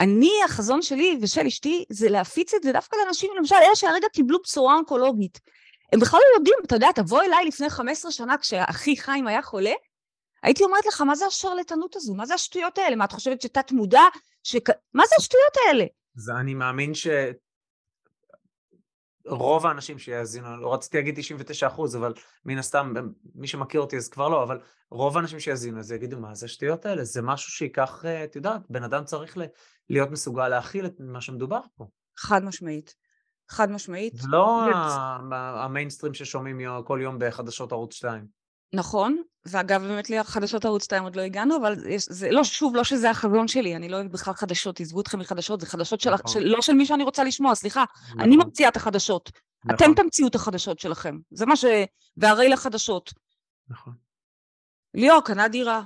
אני, 0.00 0.32
החזון 0.44 0.82
שלי 0.82 1.18
ושל 1.22 1.46
אשתי, 1.46 1.84
זה 1.90 2.08
להפיץ 2.08 2.54
את 2.54 2.62
זה 2.62 2.72
דווקא 2.72 2.96
לאנשים, 2.96 3.30
למשל, 3.38 3.54
אלה 3.54 3.76
שהרגע 3.76 4.06
קיבלו 4.12 4.38
בשורה 4.42 4.74
אונקולוגית. 4.74 5.40
הם 5.92 6.00
בכלל 6.00 6.20
לא 6.32 6.38
יודעים, 6.38 6.58
אתה 6.64 6.76
יודע, 6.76 6.88
תבוא 6.94 7.22
אליי 7.22 7.44
לפני 7.44 7.70
15 7.70 8.12
שנה, 8.12 8.38
כשאחי 8.38 8.96
חיים 8.96 9.26
היה 9.26 9.42
חולה, 9.42 9.72
הייתי 10.42 10.64
אומרת 10.64 10.86
לך, 10.86 11.00
מה 11.00 11.14
זה 11.14 11.26
השרלטנות 11.26 11.96
הזו? 11.96 12.14
מה 12.14 12.26
זה 12.26 12.34
השטויות 12.34 12.78
האלה? 12.78 12.96
מה, 12.96 13.04
את 13.04 13.12
חושבת 13.12 13.42
שתת 13.42 13.72
מודע? 13.72 14.02
שכ... 14.42 14.70
מה 14.94 15.06
זה 15.06 15.14
השטויות 15.18 15.52
האלה? 15.66 15.84
אז 16.16 16.30
אני 16.40 16.54
מאמין 16.54 16.94
ש... 16.94 17.06
רוב 19.26 19.66
האנשים 19.66 19.98
שיאזינו, 19.98 20.56
לא 20.56 20.74
רציתי 20.74 20.96
להגיד 20.96 21.14
99 21.18 21.66
אחוז, 21.66 21.96
אבל 21.96 22.14
מן 22.44 22.58
הסתם, 22.58 22.94
מי 23.34 23.46
שמכיר 23.46 23.80
אותי 23.80 23.96
אז 23.96 24.08
כבר 24.08 24.28
לא, 24.28 24.42
אבל 24.42 24.60
רוב 24.90 25.16
האנשים 25.16 25.40
שיאזינו 25.40 25.78
אז 25.78 25.92
יגידו, 25.92 26.18
מה 26.20 26.34
זה 26.34 26.46
השטויות 26.46 26.86
האלה? 26.86 27.04
זה 27.04 27.22
משהו 27.22 27.52
שייקח, 27.52 28.04
אה, 28.04 28.24
את 28.24 28.36
יודעת, 28.36 28.60
בן 28.70 28.82
אדם 28.82 29.04
צריך 29.04 29.36
להיות 29.90 30.10
מסוגל 30.10 30.48
להכיל 30.48 30.86
את 30.86 30.94
מה 30.98 31.20
שמדובר 31.20 31.60
פה. 31.74 31.86
חד 32.16 32.44
משמעית. 32.44 32.94
חד 33.48 33.70
משמעית. 33.70 34.16
זה 34.16 34.28
לא 34.28 34.60
המיינסטרים 35.32 36.14
ששומעים 36.14 36.60
כל 36.84 36.98
יום 37.02 37.16
בחדשות 37.18 37.72
ערוץ 37.72 37.94
2. 37.94 38.26
נכון, 38.72 39.22
ואגב, 39.46 39.82
באמת 39.82 40.10
לי 40.10 40.18
החדשות 40.18 40.64
ערוץ 40.64 40.84
2 40.84 41.02
עוד 41.02 41.16
לא 41.16 41.22
הגענו, 41.22 41.56
אבל 41.56 41.74
יש, 41.88 42.08
זה 42.08 42.30
לא, 42.30 42.44
שוב, 42.44 42.76
לא 42.76 42.84
שזה 42.84 43.10
החזון 43.10 43.48
שלי, 43.48 43.76
אני 43.76 43.88
לא 43.88 43.96
אוהבת 43.96 44.10
בכלל 44.10 44.34
חדשות, 44.34 44.80
עזבו 44.80 45.00
אתכם 45.00 45.18
מחדשות, 45.18 45.60
זה 45.60 45.66
חדשות 45.66 46.00
של, 46.00 46.14
נכון. 46.14 46.32
של, 46.32 46.40
לא 46.40 46.62
של 46.62 46.72
מי 46.72 46.86
שאני 46.86 47.02
רוצה 47.02 47.24
לשמוע, 47.24 47.54
סליחה, 47.54 47.84
אני 48.18 48.36
ממציאה 48.36 48.68
את 48.68 48.76
החדשות, 48.76 49.30
אתם 49.66 49.84
נכון, 49.84 49.94
תמציאו 49.94 50.28
את 50.28 50.34
החדשות 50.34 50.78
שלכם, 50.78 51.18
זה 51.30 51.46
מה 51.46 51.56
ש... 51.56 51.64
והרי 52.16 52.48
לחדשות. 52.48 53.12
נכון. 53.68 53.94
ליאור 54.94 55.20
קנה 55.24 55.48
דירה, 55.48 55.82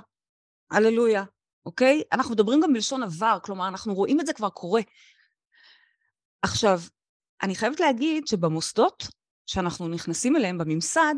הללויה, 0.71 1.23
אוקיי? 1.65 2.01
אנחנו 2.11 2.31
מדברים 2.31 2.61
גם 2.61 2.73
בלשון 2.73 3.03
עבר, 3.03 3.37
כלומר, 3.43 3.67
אנחנו 3.67 3.93
רואים 3.93 4.19
את 4.19 4.25
זה 4.25 4.33
כבר 4.33 4.49
קורה. 4.49 4.81
עכשיו, 6.41 6.79
אני 7.41 7.55
חייבת 7.55 7.79
להגיד 7.79 8.27
שבמוסדות 8.27 9.07
שאנחנו 9.45 9.87
נכנסים 9.87 10.35
אליהם, 10.35 10.57
בממסד, 10.57 11.15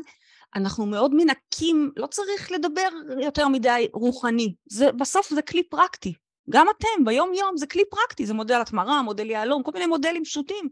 אנחנו 0.56 0.86
מאוד 0.86 1.16
מנקים, 1.16 1.92
לא 1.98 2.08
צריך 2.08 2.52
לדבר 2.52 2.88
יותר 3.22 3.48
מדי 3.48 3.88
רוחני. 3.94 4.56
זה, 4.66 4.92
בסוף 4.92 5.30
זה 5.30 5.42
כלי 5.42 5.64
פרקטי. 5.64 6.14
גם 6.50 6.68
אתם, 6.78 7.06
ביום-יום 7.06 7.58
זה 7.58 7.68
כלי 7.68 7.84
פרקטי, 7.90 8.26
זה 8.26 8.34
מודל 8.34 8.62
התמרה, 8.62 9.02
מודל 9.02 9.30
יהלום, 9.30 9.64
כל 9.64 9.72
מיני 9.74 9.86
מודלים 9.86 10.24
פשוטים. 10.24 10.70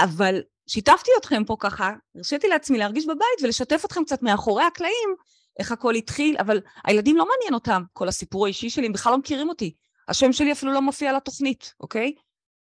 אבל 0.00 0.40
שיתפתי 0.66 1.10
אתכם 1.18 1.44
פה 1.44 1.56
ככה, 1.58 1.92
הרשיתי 2.14 2.48
לעצמי 2.48 2.78
להרגיש 2.78 3.06
בבית 3.06 3.42
ולשתף 3.42 3.84
אתכם 3.84 4.04
קצת 4.04 4.22
מאחורי 4.22 4.64
הקלעים, 4.64 5.14
איך 5.60 5.72
הכל 5.72 5.94
התחיל, 5.94 6.36
אבל 6.38 6.60
הילדים 6.84 7.16
לא 7.16 7.26
מעניין 7.28 7.54
אותם, 7.54 7.82
כל 7.92 8.08
הסיפור 8.08 8.44
האישי 8.44 8.70
שלי, 8.70 8.86
הם 8.86 8.92
בכלל 8.92 9.12
לא 9.12 9.18
מכירים 9.18 9.48
אותי. 9.48 9.74
השם 10.08 10.32
שלי 10.32 10.52
אפילו 10.52 10.72
לא 10.72 10.82
מופיע 10.82 11.10
על 11.10 11.16
התוכנית, 11.16 11.74
אוקיי? 11.80 12.14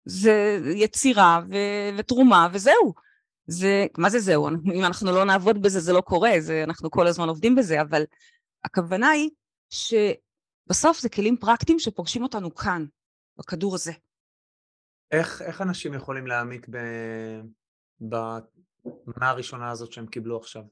זה 0.04 0.60
יצירה 0.74 1.40
ו- 1.50 1.98
ותרומה 1.98 2.48
וזהו. 2.52 2.94
זה, 3.46 3.86
מה 3.98 4.10
זה 4.10 4.18
זהו? 4.18 4.48
אם 4.48 4.84
אנחנו 4.84 5.12
לא 5.12 5.24
נעבוד 5.24 5.62
בזה 5.62 5.80
זה 5.80 5.92
לא 5.92 6.00
קורה, 6.00 6.30
זה, 6.38 6.64
אנחנו 6.64 6.90
כל 6.90 7.06
הזמן 7.06 7.28
עובדים 7.28 7.54
בזה, 7.54 7.80
אבל 7.80 8.02
הכוונה 8.64 9.08
היא 9.08 9.30
שבסוף 9.70 11.00
זה 11.00 11.08
כלים 11.08 11.36
פרקטיים 11.36 11.78
שפוגשים 11.78 12.22
אותנו 12.22 12.54
כאן, 12.54 12.84
בכדור 13.38 13.74
הזה. 13.74 13.92
איך, 15.10 15.42
איך 15.42 15.62
אנשים 15.62 15.94
יכולים 15.94 16.26
להעמיק 16.26 16.66
ב... 16.70 16.76
במנה 18.00 19.30
הראשונה 19.30 19.70
הזאת 19.70 19.92
שהם 19.92 20.06
קיבלו 20.06 20.36
עכשיו? 20.36 20.62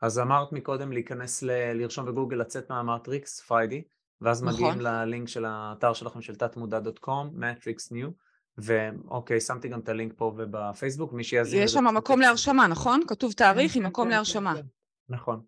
אז 0.00 0.18
אמרת 0.18 0.52
מקודם 0.52 0.92
להיכנס, 0.92 1.42
ל... 1.42 1.72
לרשום 1.72 2.06
בגוגל 2.06 2.36
לצאת 2.36 2.70
מהמטריקס, 2.70 3.40
פריידי, 3.40 3.82
ואז 4.20 4.42
נכון. 4.42 4.54
מגיעים 4.54 4.80
ללינק 4.80 5.28
של 5.28 5.44
האתר 5.44 5.92
שלכם 5.92 6.22
של 6.22 6.36
תת-מודע.com, 6.36 7.40
Matrix 7.40 7.92
New, 7.92 8.10
ואוקיי, 8.58 9.40
שמתי 9.40 9.68
גם 9.68 9.80
את 9.80 9.88
הלינק 9.88 10.12
פה 10.16 10.34
ובפייסבוק, 10.36 11.12
מי 11.12 11.24
שיאזין... 11.24 11.62
יש 11.62 11.72
שם 11.72 11.84
קצת 11.84 11.96
מקום. 11.96 12.20
להרשמה, 12.20 12.66
נכון? 12.66 13.00
כתוב 13.08 13.32
תאריך 13.32 13.76
עם 13.76 13.82
כן, 13.82 13.88
מקום 13.88 14.04
כן, 14.04 14.10
להרשמה. 14.10 14.54
כן, 14.54 14.60
כן. 14.60 14.66
נכון. 15.08 15.42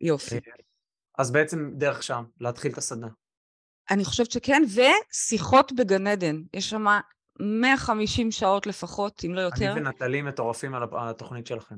יופי. 0.00 0.36
אז 1.18 1.30
בעצם 1.30 1.70
דרך 1.74 2.02
שם, 2.02 2.24
להתחיל 2.40 2.72
את 2.72 2.78
הסדנה. 2.78 3.08
אני 3.90 4.04
חושבת 4.04 4.30
שכן, 4.30 4.62
ושיחות 4.74 5.72
בגן 5.72 6.06
עדן. 6.06 6.42
יש 6.54 6.70
שם 6.70 6.84
150 7.40 8.30
שעות 8.30 8.66
לפחות, 8.66 9.24
אם 9.24 9.34
לא 9.34 9.40
יותר. 9.40 9.72
אני 9.72 9.80
ונטלי 9.80 10.22
מטורפים 10.22 10.74
על 10.74 10.82
התוכנית 10.92 11.46
שלכם. 11.46 11.76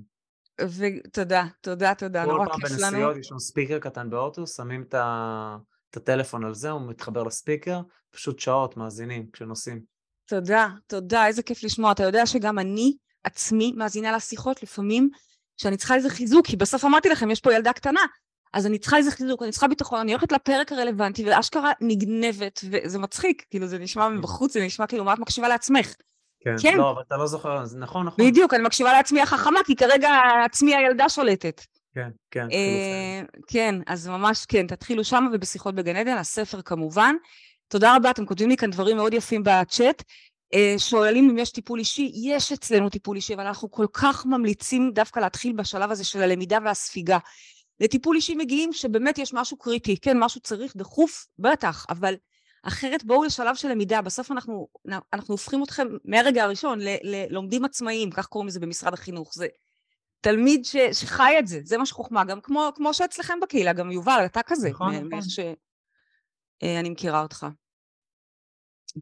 ותודה, 0.77 1.45
תודה, 1.61 1.95
תודה, 1.95 2.25
כל 2.25 2.33
נורא 2.33 2.47
פעם 2.47 2.61
כיף 2.61 2.71
לנו. 2.71 2.81
בנסיעות 2.81 3.17
יש 3.17 3.31
לנו 3.31 3.41
ספיקר 3.41 3.79
קטן 3.79 4.11
באוטו, 4.11 4.47
שמים 4.47 4.83
את 4.83 4.95
ה- 4.95 5.57
את 5.91 5.97
הטלפון 5.97 6.45
על 6.45 6.55
זה, 6.55 6.71
הוא 6.71 6.81
מתחבר 6.89 7.23
לספיקר, 7.23 7.81
פשוט 8.11 8.39
שעות 8.39 8.77
מאזינים 8.77 9.27
כשנוסעים. 9.33 9.81
תודה, 10.27 10.69
תודה, 10.87 11.27
איזה 11.27 11.43
כיף 11.43 11.65
לשמוע. 11.65 11.93
אתה 11.93 12.03
יודע 12.03 12.27
שגם 12.27 12.59
אני 12.59 12.97
עצמי 13.25 13.73
מאזינה 13.77 14.13
לשיחות 14.17 14.63
לפעמים, 14.63 15.11
שאני 15.57 15.77
צריכה 15.77 15.95
איזה 15.95 16.11
חיזוק, 16.11 16.47
כי 16.47 16.57
בסוף 16.57 16.85
אמרתי 16.85 17.09
לכם, 17.09 17.31
יש 17.31 17.41
פה 17.41 17.55
ילדה 17.55 17.73
קטנה, 17.73 18.01
אז 18.53 18.67
אני 18.67 18.79
צריכה 18.79 18.97
איזה 18.97 19.11
חיזוק, 19.11 19.43
אני 19.43 19.51
צריכה 19.51 19.69
ביטחון, 19.69 20.01
אני 20.01 20.13
הולכת 20.13 20.33
לפרק 20.33 20.73
הרלוונטי, 20.73 21.25
ואשכרה 21.29 21.73
נגנבת, 21.81 22.61
וזה 22.71 22.99
מצחיק, 22.99 23.45
כאילו 23.51 23.67
זה 23.67 23.79
נשמע 23.79 24.09
מבחוץ, 24.19 24.53
זה 24.53 24.61
נשמע 24.67 24.87
כאילו, 24.87 25.05
מה 25.05 25.15
את 25.15 25.19
מקשיבה 25.19 25.49
לעצמך? 25.49 25.95
כן. 26.41 26.55
כן. 26.63 26.79
לא, 26.79 26.91
אבל 26.91 27.03
אתה 27.07 27.17
לא 27.17 27.27
זוכר, 27.27 27.63
אז 27.63 27.77
נכון, 27.77 28.07
נכון. 28.07 28.27
בדיוק, 28.27 28.55
אני 28.55 28.63
מקשיבה 28.63 28.93
לעצמי 28.93 29.21
החכמה, 29.21 29.61
כי 29.67 29.77
כרגע 29.77 30.11
עצמי 30.45 30.75
הילדה 30.77 31.09
שולטת. 31.09 31.61
כן, 31.95 32.09
כן. 32.31 32.47
אה, 32.53 33.23
כן, 33.47 33.75
אז 33.87 34.09
ממש 34.09 34.47
כן, 34.47 34.67
תתחילו 34.67 35.05
שם 35.05 35.27
ובשיחות 35.33 35.75
בגן 35.75 35.97
עדן, 35.97 36.17
הספר 36.17 36.63
כמובן. 36.63 37.15
תודה 37.69 37.97
רבה, 37.97 38.11
אתם 38.11 38.27
כותבים 38.27 38.49
לי 38.49 38.57
כאן 38.57 38.71
דברים 38.71 38.97
מאוד 38.97 39.15
יפים 39.15 39.43
בצ'אט. 39.45 40.03
אה, 40.55 40.75
שואלים 40.79 41.31
אם 41.31 41.39
יש 41.39 41.51
טיפול 41.51 41.79
אישי, 41.79 42.13
יש 42.15 42.53
אצלנו 42.53 42.89
טיפול 42.89 43.17
אישי, 43.17 43.35
אבל 43.35 43.47
אנחנו 43.47 43.71
כל 43.71 43.87
כך 43.93 44.27
ממליצים 44.27 44.91
דווקא 44.95 45.21
להתחיל 45.21 45.53
בשלב 45.53 45.91
הזה 45.91 46.05
של 46.05 46.23
הלמידה 46.23 46.59
והספיגה. 46.65 47.19
לטיפול 47.81 48.17
אישי 48.17 48.35
מגיעים 48.35 48.73
שבאמת 48.73 49.19
יש 49.19 49.35
משהו 49.35 49.57
קריטי, 49.57 49.97
כן, 49.97 50.19
משהו 50.19 50.41
צריך 50.41 50.77
דחוף, 50.77 51.27
בטח, 51.39 51.87
אבל 51.89 52.15
אחרת 52.63 53.05
בואו 53.05 53.25
לשלב 53.25 53.55
של 53.55 53.69
למידה, 53.69 54.03
בסוף 54.03 54.31
אנחנו, 54.31 54.69
אנחנו 55.13 55.35
הופכים 55.35 55.63
אתכם 55.63 55.89
מהרגע 56.05 56.45
הראשון 56.45 56.79
ללומדים 57.03 57.65
עצמאיים, 57.65 58.11
כך 58.11 58.27
קוראים 58.27 58.49
לזה 58.49 58.61
במשרד 58.61 58.95
החינוך, 58.95 59.35
זה 59.35 59.47
תלמיד 60.21 60.65
ש, 60.65 60.77
שחי 60.77 61.35
את 61.39 61.47
זה, 61.47 61.61
זה 61.65 61.79
מה 61.79 61.87
שחוכמה, 61.87 62.25
גם 62.25 62.41
כמו, 62.41 62.71
כמו 62.75 62.95
שאצלכם 62.95 63.41
בקהילה, 63.43 63.73
גם 63.73 63.91
יובל, 63.91 64.23
אתה 64.25 64.41
כזה, 64.43 64.71
נכון, 64.71 64.91
מאיך 64.91 65.05
נכון. 65.05 65.21
שאני 66.63 66.91
מכירה 66.91 67.23
אותך. 67.23 67.47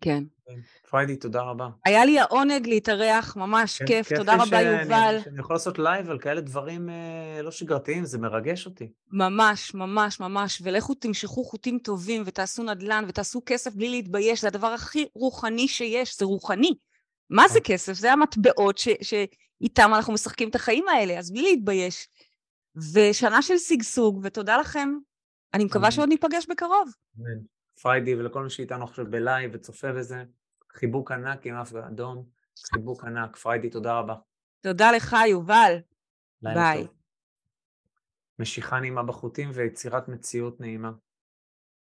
כן. 0.00 0.24
פריידי, 0.90 1.16
תודה 1.16 1.40
רבה. 1.42 1.68
היה 1.84 2.04
לי 2.04 2.18
העונג 2.20 2.66
להתארח, 2.66 3.36
ממש 3.36 3.78
כן, 3.78 3.86
כיף, 3.86 4.08
כיף 4.08 4.18
תודה 4.18 4.34
רבה 4.34 4.44
שאני- 4.46 4.82
יובל. 4.82 5.18
שאני 5.24 5.40
יכול 5.40 5.54
לעשות 5.56 5.78
live 5.78 6.10
על 6.10 6.18
כאלה 6.18 6.40
דברים 6.40 6.88
אה, 6.90 7.42
לא 7.42 7.50
שגרתיים, 7.50 8.04
זה 8.04 8.18
מרגש 8.18 8.66
אותי. 8.66 8.92
ממש, 9.12 9.74
ממש, 9.74 10.20
ממש, 10.20 10.62
ולכו 10.64 10.94
תמשכו 10.94 11.44
חוטים 11.44 11.78
טובים 11.78 12.22
ותעשו 12.26 12.62
נדל"ן 12.62 13.04
ותעשו 13.08 13.42
כסף 13.46 13.74
בלי 13.74 13.88
להתבייש, 13.88 14.40
זה 14.40 14.48
הדבר 14.48 14.66
הכי 14.66 15.06
רוחני 15.14 15.68
שיש, 15.68 16.18
זה 16.18 16.24
רוחני. 16.24 16.74
מה 17.30 17.48
זה 17.48 17.60
נכון. 17.60 17.74
כסף? 17.74 17.92
זה 17.92 18.12
המטבעות 18.12 18.78
ש, 18.78 18.88
איתם 19.60 19.90
אנחנו 19.94 20.12
משחקים 20.12 20.48
את 20.48 20.54
החיים 20.54 20.88
האלה, 20.88 21.18
אז 21.18 21.32
בלי 21.32 21.42
להתבייש. 21.42 22.08
ושנה 22.94 23.42
של 23.42 23.58
שגשוג, 23.58 24.20
ותודה 24.22 24.56
לכם. 24.56 24.88
אני 25.54 25.64
מקווה 25.64 25.90
שעוד 25.90 26.08
ניפגש 26.08 26.46
בקרוב. 26.50 26.88
אמן. 27.18 27.57
פריידי 27.82 28.14
ולכל 28.14 28.42
מי 28.42 28.50
שאיתנו 28.50 28.84
עכשיו 28.84 29.10
ב 29.10 29.18
live 29.18 29.50
וצופה 29.54 29.92
בזה, 29.92 30.24
חיבוק 30.72 31.10
ענק 31.10 31.46
עם 31.46 31.54
אף 31.54 31.74
אדום, 31.74 32.28
חיבוק 32.74 33.04
ענק. 33.04 33.36
פריידי, 33.36 33.70
תודה 33.70 33.98
רבה. 33.98 34.14
תודה 34.60 34.92
לך, 34.92 35.16
יובל. 35.30 35.76
ביי. 36.42 36.84
טוב. 36.84 36.94
משיכה 38.38 38.80
נעימה 38.80 39.02
בחוטים 39.02 39.50
ויצירת 39.54 40.08
מציאות 40.08 40.60
נעימה. 40.60 40.92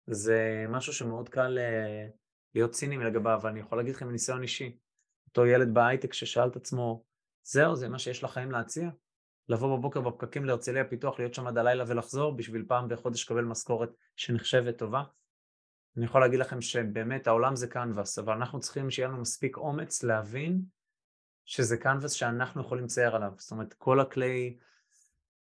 זה 0.07 0.65
משהו 0.69 0.93
שמאוד 0.93 1.29
קל 1.29 1.57
אה, 1.57 2.07
להיות 2.55 2.71
ציניים 2.71 3.01
לגביו, 3.01 3.35
אבל 3.35 3.49
אני 3.49 3.59
יכול 3.59 3.77
להגיד 3.77 3.95
לכם 3.95 4.07
מניסיון 4.07 4.41
אישי. 4.41 4.77
אותו 5.27 5.45
ילד 5.45 5.73
בהייטק 5.73 6.13
ששאל 6.13 6.47
את 6.47 6.55
עצמו, 6.55 7.03
זהו, 7.43 7.75
זה 7.75 7.89
מה 7.89 7.99
שיש 7.99 8.23
לחיים 8.23 8.51
להציע? 8.51 8.89
לבוא 9.49 9.77
בבוקר 9.77 10.01
בפקקים 10.01 10.45
להרצליה 10.45 10.85
פיתוח, 10.85 11.19
להיות 11.19 11.33
שם 11.33 11.47
עד 11.47 11.57
הלילה 11.57 11.83
ולחזור, 11.87 12.37
בשביל 12.37 12.65
פעם 12.67 12.87
בחודש 12.87 13.23
לקבל 13.23 13.43
משכורת 13.43 13.89
שנחשבת 14.15 14.77
טובה? 14.77 15.03
אני 15.97 16.05
יכול 16.05 16.21
להגיד 16.21 16.39
לכם 16.39 16.61
שבאמת 16.61 17.27
העולם 17.27 17.55
זה 17.55 17.67
קנבס, 17.67 18.19
אבל 18.19 18.33
אנחנו 18.33 18.59
צריכים 18.59 18.89
שיהיה 18.89 19.07
לנו 19.07 19.17
מספיק 19.17 19.57
אומץ 19.57 20.03
להבין 20.03 20.61
שזה 21.45 21.77
קנבס 21.77 22.11
שאנחנו 22.11 22.61
יכולים 22.61 22.83
לצייר 22.83 23.15
עליו. 23.15 23.31
זאת 23.37 23.51
אומרת, 23.51 23.73
כל 23.73 23.99
הכלי, 23.99 24.57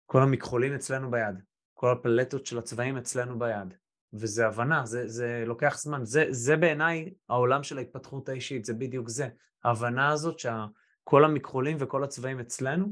כל 0.06 0.22
המכחולים 0.22 0.74
אצלנו 0.74 1.10
ביד, 1.10 1.42
כל 1.74 1.92
הפלטות 1.92 2.46
של 2.46 2.58
הצבעים 2.58 2.96
אצלנו 2.96 3.38
ביד. 3.38 3.74
וזה 4.12 4.46
הבנה, 4.46 4.86
זה, 4.86 5.08
זה 5.08 5.44
לוקח 5.46 5.78
זמן. 5.78 6.04
זה, 6.04 6.26
זה 6.30 6.56
בעיניי 6.56 7.14
העולם 7.28 7.62
של 7.62 7.78
ההתפתחות 7.78 8.28
האישית, 8.28 8.64
זה 8.64 8.74
בדיוק 8.74 9.08
זה. 9.08 9.28
ההבנה 9.64 10.08
הזאת 10.08 10.38
שכל 10.38 11.24
המכחולים 11.24 11.76
וכל 11.80 12.04
הצבעים 12.04 12.40
אצלנו, 12.40 12.86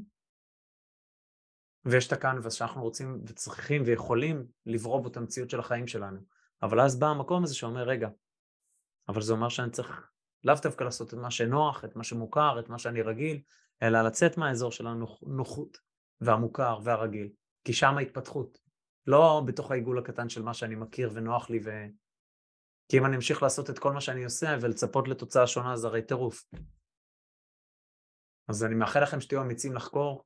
ויש 1.84 2.06
את 2.06 2.12
הקנבס 2.12 2.52
שאנחנו 2.52 2.82
רוצים 2.82 3.20
וצריכים 3.26 3.82
ויכולים 3.86 4.46
לברוא 4.66 5.02
בו 5.02 5.08
את 5.08 5.16
המציאות 5.16 5.50
של 5.50 5.60
החיים 5.60 5.86
שלנו. 5.86 6.20
אבל 6.62 6.80
אז 6.80 6.98
בא 6.98 7.06
המקום 7.06 7.44
הזה 7.44 7.54
שאומר, 7.54 7.82
רגע, 7.82 8.08
אבל 9.08 9.22
זה 9.22 9.32
אומר 9.32 9.48
שאני 9.48 9.70
צריך 9.70 10.10
לאו 10.44 10.54
דווקא 10.62 10.84
לעשות 10.84 11.08
את 11.08 11.18
מה 11.18 11.30
שנוח, 11.30 11.84
את 11.84 11.96
מה 11.96 12.04
שמוכר, 12.04 12.60
את 12.60 12.68
מה 12.68 12.78
שאני 12.78 13.02
רגיל, 13.02 13.42
אלא 13.82 14.02
לצאת 14.02 14.36
מהאזור 14.36 14.72
של 14.72 14.86
הנוחות 14.86 15.78
והמוכר 16.20 16.78
והרגיל, 16.84 17.28
כי 17.64 17.72
שם 17.72 17.98
ההתפתחות, 17.98 18.58
לא 19.06 19.42
בתוך 19.46 19.70
העיגול 19.70 19.98
הקטן 19.98 20.28
של 20.28 20.42
מה 20.42 20.54
שאני 20.54 20.74
מכיר 20.74 21.10
ונוח 21.12 21.50
לי 21.50 21.60
ו... 21.64 21.70
כי 22.88 22.98
אם 22.98 23.06
אני 23.06 23.16
אמשיך 23.16 23.42
לעשות 23.42 23.70
את 23.70 23.78
כל 23.78 23.92
מה 23.92 24.00
שאני 24.00 24.24
עושה 24.24 24.56
ולצפות 24.60 25.08
לתוצאה 25.08 25.46
שונה, 25.46 25.76
זה 25.76 25.86
הרי 25.86 26.02
טירוף. 26.02 26.44
אז 28.48 28.64
אני 28.64 28.74
מאחל 28.74 29.02
לכם 29.02 29.20
שתהיו 29.20 29.42
אמיצים 29.42 29.74
לחקור, 29.74 30.24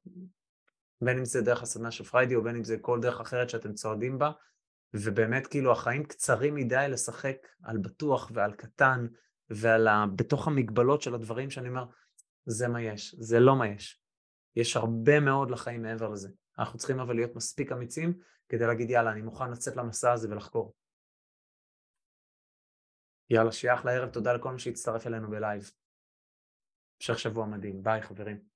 בין 1.00 1.18
אם 1.18 1.24
זה 1.24 1.42
דרך 1.42 1.62
הסדנה 1.62 1.90
של 1.90 2.04
פריידי 2.04 2.34
או 2.34 2.42
בין 2.42 2.56
אם 2.56 2.64
זה 2.64 2.76
כל 2.80 3.00
דרך 3.00 3.20
אחרת 3.20 3.50
שאתם 3.50 3.72
צועדים 3.72 4.18
בה, 4.18 4.30
ובאמת 4.94 5.46
כאילו 5.46 5.72
החיים 5.72 6.04
קצרים 6.04 6.54
מדי 6.54 6.86
לשחק 6.90 7.36
על 7.62 7.78
בטוח 7.78 8.30
ועל 8.34 8.52
קטן 8.52 9.06
ועל 9.50 9.88
ה... 9.88 10.04
בתוך 10.16 10.48
המגבלות 10.48 11.02
של 11.02 11.14
הדברים 11.14 11.50
שאני 11.50 11.68
אומר, 11.68 11.84
זה 12.46 12.68
מה 12.68 12.82
יש, 12.82 13.14
זה 13.18 13.40
לא 13.40 13.56
מה 13.56 13.68
יש. 13.68 14.02
יש 14.56 14.76
הרבה 14.76 15.20
מאוד 15.20 15.50
לחיים 15.50 15.82
מעבר 15.82 16.08
לזה. 16.08 16.28
אנחנו 16.58 16.78
צריכים 16.78 17.00
אבל 17.00 17.14
להיות 17.14 17.36
מספיק 17.36 17.72
אמיצים 17.72 18.18
כדי 18.48 18.66
להגיד 18.66 18.90
יאללה, 18.90 19.12
אני 19.12 19.22
מוכן 19.22 19.50
לצאת 19.50 19.76
למסע 19.76 20.12
הזה 20.12 20.30
ולחקור. 20.30 20.74
יאללה, 23.30 23.52
שיהיה 23.52 23.74
אחלה 23.74 23.92
ערב, 23.92 24.10
תודה 24.10 24.32
לכל 24.32 24.52
מי 24.52 24.58
שהצטרף 24.58 25.06
אלינו 25.06 25.30
ב 25.30 25.37
live. 25.37 25.70
המשך 27.00 27.18
שבוע 27.18 27.46
מדהים, 27.46 27.82
ביי 27.82 28.02
חברים. 28.02 28.55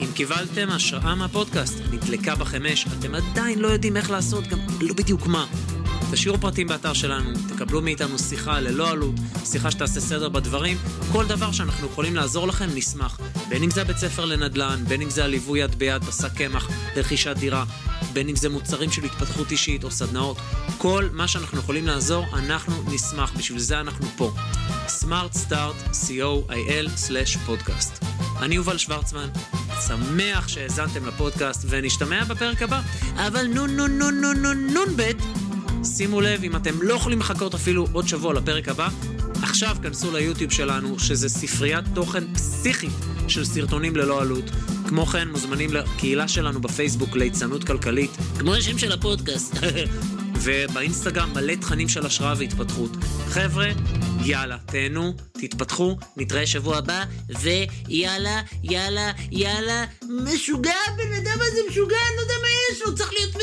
אם 0.00 0.06
קיבלתם 0.14 0.68
השראה 0.70 1.14
מהפודקאסט, 1.14 1.78
נדלקה 1.92 2.34
בכם 2.34 2.62
אתם 2.98 3.14
עדיין 3.14 3.58
לא 3.58 3.68
יודעים 3.68 3.96
איך 3.96 4.10
לעשות, 4.10 4.46
גם 4.46 4.58
לא 4.80 4.94
בדיוק 4.94 5.26
מה. 5.26 5.46
תשאירו 6.12 6.38
פרטים 6.38 6.66
באתר 6.66 6.92
שלנו, 6.92 7.30
תקבלו 7.48 7.82
מאיתנו 7.82 8.18
שיחה 8.18 8.60
ללא 8.60 8.90
עלות, 8.90 9.14
שיחה 9.44 9.70
שתעשה 9.70 10.00
סדר 10.00 10.28
בדברים, 10.28 10.76
כל 11.12 11.26
דבר 11.26 11.52
שאנחנו 11.52 11.86
יכולים 11.86 12.16
לעזור 12.16 12.46
לכם, 12.48 12.68
נשמח. 12.74 13.18
בין 13.48 13.62
אם 13.62 13.70
זה 13.70 13.82
הבית 13.82 13.96
ספר 13.96 14.24
לנדל"ן, 14.24 14.84
בין 14.88 15.02
אם 15.02 15.10
זה 15.10 15.24
הליווי 15.24 15.60
יד 15.60 15.74
ביד 15.74 16.04
בשק 16.04 16.32
קמח 16.36 16.68
לרכישת 16.96 17.36
דירה, 17.36 17.64
בין 18.12 18.28
אם 18.28 18.36
זה 18.36 18.48
מוצרים 18.48 18.92
של 18.92 19.04
התפתחות 19.04 19.50
אישית 19.50 19.84
או 19.84 19.90
סדנאות, 19.90 20.36
כל 20.78 21.08
מה 21.12 21.28
שאנחנו 21.28 21.58
יכולים 21.58 21.86
לעזור, 21.86 22.26
אנחנו 22.32 22.74
נשמח, 22.86 23.32
בשביל 23.36 23.58
זה 23.58 23.80
אנחנו 23.80 24.06
פה. 24.16 24.32
Smart 24.86 25.36
Start, 25.48 25.94
co.il/פודקאסט. 26.06 28.04
אני 28.40 28.54
יובל 28.54 28.78
שוורצמן, 28.78 29.28
שמח 29.86 30.48
שהאזנתם 30.48 31.06
לפודקאסט 31.06 31.64
ונשתמע 31.68 32.24
בפרק 32.24 32.62
הבא, 32.62 32.80
אבל 33.16 33.46
נון 33.46 33.76
נון 33.76 33.98
נון 33.98 34.20
נון 34.20 34.42
נון 34.42 34.66
נון 34.70 34.96
בית. 34.96 35.16
שימו 35.84 36.20
לב, 36.20 36.44
אם 36.44 36.56
אתם 36.56 36.82
לא 36.82 36.94
יכולים 36.94 37.20
לחכות 37.20 37.54
אפילו 37.54 37.86
עוד 37.92 38.08
שבוע 38.08 38.34
לפרק 38.34 38.68
הבא, 38.68 38.88
עכשיו 39.42 39.76
כנסו 39.82 40.12
ליוטיוב 40.12 40.52
שלנו, 40.52 40.98
שזה 40.98 41.28
ספריית 41.28 41.84
תוכן 41.94 42.34
פסיכית 42.34 42.92
של 43.28 43.44
סרטונים 43.44 43.96
ללא 43.96 44.22
עלות. 44.22 44.44
כמו 44.88 45.06
כן, 45.06 45.28
מוזמנים 45.28 45.72
לקהילה 45.72 46.28
שלנו 46.28 46.60
בפייסבוק 46.60 47.16
ליצנות 47.16 47.64
כלכלית, 47.64 48.10
כמו 48.38 48.54
השם 48.54 48.78
של 48.78 48.92
הפודקאסט. 48.92 49.56
ובאינסטגרם 50.42 51.32
מלא 51.34 51.54
תכנים 51.54 51.88
של 51.88 52.06
השראה 52.06 52.34
והתפתחות. 52.38 52.90
חבר'ה, 53.28 53.66
יאללה, 54.24 54.56
תהנו, 54.66 55.12
תתפתחו, 55.32 55.96
נתראה 56.16 56.46
שבוע 56.46 56.76
הבא, 56.76 57.04
ויאללה, 57.40 58.42
יאללה, 58.62 59.12
יאללה, 59.30 59.84
משוגע, 60.24 60.74
הבן 60.86 61.12
אדם 61.12 61.38
הזה 61.40 61.60
משוגע, 61.70 61.96
אני 62.08 62.16
לא 62.16 62.22
יודע 62.22 62.34
מה 62.42 62.48
יש 62.72 62.82
לו, 62.82 62.94
צריך 62.94 63.12
להיות... 63.12 63.34